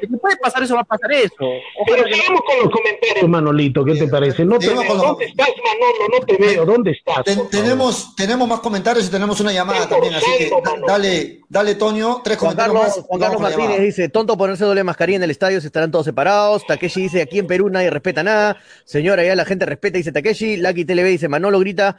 si 0.00 0.06
puede 0.16 0.36
pasar 0.36 0.62
eso, 0.62 0.74
va 0.74 0.80
a 0.82 0.84
pasar 0.84 1.10
eso. 1.12 1.34
Ojalá 1.38 1.86
Pero 1.86 2.02
no- 2.08 2.14
sigamos 2.16 2.40
con 2.42 2.58
los 2.62 2.70
comentarios, 2.70 3.28
Manolito, 3.28 3.84
¿qué 3.84 3.94
te 3.94 4.08
parece? 4.08 4.44
No 4.44 4.58
te 4.58 4.66
Sigamos 4.66 4.84
veo. 4.84 4.88
con 4.92 4.96
los- 4.98 5.06
¿Dónde 5.08 5.24
estás, 5.26 5.48
Manolo? 5.48 6.18
No 6.20 6.26
te 6.26 6.36
veo. 6.36 6.64
¿Dónde 6.66 6.90
estás? 6.92 7.24
Ten- 7.24 7.48
tenemos, 7.50 8.14
tenemos 8.16 8.48
más 8.48 8.60
comentarios 8.60 9.06
y 9.06 9.10
tenemos 9.10 9.40
una 9.40 9.52
llamada 9.52 9.88
también, 9.88 10.14
así 10.14 10.26
que 10.38 10.50
da- 10.50 10.74
dale, 10.86 11.40
dale, 11.48 11.74
Toño, 11.74 12.20
tres 12.24 12.38
Juan 12.38 12.54
comentarios 12.56 12.74
Carlos, 12.80 12.96
más. 12.98 13.06
Juan 13.06 13.20
Carlos 13.20 13.40
Martínez 13.40 13.80
dice, 13.80 14.08
tonto 14.08 14.36
ponerse 14.36 14.64
doble 14.64 14.84
mascarilla 14.84 15.16
en 15.16 15.22
el 15.24 15.30
estadio, 15.30 15.60
se 15.60 15.66
estarán 15.68 15.90
todos 15.90 16.04
separados. 16.04 16.66
Takeshi 16.66 17.02
dice, 17.02 17.22
aquí 17.22 17.38
en 17.38 17.46
Perú 17.46 17.68
nadie 17.70 17.90
respeta 17.90 18.22
nada. 18.22 18.56
Señora, 18.84 19.24
ya 19.24 19.34
la 19.36 19.44
gente 19.44 19.66
respeta, 19.66 19.98
dice 19.98 20.12
Takeshi. 20.12 20.56
Lucky 20.58 20.84
TV 20.84 21.04
dice, 21.04 21.28
Manolo 21.28 21.58
grita, 21.60 21.96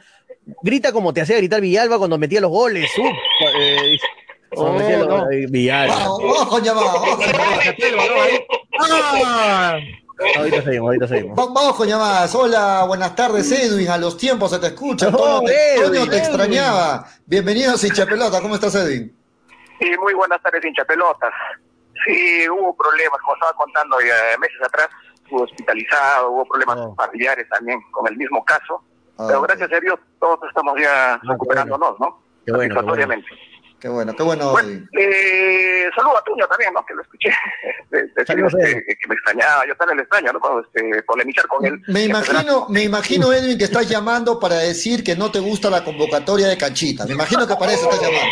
grita 0.62 0.92
como 0.92 1.12
te 1.12 1.20
hacía 1.20 1.36
gritar 1.36 1.60
Villalba 1.60 1.98
cuando 1.98 2.18
metía 2.18 2.40
los 2.40 2.50
goles. 2.50 2.90
Uf, 2.98 3.06
eh, 3.60 3.76
dice, 3.90 4.06
Oh, 4.56 4.72
no. 4.78 5.30
eh, 5.30 5.46
Villalba. 5.48 5.94
Vamos, 5.94 6.22
vamos 6.22 6.62
llamada, 6.62 6.92
vamos. 6.92 7.18
¡Ah! 8.80 9.76
Ahorita 10.36 10.62
seguimos, 10.62 10.86
ahorita 10.88 11.08
seguimos. 11.08 11.38
Va- 11.38 11.52
Vamos 11.52 11.74
con 11.76 11.88
llamadas. 11.88 12.34
Hola, 12.34 12.84
buenas 12.86 13.14
tardes, 13.14 13.50
Edwin. 13.52 13.88
A 13.88 13.96
los 13.98 14.16
tiempos 14.18 14.50
se 14.50 14.58
te 14.58 14.66
escucha. 14.68 15.08
Oh, 15.08 15.40
Toño 15.40 15.46
te, 15.46 15.74
Toño 15.76 15.90
te 15.92 15.98
Edwin. 15.98 16.12
extrañaba. 16.18 17.06
Bienvenidos 17.26 17.82
a 17.84 18.06
Pelota. 18.06 18.40
¿Cómo 18.42 18.54
estás, 18.54 18.74
Edwin? 18.74 19.14
Sí, 19.78 19.90
muy 19.98 20.12
buenas 20.14 20.42
tardes, 20.42 20.62
hincha 20.64 20.84
pelotas. 20.84 21.32
Sí, 22.04 22.46
hubo 22.48 22.74
problemas, 22.76 23.18
como 23.20 23.34
estaba 23.34 23.52
contando 23.54 23.96
ya 24.00 24.38
meses 24.38 24.58
atrás, 24.62 24.88
estuvo 25.22 25.42
hospitalizado, 25.42 26.30
hubo 26.32 26.44
problemas 26.44 26.76
Oh. 26.80 26.94
familiares 26.96 27.48
también 27.48 27.80
con 27.92 28.06
el 28.08 28.16
mismo 28.16 28.44
caso, 28.44 28.82
Ah, 29.18 29.24
pero 29.28 29.42
gracias 29.42 29.70
a 29.72 29.80
Dios 29.80 29.98
todos 30.18 30.38
estamos 30.48 30.74
ya 30.80 31.18
recuperándonos, 31.22 31.98
¿no? 32.00 32.20
Qué 32.44 32.52
bueno, 32.52 32.74
qué 32.74 32.74
Satisfactoriamente. 32.74 33.26
Qué 33.80 33.88
bueno, 33.88 34.14
qué 34.14 34.22
bueno, 34.22 34.50
Bueno, 34.50 34.86
eh, 34.98 35.88
saludo 35.96 36.18
a 36.18 36.24
Tuño 36.24 36.46
también, 36.46 36.72
¿no? 36.74 36.84
Que 36.84 36.92
lo 36.94 37.00
escuché 37.02 37.30
de- 37.90 38.02
decir 38.02 38.26
Saludos, 38.26 38.54
este, 38.58 38.70
Edwin. 38.72 38.84
que 39.00 39.08
me 39.08 39.14
extrañaba, 39.14 39.66
yo 39.66 39.74
también 39.76 39.96
le 39.96 40.02
extraño, 40.02 40.32
¿no? 40.34 40.40
Cuando 40.40 40.60
este, 40.60 41.02
polemizar 41.04 41.46
con 41.46 41.64
él. 41.64 41.80
Me 41.88 42.04
imagino, 42.04 42.66
me 42.68 42.82
imagino, 42.82 43.32
Edwin, 43.32 43.56
que 43.56 43.64
estás 43.64 43.88
llamando 43.88 44.38
para 44.38 44.56
decir 44.56 45.02
que 45.02 45.16
no 45.16 45.30
te 45.32 45.38
gusta 45.38 45.70
la 45.70 45.82
convocatoria 45.82 46.48
de 46.48 46.58
Canchita. 46.58 47.06
Me 47.06 47.14
imagino 47.14 47.46
que 47.48 47.56
para 47.56 47.72
eso 47.72 47.90
estás 47.90 48.00
llamando. 48.00 48.30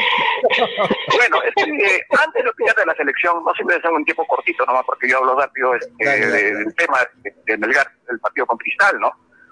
Bueno, 1.19 1.43
es 1.43 1.53
que 1.57 1.63
eh, 1.63 2.07
antes 2.25 2.45
de 2.45 2.49
opinar 2.51 2.77
de 2.77 2.87
la 2.87 2.95
selección, 2.95 3.43
no 3.45 3.53
siempre 3.55 3.77
es 3.77 3.83
un 3.91 4.05
tiempo 4.05 4.25
cortito 4.27 4.65
nomás, 4.67 4.85
porque 4.87 5.09
yo 5.09 5.19
hablo 5.19 5.35
rápido 5.37 5.75
este, 5.75 6.05
de- 6.05 6.55
del 6.55 6.75
tema 6.77 6.99
de, 7.25 7.35
de 7.45 7.59
Melgar, 7.59 7.91
el 8.09 8.21
partido 8.21 8.47
con 8.47 8.57
Cristal, 8.59 9.01
¿no? 9.01 9.11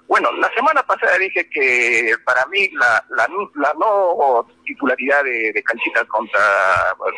Bueno, 0.09 0.31
la 0.33 0.49
semana 0.55 0.83
pasada 0.85 1.19
dije 1.19 1.49
que 1.51 2.15
para 2.25 2.47
mí 2.47 2.69
la, 2.73 3.05
la, 3.11 3.27
la 3.57 3.73
no 3.79 4.47
titularidad 4.65 5.25
de, 5.25 5.53
de 5.53 5.63
Canchita 5.65 6.05
contra, 6.05 6.41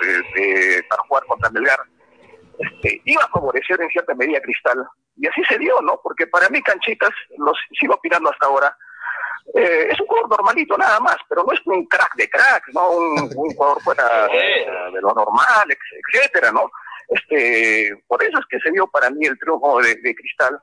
de- 0.00 0.40
de- 0.40 0.82
para 0.84 1.02
jugar 1.02 1.24
contra 1.26 1.50
Melgar 1.50 1.80
este, 2.58 3.00
iba 3.04 3.22
a 3.22 3.28
favorecer 3.28 3.80
en 3.80 3.88
cierta 3.90 4.14
medida 4.14 4.38
a 4.38 4.42
Cristal. 4.42 4.84
Y 5.16 5.26
así 5.28 5.42
se 5.48 5.58
dio, 5.58 5.80
¿no? 5.82 6.00
Porque 6.02 6.26
para 6.26 6.48
mí 6.48 6.62
Canchitas, 6.62 7.10
lo 7.36 7.52
sigo 7.78 7.94
opinando 7.94 8.30
hasta 8.30 8.46
ahora, 8.46 8.76
eh, 9.54 9.88
es 9.90 10.00
un 10.00 10.06
jugador 10.06 10.30
normalito 10.30 10.76
nada 10.78 10.98
más, 11.00 11.16
pero 11.28 11.44
no 11.44 11.52
es 11.52 11.60
un 11.66 11.84
crack 11.86 12.14
de 12.16 12.28
cracks, 12.28 12.68
¿no? 12.74 12.90
Un, 12.90 13.20
un 13.36 13.54
jugador 13.54 13.82
fuera 13.82 14.26
de, 14.28 14.92
de 14.94 15.00
lo 15.00 15.12
normal, 15.14 15.66
etcétera, 16.12 16.52
¿no? 16.52 16.70
Este, 17.08 17.90
por 18.06 18.22
eso 18.22 18.38
es 18.38 18.46
que 18.50 18.58
se 18.60 18.70
dio 18.70 18.86
para 18.88 19.08
mí 19.10 19.26
el 19.26 19.38
triunfo 19.38 19.80
de, 19.80 19.94
de 19.96 20.14
Cristal 20.14 20.58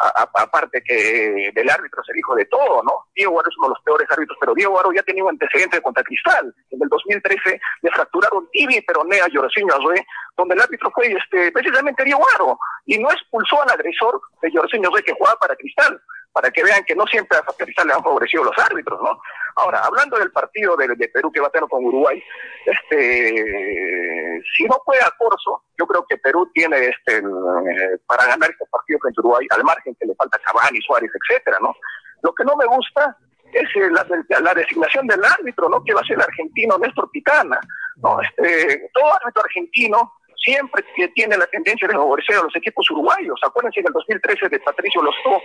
aparte 0.00 0.82
que 0.82 1.50
del 1.54 1.70
árbitro 1.70 2.00
es 2.02 2.08
el 2.08 2.18
hijo 2.18 2.34
de 2.34 2.46
todo, 2.46 2.82
¿no? 2.82 3.06
Diego 3.14 3.32
Guaro 3.32 3.50
es 3.50 3.56
uno 3.58 3.68
de 3.68 3.74
los 3.74 3.84
peores 3.84 4.08
árbitros, 4.10 4.38
pero 4.40 4.54
Diego 4.54 4.72
Guaro 4.72 4.92
ya 4.92 5.02
tenía 5.02 5.24
un 5.24 5.30
antecedente 5.30 5.80
contra 5.82 6.02
Cristal. 6.02 6.54
En 6.70 6.82
el 6.82 6.88
2013 6.88 7.60
le 7.82 7.90
fracturaron 7.90 8.48
tibia 8.50 8.78
y 8.78 8.82
peronea 8.82 9.24
a 9.24 9.28
Yorcino 9.28 9.74
Azue, 9.74 10.06
donde 10.36 10.54
el 10.54 10.60
árbitro 10.62 10.90
fue 10.92 11.12
este, 11.12 11.52
precisamente 11.52 12.04
Diego 12.04 12.20
Guaro, 12.20 12.58
y 12.86 12.98
no 12.98 13.10
expulsó 13.10 13.62
al 13.62 13.70
agresor 13.70 14.20
de 14.40 14.50
Yorcino 14.50 14.88
Azue 14.88 15.02
que 15.02 15.12
jugaba 15.12 15.38
para 15.38 15.56
Cristal, 15.56 16.00
para 16.32 16.50
que 16.50 16.64
vean 16.64 16.82
que 16.84 16.94
no 16.94 17.06
siempre 17.06 17.36
a 17.36 17.42
Cristal 17.42 17.86
le 17.86 17.94
han 17.94 18.02
favorecido 18.02 18.44
los 18.44 18.58
árbitros, 18.58 19.00
¿no? 19.02 19.20
Ahora, 19.56 19.80
hablando 19.84 20.18
del 20.18 20.30
partido 20.30 20.76
de, 20.76 20.88
de 20.88 21.08
Perú 21.08 21.30
que 21.32 21.40
va 21.40 21.48
a 21.48 21.50
tener 21.50 21.68
con 21.68 21.84
Uruguay, 21.84 22.22
este, 22.66 24.42
si 24.56 24.64
no 24.64 24.76
juega 24.84 25.12
Corso, 25.18 25.64
yo 25.78 25.86
creo 25.86 26.04
que 26.08 26.18
Perú 26.18 26.50
tiene 26.52 26.76
este, 26.78 27.18
eh, 27.18 27.98
para 28.06 28.26
ganar 28.26 28.50
este 28.50 28.64
partido 28.70 28.98
frente 29.00 29.18
a 29.18 29.22
Uruguay, 29.22 29.46
al 29.50 29.64
margen 29.64 29.94
que 29.98 30.06
le 30.06 30.14
falta 30.14 30.38
Cavani, 30.38 30.80
Suárez, 30.82 31.10
etcétera, 31.14 31.58
¿no? 31.60 31.74
Lo 32.22 32.34
que 32.34 32.44
no 32.44 32.56
me 32.56 32.66
gusta 32.66 33.16
es 33.52 33.68
eh, 33.76 33.90
la, 33.90 34.06
la 34.40 34.54
designación 34.54 35.06
del 35.06 35.24
árbitro, 35.24 35.68
¿no? 35.68 35.82
Que 35.82 35.94
va 35.94 36.00
a 36.00 36.04
ser 36.04 36.16
el 36.16 36.22
argentino 36.22 36.78
Néstor 36.78 37.10
Pitana, 37.10 37.60
¿no? 37.96 38.20
Este, 38.20 38.90
todo 38.92 39.14
árbitro 39.14 39.42
argentino 39.42 40.12
siempre 40.40 40.84
que 40.96 41.08
tiene 41.08 41.36
la 41.36 41.46
tendencia 41.46 41.86
de 41.88 41.94
favorecer 41.94 42.36
a 42.36 42.42
los 42.42 42.56
equipos 42.56 42.90
uruguayos. 42.90 43.38
Acuérdense 43.44 43.80
en 43.80 43.86
el 43.86 43.92
2013 43.92 44.48
de 44.48 44.60
Patricio 44.60 45.02
Lostó, 45.02 45.36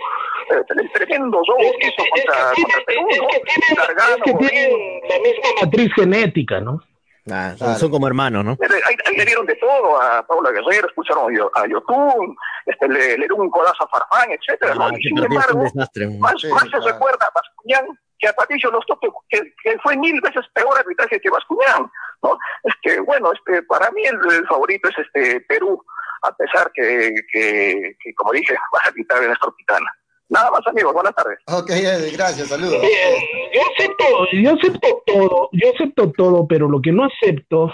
eh, 0.50 0.62
el 0.76 0.92
tremendo 0.92 1.38
robo 1.46 1.70
que 1.80 1.88
hizo 1.88 2.02
contra, 2.10 2.52
contra 2.54 2.80
Perú, 2.86 3.02
¿no? 3.02 3.28
Es 3.28 3.28
que 3.28 4.34
tienen 4.34 5.00
la 5.08 5.18
misma 5.18 5.48
matriz 5.62 5.92
genética, 5.94 6.60
¿no? 6.60 6.80
Ah, 7.28 7.54
son, 7.58 7.74
son 7.74 7.90
como 7.90 8.06
hermanos, 8.06 8.44
¿no? 8.44 8.52
Ahí, 8.52 8.94
ahí 9.04 9.16
le 9.16 9.24
dieron 9.24 9.44
de 9.46 9.56
todo 9.56 10.00
a 10.00 10.24
Paula 10.24 10.50
Guerrero, 10.52 10.86
expulsaron 10.86 11.28
a 11.32 11.36
Yo- 11.36 11.50
a 11.56 11.66
Yotun, 11.66 12.36
este, 12.66 12.88
le, 12.88 12.98
le 13.00 13.16
dieron 13.16 13.40
un 13.40 13.50
codazo 13.50 13.82
a 13.82 13.88
Farfán, 13.88 14.30
etcétera. 14.30 14.74
¿no? 14.76 14.84
Ah, 14.86 14.90
que 14.92 15.02
sin 15.02 15.16
fue 15.18 15.26
un 15.26 15.32
embargo, 15.32 15.62
desastre. 15.64 16.06
más, 16.20 16.34
Sí, 16.40 16.46
más 16.48 16.62
se 16.62 16.68
claro. 16.70 16.86
recuerda 16.86 17.26
a 17.26 17.30
Bascuñán 17.34 17.98
que 18.18 18.28
a 18.28 18.32
Patricio 18.32 18.70
Lostó, 18.70 18.98
que, 19.00 19.08
que, 19.28 19.52
que 19.62 19.78
fue 19.82 19.96
mil 19.96 20.20
veces 20.20 20.44
peor 20.54 20.78
arbitraje 20.78 21.20
que 21.20 21.30
Bascuñán. 21.30 21.90
¿no? 22.22 22.38
Este, 22.64 23.00
bueno, 23.00 23.32
este, 23.32 23.62
para 23.62 23.90
mí 23.90 24.02
el, 24.04 24.18
el 24.32 24.46
favorito 24.46 24.88
es 24.88 24.98
este 24.98 25.40
Perú, 25.42 25.82
a 26.22 26.34
pesar 26.34 26.70
que, 26.74 27.14
que, 27.32 27.96
que, 28.02 28.14
como 28.14 28.32
dije, 28.32 28.54
va 28.74 28.80
a 28.84 28.88
arbitrar 28.88 29.22
en 29.22 29.30
Néstor 29.30 29.54
Pitana. 29.56 29.90
Nada 30.28 30.50
más, 30.50 30.60
amigos, 30.66 30.92
buenas 30.92 31.14
tardes. 31.14 31.38
Ok, 31.46 31.70
gracias, 32.12 32.48
saludos. 32.48 32.80
Bien, 32.80 33.22
yo 33.54 33.60
acepto, 33.72 34.04
yo 34.32 34.54
acepto 34.54 35.02
todo, 35.06 35.48
yo 35.52 35.70
acepto 35.72 36.12
todo, 36.12 36.46
pero 36.48 36.68
lo 36.68 36.80
que 36.80 36.90
no 36.90 37.04
acepto 37.04 37.72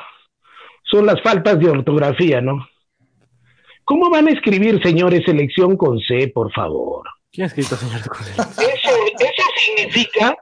son 0.82 1.06
las 1.06 1.22
faltas 1.22 1.58
de 1.58 1.70
ortografía, 1.70 2.42
¿no? 2.42 2.66
¿Cómo 3.84 4.10
van 4.10 4.28
a 4.28 4.32
escribir, 4.32 4.82
señores, 4.82 5.24
selección 5.24 5.76
con 5.76 5.98
C, 5.98 6.28
por 6.28 6.52
favor? 6.52 7.08
¿Quién 7.32 7.44
ha 7.44 7.46
escrito, 7.46 7.74
señor? 7.76 8.00
Eso, 8.00 8.90
eso 9.18 9.31
significa, 9.64 10.36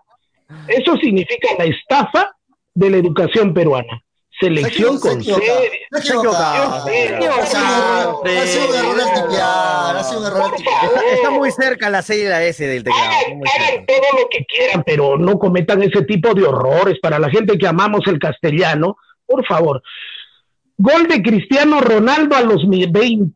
eso 0.69 0.97
significa 0.97 1.49
la 1.59 1.65
estafa 1.65 2.35
de 2.75 2.91
la 2.91 2.97
educación 2.99 3.53
peruana. 3.55 4.03
Selección 4.41 4.99
Se 4.99 5.09
con 5.09 5.21
equivoca, 5.21 5.43
se. 6.87 7.09
Se. 8.47 8.69
Está, 10.57 11.15
está 11.15 11.31
muy 11.31 11.51
cerca 11.51 11.91
la 11.91 12.03
C 12.03 12.19
y 12.21 12.25
la 12.25 12.43
S 12.45 12.67
del 12.67 12.85
teclado. 12.85 13.03
Hagan 13.11 13.87
todo 13.87 14.21
lo 14.23 14.29
que 14.31 14.45
quieran, 14.47 14.83
pero 14.85 15.19
no 15.19 15.39
cometan 15.39 15.83
ese 15.83 16.03
tipo 16.05 16.35
de 16.35 16.45
horrores 16.45 16.99
para 17.01 17.19
la 17.19 17.29
gente 17.31 17.59
que 17.59 17.67
amamos 17.67 18.01
el 18.07 18.19
castellano. 18.19 18.97
Por 19.27 19.45
favor. 19.47 19.83
Gol 20.79 21.07
de 21.07 21.23
Cristiano 21.23 21.81
Ronaldo 21.81 22.35
a 22.37 22.41
los 22.41 22.65
mi- 22.67 22.87
20, 22.87 23.35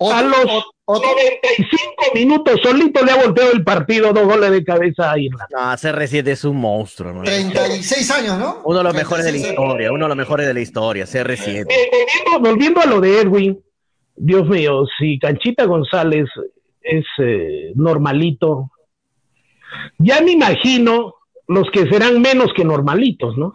a 0.00 0.04
Otro- 0.04 0.28
los 0.28 0.64
otro- 0.90 1.10
95 1.10 1.92
minutos 2.14 2.60
solito 2.62 3.04
le 3.04 3.12
ha 3.12 3.16
volteado 3.16 3.52
el 3.52 3.62
partido, 3.62 4.12
dos 4.12 4.24
goles 4.24 4.50
de 4.50 4.64
cabeza 4.64 5.12
a 5.12 5.18
Irlanda. 5.18 5.46
No, 5.50 5.60
CR7 5.76 6.26
es 6.28 6.44
un 6.44 6.56
monstruo, 6.56 7.12
¿no? 7.12 7.22
36 7.24 8.10
años, 8.10 8.38
¿no? 8.38 8.62
Uno 8.64 8.78
de 8.78 8.84
los 8.84 8.94
mejores 8.94 9.24
de 9.24 9.32
la 9.32 9.38
36 9.38 9.44
años. 9.58 9.64
historia, 9.70 9.92
uno 9.92 10.04
de 10.04 10.08
los 10.08 10.16
mejores 10.16 10.46
de 10.46 10.54
la 10.54 10.60
historia, 10.60 11.04
CR7. 11.04 11.66
Bien, 11.66 11.88
volviendo, 11.90 12.48
volviendo 12.50 12.80
a 12.80 12.86
lo 12.86 13.00
de 13.00 13.20
Edwin, 13.20 13.60
Dios 14.16 14.48
mío, 14.48 14.84
si 14.98 15.18
Canchita 15.18 15.64
González 15.66 16.26
es 16.82 17.04
eh, 17.18 17.72
normalito, 17.74 18.70
ya 19.98 20.20
me 20.22 20.32
imagino 20.32 21.14
los 21.46 21.70
que 21.70 21.86
serán 21.88 22.20
menos 22.20 22.48
que 22.56 22.64
normalitos, 22.64 23.36
¿no? 23.36 23.54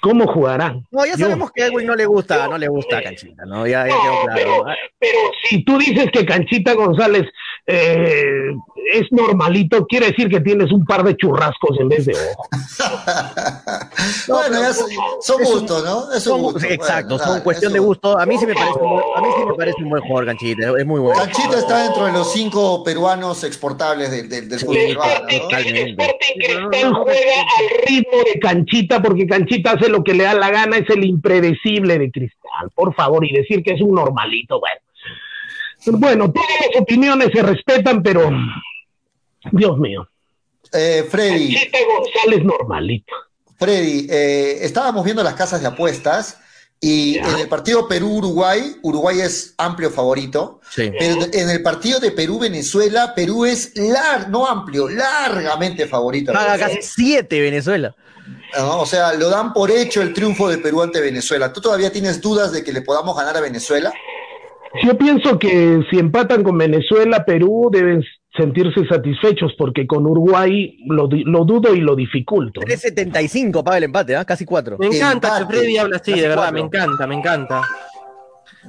¿Cómo 0.00 0.26
jugarán? 0.26 0.86
No, 0.90 1.04
ya 1.04 1.12
Yo- 1.12 1.18
sabemos 1.26 1.50
que 1.52 1.62
a 1.62 1.66
Edwin 1.66 1.86
no 1.86 1.96
le 1.96 2.06
gusta, 2.06 2.46
no 2.48 2.58
le 2.58 2.68
gusta 2.68 3.02
Canchita, 3.02 3.44
¿no? 3.46 3.66
Ya, 3.66 3.86
ya 3.88 3.94
No, 3.94 4.00
quedó 4.02 4.22
claro. 4.22 4.34
pero, 4.36 4.64
pero 4.98 5.18
si 5.48 5.64
tú 5.64 5.78
dices 5.78 6.10
que 6.12 6.24
Canchita 6.26 6.74
González 6.74 7.24
eh, 7.66 8.50
es 8.92 9.10
normalito, 9.10 9.84
quiere 9.86 10.06
decir 10.08 10.28
que 10.28 10.40
tienes 10.40 10.70
un 10.72 10.84
par 10.84 11.02
de 11.02 11.16
churrascos 11.16 11.78
en 11.80 11.88
vez 11.88 12.06
de 12.06 12.12
ojo. 12.14 12.48
bueno, 14.28 14.72
son, 14.72 14.88
son 15.20 15.42
es 15.42 15.48
un- 15.48 15.54
gustos, 15.60 15.84
¿no? 15.84 16.12
Es 16.12 16.26
un 16.26 16.32
Son- 16.32 16.42
gusto. 16.42 16.60
sí, 16.60 16.66
exacto, 16.70 17.08
bueno, 17.08 17.24
son 17.24 17.32
dale, 17.32 17.42
cuestión 17.44 17.70
es 17.70 17.74
de 17.74 17.78
gusto. 17.80 18.18
A 18.18 18.26
mí 18.26 18.38
sí 18.38 18.46
me 18.46 18.54
parece 18.54 18.78
un 18.78 18.90
buen, 18.90 19.04
a 19.16 19.20
mí 19.20 19.28
sí 19.36 19.44
me 19.46 19.54
parece 19.54 19.82
un 19.82 19.90
buen 19.90 20.02
jugador 20.02 20.26
Canchita, 20.26 20.72
es 20.78 20.86
muy 20.86 21.00
bueno. 21.00 21.20
Canchita 21.20 21.58
está 21.58 21.82
dentro 21.84 22.06
de 22.06 22.12
los 22.12 22.32
cinco 22.32 22.84
peruanos 22.84 23.42
exportables 23.44 24.10
del, 24.10 24.28
del, 24.28 24.48
del 24.48 24.64
Cristal 24.64 25.26
juega 26.94 27.40
al 27.58 27.86
ritmo 27.86 28.18
de 28.32 28.40
Canchita 28.40 29.02
porque 29.02 29.26
Canchita 29.26 29.72
hace 29.72 29.88
lo 29.88 30.02
que 30.04 30.14
le 30.14 30.24
da 30.24 30.34
la 30.34 30.50
gana, 30.50 30.76
es 30.78 30.88
el 30.90 31.04
impredecible 31.04 31.98
de 31.98 32.10
Cristal, 32.10 32.70
por 32.74 32.94
favor, 32.94 33.24
y 33.24 33.32
decir 33.32 33.62
que 33.62 33.72
es 33.74 33.80
un 33.80 33.94
normalito, 33.94 34.60
bueno. 34.60 34.76
Bueno, 35.86 36.32
todas 36.32 36.48
las 36.72 36.80
opiniones 36.82 37.28
se 37.32 37.42
respetan, 37.42 38.02
pero 38.02 38.30
Dios 39.52 39.78
mío, 39.78 40.08
Eh, 40.72 41.06
Freddy, 41.08 41.56
González 41.96 42.44
normalito. 42.44 43.12
Freddy, 43.56 44.06
eh, 44.10 44.58
estábamos 44.62 45.04
viendo 45.04 45.22
las 45.22 45.34
casas 45.34 45.60
de 45.60 45.68
apuestas 45.68 46.38
y 46.80 47.14
Ya. 47.14 47.30
en 47.30 47.38
el 47.38 47.48
partido 47.48 47.86
Perú-Uruguay, 47.88 48.76
Uruguay 48.82 49.20
es 49.20 49.54
amplio 49.58 49.90
favorito, 49.90 50.60
Sí. 50.70 50.90
pero 50.98 51.16
en 51.32 51.50
el 51.50 51.62
partido 51.62 52.00
de 52.00 52.10
Perú-Venezuela, 52.10 53.14
Perú 53.14 53.44
es 53.46 53.72
lar 53.76 54.28
no 54.28 54.44
amplio, 54.46 54.88
largamente 54.88 55.86
favorito. 55.86 56.32
Paga 56.32 56.58
casi 56.58 56.82
siete 56.82 57.40
Venezuela. 57.40 57.94
¿no? 58.58 58.80
O 58.80 58.86
sea, 58.86 59.12
lo 59.14 59.30
dan 59.30 59.52
por 59.52 59.70
hecho 59.70 60.02
el 60.02 60.12
triunfo 60.12 60.48
de 60.48 60.58
Perú 60.58 60.82
ante 60.82 61.00
Venezuela. 61.00 61.52
¿Tú 61.52 61.60
todavía 61.60 61.92
tienes 61.92 62.20
dudas 62.20 62.50
de 62.52 62.64
que 62.64 62.72
le 62.72 62.82
podamos 62.82 63.16
ganar 63.16 63.36
a 63.36 63.40
Venezuela? 63.40 63.92
Yo 64.84 64.96
pienso 64.98 65.38
que 65.38 65.80
si 65.90 65.98
empatan 65.98 66.42
con 66.42 66.56
Venezuela, 66.58 67.24
Perú 67.24 67.70
deben 67.72 68.02
sentirse 68.36 68.86
satisfechos 68.86 69.54
porque 69.56 69.86
con 69.86 70.04
Uruguay 70.06 70.76
lo, 70.88 71.08
di- 71.08 71.24
lo 71.24 71.44
dudo 71.44 71.74
y 71.74 71.80
lo 71.80 71.96
dificulto. 71.96 72.60
3.75 72.60 73.64
paga 73.64 73.78
el 73.78 73.84
empate, 73.84 74.14
¿ah? 74.16 74.24
Casi 74.24 74.44
cuatro. 74.44 74.76
Me 74.78 74.86
encanta 74.88 75.28
que 75.30 75.36
Empate. 75.42 75.58
Freddy 75.58 75.78
habla 75.78 75.96
así, 75.96 76.12
de 76.12 76.20
verdad, 76.28 76.36
cuatro. 76.36 76.52
me 76.54 76.60
encanta, 76.60 77.06
me 77.06 77.14
encanta. 77.14 77.62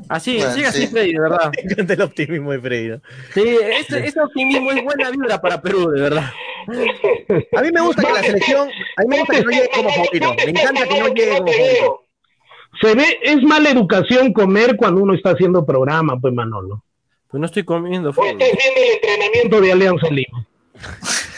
Así, 0.10 0.38
Bueno, 0.38 0.54
sigue 0.54 0.68
así, 0.68 0.82
sí. 0.82 0.88
Freddy, 0.88 1.14
de 1.14 1.20
verdad. 1.20 1.52
Me 1.56 1.72
encanta 1.72 1.94
el 1.96 2.02
optimismo 2.04 2.52
de 2.52 2.60
Freddy. 2.60 2.88
¿no? 2.90 3.02
Sí, 3.34 3.58
ese, 3.80 4.06
ese 4.06 4.22
optimismo 4.22 4.72
es 4.72 4.84
buena 4.84 5.10
vibra 5.10 5.42
para 5.42 5.60
Perú, 5.62 5.90
de 5.90 6.02
verdad. 6.02 6.32
A 7.56 7.62
mí 7.62 7.70
me 7.74 7.82
gusta 7.82 8.04
que 8.04 8.14
la 8.14 8.22
selección, 8.22 8.70
a 8.98 9.02
mí 9.02 9.08
me 9.08 9.20
gusta 9.20 9.36
que 9.38 9.44
no 9.44 9.50
llegue 9.50 9.70
como 9.74 9.90
favorito. 9.90 10.34
Me 10.46 10.52
encanta 10.52 10.88
que 10.88 11.00
no 11.00 11.08
llegue 11.08 11.38
como 11.40 11.52
favorito. 11.52 12.02
Se 12.82 12.94
ve, 12.96 13.20
es 13.24 13.42
mala 13.44 13.70
educación 13.70 14.34
comer 14.34 14.76
cuando 14.78 15.02
uno 15.02 15.14
está 15.14 15.32
haciendo 15.32 15.66
programa, 15.66 16.20
pues 16.20 16.34
Manolo. 16.34 16.84
Pues 17.30 17.40
no 17.42 17.46
estoy 17.48 17.64
comiendo, 17.64 18.14
Freddy. 18.14 18.30
estás 18.44 18.50
viendo 18.58 18.82
el 18.82 18.94
entrenamiento 18.94 19.62
de 19.62 19.72
Alianza 19.72 20.08
Lima. 20.10 20.46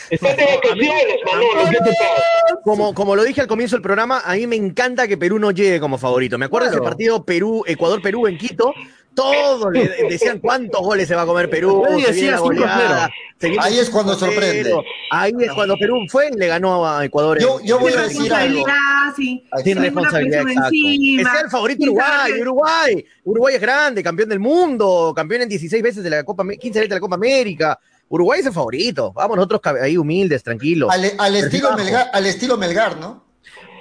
Estás 0.10 0.38
de 0.38 0.44
vacaciones, 0.46 1.18
Manolo, 1.26 1.70
¿qué 1.70 1.78
te 1.78 1.90
pasa? 1.92 2.24
Como, 2.64 2.94
como 2.94 3.16
lo 3.16 3.24
dije 3.24 3.42
al 3.42 3.48
comienzo 3.48 3.76
del 3.76 3.84
programa, 3.84 4.22
a 4.26 4.36
mí 4.36 4.48
me 4.48 4.56
encanta 4.56 5.08
que 5.08 5.18
Perú 5.18 5.38
no 5.40 5.52
llegue 5.52 5.80
como 5.80 5.98
favorito. 5.98 6.38
Me 6.38 6.46
acuerdo 6.46 6.66
de 6.66 6.72
Claro. 6.72 6.84
ese 6.84 6.90
partido 6.90 7.24
Perú, 7.24 7.64
Ecuador-Perú 7.66 8.28
en 8.28 8.38
Quito. 8.38 8.74
Todos 9.22 9.74
le 9.74 9.88
decían 10.10 10.40
cuántos 10.40 10.82
goles 10.82 11.08
se 11.08 11.16
va 11.16 11.24
a 11.24 11.26
comer 11.26 11.50
Perú. 11.50 11.84
Nadie 11.90 12.06
se 12.06 12.12
decía 12.14 12.22
viene 12.22 12.32
la 12.32 12.38
5-0. 12.38 12.42
goleada, 12.42 13.10
se 13.40 13.48
viene 13.50 13.64
Ahí 13.66 13.80
es 13.80 13.90
cuando 13.90 14.14
5-0. 14.16 14.20
sorprende. 14.20 14.74
Ahí 15.12 15.34
es 15.40 15.52
cuando 15.54 15.76
Perú 15.78 16.00
fue 16.10 16.30
y 16.34 16.38
le 16.38 16.48
ganó 16.48 16.88
a 16.88 17.04
Ecuador. 17.06 17.40
Yo- 17.40 17.60
voy 17.80 17.94
a 17.94 18.08
Sin 18.10 18.18
decir 18.20 18.34
algo. 18.34 18.66
responsabilidad, 18.66 19.14
sí. 19.16 19.44
Responsabilidad, 19.76 20.42
exacto. 20.42 20.70
Que 20.72 21.24
sea 21.32 21.42
el 21.42 21.50
favorito 21.50 21.84
Uruguay, 21.84 22.32
Uruguay. 22.42 23.06
Uruguay 23.26 23.56
es 23.56 23.62
grande, 23.62 24.04
campeón 24.04 24.30
del 24.30 24.40
mundo, 24.40 25.14
campeón 25.16 25.44
en 25.44 25.50
16 25.50 25.82
veces 25.84 26.04
de 26.04 26.10
la 26.10 26.24
Copa, 26.24 26.44
Am- 26.44 26.50
15 26.58 26.80
veces 26.80 26.90
de 26.90 26.96
la 26.96 27.00
Copa 27.02 27.16
América. 27.16 27.80
Uruguay 28.12 28.40
es 28.40 28.46
el 28.48 28.54
favorito. 28.54 29.14
Vamos 29.14 29.38
nosotros 29.38 29.62
ahí 29.82 29.96
humildes, 29.96 30.42
tranquilos. 30.44 30.90
Al, 30.92 31.12
al 31.18 31.36
estilo. 31.36 31.76
Melgar, 31.78 32.10
al 32.12 32.26
estilo 32.26 32.58
Melgar, 32.58 32.98
¿no? 32.98 33.29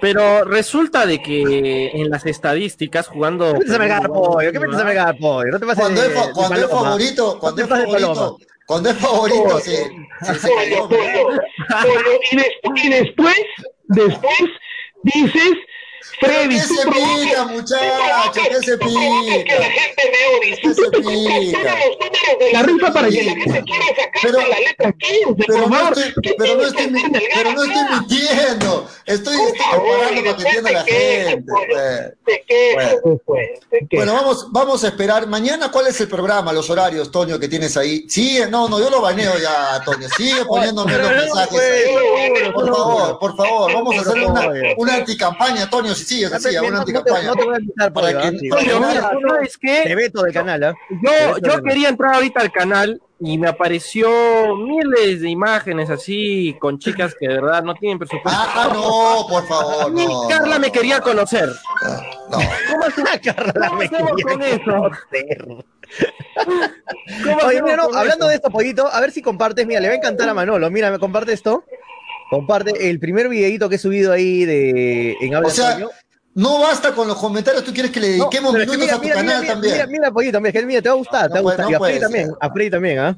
Pero 0.00 0.44
resulta 0.44 1.06
de 1.06 1.20
que 1.22 1.90
en 1.94 2.10
las 2.10 2.24
estadísticas 2.26 3.08
jugando. 3.08 3.54
¿Qué 3.58 3.72
a 3.74 3.78
Melgar, 3.78 4.08
pollo? 4.08 4.52
¿Qué 4.52 4.58
a 4.80 4.84
Melgar, 4.84 5.16
pollo? 5.18 5.50
No 5.50 5.58
te 5.58 5.66
pases 5.66 5.82
Cuando 5.84 6.02
es, 6.02 6.12
fa- 6.12 6.26
de 6.26 6.32
cuando 6.32 6.56
es 6.60 6.68
favorito, 6.70 7.38
cuando 7.38 7.62
es 7.62 7.68
favorito, 7.68 8.38
cuando 8.66 8.90
es 8.90 8.96
favorito, 8.98 9.60
y, 12.32 12.36
des- 12.36 12.84
y 12.84 12.88
después, 12.88 13.36
después 13.88 14.38
dices 15.02 15.52
Freddy, 16.20 16.56
¿Qué 16.56 16.60
se 16.62 16.82
pica, 16.86 17.42
tú 17.44 17.48
muchacho? 17.50 18.32
¿Qué 18.32 18.54
se 18.56 18.78
que 18.78 18.78
pica? 18.78 19.58
la 19.58 19.70
gente 19.70 20.02
me 20.12 20.38
odie. 20.38 20.56
¿Qué 20.60 20.74
se 20.74 20.90
pica? 20.90 21.68
la 22.52 22.62
risa 22.62 22.92
para 22.92 23.08
que 23.08 23.22
la 23.22 23.32
gente 23.32 23.62
quiera 23.64 23.84
sacarte 23.88 24.18
Pero- 24.22 24.38
la 24.48 24.58
letra 24.58 24.92
15, 24.92 25.44
Pero 25.46 25.68
no 25.68 25.88
estoy, 25.88 26.14
¿Qué 26.22 26.34
pero 26.38 26.54
no 26.56 26.62
estoy, 26.66 26.92
pero 27.34 27.52
no 27.52 27.64
estoy 27.64 27.84
mintiendo. 27.98 28.88
Estoy, 29.06 29.36
estoy 29.36 29.58
comparando 29.70 30.22
para 30.24 30.36
que 30.36 30.42
entienda 30.42 30.70
la 30.72 30.84
gente. 30.84 31.44
pues. 31.46 33.20
pues. 33.24 33.48
Bueno. 33.92 34.12
vamos, 34.14 34.46
vamos 34.50 34.84
a 34.84 34.88
esperar. 34.88 35.26
Mañana, 35.26 35.70
¿cuál 35.70 35.86
es 35.86 36.00
el 36.00 36.08
programa, 36.08 36.52
los 36.52 36.68
horarios, 36.70 37.10
Toño, 37.10 37.38
que 37.38 37.48
tienes 37.48 37.76
ahí? 37.76 38.08
Sigue, 38.08 38.46
no, 38.48 38.68
no, 38.68 38.78
yo 38.80 38.90
lo 38.90 39.00
baneo 39.00 39.38
ya, 39.38 39.80
Toño. 39.84 40.08
Sigue 40.16 40.44
poniéndome 40.44 40.98
los 40.98 41.10
mensajes. 41.10 41.48
pues. 41.50 42.50
Por 42.52 42.66
favor, 42.74 43.18
por 43.18 43.36
favor, 43.36 43.72
vamos 43.72 43.96
a 43.96 44.00
hacer 44.00 44.24
una, 44.24 44.48
oye. 44.48 44.74
una 44.76 44.94
anticampaña, 44.96 45.68
Toño, 45.70 45.87
si 45.94 46.04
sigues 46.04 46.32
así, 46.32 46.54
No 46.54 46.60
te- 46.62 46.66
una 46.68 46.78
no 46.78 46.84
te- 46.84 46.90
anticampaña. 46.92 47.26
no 47.28 47.34
te 47.36 47.44
voy 47.44 47.54
a 47.54 47.58
invitar 47.58 47.92
por 47.92 48.02
Para 48.04 48.20
que- 48.20 48.26
¿ah? 48.28 48.32
Sí, 48.38 48.48
para 48.48 48.62
que 48.62 48.68
Toño, 48.70 48.80
nadie- 48.80 48.94
mira, 48.96 49.10
¿tú 49.10 49.18
¿sabes 49.28 49.58
Te 49.60 49.82
qué? 49.84 49.94
veto 49.94 50.22
del 50.22 50.32
canal, 50.32 50.62
¿ah? 50.64 50.74
Yo, 51.42 51.62
quería 51.62 51.88
entrar 51.88 52.14
ahorita 52.14 52.40
al 52.40 52.52
canal 52.52 53.02
y 53.20 53.36
me 53.38 53.48
apareció 53.48 54.08
miles 54.56 55.20
de 55.20 55.28
imágenes 55.28 55.90
así 55.90 56.56
con 56.60 56.78
chicas 56.78 57.14
que 57.18 57.26
de 57.28 57.34
verdad 57.34 57.62
no 57.64 57.74
tienen 57.74 57.98
presupuesto. 57.98 58.30
Ah, 58.40 58.70
no, 58.72 59.26
por 59.28 59.46
favor, 59.48 59.90
Ni 59.92 60.06
no. 60.06 60.28
Carla 60.28 60.54
no, 60.54 60.60
me 60.60 60.66
no, 60.68 60.72
quería 60.72 61.00
conocer. 61.00 61.48
No. 62.30 62.38
¿Cómo 62.70 62.84
hacemos, 62.86 63.10
Carla 63.24 63.68
cómo 63.68 63.78
me 63.78 63.84
hacemos 63.86 64.10
quería 64.12 64.24
con 64.24 64.42
eso? 64.42 64.64
conocer. 64.64 65.46
¿Cómo 67.24 67.38
Oye, 67.46 67.62
mira, 67.62 67.76
no, 67.76 67.84
hablando 67.94 68.28
de 68.28 68.34
esto, 68.36 68.50
pollito, 68.50 68.86
a 68.86 69.00
ver 69.00 69.10
si 69.10 69.22
compartes, 69.22 69.66
mira, 69.66 69.80
le 69.80 69.88
va 69.88 69.94
a 69.94 69.96
encantar 69.96 70.28
a 70.28 70.34
Manolo. 70.34 70.70
Mira, 70.70 70.90
me 70.90 70.98
comparte 70.98 71.32
esto. 71.32 71.64
Comparte 72.30 72.90
el 72.90 72.98
primer 73.00 73.28
videito 73.28 73.68
que 73.68 73.76
he 73.76 73.78
subido 73.78 74.12
ahí 74.12 74.44
de 74.44 75.16
en 75.20 75.34
Habla 75.34 75.48
O 75.48 75.50
sea, 75.50 75.78
no 76.34 76.60
basta 76.60 76.92
con 76.94 77.08
los 77.08 77.16
comentarios, 77.18 77.64
tú 77.64 77.72
quieres 77.72 77.90
que 77.90 78.00
le 78.00 78.16
No, 78.18 78.24
dediquemos 78.24 78.52
que 78.54 78.58
minutos 78.60 78.78
mira, 78.80 78.94
a 78.94 78.96
tu 78.98 79.02
mira, 79.04 79.14
canal 79.16 79.40
mira, 79.42 79.52
también. 79.54 79.74
Mira, 79.74 79.86
mira, 79.86 80.10
pollito, 80.12 80.40
mira, 80.40 80.52
que 80.52 80.66
mira, 80.66 80.82
te 80.82 80.88
va 80.88 80.94
a 80.94 80.98
gustar, 80.98 81.30
No 81.30 81.36
te 81.36 81.42
va 81.42 81.52
a 81.52 81.56
puede- 81.56 81.56
gustar. 81.56 81.64
no 81.66 81.70
y 81.70 81.74
a 81.74 81.78
Freddy 81.80 82.00
también, 82.00 82.30
a 82.40 82.50
Freddy 82.52 82.70
también, 82.70 82.98
¿ah? 82.98 83.16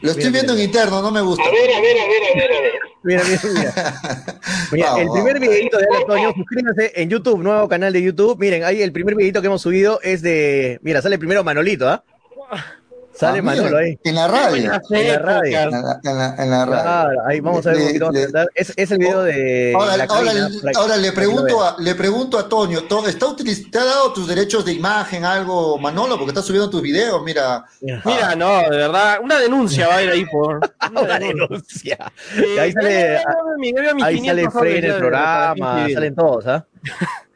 Lo 0.00 0.10
estoy 0.10 0.26
Mira, 0.26 0.32
viendo 0.32 0.52
en 0.54 0.60
interno, 0.60 1.02
no 1.02 1.10
me 1.10 1.20
gusta. 1.22 1.42
A 1.44 1.50
ver, 1.50 1.70
a 1.74 1.80
ver, 1.80 1.96
a 1.98 2.04
ver, 2.06 2.22
a 2.22 2.36
ver, 2.36 2.52
a 2.52 2.60
ver. 2.60 2.72
Mira, 3.04 3.22
mira, 3.24 3.40
mira. 3.54 3.72
Mira, 4.72 4.86
Vamos, 4.90 5.00
el 5.02 5.08
primer 5.12 5.34
vamos. 5.34 5.48
videito 5.48 5.78
de 5.78 5.84
Habla 5.86 6.06
Toño, 6.06 6.32
suscríbanse 6.34 6.92
en 6.96 7.08
YouTube, 7.08 7.42
nuevo 7.42 7.68
canal 7.68 7.92
de 7.92 8.02
YouTube. 8.02 8.38
Miren, 8.38 8.64
ahí 8.64 8.82
el 8.82 8.92
primer 8.92 9.14
videito 9.14 9.40
que 9.40 9.46
hemos 9.46 9.62
subido 9.62 10.00
es 10.02 10.20
de. 10.20 10.78
Mira, 10.82 11.00
sale 11.00 11.16
primero 11.18 11.42
Manolito, 11.44 11.88
¿ah? 11.88 12.04
Sale 13.18 13.38
Ah, 13.38 13.42
mira, 13.42 13.56
Manolo 13.56 13.78
ahí. 13.78 13.98
En 14.04 14.14
la 14.14 14.28
radio. 14.28 14.56
En 14.56 14.66
la 15.08 15.18
radio. 15.18 15.58
En 15.60 15.70
la, 15.72 16.00
en 16.04 16.18
la- 16.18 16.34
en 16.38 16.50
la 16.50 16.64
radio. 16.66 16.82
Claro, 16.82 17.20
ahí 17.26 17.40
vamos 17.40 17.66
a 17.66 17.70
ver 17.72 17.78
un 17.80 17.98
poquito. 17.98 18.10
Es, 18.54 18.72
es 18.76 18.90
el 18.92 18.98
video 18.98 19.22
de. 19.24 19.72
Ahora, 19.74 19.96
la 19.96 20.04
ahora, 20.04 20.26
cabina, 20.26 20.48
le- 20.62 20.72
ahora 20.76 20.96
pregunto 21.12 21.62
a, 21.64 21.76
le 21.80 21.94
pregunto 21.96 22.38
a 22.38 22.48
Toño, 22.48 22.84
To- 22.84 23.06
¿está 23.08 23.26
utiliz- 23.26 23.70
¿te 23.72 23.78
ha 23.78 23.84
dado 23.84 24.12
tus 24.12 24.28
derechos 24.28 24.64
de 24.64 24.72
imagen 24.72 25.24
algo, 25.24 25.78
Manolo? 25.78 26.16
Porque 26.16 26.30
estás 26.30 26.44
subiendo 26.44 26.70
tus 26.70 26.80
videos, 26.80 27.20
mira. 27.24 27.64
Mira, 27.80 28.36
no, 28.36 28.60
de 28.70 28.76
verdad, 28.76 29.18
una 29.20 29.38
denuncia 29.40 29.88
va 29.88 29.96
a 29.96 30.02
ir 30.02 30.10
ahí 30.10 30.24
por. 30.26 30.60
Una 30.92 31.18
denuncia. 31.18 31.98
Eh, 32.36 32.60
Ahí 32.60 32.72
sale, 32.72 33.14
eh, 33.16 33.22
ahí 34.02 34.14
500 34.16 34.26
sale 34.26 34.50
Fred 34.60 34.76
en 34.76 34.84
el 34.92 34.96
programa, 34.98 35.86
salen 35.92 36.14
todos, 36.14 36.46
¿ah? 36.46 36.66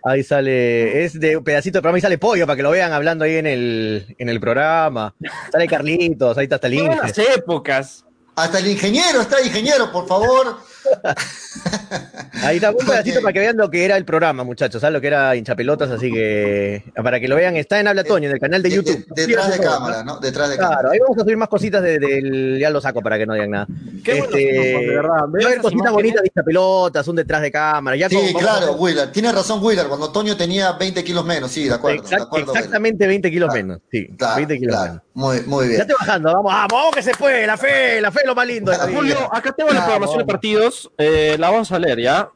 Ahí 0.04 0.22
sale, 0.22 1.04
es 1.04 1.18
de 1.18 1.36
un 1.36 1.44
pedacito 1.44 1.78
de 1.78 1.82
programa 1.82 1.98
y 1.98 2.02
sale 2.02 2.18
Pollo 2.18 2.46
para 2.46 2.56
que 2.56 2.62
lo 2.62 2.70
vean 2.70 2.92
hablando 2.92 3.24
ahí 3.24 3.36
en 3.36 3.46
el, 3.46 4.16
en 4.18 4.28
el 4.28 4.40
programa. 4.40 5.14
Sale 5.50 5.68
Carlitos, 5.68 6.36
ahí 6.38 6.44
está 6.44 6.56
hasta 6.56 6.66
el 6.66 6.82
buenas 6.82 7.18
épocas. 7.18 8.04
Hasta 8.34 8.58
el 8.58 8.68
ingeniero, 8.68 9.20
está 9.20 9.40
ingeniero, 9.40 9.92
por 9.92 10.08
favor. 10.08 10.56
Ahí 12.42 12.56
está 12.56 12.70
un 12.70 12.76
pedacito 12.78 13.20
para 13.20 13.32
que 13.32 13.38
vean 13.38 13.56
lo 13.56 13.70
que 13.70 13.84
era 13.84 13.96
el 13.96 14.04
programa, 14.04 14.42
muchachos, 14.42 14.80
¿sabes? 14.80 14.94
Lo 14.94 15.00
que 15.00 15.06
era 15.06 15.36
hinchapelotas, 15.36 15.90
así 15.90 16.10
que 16.10 16.82
para 17.02 17.20
que 17.20 17.28
lo 17.28 17.36
vean, 17.36 17.56
está 17.56 17.78
en 17.78 17.86
Habla 17.86 18.02
Toño, 18.04 18.28
en 18.28 18.34
el 18.34 18.40
canal 18.40 18.62
de 18.62 18.68
De- 18.68 18.74
YouTube. 18.76 19.06
de- 19.14 19.26
detrás 19.26 19.52
de 19.52 19.62
cámara, 19.62 20.02
¿no? 20.02 20.18
Detrás 20.18 20.50
de 20.50 20.56
Claro, 20.56 20.70
cámara. 20.76 20.88
ahí 20.92 20.98
vamos 20.98 21.18
a 21.18 21.20
subir 21.22 21.36
más 21.36 21.48
cositas 21.48 21.82
de- 21.82 21.98
del. 21.98 22.58
Ya 22.58 22.70
lo 22.70 22.80
saco 22.80 23.00
para 23.00 23.16
que 23.18 23.26
no 23.26 23.34
digan 23.34 23.50
nada. 23.50 23.66
Qué 24.04 24.18
Este, 24.18 24.36
de 24.38 24.86
verdad. 24.88 25.10
va 25.10 25.18
a 25.18 25.26
Veo 25.26 25.46
haber 25.46 25.58
esas 25.58 25.62
cositas 25.62 25.92
bonitas 25.92 26.22
de 26.22 26.28
hinchapelotas, 26.34 27.08
un 27.08 27.16
detrás 27.16 27.42
de 27.42 27.52
cámara. 27.52 27.96
Ya 27.96 28.08
Sí, 28.08 28.16
como- 28.16 28.32
vamos 28.32 28.42
a 28.42 28.58
claro, 28.58 28.72
Willard. 28.74 29.10
Tiene 29.12 29.30
razón, 29.32 29.62
Willard. 29.62 29.88
Cuando 29.88 30.10
Toño 30.10 30.36
tenía 30.36 30.72
20 30.72 31.04
kilos 31.04 31.24
menos, 31.24 31.50
sí, 31.52 31.68
de 31.68 31.74
acuerdo. 31.74 32.02
Exact- 32.02 32.08
de 32.18 32.22
acuerdo 32.24 32.46
Willard. 32.46 32.56
exactamente 32.56 33.06
20 33.06 33.30
kilos 33.30 33.50
Claro, 33.50 33.66
menos. 33.66 33.80
Sí, 33.90 34.08
Claro, 34.18 34.36
20 34.36 34.58
kilos 34.58 34.74
claro. 34.76 34.90
menos. 34.92 35.02
Muy, 35.14 35.40
muy 35.42 35.66
bien. 35.68 35.76
Ya 35.76 35.82
estoy 35.82 35.96
bajando, 36.00 36.32
vamos, 36.32 36.52
vamos, 36.52 36.68
vamos 36.72 36.94
que 36.96 37.02
se 37.02 37.12
puede, 37.14 37.46
la 37.46 37.56
fe, 37.58 38.00
la 38.00 38.10
fe 38.10 38.20
es 38.22 38.26
lo 38.26 38.34
más 38.34 38.46
lindo 38.46 38.72
de. 38.72 38.78
Julio, 38.78 39.16
acá 39.32 39.52
tengo 39.52 39.70
la 39.70 39.84
programación 39.84 40.18
de 40.18 40.24
partidos. 40.24 40.71
Eh, 40.98 41.36
la 41.38 41.50
vamos 41.50 41.70
a 41.72 41.78
leer, 41.78 42.00
¿ya? 42.00 42.28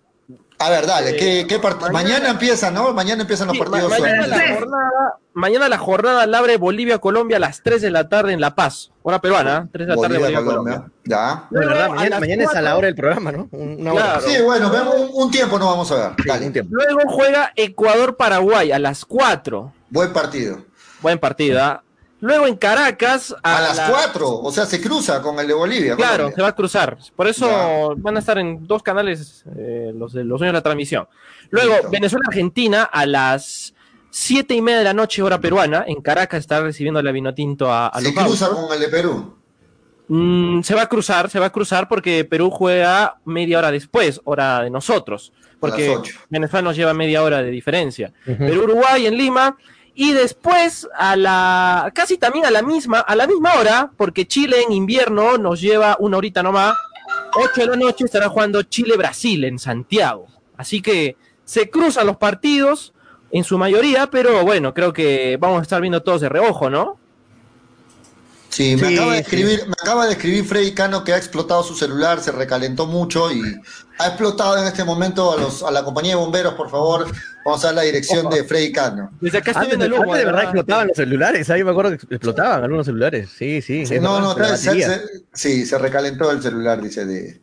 A 0.59 0.71
ver, 0.71 0.87
dale, 0.87 1.11
Eh, 1.11 1.17
¿qué, 1.17 1.47
qué 1.47 1.61
part- 1.61 1.79
mañana, 1.81 1.93
mañana- 1.93 2.29
empiezan, 2.31 2.73
¿no? 2.73 2.93
Mañana 2.95 3.21
empiezan 3.23 3.47
los 3.49 3.57
Sí, 3.57 3.63
partidos. 3.63 3.91
ma- 3.91 3.99
mañana, 3.99 4.27
la 4.27 4.55
jornada, 4.55 5.17
mañana 5.35 5.69
la 5.69 5.77
jornada 5.79 6.27
la 6.27 6.39
abre 6.39 6.57
Bolivia-Colombia 6.57 7.37
a 7.37 7.41
las 7.41 7.63
3 7.63 7.83
de 7.83 7.91
la 7.91 8.09
tarde 8.09 8.33
en 8.33 8.41
La 8.41 8.55
Paz. 8.55 8.91
Hora 9.03 9.21
peruana, 9.21 9.69
3 9.71 9.87
de 9.87 9.95
la 9.95 10.01
tarde 10.01 10.19
Bolivia, 10.19 10.41
Bolivia-Colombia. 10.41 10.75
Colombia. 10.77 10.93
Ya. 11.05 12.19
Mañana, 12.19 12.45
es 12.45 12.55
a 12.55 12.63
la 12.63 12.77
hora 12.79 12.87
del 12.87 12.95
programa, 12.95 13.33
¿no? 13.33 13.49
Una 13.53 13.93
hora. 13.93 14.03
Claro. 14.03 14.21
Sí, 14.23 14.43
bueno, 14.43 14.71
un, 14.97 15.11
un 15.13 15.31
tiempo, 15.31 15.59
no 15.59 15.67
vamos 15.67 15.91
a 15.93 15.95
ver. 15.95 16.11
Sí, 16.23 16.27
Dale. 16.29 16.47
un 16.47 16.53
tiempo. 16.55 16.75
Luego 16.75 17.01
juega 17.13 17.53
Ecuador-Paraguay 17.55 18.73
a 18.73 18.79
las 18.79 19.05
4. 19.05 19.73
Buen 19.91 20.13
partido. 20.15 20.59
Buen 21.03 21.19
partido. 21.19 21.63
¿ah? 21.63 21.83
Luego 22.21 22.47
en 22.47 22.57
Caracas 22.57 23.35
A, 23.43 23.61
las 23.61 23.79
4, 23.91 24.29
o 24.41 24.51
sea, 24.51 24.65
se 24.65 24.81
cruza 24.81 25.21
con 25.21 25.39
el 25.39 25.47
de 25.47 25.53
Bolivia. 25.55 25.97
Claro, 25.97 26.13
Colombia. 26.17 26.37
se 26.37 26.43
va 26.43 26.49
a 26.49 26.55
cruzar. 26.55 26.99
Por 27.15 27.27
eso 27.29 27.47
Ya. 27.47 27.95
van 27.99 28.17
a 28.17 28.21
estar 28.21 28.39
en 28.39 28.67
dos 28.67 28.83
canales 28.83 29.45
eh, 29.57 29.93
los, 29.95 30.13
de- 30.15 30.25
los 30.25 30.39
dueños 30.41 30.53
de 30.55 30.59
la 30.59 30.63
transmisión. 30.63 31.07
Luego. 31.51 31.75
Venezuela-Argentina 31.91 32.85
a 32.85 33.05
las 33.05 33.75
siete 34.11 34.55
y 34.55 34.63
media 34.63 34.79
de 34.79 34.85
la 34.85 34.95
noche, 34.95 35.23
hora 35.23 35.39
peruana. 35.41 35.85
En 35.87 36.01
Caracas 36.01 36.41
está 36.41 36.61
recibiendo 36.63 37.03
la 37.03 37.13
Vinotinto 37.13 37.71
a, 37.71 37.89
a 37.89 38.01
Se 38.01 38.15
cruza 38.15 38.49
con 38.49 38.73
el 38.73 38.81
de 38.81 38.89
Perú. 38.89 39.37
Mm, 40.09 40.63
se 40.63 40.75
va 40.75 40.83
a 40.83 40.89
cruzar, 40.89 41.29
se 41.29 41.39
va 41.39 41.47
a 41.47 41.51
cruzar 41.53 41.87
porque 41.89 42.25
Perú 42.25 42.49
juega 42.51 43.17
media 43.25 43.59
hora 43.59 43.71
después, 43.71 44.21
hora 44.25 44.63
de 44.63 44.71
nosotros. 44.71 45.33
Porque. 45.61 45.97
Venezuela 46.31 46.63
nos 46.63 46.77
lleva 46.77 46.95
media 46.95 47.23
hora 47.23 47.43
de 47.43 47.51
diferencia. 47.51 48.13
Ujú. 48.27 48.39
Perú-Uruguay 48.39 49.07
en 49.07 49.17
Lima. 49.17 49.57
Y 49.99 50.13
después, 50.13 50.87
a 50.95 51.17
la 51.17 51.91
casi 51.95 52.19
también 52.19 52.45
a 52.45 52.51
la 52.51 52.61
misma, 52.61 53.01
a 53.01 53.17
la 53.17 53.27
misma 53.27 53.55
hora, 53.55 53.91
porque 53.97 54.27
Chile 54.29 54.63
en 54.63 54.73
invierno 54.73 55.39
nos 55.39 55.59
lleva 55.61 55.97
una 55.99 56.19
horita 56.19 56.43
nomás, 56.43 56.77
8 57.35 57.63
de 57.63 57.67
la 57.67 57.77
noche 57.77 58.05
estará 58.05 58.29
jugando 58.29 58.63
Chile-Brasil 58.63 59.45
en 59.45 59.59
Santiago. 59.59 60.27
Así 60.59 60.83
que 60.83 61.17
se 61.47 61.71
cruzan 61.71 62.07
los 62.07 62.19
partidos 62.19 62.93
en 63.31 63.43
su 63.43 63.57
mayoría, 63.57 64.09
pero 64.11 64.45
bueno, 64.45 64.75
creo 64.75 64.93
que 64.93 65.39
vamos 65.41 65.61
a 65.61 65.63
estar 65.63 65.81
viendo 65.81 66.03
todos 66.03 66.21
de 66.21 66.29
reojo, 66.29 66.69
¿no? 66.69 66.99
Sí, 68.51 68.77
me 68.77 68.89
Sí, 68.89 68.95
acaba 68.95 69.13
de 69.13 69.19
sí. 69.19 69.23
escribir, 69.23 69.67
me 69.67 69.73
acaba 69.73 70.07
de 70.07 70.13
escribir 70.13 70.45
Freddy 70.45 70.73
Cano 70.75 71.05
que 71.05 71.13
ha 71.13 71.17
explotado 71.17 71.63
su 71.63 71.75
celular, 71.75 72.21
se 72.21 72.33
recalentó 72.33 72.87
mucho 72.87 73.31
y 73.33 73.43
ha 73.99 74.07
explotado 74.09 74.59
en 74.59 74.67
este 74.67 74.85
momento 74.85 75.33
a 75.33 75.37
los 75.41 75.63
a 75.63 75.71
la 75.71 75.83
compañía 75.85 76.13
de 76.13 76.17
bomberos, 76.17 76.55
por 76.55 76.71
favor, 76.71 77.07
vamos 77.45 77.63
a 77.65 77.69
dar 77.69 77.77
la 77.77 77.83
dirección 77.83 78.29
de 78.29 78.45
Freddy 78.45 78.73
Cano. 78.73 79.11
Desde 79.21 79.39
acá 79.39 79.53
estoy 79.53 79.67
viendo 79.69 79.85
el 79.87 79.93
humo. 79.95 80.15
de 80.15 80.25
verdad 80.25 80.43
explotaban 80.45 80.89
los 80.89 80.97
celulares, 80.97 81.49
ahí 81.51 81.65
me 81.65 81.71
acuerdo 81.71 81.91
que 81.97 82.15
explotaban 82.15 82.63
algunos 82.65 82.87
celulares. 82.87 83.31
Sí, 83.37 83.63
sí. 83.63 83.85
No, 84.01 84.21
no, 84.21 84.35
se- 84.57 84.81
se- 84.83 85.01
sí, 85.33 85.65
se 85.67 85.79
recalentó 85.79 86.31
el 86.31 86.43
celular, 86.43 86.81
dice 86.83 87.05
de 87.07 87.41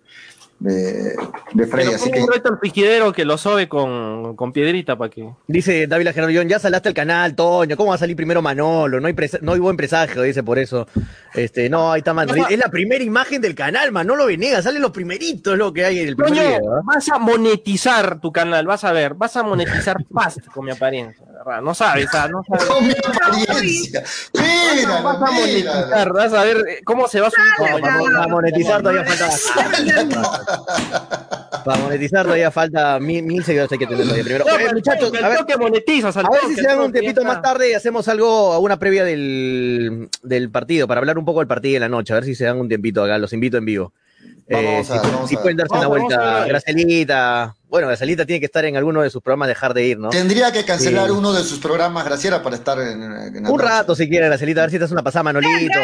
de, 0.64 1.14
de 1.53 1.68
Freddy, 1.68 1.93
así 1.93 2.09
que 2.09 2.22
un 2.22 2.32
reto 2.32 2.47
al 2.49 2.57
piquidero 2.59 3.11
que 3.11 3.26
lo 3.26 3.38
sobe 3.38 3.68
con, 3.68 4.36
con 4.38 4.53
piedrita 4.53 4.97
para 4.97 5.09
que. 5.09 5.30
Dice 5.45 5.88
David 5.88 6.07
Gerardo 6.14 6.41
ya 6.43 6.57
salaste 6.57 6.88
el 6.88 6.95
canal, 6.95 7.36
Toño, 7.36 7.76
¿cómo 7.76 7.89
va 7.89 7.95
a 7.95 7.97
salir 7.97 8.16
primero 8.16 8.41
Manolo? 8.41 9.01
No 9.01 9.07
hay, 9.07 9.14
presa- 9.14 9.39
no 9.41 9.51
hay 9.53 9.59
buen 9.59 9.76
presagio, 9.76 10.22
dice 10.22 10.41
por 10.41 10.57
eso. 10.57 10.88
Este, 11.34 11.70
no, 11.70 11.91
ahí 11.91 11.99
está 11.99 12.14
Manolo. 12.14 12.47
Es 12.47 12.57
la 12.57 12.70
primera 12.70 13.03
imagen 13.03 13.41
del 13.41 13.55
canal, 13.55 13.91
Manolo 13.91 14.26
Venegas, 14.26 14.64
salen 14.64 14.82
los 14.82 14.91
primeritos 14.91 15.57
lo 15.57 15.74
que 15.74 15.84
hay 15.84 15.99
en 15.99 16.07
el 16.07 16.16
primer 16.16 16.34
Toño, 16.34 16.47
video. 16.47 16.76
¿ah? 16.78 16.82
vas 16.86 17.09
a 17.09 17.18
monetizar 17.20 18.22
tu 18.22 18.32
canal, 18.32 18.66
vas 18.66 18.86
a 18.86 18.93
ver, 18.93 19.16
vas 19.16 19.36
a 19.36 19.43
monetizar 19.43 19.97
fast 20.14 20.45
con 20.47 20.64
mi 20.66 20.72
apariencia, 20.72 21.26
¿verdad? 21.26 21.61
No 21.61 21.74
sabes, 21.74 22.07
ah, 22.14 22.30
no 22.32 22.41
sabes. 22.47 22.66
con 22.66 22.88
mi 22.88 22.93
apariencia. 22.93 24.03
Mira, 24.34 25.01
Vas 25.01 25.22
a 25.22 25.32
monetizar, 25.32 26.14
vas 26.14 26.34
a 26.34 26.43
ver 26.45 26.57
eh, 26.70 26.80
cómo 26.86 27.07
se 27.09 27.20
va 27.20 27.28
a 27.28 27.32
subir 27.32 27.82
para 27.82 28.28
monetizar 28.28 28.82
todavía 28.82 29.03
falta 29.03 29.28
Para 31.63 31.79
monetizar 31.79 32.23
todavía 32.23 32.51
falta 32.51 32.99
mil, 32.99 33.23
mil 33.23 33.43
seguidores 33.43 33.71
hay 33.71 33.77
que 33.77 33.87
tener 33.87 34.03
todavía 34.03 34.23
primero. 34.25 34.45
No, 34.45 34.59
Eh, 34.59 34.73
muchachos, 34.73 35.11
a 35.21 35.29
ver, 35.29 35.37
toque 35.37 35.57
monetizas, 35.57 36.17
al 36.17 36.25
A 36.25 36.29
ver 36.29 36.41
toque, 36.41 36.55
si 36.55 36.61
se 36.61 36.67
dan 36.67 36.79
un 36.79 36.91
tiempito 36.91 37.21
ya 37.21 37.27
más 37.27 37.41
tarde 37.41 37.71
y 37.71 37.73
hacemos 37.73 38.07
algo, 38.09 38.59
una 38.59 38.77
previa 38.77 39.05
del, 39.05 40.09
del 40.23 40.49
partido, 40.49 40.87
para 40.87 40.99
hablar 40.99 41.17
un 41.17 41.23
poco 41.25 41.39
del 41.39 41.47
partido 41.47 41.75
en 41.75 41.81
la 41.81 41.89
noche, 41.89 42.11
a 42.11 42.17
ver 42.17 42.25
si 42.25 42.35
se 42.35 42.43
dan 42.45 42.59
un 42.59 42.67
tiempito 42.67 43.01
acá, 43.03 43.17
los 43.17 43.31
invito 43.31 43.57
en 43.57 43.65
vivo. 43.65 43.93
Eh, 44.47 44.79
a 44.79 44.83
si, 44.83 44.89
vamos 44.89 45.31
a 45.33 45.41
pueden 45.41 45.57
darse 45.57 45.73
Vamos, 45.73 45.85
una 45.85 45.85
a 45.85 45.99
vuelta, 45.99 46.39
ver. 46.41 46.47
Bueno, 47.74 47.88
Gracielita 47.88 48.24
tiene 48.24 48.39
que 48.39 48.45
estar 48.45 48.64
en 48.65 48.77
alguno 48.77 49.02
de 49.02 49.10
sus 49.10 49.19
programas, 49.23 49.47
dejar 49.47 49.73
de 49.73 49.84
ir, 49.84 49.97
¿no? 49.97 50.10
Tendría 50.10 50.52
que 50.52 50.64
cancelar 50.64 51.06
Sí. 51.07 51.11
uno 51.11 51.34
de 51.34 51.41
sus 51.43 51.57
programas, 51.57 52.06
Graciela, 52.06 52.43
para 52.43 52.56
estar 52.56 52.80
en, 52.80 53.02
en 53.02 53.35
Un 53.38 53.41
noche. 53.41 53.64
rato 53.65 53.95
si 53.95 54.07
quiere, 54.07 54.27
Gracielita, 54.27 54.61
a 54.61 54.65
ver 54.65 54.69
si 54.72 54.77
te 54.77 54.84
hace 54.85 54.93
una 54.93 55.02
pasada, 55.02 55.23
Manolito, 55.23 55.80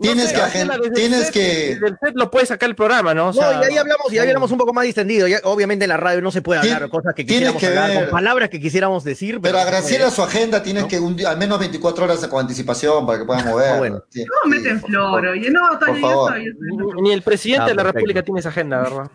Tienes- 0.00 0.32
que, 0.32 0.90
tienes 0.94 1.26
set- 1.26 1.32
que, 1.32 1.40
Desde 1.74 1.86
el 1.86 1.96
set 2.02 2.14
lo 2.16 2.28
puede 2.28 2.46
sacar 2.46 2.68
el 2.68 2.74
programa, 2.74 3.14
¿no? 3.14 3.28
O 3.28 3.32
No, 3.32 3.40
y 3.40 3.64
ahí 3.64 3.76
hablamos, 3.78 4.12
y 4.12 4.18
ahí 4.18 4.26
hablamos 4.26 4.50
un 4.50 4.58
poco 4.58 4.72
más 4.72 4.84
distendido. 4.84 5.28
Ya, 5.28 5.38
obviamente 5.44 5.84
en 5.84 5.90
la 5.90 5.96
radio 5.96 6.20
no 6.20 6.32
se 6.32 6.42
puede 6.42 6.58
hablar 6.58 6.88
cosas 6.90 7.14
que 7.14 7.22
tienes 7.22 7.52
quisiéramos 7.52 7.60
que 7.60 7.66
hablar, 7.68 7.88
ver. 7.90 8.00
con 8.00 8.10
palabras 8.18 8.48
que 8.48 8.58
quisiéramos 8.60 9.04
decir. 9.04 9.38
pero 9.40 9.58
a 9.58 9.64
no 9.64 9.70
Graciela 9.70 10.10
su 10.10 10.20
agenda 10.22 10.60
tienes 10.64 10.86
que 10.86 10.98
un 10.98 11.16
al 11.24 11.36
menos 11.38 11.60
24 11.60 12.04
horas 12.06 12.26
con 12.26 12.40
anticipación 12.40 13.06
para 13.06 13.20
que 13.20 13.24
puedan 13.24 13.46
mover. 13.46 13.70
Ah, 13.74 13.78
bueno. 13.78 14.02
Sí, 14.08 14.24
¿Cómo 14.26 14.52
sí, 14.56 14.60
meten 14.60 14.80
por 14.80 14.90
flor? 14.90 15.26
Oye, 15.28 15.50
no, 15.52 15.78
Toño, 15.78 16.00
yo 16.00 16.26
estoy. 16.26 16.46
Ni 17.02 17.12
el 17.12 17.22
presidente 17.22 17.62
Ah, 17.62 17.68
de 17.68 17.74
la. 17.76 17.82
República 17.84 18.22
tiene 18.24 18.40
esa 18.40 18.48
agenda, 18.48 18.80
¿verdad? 18.82 19.10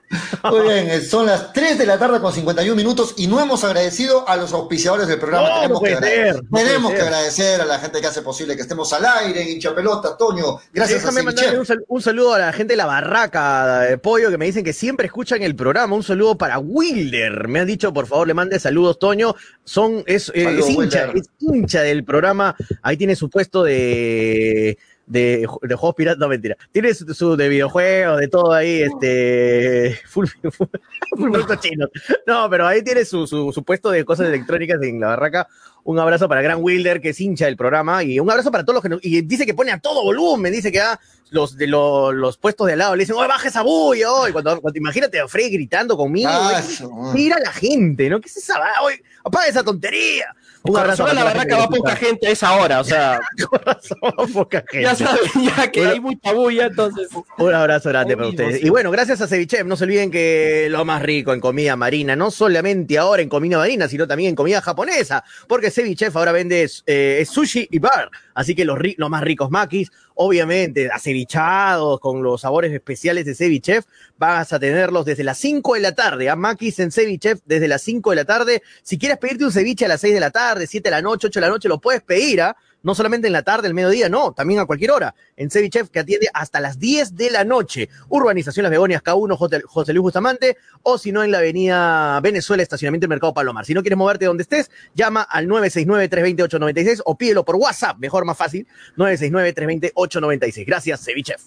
Muy 0.50 0.62
bien, 0.62 0.90
eh, 0.90 1.02
son 1.02 1.26
las 1.26 1.52
3 1.58 1.76
de 1.80 1.86
la 1.88 1.98
tarde 1.98 2.20
con 2.22 2.32
51 2.32 2.76
minutos 2.76 3.16
y 3.18 3.26
no 3.26 3.40
hemos 3.42 3.64
agradecido 3.64 4.30
a 4.30 4.38
los 4.38 4.54
auspiciadores 4.54 5.08
del 5.08 5.18
programa. 5.18 5.50
No, 5.50 5.56
tenemos 5.56 5.82
no 5.82 5.88
que, 5.88 5.96
agrade- 5.96 6.02
ser, 6.32 6.36
no 6.44 6.50
puede 6.52 6.66
tenemos 6.66 6.92
que 6.92 6.98
ser. 6.98 7.06
agradecer 7.08 7.62
a 7.62 7.66
la 7.66 7.80
gente 7.80 8.00
que 8.00 8.06
hace 8.06 8.22
posible 8.22 8.56
que 8.56 8.62
estemos 8.62 8.94
al 8.94 9.04
aire 9.06 9.42
en 9.42 9.48
hincha 9.50 9.74
pelota, 9.74 10.16
Toño. 10.16 10.60
Gracias 10.72 11.02
Déjame 11.02 11.22
a 11.22 11.24
mandarle 11.24 11.58
un, 11.60 11.66
sal- 11.66 11.84
un 11.88 12.02
saludo 12.04 12.36
a 12.36 12.38
la 12.40 12.54
gente 12.54 12.74
de 12.74 12.78
la 12.78 12.86
barraca 12.86 13.80
de 13.82 13.98
pollo 13.98 14.30
que 14.30 14.38
me 14.38 14.46
dicen 14.46 14.64
que 14.64 14.72
siempre 14.72 15.08
escuchan 15.08 15.42
el 15.42 15.56
programa. 15.56 15.96
Un 15.96 16.04
saludo 16.04 16.38
para 16.38 16.60
Wilder. 16.60 17.48
Me 17.48 17.62
han 17.62 17.66
dicho, 17.66 17.92
por 17.92 18.06
favor, 18.06 18.28
le 18.28 18.36
mande 18.36 18.60
saludos, 18.60 19.00
Toño. 19.00 19.34
Son, 19.64 20.04
es, 20.06 20.30
eh, 20.36 20.60
es 20.60 20.70
hincha, 20.70 21.08
Wilder. 21.08 21.12
es 21.16 21.30
hincha 21.40 21.82
del 21.82 22.04
programa. 22.04 22.56
Ahí 22.84 22.98
tiene 22.98 23.16
su 23.16 23.32
puesto 23.32 23.64
de. 23.64 24.78
De, 25.08 25.48
de 25.62 25.76
juegos 25.76 25.96
piratas, 25.96 26.20
no 26.20 26.28
mentira. 26.28 26.58
Tiene 26.74 26.94
su, 26.94 27.14
su 27.14 27.38
de 27.38 27.48
videojuegos, 27.48 28.20
de 28.20 28.28
todo 28.28 28.52
ahí, 28.52 28.82
este. 28.84 29.98
Full, 30.10 30.28
full, 30.28 30.68
full 31.16 31.32
productos 31.32 31.60
chinos. 31.62 31.90
No, 32.26 32.50
pero 32.50 32.68
ahí 32.68 32.84
tiene 32.84 33.06
su, 33.06 33.26
su, 33.26 33.52
su 33.54 33.64
puesto 33.64 33.90
de 33.90 34.04
cosas 34.04 34.28
electrónicas 34.28 34.82
en 34.84 35.00
la 35.00 35.08
barraca. 35.08 35.48
Un 35.86 35.98
abrazo 36.00 36.28
para 36.28 36.42
Gran 36.42 36.60
Wilder, 36.62 37.00
que 37.00 37.10
es 37.10 37.22
hincha 37.22 37.46
del 37.46 37.56
programa, 37.56 38.04
y 38.04 38.20
un 38.20 38.30
abrazo 38.30 38.52
para 38.52 38.66
todos 38.66 38.84
los 38.84 39.00
que 39.00 39.08
y 39.08 39.22
dice 39.22 39.46
que 39.46 39.54
pone 39.54 39.72
a 39.72 39.80
todo 39.80 40.04
volumen, 40.04 40.52
dice 40.52 40.70
que 40.70 40.82
ah, 40.82 41.00
los 41.30 41.56
de 41.56 41.68
lo- 41.68 42.12
los 42.12 42.38
puestos 42.38 42.68
de 42.68 42.74
al 42.74 42.80
lado 42.80 42.96
le 42.98 43.04
dicen, 43.04 43.16
oye, 43.16 43.30
baja 43.30 43.48
esa 43.48 43.62
bulla, 43.62 44.12
hoy. 44.12 44.34
Cuando, 44.34 44.60
cuando 44.60 44.78
imagínate 44.78 45.18
a 45.22 45.30
Frey 45.30 45.50
gritando 45.50 45.96
conmigo, 45.96 46.30
Ah, 46.30 46.50
güey, 46.62 46.76
su- 46.76 46.92
mira 47.14 47.38
la 47.42 47.54
gente, 47.54 48.10
¿no? 48.10 48.20
¿Qué 48.20 48.28
es 48.28 48.36
esa 48.36 48.56
Oye, 48.84 49.02
apaga 49.24 49.48
esa 49.48 49.64
tontería. 49.64 50.36
Un 50.72 50.77
abrazo 50.77 51.03
razón 51.03 51.18
a 51.18 51.19
la 51.19 51.23
barraca 51.26 51.57
va 51.57 51.69
poca 51.69 51.95
gente 51.95 52.27
a 52.27 52.31
esa 52.31 52.53
hora, 52.56 52.80
o 52.80 52.84
sea. 52.84 53.19
Con 53.49 53.60
razón 53.61 53.98
va 54.03 54.27
poca 54.27 54.64
gente. 54.69 54.84
ya 54.84 54.95
saben, 54.95 55.19
ya 55.44 55.72
que 55.72 55.80
Bueno. 55.80 55.94
hay 55.94 55.99
mucha 55.99 56.34
bulla, 56.34 56.65
entonces. 56.68 57.07
Un 57.38 57.53
abrazo 57.53 57.89
grande 57.89 58.15
para 58.15 58.27
mismo, 58.27 58.44
ustedes. 58.44 58.61
sí. 58.61 58.68
Y 58.68 58.69
bueno, 58.69 58.91
gracias 58.91 59.22
a 59.22 59.27
Ceviche, 59.27 59.64
no 59.64 59.76
se 59.76 59.84
olviden 59.85 60.11
que 60.11 60.68
lo 60.69 60.84
más 60.85 61.02
rico 61.02 61.34
en 61.34 61.39
comida 61.39 61.76
marina, 61.76 62.15
no 62.15 62.31
solamente 62.31 62.98
ahora 62.98 63.22
en 63.22 63.30
comida 63.30 63.57
marina, 63.57 63.88
sino 63.88 64.07
también 64.07 64.30
en 64.30 64.35
comida 64.35 64.61
japonesa, 64.61 65.23
porque 65.48 65.72
Ceviche 65.72 66.07
ahora 66.14 66.31
vende 66.31 66.69
eh, 66.85 67.26
sushi 67.30 67.68
y 67.72 67.80
bar, 67.80 68.10
así 68.34 68.56
que 68.56 68.65
los, 68.65 68.77
los 68.98 69.10
más 69.10 69.23
ricos 69.23 69.49
makis, 69.52 69.91
obviamente 70.18 70.89
acevichados 70.91 71.99
con 71.99 72.22
los 72.22 72.41
sabores 72.41 72.73
especiales 72.73 73.26
de 73.26 73.35
Ceviche, 73.35 73.81
vas 74.18 74.52
a 74.53 74.60
tenerlos 74.60 75.06
desde 75.06 75.23
las 75.23 75.38
5 75.38 75.76
de 75.76 75.80
la 75.80 75.94
tarde, 75.94 76.30
a 76.30 76.35
makis 76.35 76.80
en 76.80 76.91
Ceviche 76.91 77.35
desde 77.45 77.68
las 77.68 77.81
5 77.81 78.10
de 78.10 78.15
la 78.15 78.26
tarde. 78.26 78.64
Si 78.84 78.98
quieres 78.98 79.18
pedirte 79.18 79.45
un 79.45 79.52
ceviche 79.52 79.85
a 79.85 79.88
las 79.88 80.02
6 80.02 80.14
de 80.14 80.19
la 80.19 80.31
tarde, 80.31 80.68
7 80.68 80.89
de 80.89 80.95
la 80.95 81.02
noche, 81.02 81.27
8 81.27 81.39
de 81.39 81.45
la 81.45 81.52
noche, 81.52 81.69
lo 81.69 81.80
puedes 81.80 82.02
pedir, 82.02 82.41
¿ah? 82.41 82.57
No 82.88 82.96
solamente 82.96 83.28
en 83.28 83.34
la 83.34 83.44
tarde, 83.44 83.68
el 83.68 83.74
mediodía, 83.74 84.08
no, 84.08 84.32
también 84.32 84.62
a 84.62 84.66
cualquier 84.66 84.92
hora. 84.92 85.14
En 85.36 85.52
Cevichef, 85.52 85.90
que 85.90 86.00
atiende 86.00 86.30
hasta 86.34 86.62
las 86.62 86.80
10 86.80 87.18
de 87.18 87.30
la 87.32 87.44
noche. 87.44 87.90
Urbanización 88.08 88.64
Las 88.64 88.72
Begonias 88.72 89.04
K1, 89.04 89.36
Hotel- 89.38 89.64
José 89.68 89.92
Luis 89.92 90.04
Bustamante, 90.04 90.56
o 90.84 90.98
si 90.98 91.12
no, 91.12 91.22
en 91.22 91.32
la 91.32 91.40
avenida 91.40 92.18
Venezuela, 92.22 92.64
estacionamiento 92.64 93.04
del 93.04 93.10
Mercado 93.10 93.34
Palomar. 93.34 93.66
Si 93.66 93.74
no 93.74 93.82
quieres 93.82 93.98
moverte 93.98 94.24
donde 94.24 94.44
estés, 94.44 94.72
llama 94.96 95.22
al 95.22 95.48
969-320-896 95.48 97.02
o 97.04 97.18
pídelo 97.18 97.44
por 97.44 97.58
WhatsApp, 97.58 97.98
mejor, 98.00 98.24
más 98.24 98.38
fácil, 98.38 98.66
969-320-896. 98.96 100.66
Gracias, 100.66 101.04
Cevichef. 101.04 101.42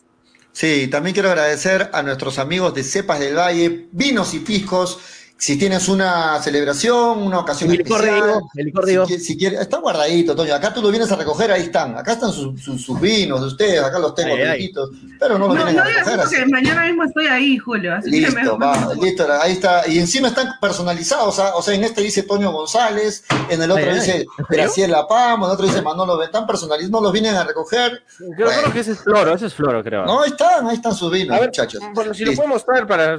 Sí, 0.52 0.88
también 0.88 1.14
quiero 1.14 1.30
agradecer 1.30 1.88
a 1.92 2.02
nuestros 2.02 2.38
amigos 2.38 2.74
de 2.74 2.82
Cepas 2.82 3.20
del 3.20 3.36
Valle, 3.38 3.86
Vinos 3.92 4.34
y 4.34 4.40
Piscos. 4.40 4.98
Si 5.40 5.56
tienes 5.56 5.88
una 5.88 6.38
celebración, 6.42 7.22
una 7.22 7.38
ocasión 7.38 7.70
El 7.70 7.78
licor 7.78 8.02
de 8.02 8.10
el 8.56 8.66
licor 8.66 8.84
de 8.84 8.90
si, 8.90 8.90
Diego. 8.92 9.06
qui- 9.06 9.18
si 9.18 9.38
quieres, 9.38 9.60
está 9.60 9.78
guardadito, 9.78 10.36
Toño. 10.36 10.54
Acá 10.54 10.74
tú 10.74 10.82
lo 10.82 10.90
vienes 10.90 11.10
a 11.10 11.16
recoger, 11.16 11.50
ahí 11.50 11.62
están. 11.62 11.96
Acá 11.96 12.12
están 12.12 12.30
sus, 12.30 12.60
sus- 12.62 12.84
sus 12.84 13.00
vinos 13.00 13.40
de 13.40 13.46
ustedes, 13.46 13.82
acá 13.82 13.98
los 13.98 14.14
tengo 14.14 14.36
limpitos, 14.36 14.90
pero 15.18 15.38
no 15.38 15.48
los 15.48 15.56
No, 15.56 15.64
vienen 15.64 15.76
no 15.76 15.82
a 15.82 15.86
digas 15.86 16.06
recoger. 16.06 16.26
eso 16.34 16.42
así. 16.42 16.50
mañana 16.52 16.84
mismo 16.84 17.04
estoy 17.04 17.26
ahí, 17.28 17.56
Julio. 17.56 17.94
Así 17.94 18.10
que 18.10 18.16
Listo, 18.18 18.58
me- 18.58 18.66
va, 18.66 18.94
listo, 19.00 19.26
ahí 19.40 19.52
está. 19.52 19.88
Y 19.88 19.98
encima 19.98 20.28
están 20.28 20.52
personalizados, 20.60 21.38
¿ah? 21.38 21.52
o 21.56 21.62
sea, 21.62 21.74
en 21.74 21.84
este 21.84 22.02
dice 22.02 22.22
Toño 22.24 22.52
González, 22.52 23.24
en 23.48 23.62
el 23.62 23.70
otro 23.70 23.84
Ay, 23.88 23.94
dice. 23.94 24.26
Graciela 24.50 25.08
Pamo, 25.08 25.46
en 25.46 25.50
el 25.52 25.54
otro 25.54 25.66
dice 25.66 25.80
Manolo, 25.80 26.22
están 26.22 26.46
personalizados, 26.46 26.90
no 26.90 27.00
los 27.00 27.12
vienen 27.14 27.34
a 27.36 27.44
recoger. 27.44 28.02
Creo, 28.18 28.46
Bueno. 28.48 28.60
creo 28.60 28.72
que 28.74 28.80
ese 28.80 28.92
es 28.92 28.98
floro, 28.98 29.34
ese 29.34 29.46
es 29.46 29.54
floro, 29.54 29.82
creo. 29.82 30.04
No, 30.04 30.20
ahí 30.20 30.28
están, 30.32 30.66
ahí 30.68 30.76
están 30.76 30.94
sus 30.94 31.10
vinos, 31.10 31.34
a 31.34 31.40
ver, 31.40 31.48
muchachos. 31.48 31.80
bueno, 31.94 32.12
si 32.12 32.24
lo 32.24 32.30
Listo. 32.32 32.42
puedo 32.42 32.54
mostrar 32.54 32.86
para. 32.86 33.18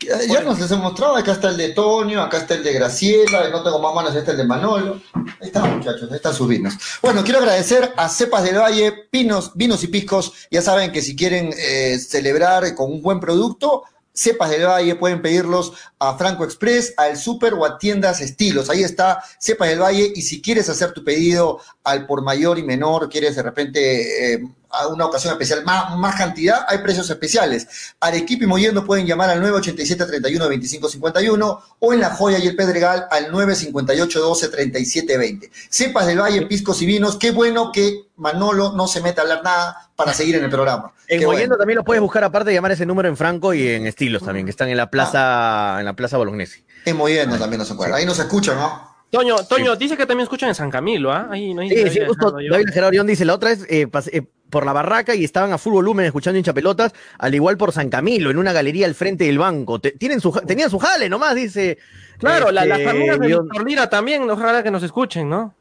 Eh, 0.00 0.26
Ya 0.28 0.40
nos 0.42 0.58
les 0.60 0.70
he 0.70 0.76
mostrado, 0.76 1.16
acá 1.16 1.32
está 1.32 1.50
el 1.50 1.56
de 1.56 1.70
Tonio, 1.70 2.22
acá 2.22 2.38
está 2.38 2.54
el 2.54 2.62
de 2.62 2.72
Graciela, 2.72 3.48
no 3.50 3.62
tengo 3.62 3.78
más 3.78 3.94
manos, 3.94 4.14
este 4.14 4.30
es 4.30 4.34
el 4.34 4.36
de 4.38 4.44
Manolo. 4.44 5.00
Ahí 5.14 5.48
están, 5.48 5.78
muchachos, 5.78 6.10
ahí 6.10 6.16
están 6.16 6.34
sus 6.34 6.48
vinos. 6.48 6.74
Bueno, 7.00 7.22
quiero 7.24 7.38
agradecer 7.38 7.92
a 7.96 8.08
Cepas 8.08 8.44
del 8.44 8.58
Valle, 8.58 8.92
Pinos, 9.10 9.52
Vinos 9.54 9.82
y 9.84 9.88
Piscos. 9.88 10.32
Ya 10.50 10.62
saben 10.62 10.92
que 10.92 11.02
si 11.02 11.16
quieren 11.16 11.52
eh, 11.56 11.98
celebrar 11.98 12.74
con 12.74 12.92
un 12.92 13.02
buen 13.02 13.20
producto, 13.20 13.84
Cepas 14.14 14.50
del 14.50 14.66
Valle 14.66 14.94
pueden 14.96 15.22
pedirlos 15.22 15.72
a 15.98 16.16
Franco 16.18 16.44
Express, 16.44 16.92
al 16.98 17.16
Super 17.16 17.54
o 17.54 17.64
a 17.64 17.78
tiendas 17.78 18.20
estilos. 18.20 18.68
Ahí 18.68 18.82
está 18.82 19.22
Cepas 19.38 19.68
del 19.68 19.80
Valle. 19.80 20.12
Y 20.14 20.22
si 20.22 20.42
quieres 20.42 20.68
hacer 20.68 20.92
tu 20.92 21.02
pedido 21.02 21.60
al 21.82 22.06
por 22.06 22.22
mayor 22.22 22.58
y 22.58 22.62
menor, 22.62 23.08
quieres 23.08 23.36
de 23.36 23.42
repente 23.42 24.34
eh, 24.34 24.42
a 24.72 24.86
una 24.88 25.06
ocasión 25.06 25.32
especial, 25.32 25.64
más, 25.64 25.96
más 25.98 26.16
cantidad, 26.16 26.64
hay 26.68 26.78
precios 26.78 27.08
especiales. 27.10 27.66
Arequipa 28.00 28.44
y 28.44 28.46
Mollendo 28.46 28.84
pueden 28.84 29.06
llamar 29.06 29.30
al 29.30 29.42
987-31-2551 29.42 31.60
o 31.78 31.92
en 31.92 32.00
La 32.00 32.10
Joya 32.10 32.38
y 32.38 32.46
el 32.46 32.56
Pedregal 32.56 33.06
al 33.10 33.30
958-12-3720. 33.32 35.50
Cepas 35.68 36.06
del 36.06 36.20
Valle, 36.20 36.46
Piscos 36.46 36.80
y 36.82 36.86
Vinos. 36.86 37.16
Qué 37.18 37.30
bueno 37.30 37.70
que 37.72 38.04
Manolo 38.16 38.72
no 38.72 38.86
se 38.86 39.00
meta 39.00 39.22
a 39.22 39.24
hablar 39.24 39.42
nada 39.44 39.90
para 39.96 40.12
seguir 40.14 40.36
en 40.36 40.44
el 40.44 40.50
programa. 40.50 40.92
En 41.08 41.20
Qué 41.20 41.26
Mollendo 41.26 41.48
bueno. 41.50 41.58
también 41.58 41.76
lo 41.76 41.84
puedes 41.84 42.00
buscar 42.00 42.24
aparte 42.24 42.50
de 42.50 42.54
llamar 42.54 42.72
ese 42.72 42.86
número 42.86 43.08
en 43.08 43.16
Franco 43.16 43.52
y 43.54 43.68
en 43.68 43.86
Estilos 43.86 44.22
también, 44.22 44.46
que 44.46 44.50
están 44.50 44.68
en 44.68 44.76
la 44.76 44.90
plaza, 44.90 45.76
en 45.80 45.84
la 45.84 45.94
plaza 45.94 46.16
Bolognesi. 46.16 46.64
En 46.84 46.96
Mollendo 46.96 47.38
también 47.38 47.58
nos 47.58 47.70
encuentra. 47.70 47.98
Ahí 47.98 48.06
nos 48.06 48.18
escuchan, 48.18 48.56
¿no? 48.56 48.90
Toño, 49.10 49.36
Toño, 49.46 49.76
dice 49.76 49.96
que 49.96 50.06
también 50.06 50.22
escuchan 50.24 50.48
en 50.48 50.54
San 50.54 50.70
Camilo, 50.70 51.12
¿ah? 51.12 51.28
Ahí 51.30 51.52
no 51.52 51.60
hay 51.60 51.68
Sí, 51.68 51.90
sí, 51.90 52.00
justo. 52.06 52.30
David 52.32 52.64
Gerardo 52.72 52.88
Orión 52.88 53.06
dice, 53.06 53.26
la 53.26 53.34
otra 53.34 53.52
es 53.52 53.66
eh, 53.68 53.86
pas- 53.86 54.08
eh, 54.10 54.26
por 54.52 54.66
la 54.66 54.74
barraca 54.74 55.14
y 55.14 55.24
estaban 55.24 55.50
a 55.52 55.58
full 55.58 55.72
volumen 55.72 56.04
escuchando 56.04 56.36
hincha 56.38 56.52
pelotas, 56.52 56.92
al 57.18 57.34
igual 57.34 57.56
por 57.56 57.72
San 57.72 57.88
Camilo, 57.88 58.30
en 58.30 58.36
una 58.36 58.52
galería 58.52 58.86
al 58.86 58.94
frente 58.94 59.24
del 59.24 59.38
banco. 59.38 59.80
Te- 59.80 59.92
tienen 59.92 60.20
su, 60.20 60.30
tenían 60.46 60.68
su 60.70 60.78
jale 60.78 61.08
nomás, 61.08 61.34
dice. 61.34 61.78
Claro, 62.18 62.52
la- 62.52 62.66
las 62.66 62.78
este, 62.80 62.90
familias 62.92 63.18
de. 63.18 63.26
Víctor 63.28 63.66
Lira 63.66 63.88
también, 63.90 64.30
ojalá 64.30 64.62
que 64.62 64.70
nos 64.70 64.82
escuchen, 64.82 65.28
¿no? 65.30 65.54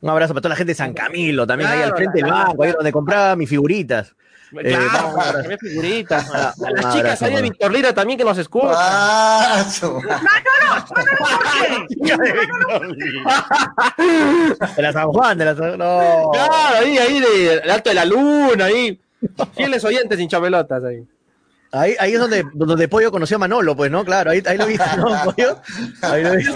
Un 0.00 0.08
abrazo 0.08 0.32
para 0.32 0.42
toda 0.42 0.50
la 0.50 0.56
gente 0.56 0.70
de 0.70 0.76
San 0.76 0.94
Camilo, 0.94 1.44
también 1.46 1.68
ahí 1.68 1.82
al 1.82 1.94
frente 1.96 2.20
la- 2.20 2.26
del 2.26 2.32
banco, 2.34 2.62
ahí 2.62 2.72
donde 2.72 2.92
compraba 2.92 3.34
mis 3.36 3.48
figuritas. 3.50 4.14
Claro, 4.50 4.68
Eh, 4.68 4.88
vamos, 4.92 5.14
para 5.24 5.42
figuritas. 5.58 6.28
Un 6.28 6.66
A 6.66 6.70
las 6.72 6.94
chicas 6.94 7.22
ahí 7.22 7.34
de. 7.36 7.42
Víctor 7.42 7.72
Lira 7.72 7.94
también 7.94 8.18
que 8.18 8.24
nos 8.24 8.36
escuchan. 8.38 8.70
Ah, 8.74 9.64
su- 9.70 10.00
De 14.76 14.82
la 14.82 14.92
San 14.92 15.08
Juan, 15.08 15.38
de 15.38 15.44
la 15.44 15.56
San... 15.56 15.78
No. 15.78 16.30
Claro, 16.32 16.52
ahí, 16.78 16.98
ahí 16.98 17.20
de, 17.20 17.60
de 17.60 17.72
Alto 17.72 17.90
de 17.90 17.94
la 17.94 18.04
Luna, 18.04 18.66
ahí. 18.66 19.00
Fieles 19.54 19.84
oyentes 19.84 20.18
hinchapelotas 20.18 20.82
ahí. 20.84 21.06
Ahí, 21.72 21.94
ahí 22.00 22.14
es 22.14 22.20
donde, 22.20 22.44
donde 22.54 22.88
Pollo 22.88 23.12
conoció 23.12 23.36
a 23.36 23.38
Manolo, 23.38 23.76
pues, 23.76 23.90
¿no? 23.92 24.04
Claro, 24.04 24.32
ahí, 24.32 24.42
ahí 24.44 24.58
lo 24.58 24.66
viste, 24.66 24.84
¿no, 24.96 25.04
Pollo? 25.24 25.60
Ahí 26.02 26.22
lo 26.24 26.32
viste. 26.32 26.52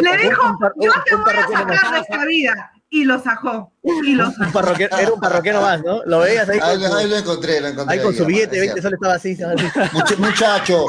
Le 0.00 0.16
dijo, 0.18 0.46
Un 0.48 0.58
par- 0.58 0.72
yo 0.76 0.92
te 1.04 1.14
voy 1.16 1.24
a 1.34 1.48
sacar 1.58 1.92
de 1.94 1.98
esta 2.00 2.24
vida. 2.24 2.72
Y 2.90 3.04
lo 3.04 3.22
sacó. 3.22 3.72
Y 3.82 4.14
lo 4.14 4.28
Un 4.28 4.34
sacó. 4.34 4.52
parroquiano, 4.52 4.96
era 4.98 5.12
un 5.12 5.20
parroquiano 5.20 5.60
más, 5.60 5.82
¿no? 5.84 6.02
Lo 6.06 6.20
veías 6.20 6.48
ahí 6.48 6.58
ahí, 6.62 7.08
lo 7.08 7.16
encontré, 7.18 7.60
lo 7.60 7.68
encontré. 7.68 7.98
ahí 7.98 8.02
con 8.02 8.14
su 8.14 8.24
billete 8.24 8.56
de 8.60 8.66
es 8.66 8.74
20 8.74 8.80
cierto. 8.80 8.82
soles, 8.82 8.98
estaba 8.98 9.14
así, 9.14 9.30
estaba 9.32 9.52
así. 9.52 9.96
Much- 9.96 10.18
muchacho, 10.18 10.86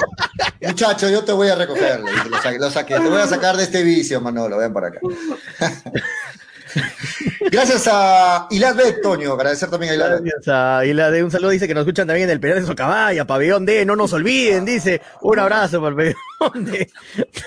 muchacho, 0.61 1.09
yo 1.09 1.23
te 1.25 1.33
voy 1.33 1.49
a 1.49 1.55
recoger. 1.55 1.99
Lo 1.99 2.41
saqué, 2.41 2.59
lo 2.59 2.71
saqué. 2.71 2.93
Te 2.95 3.09
voy 3.09 3.21
a 3.21 3.27
sacar 3.27 3.57
de 3.57 3.63
este 3.63 3.83
vicio, 3.83 4.21
Manolo. 4.21 4.57
Ven 4.57 4.71
para 4.73 4.87
acá. 4.87 4.99
Gracias 7.51 7.87
a 7.91 8.47
Ilad 8.51 8.75
Bet, 8.75 9.01
Toño. 9.01 9.33
Agradecer 9.33 9.69
también 9.69 9.93
a 9.93 9.95
Ilad 9.95 10.21
Bet. 10.21 10.33
Gracias 10.45 10.47
a- 10.55 10.81
de 11.11 11.23
un 11.23 11.31
saludo 11.31 11.49
dice 11.49 11.67
que 11.67 11.73
nos 11.73 11.81
escuchan 11.81 12.05
también 12.07 12.29
en 12.29 12.33
el 12.33 12.39
penal 12.39 12.59
de 12.61 12.65
Socabaya, 12.67 13.25
pabellón 13.25 13.65
D, 13.65 13.85
no 13.85 13.95
nos 13.95 14.13
olviden, 14.13 14.65
dice. 14.65 15.01
Un 15.21 15.39
abrazo 15.39 15.81
para 15.81 15.89
el 15.89 15.95
pabellón 16.39 16.65
de, 16.65 16.89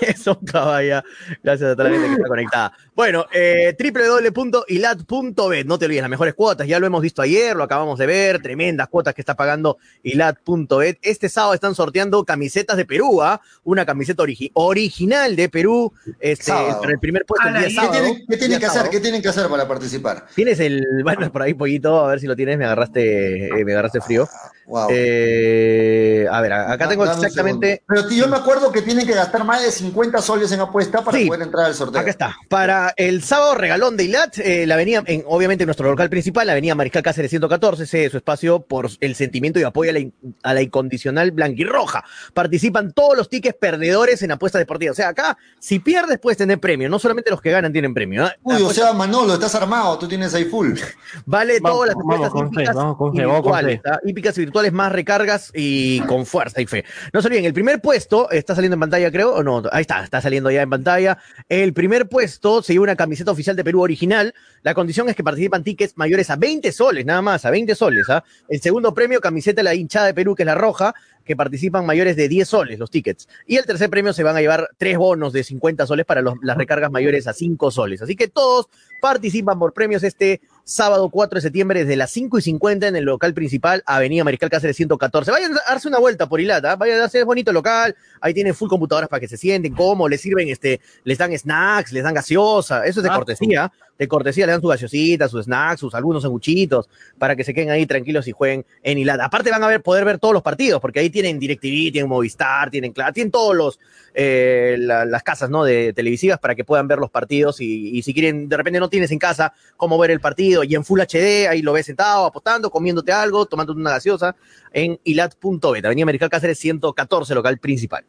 de 0.01 0.17
Socabaya. 0.17 1.05
Gracias 1.43 1.71
a 1.71 1.77
toda 1.77 1.85
la 1.89 1.91
gente 1.95 2.07
que 2.09 2.15
está 2.15 2.29
conectada. 2.29 2.73
Bueno, 2.95 3.25
eh, 3.33 3.75
www.ilat.bet, 3.79 5.67
no 5.67 5.79
te 5.79 5.87
olvides, 5.87 6.03
las 6.03 6.11
mejores 6.11 6.35
cuotas, 6.35 6.67
ya 6.69 6.79
lo 6.79 6.87
hemos 6.87 7.01
visto 7.01 7.23
ayer, 7.23 7.57
lo 7.57 7.65
acabamos 7.65 7.99
de 7.99 8.05
ver, 8.07 8.43
tremendas 8.43 8.87
cuotas 8.89 9.15
que 9.15 9.23
está 9.23 9.35
pagando 9.35 9.79
ilat.bet. 10.03 10.99
Este 11.01 11.31
sábado 11.31 11.55
están 11.55 11.75
sorteando 11.75 12.23
camisetas 12.25 12.77
de 12.77 12.85
Perú, 12.85 13.23
¿ah? 13.23 13.41
Una 13.65 13.87
camiseta 13.87 14.23
origi- 14.23 14.51
original 14.55 15.37
de 15.37 15.49
Perú, 15.49 15.91
este, 16.21 16.53
para 16.53 16.93
el 16.93 16.99
primer 16.99 17.25
puesto 17.25 17.49
el 17.49 17.55
día 17.55 17.63
¿y 17.63 17.69
¿Qué 17.71 17.75
sábado. 17.77 17.93
tienen, 17.93 18.27
qué 18.29 18.37
tienen 18.37 18.61
que 18.61 18.67
hacer? 18.67 18.91
¿Qué 18.91 19.01
tienen 19.01 19.23
que 19.23 19.29
hacer 19.29 19.49
para 19.49 19.67
participar? 19.67 20.27
Tienes 20.35 20.61
el, 20.61 20.85
bueno, 21.03 21.33
por 21.33 21.41
ahí 21.43 21.55
pollito, 21.55 22.05
a 22.05 22.09
ver 22.09 22.21
si 22.21 22.27
lo 22.27 22.37
tienes, 22.37 22.59
me 22.59 22.67
agarraste, 22.67 23.47
eh, 23.47 23.65
me 23.65 23.73
agarraste 23.73 24.03
frío. 24.03 24.29
Wow. 24.67 24.89
Eh, 24.91 26.27
a 26.31 26.41
ver, 26.41 26.53
acá 26.53 26.89
tengo 26.89 27.05
exactamente. 27.05 27.83
Pero 27.87 28.07
tío, 28.07 28.25
yo 28.25 28.29
me 28.29 28.37
acuerdo 28.37 28.71
que 28.73 28.83
tienen 28.83 29.07
que 29.07 29.15
gastar 29.15 29.45
más 29.45 29.63
de 29.63 29.71
50 29.71 30.21
soles 30.23 30.51
en 30.53 30.61
apuesta 30.61 31.03
para 31.03 31.19
Sí. 31.19 31.27
poder 31.27 31.43
entrar 31.43 31.67
al 31.67 31.75
sorteo. 31.75 32.01
acá 32.01 32.11
está. 32.11 32.37
Para 32.49 32.93
el 32.97 33.23
sábado 33.23 33.55
regalón 33.55 33.97
de 33.97 34.05
Ilat, 34.05 34.39
eh, 34.39 34.67
la 34.67 34.75
avenida, 34.75 35.03
en, 35.07 35.25
obviamente 35.27 35.65
en 35.65 35.67
nuestro 35.67 35.89
local 35.91 36.09
principal, 36.11 36.47
la 36.47 36.53
avenida 36.53 36.75
Mariscal 36.75 37.03
Cáceres 37.03 37.31
114, 37.31 37.87
cede 37.87 38.11
su 38.11 38.17
espacio 38.17 38.61
por 38.61 38.89
el 39.01 39.15
sentimiento 39.15 39.59
y 39.61 39.65
apoyo 39.65 39.91
a 39.91 39.95
la, 39.95 39.99
in- 40.01 40.15
a 40.43 40.55
la 40.55 40.63
incondicional 40.63 41.31
blanquirroja. 41.33 42.05
Participan 42.33 42.93
todos 42.93 43.17
los 43.17 43.29
tickets 43.29 43.57
perdedores 43.59 44.23
en 44.23 44.31
apuestas 44.33 44.61
deportivas. 44.61 44.93
O 44.93 44.97
sea, 44.97 45.09
acá, 45.09 45.37
si 45.59 45.79
pierdes, 45.81 46.19
puedes 46.19 46.39
tener 46.39 46.59
premio. 46.61 46.89
No 46.89 46.99
solamente 46.99 47.31
los 47.31 47.41
que 47.41 47.51
ganan 47.51 47.73
tienen 47.73 47.95
premio. 47.95 48.25
¿ah? 48.27 48.35
Uy, 48.43 48.63
o 48.63 48.71
sea, 48.71 48.93
Manolo, 48.93 49.35
estás 49.35 49.55
armado, 49.55 49.99
tú 49.99 50.07
tienes 50.09 50.33
ahí 50.35 50.45
full. 50.45 50.79
Vale 51.27 51.59
Vamos, 51.61 51.77
todas 51.79 51.89
las 51.89 51.97
vamos 51.97 52.15
apuestas 52.15 52.31
con 52.33 52.53
fe, 52.53 52.61
hípicas 52.63 52.75
vamos 52.77 52.97
con 52.97 53.15
y 53.15 53.19
fe, 53.19 53.25
vamos 53.27 53.43
con 53.43 53.53
virtuales, 53.53 53.81
fe. 53.83 53.91
hípicas 54.11 54.39
y 54.39 54.41
virtuales 54.53 54.73
más 54.75 54.93
recargas 54.93 55.51
y 55.55 56.01
con 56.01 56.27
fuerza 56.27 56.61
y 56.61 56.67
fe. 56.67 56.85
No 57.15 57.23
se 57.23 57.29
olviden, 57.29 57.47
el 57.47 57.55
primer 57.55 57.81
puesto 57.81 58.31
está 58.31 58.55
saliendo 58.55 58.75
en 58.75 58.81
pantalla, 58.81 59.11
creo, 59.11 59.35
o 59.35 59.43
no, 59.43 59.63
ahí 59.73 59.81
está, 59.81 60.05
está 60.05 60.21
saliendo 60.21 60.51
ya 60.51 60.61
en 60.61 60.69
pantalla. 60.69 61.17
El 61.49 61.73
primer 61.73 62.07
puesto 62.07 62.63
se 62.63 62.75
lleva 62.75 62.83
una 62.83 62.97
camiseta 62.97 63.31
oficial 63.31 63.57
de 63.57 63.65
Perú 63.65 63.81
original. 63.81 64.35
La 64.63 64.75
condición 64.75 65.09
es 65.09 65.17
que 65.17 65.25
participan 65.25 65.65
tickets 65.65 65.95
mayores 65.97 66.29
a 66.29 66.37
20 66.37 66.71
soles, 66.71 67.07
nada 67.07 67.23
más, 67.23 67.47
a 67.47 67.51
20 67.51 67.75
soles. 67.75 68.11
¿ah? 68.11 68.25
El 68.47 68.61
segundo 68.61 68.93
premio, 68.93 69.23
camiseta 69.23 69.61
de 69.61 69.63
la 69.63 69.75
hinchada 69.75 70.09
de 70.09 70.13
Perú, 70.13 70.35
que 70.35 70.43
es 70.43 70.47
la 70.47 70.55
roja, 70.55 70.95
que 71.25 71.35
participan 71.35 71.87
mayores 71.87 72.15
de 72.17 72.29
10 72.29 72.47
soles 72.47 72.79
los 72.79 72.91
tickets. 72.91 73.29
Y 73.47 73.57
el 73.57 73.65
tercer 73.65 73.89
premio 73.89 74.13
se 74.13 74.23
van 74.23 74.37
a 74.37 74.43
llevar 74.43 74.69
tres 74.77 74.99
bonos 74.99 75.33
de 75.33 75.45
50 75.45 75.87
soles 75.87 76.05
para 76.05 76.21
las 76.21 76.57
recargas 76.59 76.91
mayores 76.91 77.27
a 77.27 77.33
5 77.33 77.71
soles. 77.71 78.03
Así 78.03 78.17
que 78.17 78.29
todos 78.29 78.69
participan 79.01 79.59
por 79.59 79.73
premios 79.73 80.03
este 80.03 80.43
sábado 80.65 81.09
4 81.11 81.37
de 81.37 81.43
septiembre 81.43 81.81
desde 81.81 81.97
las 81.97 82.11
5 82.11 82.39
y 82.39 82.43
50 82.43 82.89
en 82.89 82.97
el 82.97 83.05
local 83.05 83.35
principal, 83.35 83.83
Avenida 83.87 84.25
Mariscal 84.25 84.51
Cáceres 84.51 84.77
114. 84.77 85.31
Vayan 85.31 85.53
a 85.53 85.61
darse 85.69 85.89
una 85.89 85.99
vuelta 85.99 86.29
por 86.29 86.41
Ilata, 86.41 86.77
vayan 86.77 86.97
a 86.99 87.01
darse 87.03 87.21
es 87.21 87.25
bonito 87.25 87.53
local, 87.53 87.95
ahí 88.21 88.35
tienen 88.35 88.55
full 88.55 88.69
computadoras 88.69 89.09
para 89.09 89.21
que 89.21 89.29
se 89.29 89.37
sienten 89.37 89.75
cómo, 89.75 90.09
les 90.09 90.21
sirven, 90.21 90.49
este, 90.49 90.81
les 91.05 91.19
dan 91.19 91.37
snacks, 91.37 91.93
les 91.93 92.05
dan 92.05 92.15
gaseosa, 92.15 92.87
eso 92.87 93.01
es 93.01 93.05
de 93.05 93.11
Ah, 93.11 93.17
cortesía, 93.17 93.73
de 93.99 94.09
cortesía 94.09 94.47
les 94.47 94.55
dan 94.55 94.61
su 94.63 94.69
gaseosita, 94.69 95.29
sus 95.29 95.45
snacks, 95.45 95.81
sus 95.81 95.95
algunos 95.95 96.23
sanguchitos, 96.23 96.89
para 97.19 97.37
que 97.37 97.45
se 97.45 97.55
queden 97.55 97.71
ahí 97.71 97.87
tranquilos 97.87 98.27
y 98.27 98.33
jueguen 98.33 98.65
en 98.83 98.99
Ilata. 98.99 99.25
Aparte 99.27 99.51
van 99.51 99.63
a 99.63 99.79
poder 99.79 100.05
ver 100.05 100.19
todos 100.19 100.35
los 100.35 100.43
partidos, 100.43 100.81
porque 100.81 101.01
ahí 101.01 101.11
tienen 101.11 101.39
DirecTV, 101.39 101.93
tienen 101.93 102.09
Movistar, 102.09 102.71
tienen 102.71 102.93
Claro, 102.93 103.13
tienen 103.13 103.31
todos 103.31 103.55
los, 103.55 103.79
eh, 104.15 104.77
la- 104.79 105.05
las 105.05 105.23
casas, 105.23 105.51
¿no? 105.51 105.65
De 105.65 105.93
televisivas 105.93 106.39
para 106.39 106.55
que 106.55 106.65
puedan 106.65 106.89
ver 106.89 106.99
los 106.99 107.11
partidos 107.11 107.61
y, 107.61 107.97
y 107.97 108.03
si 108.03 108.13
quieren, 108.13 108.49
de 108.49 108.57
repente 108.57 108.81
no 108.81 108.89
tienes 108.89 109.11
en 109.13 109.19
casa 109.19 109.53
cómo 109.77 109.97
ver 109.99 110.11
el 110.11 110.21
partido 110.21 110.65
y 110.65 110.75
en 110.75 110.85
Full 110.85 111.01
HD, 111.01 111.49
ahí 111.49 111.63
lo 111.63 111.73
ves 111.73 111.87
sentado, 111.87 112.27
apostando, 112.27 112.71
comiéndote 112.71 113.13
algo, 113.13 113.47
tomándote 113.47 113.79
una 113.81 113.91
gaseosa 113.93 114.35
en 114.73 114.99
ilat.bet, 115.05 115.85
Avenida 115.85 116.03
Americal 116.05 116.29
Cáceres 116.31 116.59
114, 116.59 117.35
local 117.35 117.59
principal. 117.59 118.05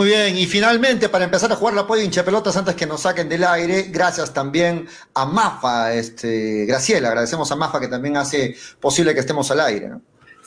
Muy 0.00 0.08
bien, 0.08 0.34
y 0.38 0.46
finalmente, 0.46 1.10
para 1.10 1.26
empezar 1.26 1.52
a 1.52 1.56
jugar 1.56 1.74
la 1.74 1.86
polla 1.86 2.02
hincha 2.02 2.24
pelotas 2.24 2.56
antes 2.56 2.74
que 2.74 2.86
nos 2.86 3.02
saquen 3.02 3.28
del 3.28 3.44
aire, 3.44 3.82
gracias 3.90 4.32
también 4.32 4.88
a 5.12 5.26
Mafa, 5.26 5.92
este, 5.92 6.64
Graciela, 6.64 7.08
agradecemos 7.08 7.52
a 7.52 7.56
Mafa 7.56 7.78
que 7.78 7.88
también 7.88 8.16
hace 8.16 8.56
posible 8.80 9.12
que 9.12 9.20
estemos 9.20 9.50
al 9.50 9.60
aire, 9.60 9.90
¿no? 9.90 10.00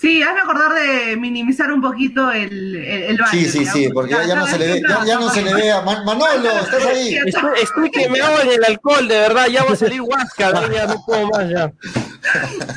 Sí, 0.04 0.22
hazme 0.22 0.42
acordar 0.42 0.74
de 0.74 1.16
minimizar 1.16 1.72
un 1.72 1.80
poquito 1.82 2.30
el, 2.30 2.76
el, 2.76 3.04
el 3.04 3.18
baño. 3.18 3.32
Sí, 3.32 3.46
sí, 3.46 3.66
sí, 3.66 3.88
porque 3.94 4.12
ya, 4.12 4.26
ya 4.26 4.36
no 4.36 4.46
se 4.46 4.60
le 4.60 4.68
ve, 4.74 4.82
ya, 4.86 5.06
ya 5.06 5.16
no 5.18 5.30
se 5.30 5.42
le 5.42 5.54
ve 5.54 5.72
a 5.72 5.80
Man- 5.80 6.04
Manolo, 6.04 6.50
estás 6.62 6.86
ahí. 6.88 7.16
Estoy, 7.26 7.52
estoy 7.62 7.90
que 7.90 8.10
me 8.10 8.20
hago 8.20 8.42
en 8.42 8.50
el 8.50 8.66
alcohol, 8.66 9.08
de 9.08 9.18
verdad, 9.18 9.48
ya 9.48 9.64
va 9.64 9.72
a 9.72 9.76
salir 9.78 10.02
huasca, 10.02 10.52
¿no? 10.52 10.70
ya 10.74 10.88
no 10.88 11.02
puedo 11.06 11.30
más 11.30 11.50
ya. 11.50 11.72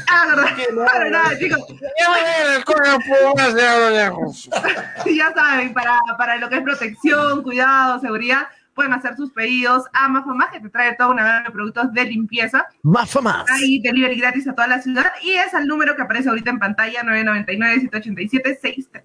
Ah, 0.09 0.27
verdad. 0.29 1.11
Nada, 1.11 1.37
chicos, 1.37 1.59
Ya 1.69 2.09
voy 2.11 2.19
en 2.21 2.47
el 2.47 2.55
alcohol, 2.59 2.83
no 2.85 2.99
puedo 3.01 3.35
más, 3.35 3.55
ya, 3.57 3.91
ya. 3.91 4.13
ya 5.17 5.33
saben, 5.35 5.75
para, 5.75 5.99
para 6.17 6.37
lo 6.37 6.49
que 6.49 6.57
es 6.59 6.63
protección, 6.63 7.43
cuidado, 7.43 7.99
seguridad, 8.01 8.47
pueden 8.77 8.93
hacer 8.93 9.17
sus 9.17 9.33
pedidos 9.33 9.83
a 9.93 10.07
Mafamás, 10.07 10.51
que 10.53 10.61
te 10.61 10.69
trae 10.69 10.95
toda 10.95 11.11
una 11.11 11.25
gama 11.25 11.43
de 11.47 11.51
productos 11.51 11.93
de 11.93 12.05
limpieza. 12.05 12.65
Más 12.83 13.21
más. 13.23 13.45
Hay 13.51 13.81
delivery 13.81 14.21
gratis 14.21 14.47
a 14.47 14.55
toda 14.55 14.69
la 14.69 14.81
ciudad 14.81 15.11
y 15.23 15.33
es 15.33 15.53
al 15.55 15.67
número 15.67 15.97
que 15.97 16.03
aparece 16.03 16.29
ahorita 16.29 16.51
en 16.51 16.61
pantalla, 16.61 17.03
999-787-630. 17.03 19.03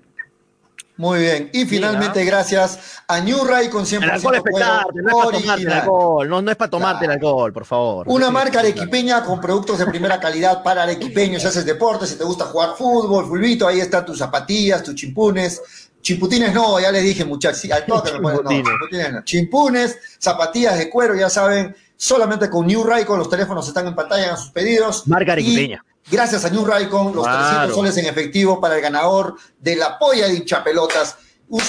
Muy 0.98 1.19
bien, 1.19 1.49
y 1.52 1.65
finalmente 1.65 2.23
gracias 2.26 3.02
a 3.07 3.22
New 3.22 3.43
Ray 3.45 3.69
con 3.69 3.85
100% 3.85 4.03
El 4.03 4.10
alcohol 4.11 4.35
es 4.35 4.41
cuero 4.41 4.43
pesarte, 4.43 5.02
no 5.02 5.10
es 5.10 5.15
para 5.15 5.31
tomarte 5.39 5.64
el 5.64 5.72
alcohol, 5.72 6.30
no, 6.30 6.41
no 6.43 6.52
es 6.52 6.57
para 6.57 6.69
tomarte 6.69 7.06
el 7.06 7.11
alcohol, 7.11 7.53
por 7.53 7.65
favor. 7.65 8.06
Una 8.07 8.30
marca 8.30 8.60
arequipeña 8.60 9.23
con 9.23 9.41
productos 9.41 9.80
de 9.80 9.88
primera 9.88 10.19
calidad 10.19 10.61
para 10.61 10.84
arequipeños. 10.84 11.41
Si 11.41 11.48
haces 11.48 11.65
deporte, 11.65 12.06
si 12.06 12.18
te 12.18 12.23
gusta 12.23 12.45
jugar 12.45 12.76
fútbol, 12.77 13.26
fulbito, 13.26 13.68
ahí 13.68 13.80
están 13.80 14.06
tus 14.06 14.19
zapatillas, 14.19 14.84
tus 14.84 14.93
chimpunes. 14.93 15.89
Chimputines 16.02 16.53
no, 16.53 16.80
ya 16.80 16.91
les 16.91 17.03
dije 17.03 17.23
muchachos. 17.26 17.60
Sí, 17.60 17.72
al 17.72 17.86
toque 17.86 18.11
me 18.14 18.19
ponen, 18.19 18.44
no, 18.44 18.49
Chimputines. 18.69 19.14
no. 19.14 19.23
Chimpunes, 19.23 19.98
zapatillas 20.19 20.78
de 20.78 20.90
cuero, 20.90 21.15
ya 21.15 21.30
saben, 21.30 21.76
solamente 21.95 22.49
con 22.49 22.65
New 22.68 22.84
Raycon, 22.84 23.19
los 23.19 23.30
teléfonos 23.30 23.68
están 23.68 23.88
en 23.88 23.95
pantalla 23.95 24.32
en 24.32 24.38
sus 24.38 24.49
pedidos. 24.52 25.07
Marca 25.07 25.34
arequipeña. 25.34 25.84
Gracias 26.10 26.44
a 26.45 26.49
New 26.49 26.65
Raycon, 26.65 27.14
los 27.15 27.23
Claro. 27.23 27.40
300 27.68 27.76
soles 27.76 27.98
en 27.98 28.06
efectivo 28.07 28.60
para 28.60 28.76
el 28.76 28.82
ganador 28.82 29.36
de 29.60 29.76
la 29.76 29.99
polla 29.99 30.28
de 30.28 30.34
hinchapelotas. 30.36 31.15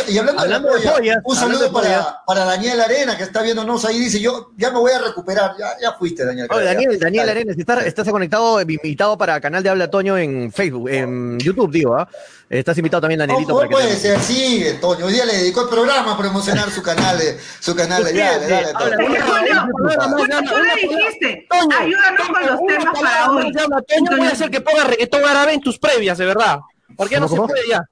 Y 0.09 0.17
hablando, 0.19 0.41
Hablando 0.43 0.69
de 0.69 0.79
de 0.79 0.85
la 0.85 0.93
polla, 0.93 0.97
pollas, 0.97 1.17
un 1.25 1.37
hablando 1.39 1.59
saludo 1.67 1.73
para, 1.73 2.17
para 2.25 2.45
Daniel 2.45 2.81
Arena, 2.81 3.17
que 3.17 3.25
está 3.25 3.43
viéndonos 3.43 3.85
ahí, 3.85 3.99
dice, 3.99 4.21
yo 4.21 4.53
ya 4.57 4.71
me 4.71 4.79
voy 4.79 4.93
a 4.93 4.99
recuperar. 5.01 5.57
Ya, 5.59 5.71
ya 5.81 5.93
fuiste, 5.95 6.25
Daniel. 6.25 6.47
Oye, 6.51 6.65
Ya- 6.65 6.73
Daniel, 6.73 6.99
Daniel 7.01 7.27
Dale. 7.27 7.41
Arenas, 7.41 7.59
estás, 7.59 7.85
estás 7.87 8.09
conectado, 8.09 8.61
invitado 8.61 9.19
para 9.19 9.41
Canal 9.41 9.63
de 9.63 9.71
Habla 9.71 9.91
Toño 9.91 10.17
en 10.17 10.53
Facebook, 10.53 10.89
en 10.89 11.39
YouTube, 11.41 11.73
digo, 11.73 11.97
¿ah? 11.97 12.09
Estás 12.49 12.77
invitado 12.79 13.01
también, 13.01 13.19
Danielito, 13.19 13.49
No, 13.53 13.57
para 13.57 13.69
que 13.69 13.73
puede 13.75 13.89
te- 13.89 13.97
ser, 13.97 14.21
sí, 14.21 14.65
Toño. 14.81 15.07
Hoy 15.07 15.15
día 15.15 15.25
le 15.25 15.39
dedicó 15.39 15.63
el 15.63 15.69
programa 15.69 16.13
a 16.13 16.19
promocionar 16.19 16.71
su 16.71 16.83
canal, 16.83 17.19
su 17.61 17.75
canal. 17.75 18.05
Dale, 18.05 18.19
dale, 18.21 18.73
una- 19.09 20.43
tú 20.43 20.57
le 20.59 20.97
dijiste, 20.97 21.47
Toño, 21.51 21.77
ayúdanos 21.79 22.29
con 22.29 22.47
los 22.47 22.61
temas 22.67 23.01
para 23.01 23.31
hoy. 23.31 23.53
Toño, 23.53 24.17
voy 24.19 24.27
a 24.27 24.31
hacer 24.31 24.51
que 24.51 24.61
ponga 24.61 24.85
reggaetón 24.85 25.25
árabe 25.25 25.55
en 25.55 25.61
tus 25.61 25.79
previas, 25.79 26.19
de 26.19 26.27
verdad. 26.27 26.59
Porque 26.97 27.15
ya 27.15 27.21
no 27.21 27.29
se 27.29 27.37
puede 27.37 27.67
ya. 27.69 27.83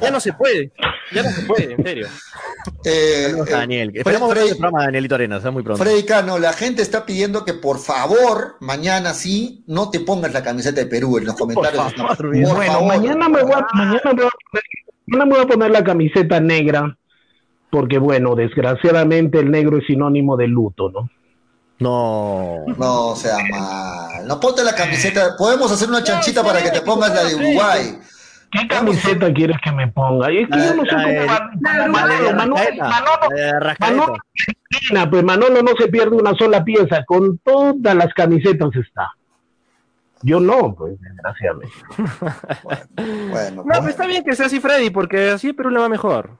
Ya 0.00 0.10
no 0.10 0.18
se 0.20 0.32
puede. 0.32 0.72
Ya 1.12 1.22
no 1.22 1.30
se 1.30 1.42
puede, 1.42 1.72
en 1.74 1.82
serio. 1.84 2.06
Eh, 2.84 3.32
eh, 3.36 3.40
a 3.40 3.58
Daniel. 3.58 3.92
Esperamos 3.94 4.28
ver 4.28 4.38
Freddy- 4.38 4.48
el 4.50 4.56
programa 4.56 4.80
de 4.80 4.84
Danielito 4.86 5.14
Arenas, 5.14 5.44
muy 5.52 5.62
pronto. 5.62 5.82
Freddy 5.84 6.02
Cano, 6.04 6.38
la 6.38 6.52
gente 6.52 6.82
está 6.82 7.06
pidiendo 7.06 7.44
que 7.44 7.54
por 7.54 7.78
favor, 7.78 8.56
mañana 8.60 9.14
sí, 9.14 9.62
no 9.66 9.90
te 9.90 10.00
pongas 10.00 10.32
la 10.32 10.42
camiseta 10.42 10.80
de 10.80 10.86
Perú 10.86 11.18
en 11.18 11.26
los 11.26 11.36
comentarios. 11.36 11.92
favor, 11.94 12.16
Por 12.16 12.30
bien. 12.30 12.44
Bueno, 12.48 12.72
favor. 12.72 12.88
mañana 12.88 13.28
me, 13.28 13.42
voy 13.42 13.52
a, 13.52 13.66
mañana, 13.74 14.00
me 14.12 14.22
voy 14.22 14.26
a 14.26 14.50
poner, 14.50 14.62
mañana 15.06 15.24
me 15.26 15.34
voy 15.34 15.44
a 15.44 15.46
poner 15.46 15.70
la 15.70 15.84
camiseta 15.84 16.40
negra, 16.40 16.98
porque 17.70 17.98
bueno, 17.98 18.34
desgraciadamente 18.34 19.38
el 19.38 19.50
negro 19.50 19.78
es 19.78 19.86
sinónimo 19.86 20.36
de 20.36 20.48
luto, 20.48 20.90
¿no? 20.90 21.08
No. 21.78 22.64
No 22.78 23.14
sea 23.14 23.36
mal. 23.50 24.26
No 24.26 24.40
ponte 24.40 24.64
la 24.64 24.74
camiseta. 24.74 25.36
Podemos 25.36 25.70
hacer 25.70 25.88
una 25.88 26.02
chanchita 26.02 26.42
para 26.42 26.62
que 26.62 26.70
te 26.70 26.80
pongas 26.80 27.14
la 27.14 27.24
de 27.24 27.34
Uruguay. 27.34 27.98
¿Qué 28.50 28.68
camiseta 28.68 29.32
quieres 29.32 29.56
que 29.62 29.72
me 29.72 29.88
ponga? 29.88 30.30
Y 30.32 30.38
es 30.38 30.48
que 30.48 30.56
La- 30.56 30.66
yo 30.66 30.74
no 30.76 30.84
sé 30.84 30.90
cómo 30.90 31.90
Manolo, 31.90 32.32
Manolo, 32.34 32.56
Manolo, 33.80 34.16
pues 35.10 35.24
Manolo 35.24 35.62
no 35.62 35.72
se 35.78 35.88
pierde 35.88 36.16
una 36.16 36.34
sola 36.34 36.64
pieza, 36.64 37.04
con 37.04 37.38
todas 37.38 37.94
las 37.94 38.12
camisetas 38.14 38.70
está. 38.76 39.10
Yo 40.22 40.40
no, 40.40 40.74
pues, 40.74 40.94
desgraciadamente. 41.00 41.74
Bueno, 43.30 43.62
No, 43.66 43.74
pues 43.80 43.88
está 43.88 44.06
bien 44.06 44.24
que 44.24 44.34
sea 44.34 44.46
así, 44.46 44.60
Freddy, 44.60 44.90
porque 44.90 45.30
así 45.30 45.52
Perú 45.52 45.70
le 45.70 45.78
va 45.80 45.88
mejor. 45.88 46.30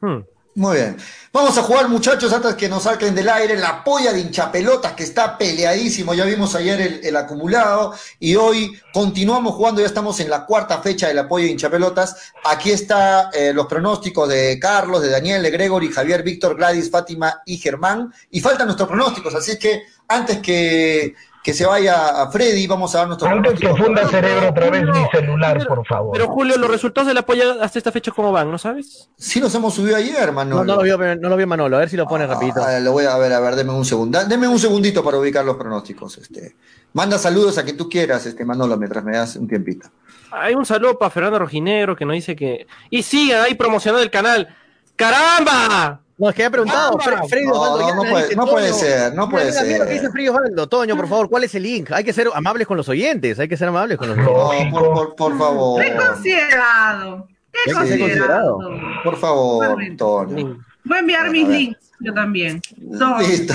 Hmm. 0.00 0.20
Muy 0.60 0.76
bien. 0.76 0.98
Vamos 1.32 1.56
a 1.56 1.62
jugar, 1.62 1.88
muchachos, 1.88 2.30
antes 2.34 2.54
que 2.54 2.68
nos 2.68 2.82
saquen 2.82 3.14
del 3.14 3.30
aire, 3.30 3.56
la 3.56 3.82
polla 3.82 4.12
de 4.12 4.20
hinchapelotas 4.20 4.92
que 4.92 5.04
está 5.04 5.38
peleadísimo. 5.38 6.12
Ya 6.12 6.26
vimos 6.26 6.54
ayer 6.54 7.00
el, 7.02 7.16
acumulado 7.16 7.94
y 8.18 8.36
hoy 8.36 8.78
continuamos 8.92 9.54
jugando. 9.54 9.80
Ya 9.80 9.86
estamos 9.86 10.20
en 10.20 10.28
la 10.28 10.44
cuarta 10.44 10.82
fecha 10.82 11.08
de 11.08 11.14
la 11.14 11.26
polla 11.26 11.46
de 11.46 11.52
hinchapelotas. 11.52 12.34
Aquí 12.44 12.72
está 12.72 13.30
eh, 13.32 13.54
los 13.54 13.66
pronósticos 13.68 14.28
de 14.28 14.58
Carlos, 14.60 15.00
de 15.00 15.08
Daniel, 15.08 15.42
de 15.42 15.50
Gregory, 15.50 15.90
Javier, 15.90 16.22
Víctor, 16.22 16.54
Gladys, 16.58 16.90
Fátima 16.90 17.40
y 17.46 17.56
Germán. 17.56 18.12
Y 18.30 18.42
faltan 18.42 18.66
nuestros 18.66 18.86
pronósticos, 18.86 19.34
así 19.34 19.58
que 19.58 19.84
antes 20.08 20.40
que, 20.40 21.14
que 21.50 21.54
se 21.54 21.66
vaya 21.66 22.22
a 22.22 22.30
Freddy, 22.30 22.64
vamos 22.68 22.94
a 22.94 22.98
dar 22.98 23.08
nuestro 23.08 23.28
Antes 23.28 23.58
que 23.58 23.74
funda 23.74 24.06
cerebro 24.06 24.50
otra 24.50 24.70
vez 24.70 24.84
mi 24.84 25.04
celular, 25.10 25.66
por 25.66 25.84
favor. 25.84 26.12
Pero 26.12 26.28
Julio, 26.28 26.56
los 26.56 26.70
resultados 26.70 27.08
de 27.08 27.14
la 27.14 27.22
polla 27.22 27.56
hasta 27.60 27.76
esta 27.76 27.90
fecha, 27.90 28.12
¿cómo 28.12 28.30
van? 28.30 28.52
¿No 28.52 28.56
sabes? 28.56 29.08
Sí 29.16 29.40
nos 29.40 29.52
hemos 29.56 29.74
subido 29.74 29.96
ayer, 29.96 30.14
hermano. 30.16 30.56
No, 30.56 30.64
no 30.64 30.76
lo 30.76 30.82
vio, 30.82 30.96
no 31.16 31.28
lo 31.28 31.36
vio 31.36 31.48
Manolo, 31.48 31.76
a 31.76 31.80
ver 31.80 31.88
si 31.88 31.96
lo 31.96 32.06
pone 32.06 32.24
rapidito. 32.24 32.62
Ah, 32.62 32.78
lo 32.78 32.92
voy 32.92 33.06
a 33.06 33.16
ver, 33.16 33.32
a 33.32 33.40
ver, 33.40 33.56
deme 33.56 33.72
un 33.72 33.84
segundo. 33.84 34.24
Deme 34.24 34.46
un 34.46 34.60
segundito 34.60 35.02
para 35.02 35.18
ubicar 35.18 35.44
los 35.44 35.56
pronósticos. 35.56 36.18
Este. 36.18 36.54
Manda 36.92 37.18
saludos 37.18 37.58
a 37.58 37.64
que 37.64 37.72
tú 37.72 37.88
quieras, 37.88 38.24
este 38.26 38.44
Manolo, 38.44 38.76
mientras 38.76 39.02
me 39.02 39.16
das 39.16 39.34
un 39.34 39.48
tiempito. 39.48 39.88
Hay 40.30 40.54
un 40.54 40.64
saludo 40.64 40.96
para 40.96 41.10
Fernando 41.10 41.40
Rojinegro 41.40 41.96
que 41.96 42.04
nos 42.04 42.14
dice 42.14 42.36
que. 42.36 42.68
Y 42.90 43.02
sigan 43.02 43.42
ahí 43.42 43.54
promocionando 43.54 44.04
el 44.04 44.10
canal. 44.10 44.54
¡Caramba! 44.94 46.00
No, 46.20 46.28
es 46.28 46.34
que 46.36 46.44
ha 46.44 46.50
preguntado, 46.50 46.98
Ah, 47.00 47.02
Fre- 47.02 47.28
Freddy 47.30 47.46
no, 47.46 47.52
Osvaldo, 47.54 47.78
no, 47.80 47.88
ya 47.88 47.94
no 47.94 48.04
le 48.04 48.10
puede- 48.10 48.22
dice, 48.24 48.36
no 48.36 48.46
puede 48.46 48.72
ser, 48.74 49.14
no 49.14 49.28
puede 49.30 49.46
mira, 49.50 49.62
mira 49.62 49.78
lo 49.78 49.84
que 49.84 49.90
ser. 49.90 50.00
dice 50.00 50.12
Freddy 50.12 50.28
Osvaldo. 50.28 50.68
Toño, 50.68 50.96
por 50.96 51.08
favor, 51.08 51.28
¿cuál 51.30 51.44
es 51.44 51.54
el 51.54 51.62
link? 51.62 51.90
Hay 51.92 52.04
que 52.04 52.12
ser 52.12 52.28
amables 52.34 52.66
con 52.66 52.76
los 52.76 52.88
oyentes, 52.90 53.38
hay 53.38 53.48
que 53.48 53.56
ser 53.56 53.68
amables 53.68 53.96
con 53.96 54.08
los 54.08 54.18
oyentes. 54.18 54.72
No, 54.72 54.78
por, 54.78 54.92
por, 54.92 55.16
por 55.16 55.38
favor. 55.38 55.82
Qué 55.82 55.94
considerado. 55.96 57.26
Qué 57.50 57.58
ser 57.72 57.98
considerado. 57.98 58.58
Por 59.02 59.16
favor. 59.16 59.78
Toño. 59.96 60.58
Voy 60.84 60.96
a 60.96 61.00
enviar 61.00 61.30
mis 61.30 61.48
links, 61.48 61.90
yo 62.00 62.12
también. 62.14 62.60
Todos. 62.98 63.26
Listo. 63.26 63.54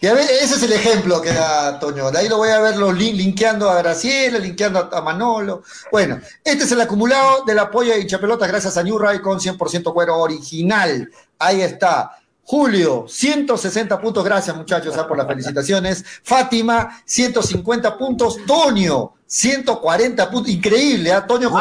Y 0.00 0.06
a 0.06 0.14
ver, 0.14 0.28
ese 0.30 0.56
es 0.56 0.62
el 0.62 0.72
ejemplo 0.72 1.20
que 1.20 1.32
da 1.32 1.78
Toño. 1.78 2.10
De 2.10 2.18
ahí 2.18 2.28
lo 2.28 2.36
voy 2.36 2.50
a 2.50 2.60
ver 2.60 2.76
los 2.76 2.94
lin- 2.94 3.16
linkeando 3.16 3.70
a 3.70 3.76
Graciela, 3.78 4.38
linkeando 4.38 4.90
a, 4.92 5.00
Manolo. 5.00 5.62
Bueno, 5.90 6.20
este 6.42 6.64
es 6.64 6.72
el 6.72 6.80
acumulado 6.80 7.44
de 7.44 7.54
la 7.54 7.70
polla 7.70 7.96
y 7.96 8.06
chapelotas 8.06 8.48
gracias 8.48 8.76
a 8.76 8.82
New 8.82 8.98
con 9.22 9.38
100% 9.40 9.92
cuero 9.92 10.18
original. 10.18 11.10
Ahí 11.38 11.62
está. 11.62 12.10
Julio, 12.42 13.06
160 13.08 13.98
puntos. 14.00 14.22
Gracias, 14.22 14.54
muchachos, 14.54 14.94
ah, 14.98 15.08
por 15.08 15.16
las 15.16 15.26
felicitaciones. 15.26 16.04
Fátima, 16.22 17.02
150 17.06 17.96
puntos. 17.96 18.36
Toño, 18.46 19.14
140 19.26 20.30
puntos. 20.30 20.50
Increíble, 20.52 21.10
¿ah? 21.12 21.26
Toño 21.26 21.50
con. 21.50 21.60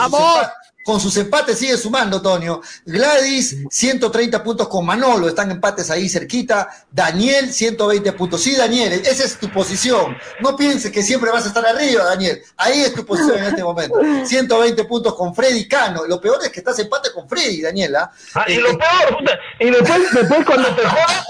Con 0.84 1.00
sus 1.00 1.16
empates 1.18 1.58
sigue 1.60 1.78
sumando, 1.78 2.22
Toño. 2.22 2.62
Gladys, 2.86 3.56
130 3.70 4.44
puntos 4.44 4.68
con 4.68 4.86
Manolo. 4.86 5.28
Están 5.28 5.52
empates 5.52 5.90
ahí 5.90 6.10
cerquita. 6.10 6.68
Daniel, 6.92 7.52
120 7.54 8.12
puntos. 8.14 8.42
Sí, 8.42 8.56
Daniel, 8.56 8.94
esa 9.06 9.24
es 9.24 9.38
tu 9.38 9.50
posición. 9.52 10.16
No 10.42 10.56
pienses 10.56 10.92
que 10.92 11.02
siempre 11.04 11.32
vas 11.32 11.46
a 11.46 11.48
estar 11.48 11.66
arriba, 11.66 12.04
Daniel. 12.06 12.42
Ahí 12.58 12.82
es 12.82 12.94
tu 12.94 13.06
posición 13.06 13.38
en 13.40 13.46
este 13.46 13.64
momento. 13.64 13.98
120 14.26 14.84
puntos 14.86 15.16
con 15.16 15.34
Freddy 15.34 15.68
Cano. 15.68 16.06
Lo 16.06 16.20
peor 16.20 16.40
es 16.44 16.50
que 16.50 16.60
estás 16.60 16.78
empate 16.80 17.12
con 17.14 17.28
Freddy, 17.30 17.62
Daniela. 17.62 18.12
Ah, 18.34 18.46
y 18.48 18.54
Eh, 18.54 18.62
lo 18.62 18.78
peor, 18.78 19.18
puta, 19.18 19.32
y 19.60 19.70
después, 19.70 20.02
después 20.14 20.46
cuando 20.46 20.76
te 20.76 20.82
jodas, 20.84 21.26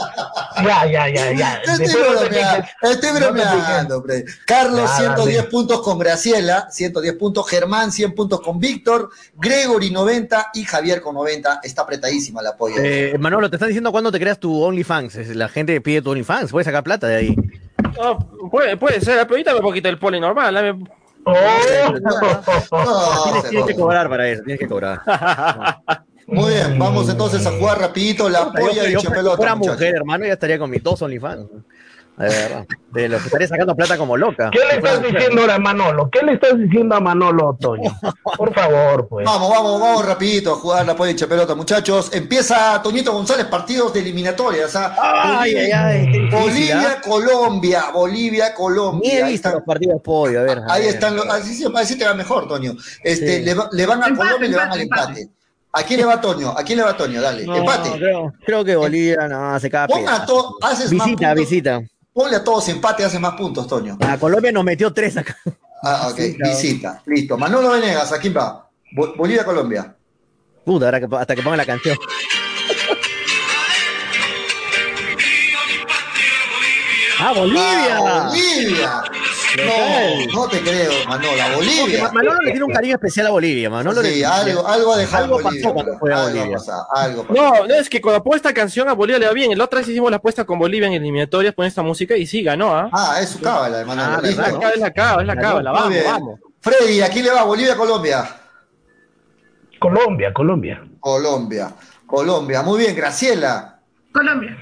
ya, 0.64 0.86
ya, 0.86 1.10
ya, 1.10 1.32
ya. 1.32 1.62
Estoy 1.64 1.88
te 1.88 1.94
bromeando, 1.98 2.68
estoy 2.82 3.12
bromeando, 3.12 4.02
Freddy. 4.04 4.32
Carlos, 4.46 4.90
Ya, 4.90 4.98
110 4.98 5.38
dale. 5.38 5.50
puntos 5.50 5.82
con 5.82 6.00
Graciela, 6.00 6.68
110 6.72 7.16
puntos. 7.16 7.48
Germán, 7.50 7.92
100 7.92 8.16
puntos 8.16 8.42
con 8.42 8.60
Víctor. 8.60 9.10
Gregory, 9.44 9.92
90. 9.92 10.52
Y 10.54 10.64
Javier 10.64 11.02
con 11.02 11.16
90. 11.16 11.60
Está 11.64 11.82
apretadísima 11.84 12.42
la 12.42 12.56
polla. 12.56 12.78
Eh, 12.80 13.16
Manolo, 13.20 13.50
te 13.50 13.58
están 13.58 13.70
diciendo 13.70 13.92
cuándo 13.92 14.12
te 14.12 14.20
creas 14.20 14.40
tu 14.40 14.64
OnlyFans. 14.64 15.36
La 15.36 15.50
gente 15.50 15.80
pide 15.82 16.02
tu 16.02 16.12
OnlyFans, 16.12 16.52
puedes 16.52 16.66
sacar 16.66 16.84
plata 16.84 17.08
de 17.08 17.16
ahí. 17.16 17.36
No, 18.00 18.18
puede, 18.50 18.78
puede 18.78 19.02
ser, 19.02 19.20
pero 19.28 19.32
ahorita 19.32 19.54
me 19.54 19.62
puedo 19.62 19.74
quitar 19.74 19.92
el 19.92 20.00
poli 20.00 20.20
normal. 20.20 20.54
dame- 20.56 20.88
Oh. 21.26 21.34
No, 22.72 23.42
tienes, 23.50 23.66
que 23.66 23.76
cobrar 23.76 24.10
para 24.10 24.28
eso, 24.28 24.44
tienes 24.44 24.60
que 24.60 24.68
cobrar. 24.68 25.02
Muy 26.28 26.54
bien, 26.54 26.80
vamos 26.80 27.10
entonces 27.10 27.46
a 27.46 27.52
jugar 27.52 27.80
rapidito 27.80 28.30
la 28.30 28.46
Yo, 28.46 28.52
polla 28.54 28.84
yo, 28.84 28.90
y 28.98 29.02
si 29.02 29.08
chapelota, 29.08 29.38
fuera 29.38 29.56
mujer, 29.56 29.96
hermano, 29.96 30.26
ya 30.26 30.34
estaría 30.34 30.58
con 30.58 30.70
mis 30.70 30.82
dos 30.82 31.02
OnlyFans. 31.02 31.48
De 32.16 32.28
verdad. 32.30 32.66
De 32.92 33.10
los 33.10 33.22
que 33.22 33.28
estaría 33.28 33.48
sacando 33.48 33.76
plata 33.76 33.98
como 33.98 34.16
loca. 34.16 34.52
¿Qué 34.52 34.60
le 34.60 34.76
estás 34.78 35.02
diciendo 35.02 35.42
ahora 35.42 35.56
a 35.56 35.60
Manolo? 35.60 36.10
¿Qué 36.12 36.22
le 36.24 36.34
estás 36.34 36.60
diciendo 36.60 36.96
a 36.96 37.00
Manolo, 37.00 37.58
Toño? 37.60 37.92
Por 38.38 38.54
favor, 38.54 39.08
pues. 39.08 39.26
Vamos, 39.26 39.50
vamos, 39.50 39.82
vamos 39.82 40.06
rapidito 40.06 40.52
a 40.54 40.56
jugar 40.58 40.86
la 40.86 40.96
polla 40.96 41.12
y 41.12 41.16
chapelota, 41.16 41.56
muchachos. 41.56 42.12
Empieza 42.14 42.80
Toñito 42.84 43.12
González, 43.14 43.48
partidos 43.48 43.94
de 43.94 44.02
eliminatorias. 44.02 44.76
¿ah? 44.76 44.96
Ay, 45.42 45.56
ay, 45.56 45.72
ay, 45.72 46.00
difícil, 46.06 46.30
Bolivia, 46.40 46.98
¿ah? 46.98 47.02
Colombia, 47.04 47.86
Bolivia, 47.92 48.50
Ni 48.50 48.56
Colombia. 48.56 49.12
he 49.12 49.24
Ahí 49.24 49.32
visto 49.32 49.48
están, 49.50 49.54
los 49.54 49.64
partidos 49.64 50.02
podio, 50.04 50.40
a 50.42 50.44
ver. 50.44 50.60
a 50.60 50.74
ahí 50.74 50.82
ver. 50.86 50.94
están 50.94 51.16
los, 51.16 51.26
así, 51.28 51.56
se- 51.56 51.68
así 51.76 51.98
te 51.98 52.06
va 52.06 52.14
mejor, 52.14 52.48
Toño. 52.48 52.74
Este, 53.04 53.38
Sí. 53.40 53.44
le, 53.44 53.54
va- 53.56 53.70
le 53.72 53.86
van 53.88 54.04
a 54.04 54.08
Empate, 54.10 54.28
Colombia 54.28 54.48
y 54.48 54.52
le 54.52 54.58
van 54.58 54.72
al 54.72 54.82
empate, 54.82 55.22
empate. 55.22 55.30
¿A 55.76 55.82
quién 55.82 56.00
le 56.02 56.06
va 56.06 56.22
Toño? 56.22 56.52
¿A 56.56 56.64
quién 56.64 56.78
le 56.78 56.84
va 56.84 56.96
Toño? 56.96 57.20
Dale, 57.20 57.44
No, 57.48 57.56
empate. 57.56 57.90
Creo, 57.98 58.32
creo 58.46 58.64
que 58.64 58.76
Bolivia 58.76 59.28
no 59.28 59.60
se 59.60 59.72
cae. 59.72 59.88
Pon 59.88 60.08
a 60.08 60.24
to- 60.24 60.58
haces 60.62 60.94
más 60.94 61.08
Visita, 61.08 61.30
puntos. 61.34 61.50
visita. 61.50 61.82
Ponle 62.14 62.36
a 62.38 62.44
todos 62.44 62.70
empate, 62.70 63.04
hace 63.04 63.18
más 63.20 63.34
puntos, 63.36 63.68
Toño. 63.68 63.98
A 64.00 64.18
Colombia 64.20 64.52
nos 64.52 64.64
metió 64.64 64.94
tres 64.94 65.18
acá. 65.18 65.36
Ah, 65.82 66.08
ok, 66.12 66.18
Sí, 66.20 66.36
claro. 66.36 66.56
visita. 66.56 67.02
Listo. 67.08 67.38
Manolo 67.38 67.72
Venegas, 67.72 68.12
¿a 68.14 68.20
quién 68.20 68.36
va? 68.38 68.70
Bo- 68.96 69.16
Bolivia, 69.16 69.44
Colombia. 69.44 69.96
Puta, 70.64 70.86
ahora 70.86 71.00
que, 71.00 71.08
hasta 71.16 71.36
que 71.36 71.42
pongan 71.42 71.58
la 71.58 71.66
canción. 71.66 71.98
¡Ah, 77.20 77.32
Bolivia! 77.34 77.98
Ah, 77.98 78.28
Bolivia. 78.30 79.04
No, 79.58 80.34
no 80.34 80.48
te 80.50 80.62
creo, 80.62 80.92
Manolo. 81.08 81.42
a 81.42 81.56
Bolivia. 81.56 82.04
Ma- 82.04 82.12
Manolo 82.12 82.42
le 82.42 82.52
tiene 82.52 82.66
un 82.66 82.72
cariño 82.74 82.96
especial 82.96 83.28
a 83.28 83.30
Bolivia, 83.32 83.70
Manolo. 83.70 84.02
Sí, 84.02 84.20
le- 84.20 84.26
algo, 84.26 84.68
algo 84.68 84.94
ha 84.94 84.98
dejado 84.98 85.24
algo 85.26 85.40
Bolivia. 85.42 85.62
pasó 85.64 85.74
cuando 85.74 86.00
fue 86.00 86.14
a 86.14 86.18
algo 86.18 86.30
Bolivia. 86.40 86.58
pasó, 86.58 86.88
algo 86.96 87.24
pasó. 87.28 87.42
No, 87.42 87.68
no, 87.68 87.76
es 87.76 87.90
que 87.90 88.02
cuando 88.02 88.24
pongo 88.24 88.36
esta 88.36 88.54
canción 88.54 88.90
a 88.90 88.94
Bolivia 88.94 89.20
le 89.20 89.28
va 89.28 89.34
bien. 89.34 89.56
La 89.58 89.66
otra 89.66 89.80
vez 89.80 89.88
hicimos 89.88 90.10
la 90.10 90.18
apuesta 90.18 90.46
con 90.46 90.58
Bolivia 90.60 90.88
en 90.88 90.94
eliminatorias, 90.94 91.54
pone 91.54 91.68
esta 91.68 91.84
música 91.84 92.18
y 92.18 92.26
sí, 92.26 92.42
ganó, 92.42 92.76
¿ah? 92.76 92.90
Ah, 92.92 93.18
es 93.22 93.30
su 93.30 93.40
cábala, 93.42 93.80
de 93.80 93.86
Manolo. 93.86 94.18
Ah. 94.18 94.28
Es 94.28 94.36
la 94.80 94.92
cava, 94.92 95.22
es 95.22 95.28
la 95.28 95.36
cava, 95.36 95.62
la 95.62 95.72
vamos, 95.72 95.98
vamos. 96.04 96.40
Freddy, 96.62 97.02
¿a 97.02 97.10
quién 97.10 97.26
le 97.26 97.32
va? 97.32 97.44
Bolivia, 97.44 97.76
Colombia. 97.76 98.26
Colombia, 99.80 100.34
Colombia. 100.34 100.82
Colombia. 101.00 101.74
Colombia. 102.08 102.62
Muy 102.62 102.80
bien, 102.80 102.96
Graciela. 102.96 103.80
Colombia. 104.14 104.56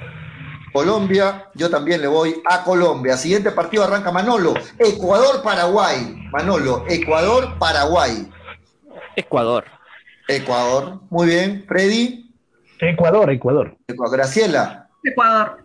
Colombia, 0.73 1.47
yo 1.53 1.69
también 1.69 2.01
le 2.01 2.07
voy 2.07 2.41
a 2.49 2.63
Colombia. 2.63 3.17
Siguiente 3.17 3.51
partido 3.51 3.83
arranca 3.83 4.11
Manolo. 4.11 4.53
Ecuador-Paraguay. 4.79 6.27
Manolo, 6.31 6.85
Ecuador-Paraguay. 6.87 8.31
Ecuador. 9.15 9.65
Ecuador. 10.27 11.01
Muy 11.09 11.27
bien. 11.27 11.65
Freddy. 11.67 12.31
Ecuador, 12.79 13.29
Ecuador. 13.29 13.77
Ecuador. 13.87 14.17
Graciela. 14.17 14.87
Ecuador. 15.03 15.57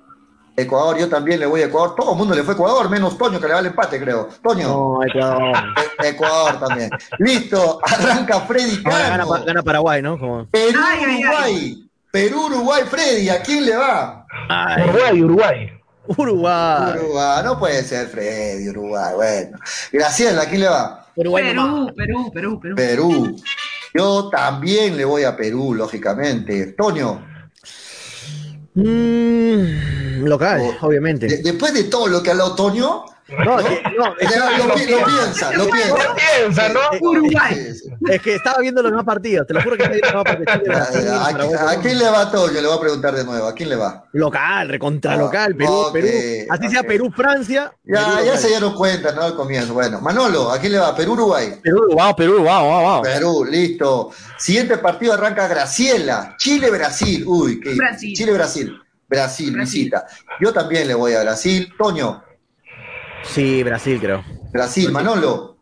Ecuador, 0.59 0.97
yo 0.99 1.09
también 1.09 1.39
le 1.39 1.47
voy 1.47 1.61
a 1.61 1.67
Ecuador. 1.67 1.95
Todo 1.95 2.13
el 2.13 2.19
mundo 2.19 2.35
le 2.35 2.43
fue 2.43 2.55
a 2.55 2.57
Ecuador, 2.57 2.89
menos 2.89 3.19
Toño, 3.19 3.39
que 3.39 3.47
le 3.47 3.53
va 3.55 3.61
el 3.61 3.67
empate, 3.67 4.01
creo. 4.01 4.29
Toño. 4.43 4.69
No, 4.69 5.03
Ecuador. 5.05 5.53
E- 6.03 6.09
Ecuador 6.09 6.59
también. 6.59 6.91
Listo, 7.19 7.79
arranca 7.83 8.41
Freddy 8.41 8.83
gana, 8.83 9.19
Cano. 9.19 9.45
gana 9.45 9.63
Paraguay, 9.63 10.01
¿no? 10.01 10.19
Como... 10.19 10.47
Perú, 10.47 10.79
Ay, 10.83 10.99
ay, 11.07 11.07
ay. 11.07 11.23
Uruguay. 11.25 11.83
Perú, 12.11 12.47
Uruguay, 12.47 12.83
Freddy, 12.89 13.29
¿a 13.29 13.43
quién 13.43 13.67
le 13.67 13.77
va? 13.77 14.26
Ay, 14.49 14.83
Uruguay, 14.89 15.23
Uruguay. 15.23 15.73
Uruguay. 16.09 16.93
Uruguay, 16.99 17.43
no 17.45 17.59
puede 17.59 17.83
ser 17.83 18.07
Freddy, 18.09 18.69
Uruguay, 18.69 19.15
bueno. 19.15 19.59
Graciela, 19.93 20.43
¿a 20.43 20.47
quién 20.47 20.61
le 20.61 20.69
va? 20.69 21.07
Uruguay 21.17 21.53
nomás. 21.55 21.93
Perú, 21.95 22.31
Perú, 22.33 22.61
Perú, 22.61 22.61
Perú. 22.61 22.77
Perú. 22.77 23.37
Yo 23.95 24.29
también 24.29 24.97
le 24.97 25.05
voy 25.05 25.25
a 25.25 25.37
Perú, 25.37 25.75
lógicamente. 25.75 26.67
Toño, 26.79 27.25
Mm, 28.75 30.25
local, 30.27 30.61
obviamente. 30.83 31.27
de- 31.27 31.39
después 31.39 31.73
de 31.73 31.85
todo 31.85 32.09
lo 32.09 32.23
que 32.23 32.29
ha 32.29 32.33
hablado 32.33 32.55
Toño, 32.55 33.05
No, 33.29 33.59
es 33.59 33.67
que, 33.67 33.83
no, 33.99 34.15
es 34.21 34.29
que- 34.29 34.35
ya 34.37 34.51
lo, 34.59 34.75
pi- 34.75 34.87
lo 34.87 35.05
piensa, 35.05 35.53
lo 35.53 35.65
piensa. 35.69 36.15
Piensa, 36.39 36.69
¿no? 36.69 36.81
Uruguay. 37.01 37.67
Es 38.09 38.23
que 38.23 38.35
estaba 38.37 38.59
viendo 38.61 38.83
los 38.83 38.93
demás 38.93 39.05
partidos. 39.05 39.47
Te 39.49 39.55
lo 39.55 39.63
juro 39.63 39.77
que 39.77 39.83
estaba 39.83 39.95
viendo 39.95 40.13
los 40.13 40.25
demás 40.25 40.47
partidos. 40.47 40.89
Chile, 40.93 41.09
Brasil, 41.09 41.57
¿A, 41.59 41.63
a- 41.67 41.71
a 41.73 41.81
quién 41.81 41.99
le 41.99 42.05
va 42.09 42.31
Toño? 42.31 42.61
Le 42.61 42.67
voy 42.69 42.77
a 42.77 42.81
preguntar 42.81 43.15
de 43.17 43.25
nuevo. 43.25 43.47
¿A 43.49 43.53
quién 43.55 43.69
le 43.69 43.75
va? 43.77 44.05
Local, 44.13 44.69
recontra 44.69 45.15
Ah, 45.15 45.17
local, 45.17 45.57
Perú, 45.57 45.87
Perú. 45.93 46.09
Así 46.51 46.69
sea. 46.69 46.83
Perú, 46.85 47.11
Francia. 47.17 47.73
Ya, 47.85 48.15
Perú, 48.15 48.27
ya 48.27 48.37
se 48.37 48.47
dieron 48.49 48.75
cuenta, 48.75 49.11
¿no? 49.13 49.23
Al 49.23 49.35
comienzo. 49.35 49.75
Bueno, 49.75 50.01
Manolo, 50.01 50.53
¿a 50.53 50.59
quién 50.61 50.73
le 50.73 50.79
va? 50.79 50.95
Perú, 50.95 51.15
Uruguay. 51.15 51.59
Perú, 51.63 51.89
wow, 51.95 52.15
Perú, 52.15 52.39
wow, 52.45 52.65
wow, 52.65 52.83
wow. 52.83 53.03
Perú, 53.03 53.45
listo. 53.45 54.13
Siguiente 54.39 54.79
partido 54.79 55.15
arranca 55.15 55.49
Graciela. 55.49 56.37
Chile-Brasil. 56.39 57.25
Uy, 57.27 57.59
qué 57.59 57.75
Brasil. 57.75 58.15
Chile-Brasil. 58.15 58.81
Brasil, 59.09 59.53
Brasil. 59.53 59.81
visita. 59.83 60.07
Yo 60.41 60.53
también 60.53 60.87
le 60.89 60.95
voy 60.95 61.15
a 61.15 61.23
Brasil. 61.23 61.73
Toño, 61.79 62.23
Sí, 63.29 63.63
Brasil, 63.63 63.99
creo. 64.01 64.25
Brasil. 64.53 64.91
Manolo. 64.91 65.57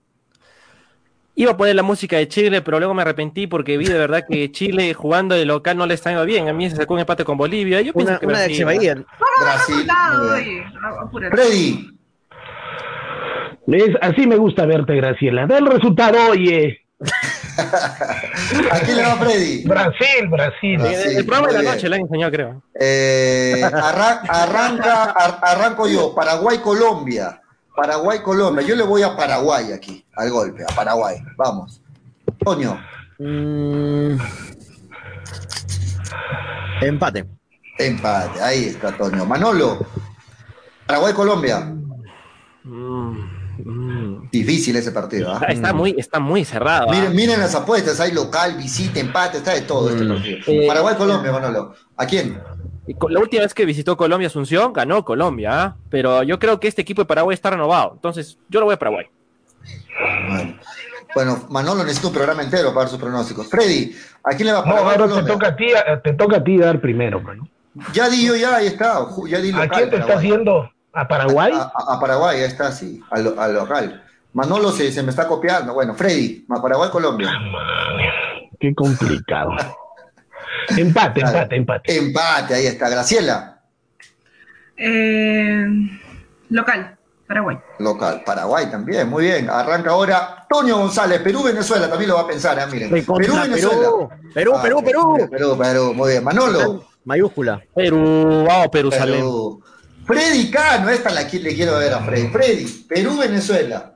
Iba 1.37 1.53
a 1.53 1.57
poner 1.57 1.75
la 1.75 1.83
música 1.83 2.17
de 2.17 2.29
Chile, 2.29 2.63
pero 2.63 2.79
luego 2.79 2.95
me 2.95 3.03
arrepentí 3.03 3.49
porque 3.49 3.77
vi 3.77 3.87
de 3.87 3.99
verdad 3.99 4.23
que 4.29 4.53
Chile 4.53 4.95
jugando 4.95 5.35
de 5.35 5.45
local 5.45 5.77
no 5.77 5.85
le 5.85 5.95
estaba 5.95 6.13
yendo 6.15 6.27
bien. 6.27 6.49
A 6.49 6.53
mí 6.53 6.71
se 6.71 6.77
sacó 6.77 6.95
un 6.95 7.01
empate 7.01 7.25
con 7.25 7.37
Bolivia. 7.37 7.81
Yo 7.81 7.93
pienso 7.93 8.13
Una, 8.13 8.21
que 8.21 8.27
una 8.27 8.39
de 8.41 8.47
Brasil, 8.47 8.65
dar 9.87 10.17
Brasil, 10.21 10.63
apúrate. 11.01 11.37
Freddy. 11.37 11.91
Es- 13.67 13.97
así 14.01 14.27
me 14.29 14.37
gusta 14.37 14.65
verte, 14.67 14.95
Graciela. 14.95 15.47
Da 15.47 15.59
el 15.59 15.67
resultado, 15.67 16.19
oye. 16.31 16.79
¿A 18.71 18.79
quién 18.81 18.97
le 18.97 19.03
va 19.03 19.17
Freddy? 19.17 19.65
Brasil, 19.67 20.29
Brasil. 20.31 20.81
El, 20.81 21.17
el 21.19 21.27
programa 21.27 21.49
de 21.53 21.63
la 21.65 21.73
noche 21.73 21.89
le 21.89 21.97
han 21.97 22.03
enseñado, 22.03 22.31
creo. 22.33 22.63
Eh, 22.79 23.61
arran- 23.65 24.21
arranca, 24.29 25.03
ar- 25.11 25.39
arranco 25.43 25.89
yo. 25.89 26.15
Paraguay, 26.15 26.59
Colombia. 26.59 27.41
Yo 28.67 28.77
le 28.77 28.85
voy 28.85 29.03
a 29.03 29.17
Paraguay 29.17 29.73
aquí, 29.73 30.05
al 30.17 30.31
golpe, 30.31 30.63
a 30.63 30.75
Paraguay. 30.75 31.17
Vamos. 31.37 31.81
Toño, 32.45 32.79
Mm. 33.19 34.17
Empate. 36.83 37.25
empate. 37.79 38.43
Ahí 38.43 38.65
está, 38.67 38.97
Toño. 38.97 39.25
Manolo, 39.25 39.87
Paraguay, 40.87 41.13
Colombia. 41.15 41.73
Difícil 44.33 44.75
ese 44.77 44.91
partido. 44.91 45.33
¿ah? 45.33 45.47
Está 45.49 45.73
muy, 45.73 45.95
está 45.97 46.19
muy 46.19 46.45
cerrado. 46.45 46.87
¿ah? 46.89 46.93
Miren, 46.93 47.15
miren 47.15 47.41
las 47.41 47.55
apuestas, 47.55 48.01
hay 48.01 48.11
local, 48.13 48.57
visita, 48.57 48.99
empate, 48.99 49.39
está 49.39 49.55
de 49.55 49.63
todo 49.63 49.91
este 49.91 50.05
partido. 50.07 50.39
Eh, 50.47 50.67
Paraguay, 50.67 50.97
Colombia, 50.97 51.31
Manolo. 51.31 51.75
¿A 51.97 52.07
quién? 52.07 52.41
Y 52.87 52.95
La 53.09 53.21
última 53.21 53.43
vez 53.43 53.55
que 53.55 53.65
visitó 53.65 53.97
Colombia 53.97 54.27
Asunción, 54.29 54.73
ganó 54.73 55.05
Colombia, 55.05 55.63
¿ah? 55.63 55.77
pero 55.89 56.23
yo 56.23 56.39
creo 56.39 56.61
que 56.61 56.69
este 56.69 56.83
equipo 56.83 57.03
de 57.03 57.07
Paraguay 57.07 57.35
está 57.35 57.51
renovado. 57.51 57.93
Entonces, 57.95 58.39
yo 58.49 58.61
lo 58.61 58.67
voy 58.67 58.75
a 58.75 58.79
Paraguay. 58.79 59.07
Bueno, 60.29 60.55
Bueno, 61.15 61.47
Manolo 61.49 61.83
necesita 61.85 62.09
un 62.09 62.15
programa 62.15 62.43
entero 62.43 62.69
para 62.71 62.81
dar 62.81 62.89
sus 62.89 62.99
pronósticos. 62.99 63.49
Freddy, 63.49 63.95
¿a 64.23 64.31
quién 64.37 64.47
le 64.49 64.53
va 64.53 64.59
a 64.59 64.63
No, 64.67 64.71
Paraguay, 64.73 64.97
ahora 64.99 65.15
te 65.23 65.33
toca, 65.33 65.47
a 65.49 65.57
ti, 65.57 65.73
a- 65.73 66.01
te 66.03 66.13
toca 66.15 66.37
a 66.39 66.45
ti 66.45 66.59
dar 66.59 66.81
primero, 66.81 67.21
mano. 67.21 67.49
Ya 67.93 68.09
di 68.09 68.27
yo, 68.27 68.37
ya, 68.37 68.57
ahí 68.57 68.67
está. 68.67 69.07
Ya 69.29 69.39
di 69.39 69.51
¿A 69.53 69.69
quién 69.69 69.91
te 69.91 69.97
estás 69.99 70.23
yendo? 70.23 70.71
¿A 70.93 71.09
Paraguay? 71.09 71.53
A, 71.55 71.73
a- 71.75 71.95
a 71.95 72.01
Paraguay, 72.01 72.39
ahí 72.39 72.45
está, 72.45 72.71
sí, 72.73 73.01
al, 73.11 73.35
al 73.39 73.55
local. 73.55 74.03
Manolo 74.33 74.71
se, 74.73 74.91
se 74.93 75.03
me 75.03 75.11
está 75.11 75.27
copiando. 75.29 75.73
Bueno, 75.73 75.95
Freddy, 75.95 76.45
Paraguay, 76.49 76.91
Colombia. 76.91 77.33
Qué 78.61 78.75
complicado. 78.75 79.53
Empate, 80.77 81.21
empate, 81.21 81.57
empate. 81.57 81.97
Empate, 81.99 82.55
ahí 82.55 82.67
está. 82.67 82.89
Graciela, 82.89 83.61
Eh, 84.77 85.65
local, 86.51 86.97
Paraguay. 87.27 87.57
local. 87.79 88.23
Paraguay 88.25 88.71
también, 88.71 89.09
muy 89.09 89.25
bien. 89.25 89.49
Arranca 89.49 89.91
ahora 89.91 90.47
Toño 90.49 90.79
González, 90.79 91.21
Perú, 91.21 91.43
Venezuela, 91.45 91.89
también 91.89 92.11
lo 92.11 92.17
va 92.17 92.23
a 92.23 92.27
pensar, 92.27 92.59
¿eh? 92.59 92.63
miren. 92.71 92.91
Recontra 92.91 93.27
Perú, 93.27 93.41
Venezuela. 93.43 93.79
Perú. 93.79 94.09
Perú, 94.35 94.53
Ah, 94.57 94.63
Perú, 94.63 94.83
Perú. 94.85 95.29
Perú, 95.31 95.59
Perú, 95.59 95.95
muy 95.95 96.11
bien. 96.13 96.25
Manolo. 96.25 96.85
Mayúscula. 97.05 97.61
Perú, 97.75 98.45
vamos, 98.47 98.69
Perú, 98.69 98.91
Perú. 98.91 99.63
Freddy 100.07 100.51
Cano, 100.51 100.91
esta 100.91 101.11
la 101.11 101.27
que 101.27 101.39
le 101.39 101.55
quiero 101.55 101.79
ver 101.79 101.93
a 101.95 102.01
Freddy. 102.01 102.29
Freddy, 102.29 102.85
Perú, 102.89 103.17
Venezuela. 103.19 103.94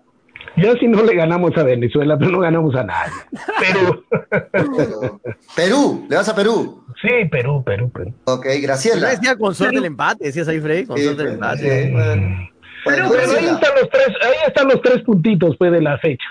Ya 0.56 0.72
si 0.74 0.88
no 0.88 1.02
le 1.02 1.14
ganamos 1.14 1.56
a 1.56 1.62
Venezuela, 1.62 2.16
pero 2.18 2.30
no 2.30 2.40
ganamos 2.40 2.74
a 2.74 2.84
nadie. 2.84 3.12
Perú. 3.60 4.04
Perú, 4.50 5.20
Perú, 5.56 6.06
¿le 6.08 6.16
vas 6.16 6.28
a 6.28 6.34
Perú? 6.34 6.84
Sí, 7.00 7.26
Perú, 7.30 7.62
Perú, 7.64 7.90
Perú. 7.90 8.12
Ok, 8.24 8.46
Yo 8.46 8.62
Graciela. 8.62 9.10
decía 9.10 9.36
con 9.36 9.54
suerte 9.54 9.76
el 9.78 9.84
empate, 9.84 10.24
decías 10.24 10.48
ahí, 10.48 10.60
Freddy, 10.60 10.86
con 10.86 10.96
Sí, 10.98 11.04
suerte 11.04 11.22
el 11.22 11.38
pues, 11.38 11.52
empate. 11.62 11.86
sí, 11.86 11.92
bueno. 11.92 12.48
Bueno, 12.84 13.08
Pero 13.10 13.32
ahí 13.38 13.44
están 13.46 13.74
los 13.80 13.90
tres, 13.90 14.08
ahí 14.22 14.32
están 14.46 14.68
los 14.68 14.80
tres 14.82 15.02
puntitos 15.02 15.56
pues, 15.58 15.70
de 15.72 15.82
la 15.82 15.98
fecha. 15.98 16.24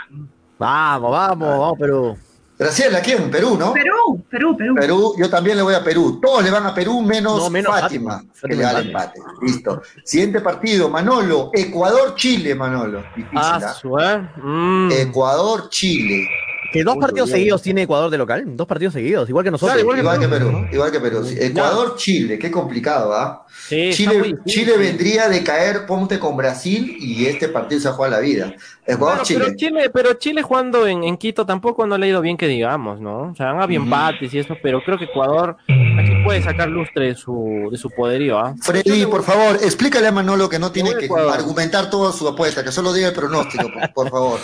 Vamos, 0.58 1.12
vamos, 1.12 1.50
vamos, 1.50 1.78
Perú. 1.80 2.18
Graciela, 2.60 3.02
¿quién? 3.02 3.30
Perú, 3.30 3.56
¿no? 3.58 3.72
Perú, 3.74 4.24
Perú, 4.30 4.58
Perú. 4.58 4.76
Perú, 4.76 5.14
yo 5.20 5.30
también 5.30 5.58
le 5.58 5.64
voy 5.64 5.76
a 5.76 5.84
Perú. 5.84 6.20
Todos 6.20 6.44
le 6.44 6.50
van 6.50 6.66
a 6.66 6.74
Perú 6.74 7.02
menos, 7.02 7.38
No, 7.38 7.50
menos 7.52 7.72
Fátima, 7.80 8.14
Fátima. 8.34 8.34
que 8.50 8.56
le 8.56 8.64
da 8.64 8.80
el 8.80 8.88
empate. 8.88 9.20
Listo. 9.44 9.82
Siguiente 10.04 10.42
partido, 10.42 10.90
Manolo. 10.90 11.52
Ecuador-Chile, 11.54 12.56
Manolo. 12.56 13.04
Difícil, 13.16 13.38
Ah, 13.38 13.76
¿eh? 14.02 14.42
Mm. 14.42 14.92
Ecuador-Chile. 14.92 16.28
Que 16.74 16.84
dos 16.84 16.96
Uy, 16.96 17.02
partidos 17.02 17.30
seguidos 17.30 17.62
tiene 17.62 17.84
Ecuador 17.84 18.10
de 18.10 18.18
local. 18.18 18.44
Dos 18.48 18.68
partidos 18.68 18.94
seguidos, 18.94 19.30
igual 19.30 19.46
que 19.46 19.52
nosotros. 19.52 19.74
Claro, 19.74 19.82
igual 19.82 19.96
que 19.96 20.02
Igual 20.02 20.20
que 20.20 20.28
Perú. 20.28 20.46
Perú, 20.52 20.68
igual 20.74 20.92
que 20.92 21.00
Perú. 21.00 21.26
Ecuador-Chile, 21.40 22.38
qué 22.40 22.52
complicado, 22.52 23.14
¿ah? 23.14 23.46
Sí, 23.68 23.90
Chile, 23.94 24.14
difícil. 24.16 24.40
Chile 24.46 24.78
vendría 24.78 25.28
de 25.28 25.44
caer 25.44 25.86
ponte 25.86 26.20
con 26.20 26.38
Brasil 26.38 26.96
y 27.00 27.26
este 27.26 27.50
partido 27.50 27.82
se 27.82 27.90
juega 27.90 28.16
la 28.18 28.22
vida. 28.22 28.54
Bueno, 28.98 29.22
pero 29.28 29.54
Chile, 29.56 29.90
pero 29.94 30.14
Chile 30.14 30.42
jugando 30.42 30.88
en, 30.88 31.04
en 31.04 31.18
Quito 31.18 31.46
tampoco 31.46 31.86
no 31.86 31.98
le 31.98 32.06
ha 32.06 32.10
ido 32.10 32.22
bien 32.22 32.38
que 32.38 32.48
digamos, 32.48 33.02
¿no? 33.02 33.32
O 33.32 33.36
sea, 33.36 33.50
han 33.50 33.62
habido 33.62 33.82
Ujú. 33.82 33.88
empates 33.94 34.34
y 34.34 34.40
eso, 34.40 34.56
pero 34.64 34.82
creo 34.82 34.98
que 34.98 35.04
Ecuador 35.06 35.58
aquí 35.68 36.24
puede 36.24 36.42
sacar 36.42 36.70
lustre 36.70 37.08
de 37.08 37.16
su, 37.16 37.68
de 37.70 37.78
su 37.78 37.90
poderío, 37.90 38.40
¿ah? 38.40 38.56
Freddy, 38.62 39.06
por 39.08 39.24
favor, 39.24 39.58
explícale 39.62 40.08
a 40.08 40.12
Manolo 40.14 40.48
que 40.48 40.60
no 40.60 40.72
tiene 40.72 40.96
que 40.96 41.06
Ecuador. 41.08 41.34
argumentar 41.34 41.90
toda 41.90 42.14
su 42.14 42.26
apuesta, 42.26 42.64
que 42.64 42.72
solo 42.72 42.94
diga 42.94 43.10
el 43.10 43.14
pronóstico, 43.14 43.70
por, 43.70 43.92
por 43.94 44.10
favor. 44.10 44.40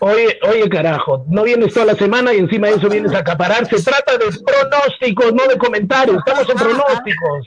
Oye, 0.00 0.38
oye, 0.48 0.68
carajo, 0.68 1.24
no 1.28 1.42
vienes 1.44 1.72
toda 1.72 1.86
la 1.86 1.94
semana 1.94 2.34
y 2.34 2.38
encima 2.38 2.68
de 2.68 2.74
eso 2.74 2.88
vienes 2.90 3.12
a 3.14 3.18
acaparar. 3.18 3.66
Se 3.68 3.82
trata 3.82 4.18
de 4.18 4.26
pronósticos, 4.44 5.32
no 5.34 5.46
de 5.46 5.56
comentarios. 5.56 6.18
Estamos 6.18 6.48
en 6.48 6.56
pronósticos, 6.56 7.46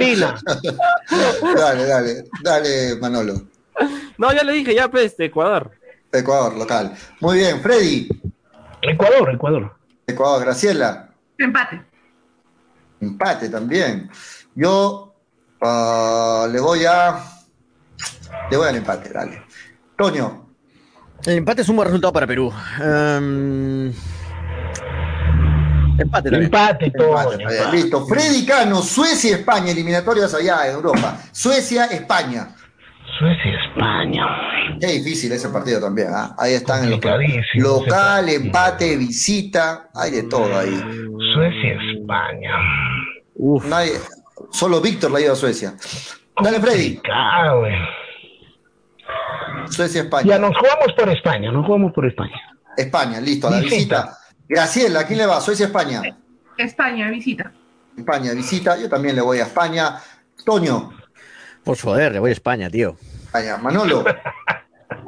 Dale, 1.56 1.86
dale, 1.86 2.24
dale, 2.42 2.96
Manolo. 2.96 3.34
No, 4.16 4.32
ya 4.32 4.42
le 4.42 4.52
dije, 4.52 4.74
ya 4.74 4.90
pues, 4.90 5.16
de 5.16 5.26
Ecuador. 5.26 5.70
Ecuador, 6.12 6.56
local. 6.56 6.94
Muy 7.20 7.38
bien, 7.38 7.60
Freddy. 7.60 8.08
Ecuador, 8.82 9.30
Ecuador. 9.34 9.76
Ecuador, 10.06 10.40
Graciela. 10.42 11.10
Empate. 11.38 11.82
Empate 13.00 13.48
también. 13.48 14.10
Yo 14.54 15.14
ah, 15.60 16.46
le 16.50 16.60
voy 16.60 16.84
a. 16.84 17.24
Le 18.50 18.56
voy 18.56 18.68
al 18.68 18.76
empate, 18.76 19.10
dale. 19.10 19.42
Toño, 19.96 20.48
El 21.24 21.38
empate 21.38 21.62
es 21.62 21.68
un 21.68 21.76
buen 21.76 21.86
resultado 21.86 22.12
para 22.12 22.26
Perú. 22.26 22.52
Em, 22.80 23.92
empate 26.02 26.30
también. 26.30 26.44
Empate, 26.44 26.86
empate, 26.86 27.42
está 27.42 27.48
bien, 27.70 27.70
listo. 27.82 28.06
Freddy 28.06 28.46
Cano, 28.46 28.82
Suecia, 28.82 29.36
España, 29.36 29.70
eliminatorias 29.72 30.34
allá 30.34 30.66
en 30.68 30.74
Europa. 30.74 31.18
Suecia, 31.32 31.86
España. 31.86 32.48
Suecia, 33.18 33.52
España. 33.68 34.24
Qué 34.80 34.86
difícil 34.86 35.30
ese 35.32 35.48
partido 35.50 35.80
también, 35.80 36.08
¿ah? 36.10 36.34
Ahí 36.38 36.54
están 36.54 36.84
en 36.84 36.90
los 36.90 37.00
local, 37.54 38.28
empate, 38.28 38.96
visita, 38.96 39.90
hay 39.94 40.10
de 40.12 40.22
todo 40.22 40.58
ahí. 40.58 40.80
Suecia, 41.34 41.78
España. 41.98 42.52
Uf. 43.34 43.64
Nadie, 43.66 43.92
solo 44.50 44.80
Víctor 44.80 45.10
la 45.10 45.18
ha 45.18 45.22
ido 45.22 45.32
a 45.32 45.36
Suecia. 45.36 45.74
Dale, 46.42 46.60
Freddy. 46.60 46.94
Complicado, 46.94 47.60
güey. 47.60 47.74
Suecia, 49.68 50.00
Ya 50.02 50.04
España. 50.04 50.38
nos 50.38 50.56
jugamos 50.56 50.92
por 50.96 51.08
España, 51.10 51.52
nos 51.52 51.66
jugamos 51.66 51.92
por 51.92 52.06
España. 52.06 52.40
España, 52.76 53.20
listo, 53.20 53.48
a 53.48 53.50
la 53.50 53.60
Visita. 53.60 53.76
visita. 54.02 54.18
Graciela, 54.50 55.00
¿a 55.00 55.06
quién 55.06 55.18
le 55.20 55.26
va? 55.26 55.40
Suecia, 55.40 55.66
España. 55.66 56.02
España, 56.56 57.08
visita. 57.08 57.52
España, 57.96 58.32
visita. 58.32 58.76
Yo 58.76 58.88
también 58.88 59.14
le 59.14 59.22
voy 59.22 59.38
a 59.38 59.44
España. 59.44 59.96
Toño, 60.44 60.90
Por 61.62 61.78
joder, 61.78 62.12
le 62.12 62.18
voy 62.18 62.30
a 62.30 62.32
España, 62.32 62.68
tío. 62.68 62.96
España. 63.26 63.56
Manolo, 63.58 64.04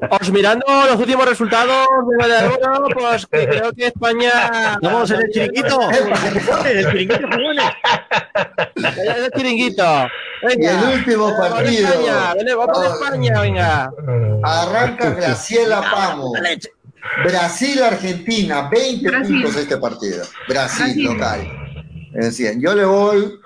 Pues 0.08 0.30
mirando 0.30 0.64
los 0.88 0.94
últimos 0.96 1.26
resultados 1.28 1.88
de 2.20 2.28
la 2.28 2.44
Euro, 2.44 2.86
pues 2.94 3.26
creo 3.28 3.72
que 3.72 3.88
España. 3.88 4.78
Vamos 4.80 5.10
en 5.10 5.22
el 5.22 5.30
chiringuito. 5.30 5.80
En 5.90 6.76
el 6.76 6.86
chiringuito, 6.92 7.26
jugones. 7.28 7.64
Ya, 8.76 8.94
ya, 8.94 9.30
chiringuito. 9.36 10.06
y 10.42 10.46
Venga. 10.46 10.70
el 10.92 10.98
último 10.98 11.24
Vamos 11.32 11.46
a 11.46 11.54
partido. 11.54 11.88
España, 11.88 12.34
vamos 12.56 12.78
a 12.78 12.86
España, 12.94 13.40
venga. 13.40 13.90
Arranca 14.44 15.10
Graciela 15.10 15.80
Pamo. 15.80 16.32
Brasil, 17.24 17.82
Argentina, 17.82 18.68
20 18.70 19.08
Brasil. 19.08 19.42
puntos 19.42 19.56
este 19.60 19.76
partido. 19.76 20.24
Brasil, 20.48 20.84
Brasil. 20.86 21.04
local. 21.04 21.84
Es 22.14 22.24
decir, 22.26 22.60
yo 22.60 22.74
le 22.74 22.84
voy, 22.84 23.40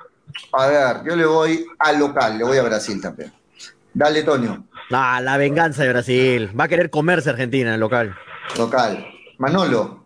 a 0.52 0.66
ver, 0.66 0.96
yo 1.08 1.16
le 1.16 1.26
voy 1.26 1.66
al 1.78 1.98
local, 1.98 2.38
le 2.38 2.44
voy 2.44 2.58
a 2.58 2.62
Brasil 2.62 3.00
también. 3.00 3.32
Dale, 3.94 4.22
Toño, 4.22 4.66
Ah, 4.90 5.20
la 5.20 5.36
venganza 5.36 5.82
de 5.82 5.88
Brasil. 5.88 6.50
Va 6.58 6.64
a 6.64 6.68
querer 6.68 6.90
comerse 6.90 7.30
Argentina 7.30 7.68
en 7.70 7.74
el 7.74 7.80
local. 7.80 8.14
local. 8.58 9.04
Manolo, 9.38 10.04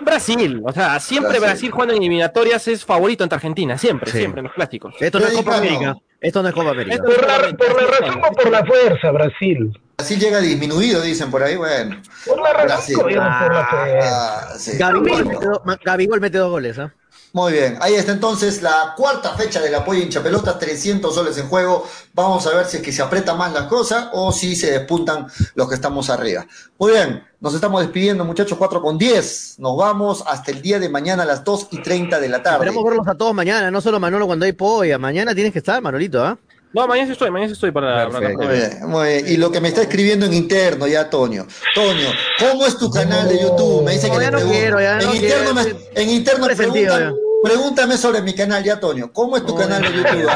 Brasil, 0.00 0.60
o 0.64 0.72
sea, 0.72 0.98
siempre 1.00 1.30
Brasil. 1.38 1.46
Brasil, 1.48 1.70
jugando 1.70 1.94
en 1.94 2.00
eliminatorias 2.02 2.66
es 2.68 2.84
favorito 2.84 3.22
ante 3.24 3.34
Argentina, 3.36 3.76
siempre, 3.78 4.10
Sí. 4.10 4.18
siempre 4.18 4.40
en 4.40 4.44
los 4.46 4.54
clásicos. 4.54 4.94
Esto 5.00 5.18
no 5.20 5.26
es 5.26 5.34
Copa. 5.34 5.58
América. 5.58 5.96
Esto 6.22 6.42
no 6.42 6.48
es 6.48 6.54
Copa 6.54 6.70
América. 6.70 7.02
Por 7.02 7.26
la, 7.26 7.56
por 7.56 7.82
la 7.82 7.86
razón 7.98 8.22
o 8.24 8.32
por 8.32 8.50
la 8.50 8.64
fuerza, 8.64 9.10
Brasil. 9.10 9.78
Brasil 9.98 10.18
llega 10.20 10.38
disminuido, 10.40 11.02
dicen 11.02 11.30
por 11.30 11.42
ahí, 11.42 11.56
bueno. 11.56 12.00
Por 12.24 12.40
la 12.40 12.52
razón 12.52 12.66
Brasil. 12.68 12.96
por 12.98 13.12
la 13.12 13.66
fuerza. 13.68 14.08
Ah, 14.52 14.54
sí. 14.58 14.78
Gabigol 14.78 15.24
mete, 15.26 15.44
do- 15.44 15.62
Gabigol 15.84 16.20
mete 16.20 16.38
dos 16.38 16.50
goles, 16.50 16.78
¿ah? 16.78 16.94
Muy 17.34 17.52
bien, 17.52 17.78
ahí 17.80 17.94
está 17.94 18.12
entonces 18.12 18.60
la 18.60 18.92
cuarta 18.94 19.30
fecha 19.30 19.58
del 19.62 19.74
apoyo 19.74 20.02
hincha 20.02 20.22
pelota, 20.22 20.58
300 20.58 21.14
soles 21.14 21.38
en 21.38 21.48
juego. 21.48 21.88
Vamos 22.12 22.46
a 22.46 22.54
ver 22.54 22.66
si 22.66 22.76
es 22.76 22.82
que 22.82 22.92
se 22.92 23.00
aprieta 23.00 23.34
más 23.34 23.54
las 23.54 23.68
cosas 23.68 24.10
o 24.12 24.32
si 24.32 24.54
se 24.54 24.70
despuntan 24.70 25.26
los 25.54 25.66
que 25.66 25.74
estamos 25.74 26.10
arriba. 26.10 26.46
Muy 26.78 26.92
bien, 26.92 27.24
nos 27.40 27.54
estamos 27.54 27.80
despidiendo 27.80 28.26
muchachos, 28.26 28.58
4 28.58 28.82
con 28.82 28.98
10. 28.98 29.54
Nos 29.60 29.76
vamos 29.78 30.22
hasta 30.26 30.50
el 30.50 30.60
día 30.60 30.78
de 30.78 30.90
mañana 30.90 31.22
a 31.22 31.26
las 31.26 31.42
2 31.42 31.68
y 31.70 31.82
30 31.82 32.20
de 32.20 32.28
la 32.28 32.42
tarde. 32.42 32.66
Esperemos 32.66 32.84
verlos 32.84 33.08
a 33.08 33.14
todos 33.14 33.32
mañana, 33.32 33.70
no 33.70 33.80
solo 33.80 33.98
Manolo 33.98 34.26
cuando 34.26 34.44
hay 34.44 34.52
polla. 34.52 34.98
Mañana 34.98 35.34
tienes 35.34 35.54
que 35.54 35.60
estar, 35.60 35.80
Manolito, 35.80 36.22
¿ah? 36.22 36.36
No, 36.74 36.86
mañana 36.86 37.06
sí 37.06 37.12
estoy, 37.12 37.30
mañana 37.30 37.48
sí 37.48 37.52
estoy 37.54 37.70
para, 37.70 38.08
para. 38.08 38.30
Muy 38.30 38.46
bien, 38.46 38.78
muy 38.86 39.06
bien. 39.08 39.24
Y 39.28 39.36
lo 39.36 39.50
que 39.52 39.60
me 39.60 39.68
está 39.68 39.82
escribiendo 39.82 40.24
en 40.26 40.32
interno 40.32 40.86
ya, 40.86 41.10
Toño. 41.10 41.46
Toño, 41.74 42.08
¿cómo 42.38 42.64
es 42.66 42.78
tu 42.78 42.90
canal 42.90 43.28
de 43.28 43.40
YouTube? 43.42 43.84
Me 43.84 43.92
dice 43.92 44.10
que 44.10 44.16
le 44.18 44.24
ya 44.24 44.30
no 44.30 44.36
pregunto. 44.38 44.58
quiero, 44.58 44.80
ya 44.80 44.98
en, 44.98 45.06
no 45.06 45.14
interno 45.14 45.52
quiero. 45.62 45.78
me, 45.94 46.02
en 46.02 46.08
interno 46.10 46.46
me 46.46 46.56
preguntan 46.56 47.14
Pregúntame 47.42 47.96
sobre 47.96 48.22
mi 48.22 48.34
canal 48.36 48.62
ya, 48.62 48.78
Toño. 48.78 49.12
¿Cómo 49.12 49.36
es 49.36 49.44
tu 49.44 49.56
canal 49.56 49.82
de 49.82 49.88
YouTube? 49.92 50.30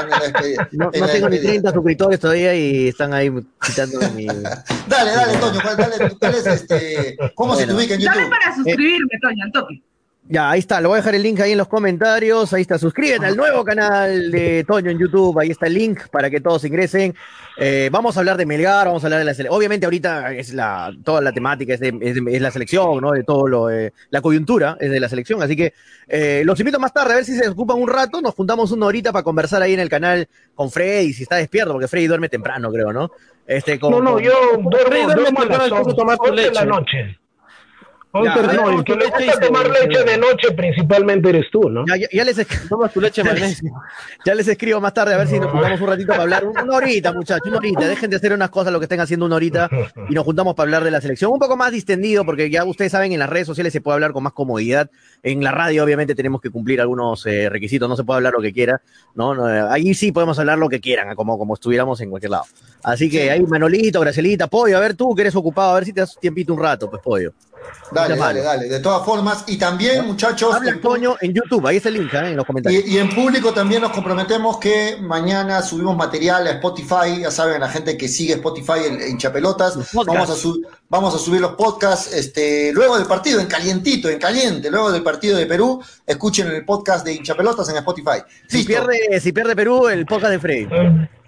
No, 0.73 0.91
tengo 0.91 1.07
ni 1.29 1.39
despedida. 1.39 1.41
30 1.63 1.73
suscriptores 1.73 2.19
todavía 2.21 2.53
y 2.55 2.89
están 2.89 3.15
ahí 3.15 3.31
quitando 3.65 4.01
mi. 4.11 4.27
Dale, 4.89 5.11
dale, 5.13 5.39
Toño. 5.39 5.61
¿cuál- 5.63 5.77
Dale, 5.77 6.17
¿cuál 6.19 6.35
es 6.35 6.47
este? 6.47 7.17
¿Cómo 7.37 7.55
se 7.55 7.61
te 7.67 7.73
Bueno. 7.73 7.79
ubica 7.81 7.95
en 7.95 8.03
Dame 8.03 8.17
YouTube? 8.23 8.31
para 8.31 8.55
suscribirme, 8.57 9.11
Toño, 9.23 9.45
al 9.45 9.53
toque. 9.53 9.83
Ya, 10.29 10.51
ahí 10.51 10.59
está, 10.59 10.81
lo 10.81 10.89
voy 10.89 10.97
a 10.97 11.01
dejar 11.03 11.15
el 11.15 11.23
link 11.23 11.39
ahí 11.39 11.53
en 11.53 11.59
los 11.59 11.69
comentarios. 11.69 12.53
Ahí 12.53 12.63
está, 12.63 12.79
suscríbete 12.79 13.27
al 13.27 13.37
nuevo 13.37 13.65
canal 13.65 14.31
de 14.33 14.65
Toño 14.67 14.91
en 14.91 14.99
YouTube. 14.99 15.39
Ahí 15.39 15.51
está 15.51 15.69
el 15.69 15.75
link 15.75 16.09
para 16.11 16.29
que 16.31 16.41
todos 16.41 16.65
ingresen. 16.65 17.15
Eh, 17.59 17.89
vamos 17.93 18.17
a 18.17 18.21
hablar 18.21 18.37
de 18.37 18.45
Melgar, 18.45 18.89
vamos 18.89 19.05
a 19.05 19.07
hablar 19.07 19.21
de 19.21 19.25
la 19.25 19.35
selección. 19.35 19.57
Obviamente, 19.57 19.87
ahorita 19.87 20.33
es 20.35 20.53
la, 20.53 20.93
toda 21.05 21.21
la 21.21 21.31
temática 21.31 21.75
es, 21.75 21.81
de- 21.81 21.97
es 22.01 22.17
de- 22.17 22.35
es 22.37 22.43
la 22.43 22.51
selección, 22.51 23.01
¿no? 23.01 23.13
De 23.13 23.23
todo 23.23 23.47
lo, 23.47 23.71
eh, 23.71 23.93
la 24.11 24.21
coyuntura 24.21 24.77
es 24.81 24.91
de 24.91 24.99
la 24.99 25.09
selección. 25.09 25.41
Así 25.43 25.55
que 25.55 25.73
eh, 26.09 26.43
los 26.45 26.59
invito 26.59 26.81
más 26.81 26.93
tarde 26.93 27.13
a 27.13 27.17
ver 27.17 27.25
si 27.25 27.37
se 27.37 27.49
ocupan 27.49 27.81
un 27.81 27.89
rato. 27.89 28.21
Nos 28.21 28.35
juntamos 28.35 28.73
una 28.73 28.87
horita 28.87 29.13
para 29.13 29.23
conversar 29.23 29.63
ahí 29.63 29.75
en 29.75 29.81
el 29.81 29.89
canal 29.89 30.27
con 30.57 30.73
Freddy, 30.73 31.13
si 31.13 31.23
está 31.23 31.37
despierto, 31.37 31.71
porque 31.73 31.87
Freddy 31.87 32.09
duerme 32.09 32.29
temprano, 32.29 32.73
creo, 32.73 32.93
¿no? 32.93 33.13
Este, 33.47 33.79
con- 33.79 33.93
No, 33.93 34.03
no, 34.03 34.15
con- 34.15 34.23
yo 34.25 34.33
duermo, 34.55 34.71
duerme 34.71 35.15
duermo 35.15 35.41
a 35.41 35.45
las 35.47 35.61
después 35.71 35.87
de 35.87 35.95
tomar 35.95 36.17
tu 36.19 36.25
11 36.31 36.43
de 36.43 36.51
la 36.51 36.65
noche. 36.65 37.19
Ya, 38.25 38.35
11 38.35 38.51
ahí 38.51 38.57
no, 38.57 38.71
el 38.79 38.85
que 38.85 38.95
le 38.97 39.07
gusta 39.07 39.41
tomar 39.41 39.71
leche 39.71 40.05
de 40.05 40.19
noche 40.19 40.53
principalmente 40.53 41.29
eres 41.29 41.47
tú, 41.51 41.69
¿no? 41.69 41.85
Ya, 41.87 41.97
ya- 41.97 42.09
ya 42.13 42.25
les, 42.25 42.39
esc- 42.39 42.69
Toma 42.69 42.89
tu 42.89 43.01
leche 43.01 43.23
magnesio. 43.25 43.71
ya 44.25 44.35
les 44.35 44.49
escribo 44.49 44.81
más 44.81 44.95
tarde 44.95 45.15
a 45.15 45.19
ver 45.19 45.29
si 45.29 45.39
nos 45.39 45.51
juntamos 45.51 45.81
un 45.81 45.87
ratito 45.89 46.09
para 46.09 46.23
hablar. 46.23 46.45
Un- 46.45 46.59
Una 46.59 46.77
horita, 46.77 47.13
muchachos, 47.13 47.47
una 47.49 47.59
horita. 47.59 47.87
Dejen 47.87 48.11
de 48.11 48.17
hacer 48.17 48.33
unas 48.33 48.51
cosas 48.51 48.73
lo 48.73 48.79
que 48.81 48.85
estén 48.85 49.01
haciendo 49.01 49.27
una 49.27 49.37
horita 49.37 49.69
y 50.09 50.15
nos 50.15 50.25
juntamos 50.25 50.55
para 50.55 50.67
hablar 50.67 50.85
de 50.85 50.91
la 50.91 51.01
selección. 51.01 51.31
Un 51.33 51.39
poco 51.39 51.57
más 51.57 51.73
distendido, 51.73 52.25
porque 52.25 52.51
ya 52.51 52.65
ustedes 52.65 52.93
saben, 52.93 53.13
en 53.13 53.19
las 53.19 53.29
redes 53.31 53.47
sociales 53.47 53.73
se 53.73 53.81
puede 53.81 53.95
hablar 53.95 54.13
con 54.13 54.23
más 54.23 54.33
comodidad. 54.33 54.91
En 55.27 55.43
la 55.43 55.51
radio, 55.51 55.83
obviamente, 55.83 56.15
tenemos 56.15 56.41
que 56.41 56.51
cumplir 56.51 56.81
algunos 56.81 57.27
eh, 57.27 57.49
requisitos. 57.49 57.89
No 57.89 57.97
se 57.97 58.05
puede 58.05 58.19
hablar 58.19 58.33
lo 58.33 58.41
que 58.41 58.53
quiera. 58.53 58.81
¿no? 59.17 59.35
No, 59.35 59.45
ahí 59.71 59.93
sí 59.93 60.13
podemos 60.13 60.39
hablar 60.39 60.57
lo 60.57 60.69
que 60.69 60.81
quieran, 60.81 61.17
como, 61.17 61.37
como 61.37 61.55
estuviéramos 61.55 62.01
en 62.01 62.11
cualquier 62.11 62.31
lado. 62.31 62.45
Así 62.85 63.11
que 63.11 63.31
ahí, 63.31 63.43
Manolito, 63.43 64.01
Gracielita, 64.01 64.47
Pollo, 64.47 64.77
a 64.77 64.81
ver 64.81 64.95
tú 64.95 65.15
que 65.17 65.23
eres 65.23 65.35
ocupado, 65.35 65.73
a 65.73 65.75
ver 65.75 65.85
si 65.85 65.93
te 65.93 66.01
das 66.01 66.17
tiempito 66.21 66.55
un 66.55 66.61
rato, 66.61 66.89
pues, 66.89 67.03
Pollo. 67.03 67.33
Dale, 67.91 68.15
dale, 68.17 68.43
dale. 68.43 68.69
De 68.69 68.79
todas 68.79 69.05
formas, 69.05 69.43
y 69.49 69.57
también, 69.57 70.07
muchachos, 70.07 70.55
Habla 70.55 70.71
en 70.71 70.81
Toño 70.81 71.17
en 71.21 71.33
YouTube, 71.35 71.67
ahí 71.67 71.79
está 71.79 71.89
el 71.89 71.97
link, 71.97 72.15
¿eh? 72.15 72.19
en 72.31 72.37
los 72.37 72.47
comentarios. 72.47 72.85
Y, 72.87 72.95
y 72.95 72.99
en 72.99 73.09
público 73.13 73.53
también 73.53 73.83
nos 73.83 73.91
comprometemos 73.91 74.59
que 74.59 74.97
mañana 75.01 75.61
subimos 75.63 75.97
material 75.97 76.47
a 76.47 76.51
Spotify, 76.53 77.23
ya 77.23 77.31
saben, 77.33 77.61
la 77.61 77.69
gente 77.69 77.97
que 77.97 78.07
sigue 78.07 78.35
Spotify 78.35 78.85
en, 78.87 79.01
en 79.01 79.19
Chapelotas, 79.19 79.77
vamos 79.93 80.31
a, 80.31 80.35
su- 80.37 80.63
vamos 80.89 81.15
a 81.15 81.19
subir 81.19 81.41
los 81.41 81.53
podcasts 81.53 82.13
este, 82.15 82.73
luego 82.73 82.97
del 82.99 83.07
partido, 83.07 83.41
en 83.41 83.47
calientito, 83.47 84.09
en 84.09 84.19
caliente, 84.19 84.71
luego 84.71 84.93
del 84.93 85.03
partido 85.03 85.37
de 85.37 85.47
Perú, 85.47 85.83
escuchen 86.07 86.47
el 86.49 86.65
podcast 86.65 87.05
de 87.05 87.15
Hinchapelotas 87.15 87.69
en 87.71 87.77
Spotify. 87.77 88.21
Si 88.47 88.59
Listo. 88.59 88.69
pierde, 88.87 89.21
si 89.21 89.33
pierde 89.33 89.57
Perú, 89.57 89.89
el 89.89 90.07
podcast 90.07 90.33
de 90.33 90.39
Freddy. 90.39 90.69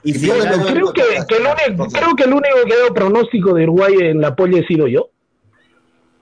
Y 0.04 0.12
Si 0.12 0.20
si 0.20 0.24
pierde 0.26 0.44
gana- 0.44 0.62
Perú, 0.64 0.92
Creo 0.92 0.92
que, 0.92 1.26
que 1.26 1.36
el 1.36 1.46
único, 1.72 1.88
creo 1.88 2.14
que 2.16 2.22
el 2.24 2.32
único 2.32 2.56
que 2.66 2.74
ha 2.74 2.78
dado 2.78 2.94
pronóstico 2.94 3.54
de 3.54 3.64
Uruguay 3.64 3.94
en 4.00 4.20
la 4.20 4.34
polla 4.36 4.60
he 4.60 4.66
sido 4.66 4.86
yo. 4.86 5.10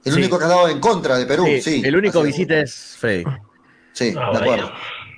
El 0.04 0.12
Sí. 0.12 0.18
único 0.20 0.38
que 0.38 0.44
ha 0.44 0.48
dado 0.48 0.68
en 0.68 0.80
contra 0.80 1.18
de 1.18 1.26
Perú, 1.26 1.44
sí. 1.46 1.60
Sí, 1.60 1.82
el 1.84 1.96
único 1.96 2.22
visita 2.22 2.58
es 2.60 2.96
Freddy. 2.98 3.24
Sí, 3.92 4.14
Ah, 4.18 4.30
de 4.32 4.38
acuerdo. 4.38 4.70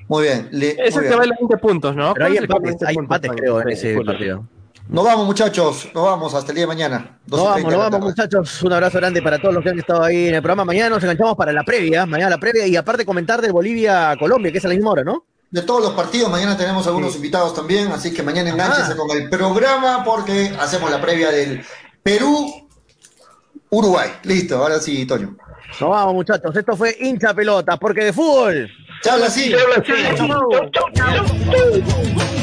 Muy 0.09 0.23
bien. 0.25 0.49
le- 0.53 0.71
Es 0.71 0.77
muy 0.77 0.85
el 0.87 0.93
que 0.95 1.01
bien. 1.01 1.19
vale 1.19 1.33
20 1.39 1.57
puntos, 1.59 1.95
¿no? 1.95 2.15
Pero 2.15 2.27
hay 2.27 2.33
¿Cuál 2.33 2.37
es 2.37 2.41
el 2.43 2.47
que 2.49 2.53
vale 2.55 2.69
empates, 2.71 2.81
20 2.81 2.87
hay 2.87 2.97
empates 2.97 3.31
creo 3.33 3.61
en 3.61 3.69
ese 3.69 4.01
partido. 4.03 4.49
Nos 4.89 5.05
vamos, 5.05 5.27
muchachos. 5.27 5.89
Nos 5.95 6.05
vamos 6.05 6.33
hasta 6.35 6.51
el 6.53 6.57
día 6.57 6.63
de 6.65 6.69
mañana. 6.69 7.19
Nos 7.27 7.41
12:30 7.41 7.45
vamos, 7.45 7.57
de 7.57 7.63
nos 7.77 7.91
vamos 7.91 8.01
muchachos. 8.01 8.63
Un 8.63 8.73
abrazo 8.73 8.99
grande 8.99 9.21
para 9.23 9.39
todos 9.39 9.55
los 9.55 9.63
que 9.63 9.69
han 9.71 9.79
estado 9.79 10.03
ahí 10.03 10.29
en 10.29 10.35
el 10.37 10.41
programa. 10.43 10.65
Mañana 10.65 10.89
nos 10.91 11.03
enganchamos 11.03 11.37
para 11.37 11.53
la 11.53 11.63
previa, 11.63 12.07
mañana 12.07 12.31
la 12.31 12.39
previa 12.39 12.67
y 12.67 12.75
aparte 12.77 13.05
comentar 13.05 13.41
del 13.43 13.53
Bolivia-Colombia, 13.53 14.51
que 14.51 14.59
es 14.59 14.65
a 14.65 14.69
la 14.69 14.75
misma 14.75 14.91
hora, 14.93 15.05
¿no? 15.05 15.25
de 15.51 15.63
todos 15.63 15.81
los 15.83 15.93
partidos. 15.95 16.31
Mañana 16.31 16.59
tenemos 16.59 16.87
algunos 16.87 17.17
invitados 17.17 17.55
también, 17.55 17.91
así 17.91 18.13
que 18.13 18.23
mañana 18.23 18.51
enganchese 18.51 18.93
Ah. 18.93 18.97
con 18.97 19.11
el 19.17 19.31
programa 19.31 20.05
porque 20.05 20.55
hacemos 20.61 20.91
la 20.91 21.01
previa 21.01 21.31
del 21.31 21.65
Perú-Uruguay. 22.03 24.11
Listo, 24.25 24.59
ahora 24.59 24.79
sí, 24.79 25.07
Toño. 25.07 25.35
Nos 25.81 25.89
vamos 25.91 26.13
muchachos. 26.15 26.55
Esto 26.55 26.77
fue 26.77 26.95
hincha 27.01 27.33
pelota, 27.33 27.79
porque 27.79 28.05
de 28.05 28.13
fútbol. 28.13 28.69
Se 29.03 29.09
habla 29.11 29.25
así. 29.27 29.51
Se 29.51 29.59
habla 29.59 29.77
así. 29.77 29.93
Chau, 30.17 30.29
chau, 30.71 30.91
chau, 30.93 31.15
chau. 31.15 32.38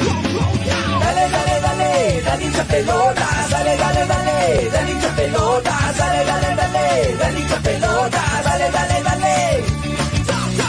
Dale, 1.05 1.29
dale, 1.29 1.55
dale, 1.61 2.21
dale 2.25 2.43
hincha 2.45 2.63
pelota, 2.63 3.27
dale, 3.49 3.77
dale, 3.77 4.05
dale, 4.07 4.69
dale 4.73 4.91
hincha 4.91 5.09
pelota, 5.15 5.75
dale, 5.97 6.25
dale, 6.25 6.55
dale, 6.55 7.15
dale 7.19 7.39
hincha 7.39 7.57
pelota, 7.61 8.21
dale, 8.43 8.69
dale, 8.71 9.01
dale. 9.03 9.63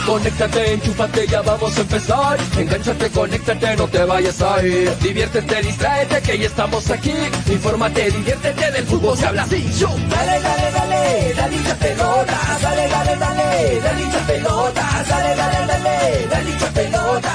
Conéctate, 0.04 0.72
enchúfate, 0.74 1.26
ya 1.26 1.40
vamos 1.42 1.76
a 1.76 1.80
empezar. 1.80 2.36
Engánchate, 2.58 3.10
conéctate, 3.10 3.76
no 3.76 3.88
te 3.88 4.04
vayas 4.04 4.40
a 4.42 4.62
ir. 4.62 4.94
Diviértete, 4.98 5.62
distráete, 5.62 6.20
que 6.20 6.38
ya 6.38 6.46
estamos 6.46 6.90
aquí. 6.90 7.14
Infórmate, 7.46 8.10
diviértete, 8.10 8.70
del 8.72 8.86
fútbol 8.86 9.16
se 9.16 9.26
habla 9.26 9.42
así. 9.44 9.68
Yo. 9.78 9.88
Dale, 9.88 10.40
dale, 10.40 10.70
dale, 10.70 11.34
dale 11.34 11.56
hincha 11.56 11.74
pelota, 11.76 12.38
dale, 12.62 12.88
dale, 12.88 13.16
dale, 13.16 13.80
dale 13.80 14.02
hincha 14.02 14.20
pelota, 14.26 15.04
dale, 15.08 15.34
dale, 15.34 15.66
dale, 15.66 16.26
dale 16.30 16.50
hincha 16.50 16.70
pelota, 16.72 17.34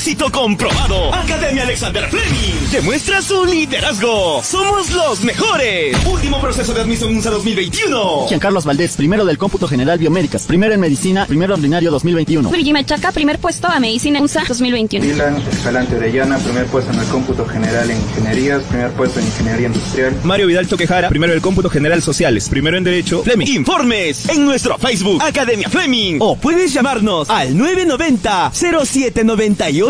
Éxito 0.00 0.32
comprobado. 0.32 1.14
Academia 1.14 1.62
Alexander 1.62 2.08
Fleming 2.08 2.70
demuestra 2.72 3.20
su 3.20 3.44
liderazgo. 3.44 4.42
Somos 4.42 4.90
los 4.92 5.22
mejores. 5.22 5.94
Último 6.06 6.40
proceso 6.40 6.72
de 6.72 6.80
admisión 6.80 7.14
USA 7.14 7.28
2021. 7.28 8.26
Giancarlos 8.26 8.64
Valdés, 8.64 8.96
primero 8.96 9.26
del 9.26 9.36
cómputo 9.36 9.68
general 9.68 9.98
biomédicas, 9.98 10.46
primero 10.46 10.72
en 10.72 10.80
medicina, 10.80 11.26
primero 11.26 11.52
ordinario 11.52 11.90
2021. 11.90 12.50
Luigi 12.50 12.72
Machaca, 12.72 13.12
primer 13.12 13.38
puesto 13.38 13.68
a 13.68 13.78
Medicina 13.78 14.22
USA 14.22 14.42
2021. 14.48 15.04
Dylan 15.04 15.36
Escalante 15.52 15.96
Orellana, 15.96 16.38
primer 16.38 16.64
puesto 16.68 16.90
en 16.94 16.98
el 16.98 17.06
cómputo 17.08 17.44
general 17.44 17.90
en 17.90 17.98
ingenierías, 17.98 18.62
primer 18.62 18.92
puesto 18.92 19.20
en 19.20 19.26
ingeniería 19.26 19.66
industrial. 19.66 20.16
Mario 20.24 20.46
Vidal 20.46 20.66
Toquejara, 20.66 21.10
primero 21.10 21.34
del 21.34 21.42
cómputo 21.42 21.68
general 21.68 22.00
sociales, 22.00 22.48
primero 22.48 22.78
en 22.78 22.84
derecho, 22.84 23.22
Fleming. 23.22 23.48
Informes 23.48 24.30
en 24.30 24.46
nuestro 24.46 24.78
Facebook 24.78 25.22
Academia 25.22 25.68
Fleming 25.68 26.16
o 26.20 26.36
puedes 26.36 26.72
llamarnos 26.72 27.28
al 27.28 27.54
990 27.54 28.52
0798 28.54 29.89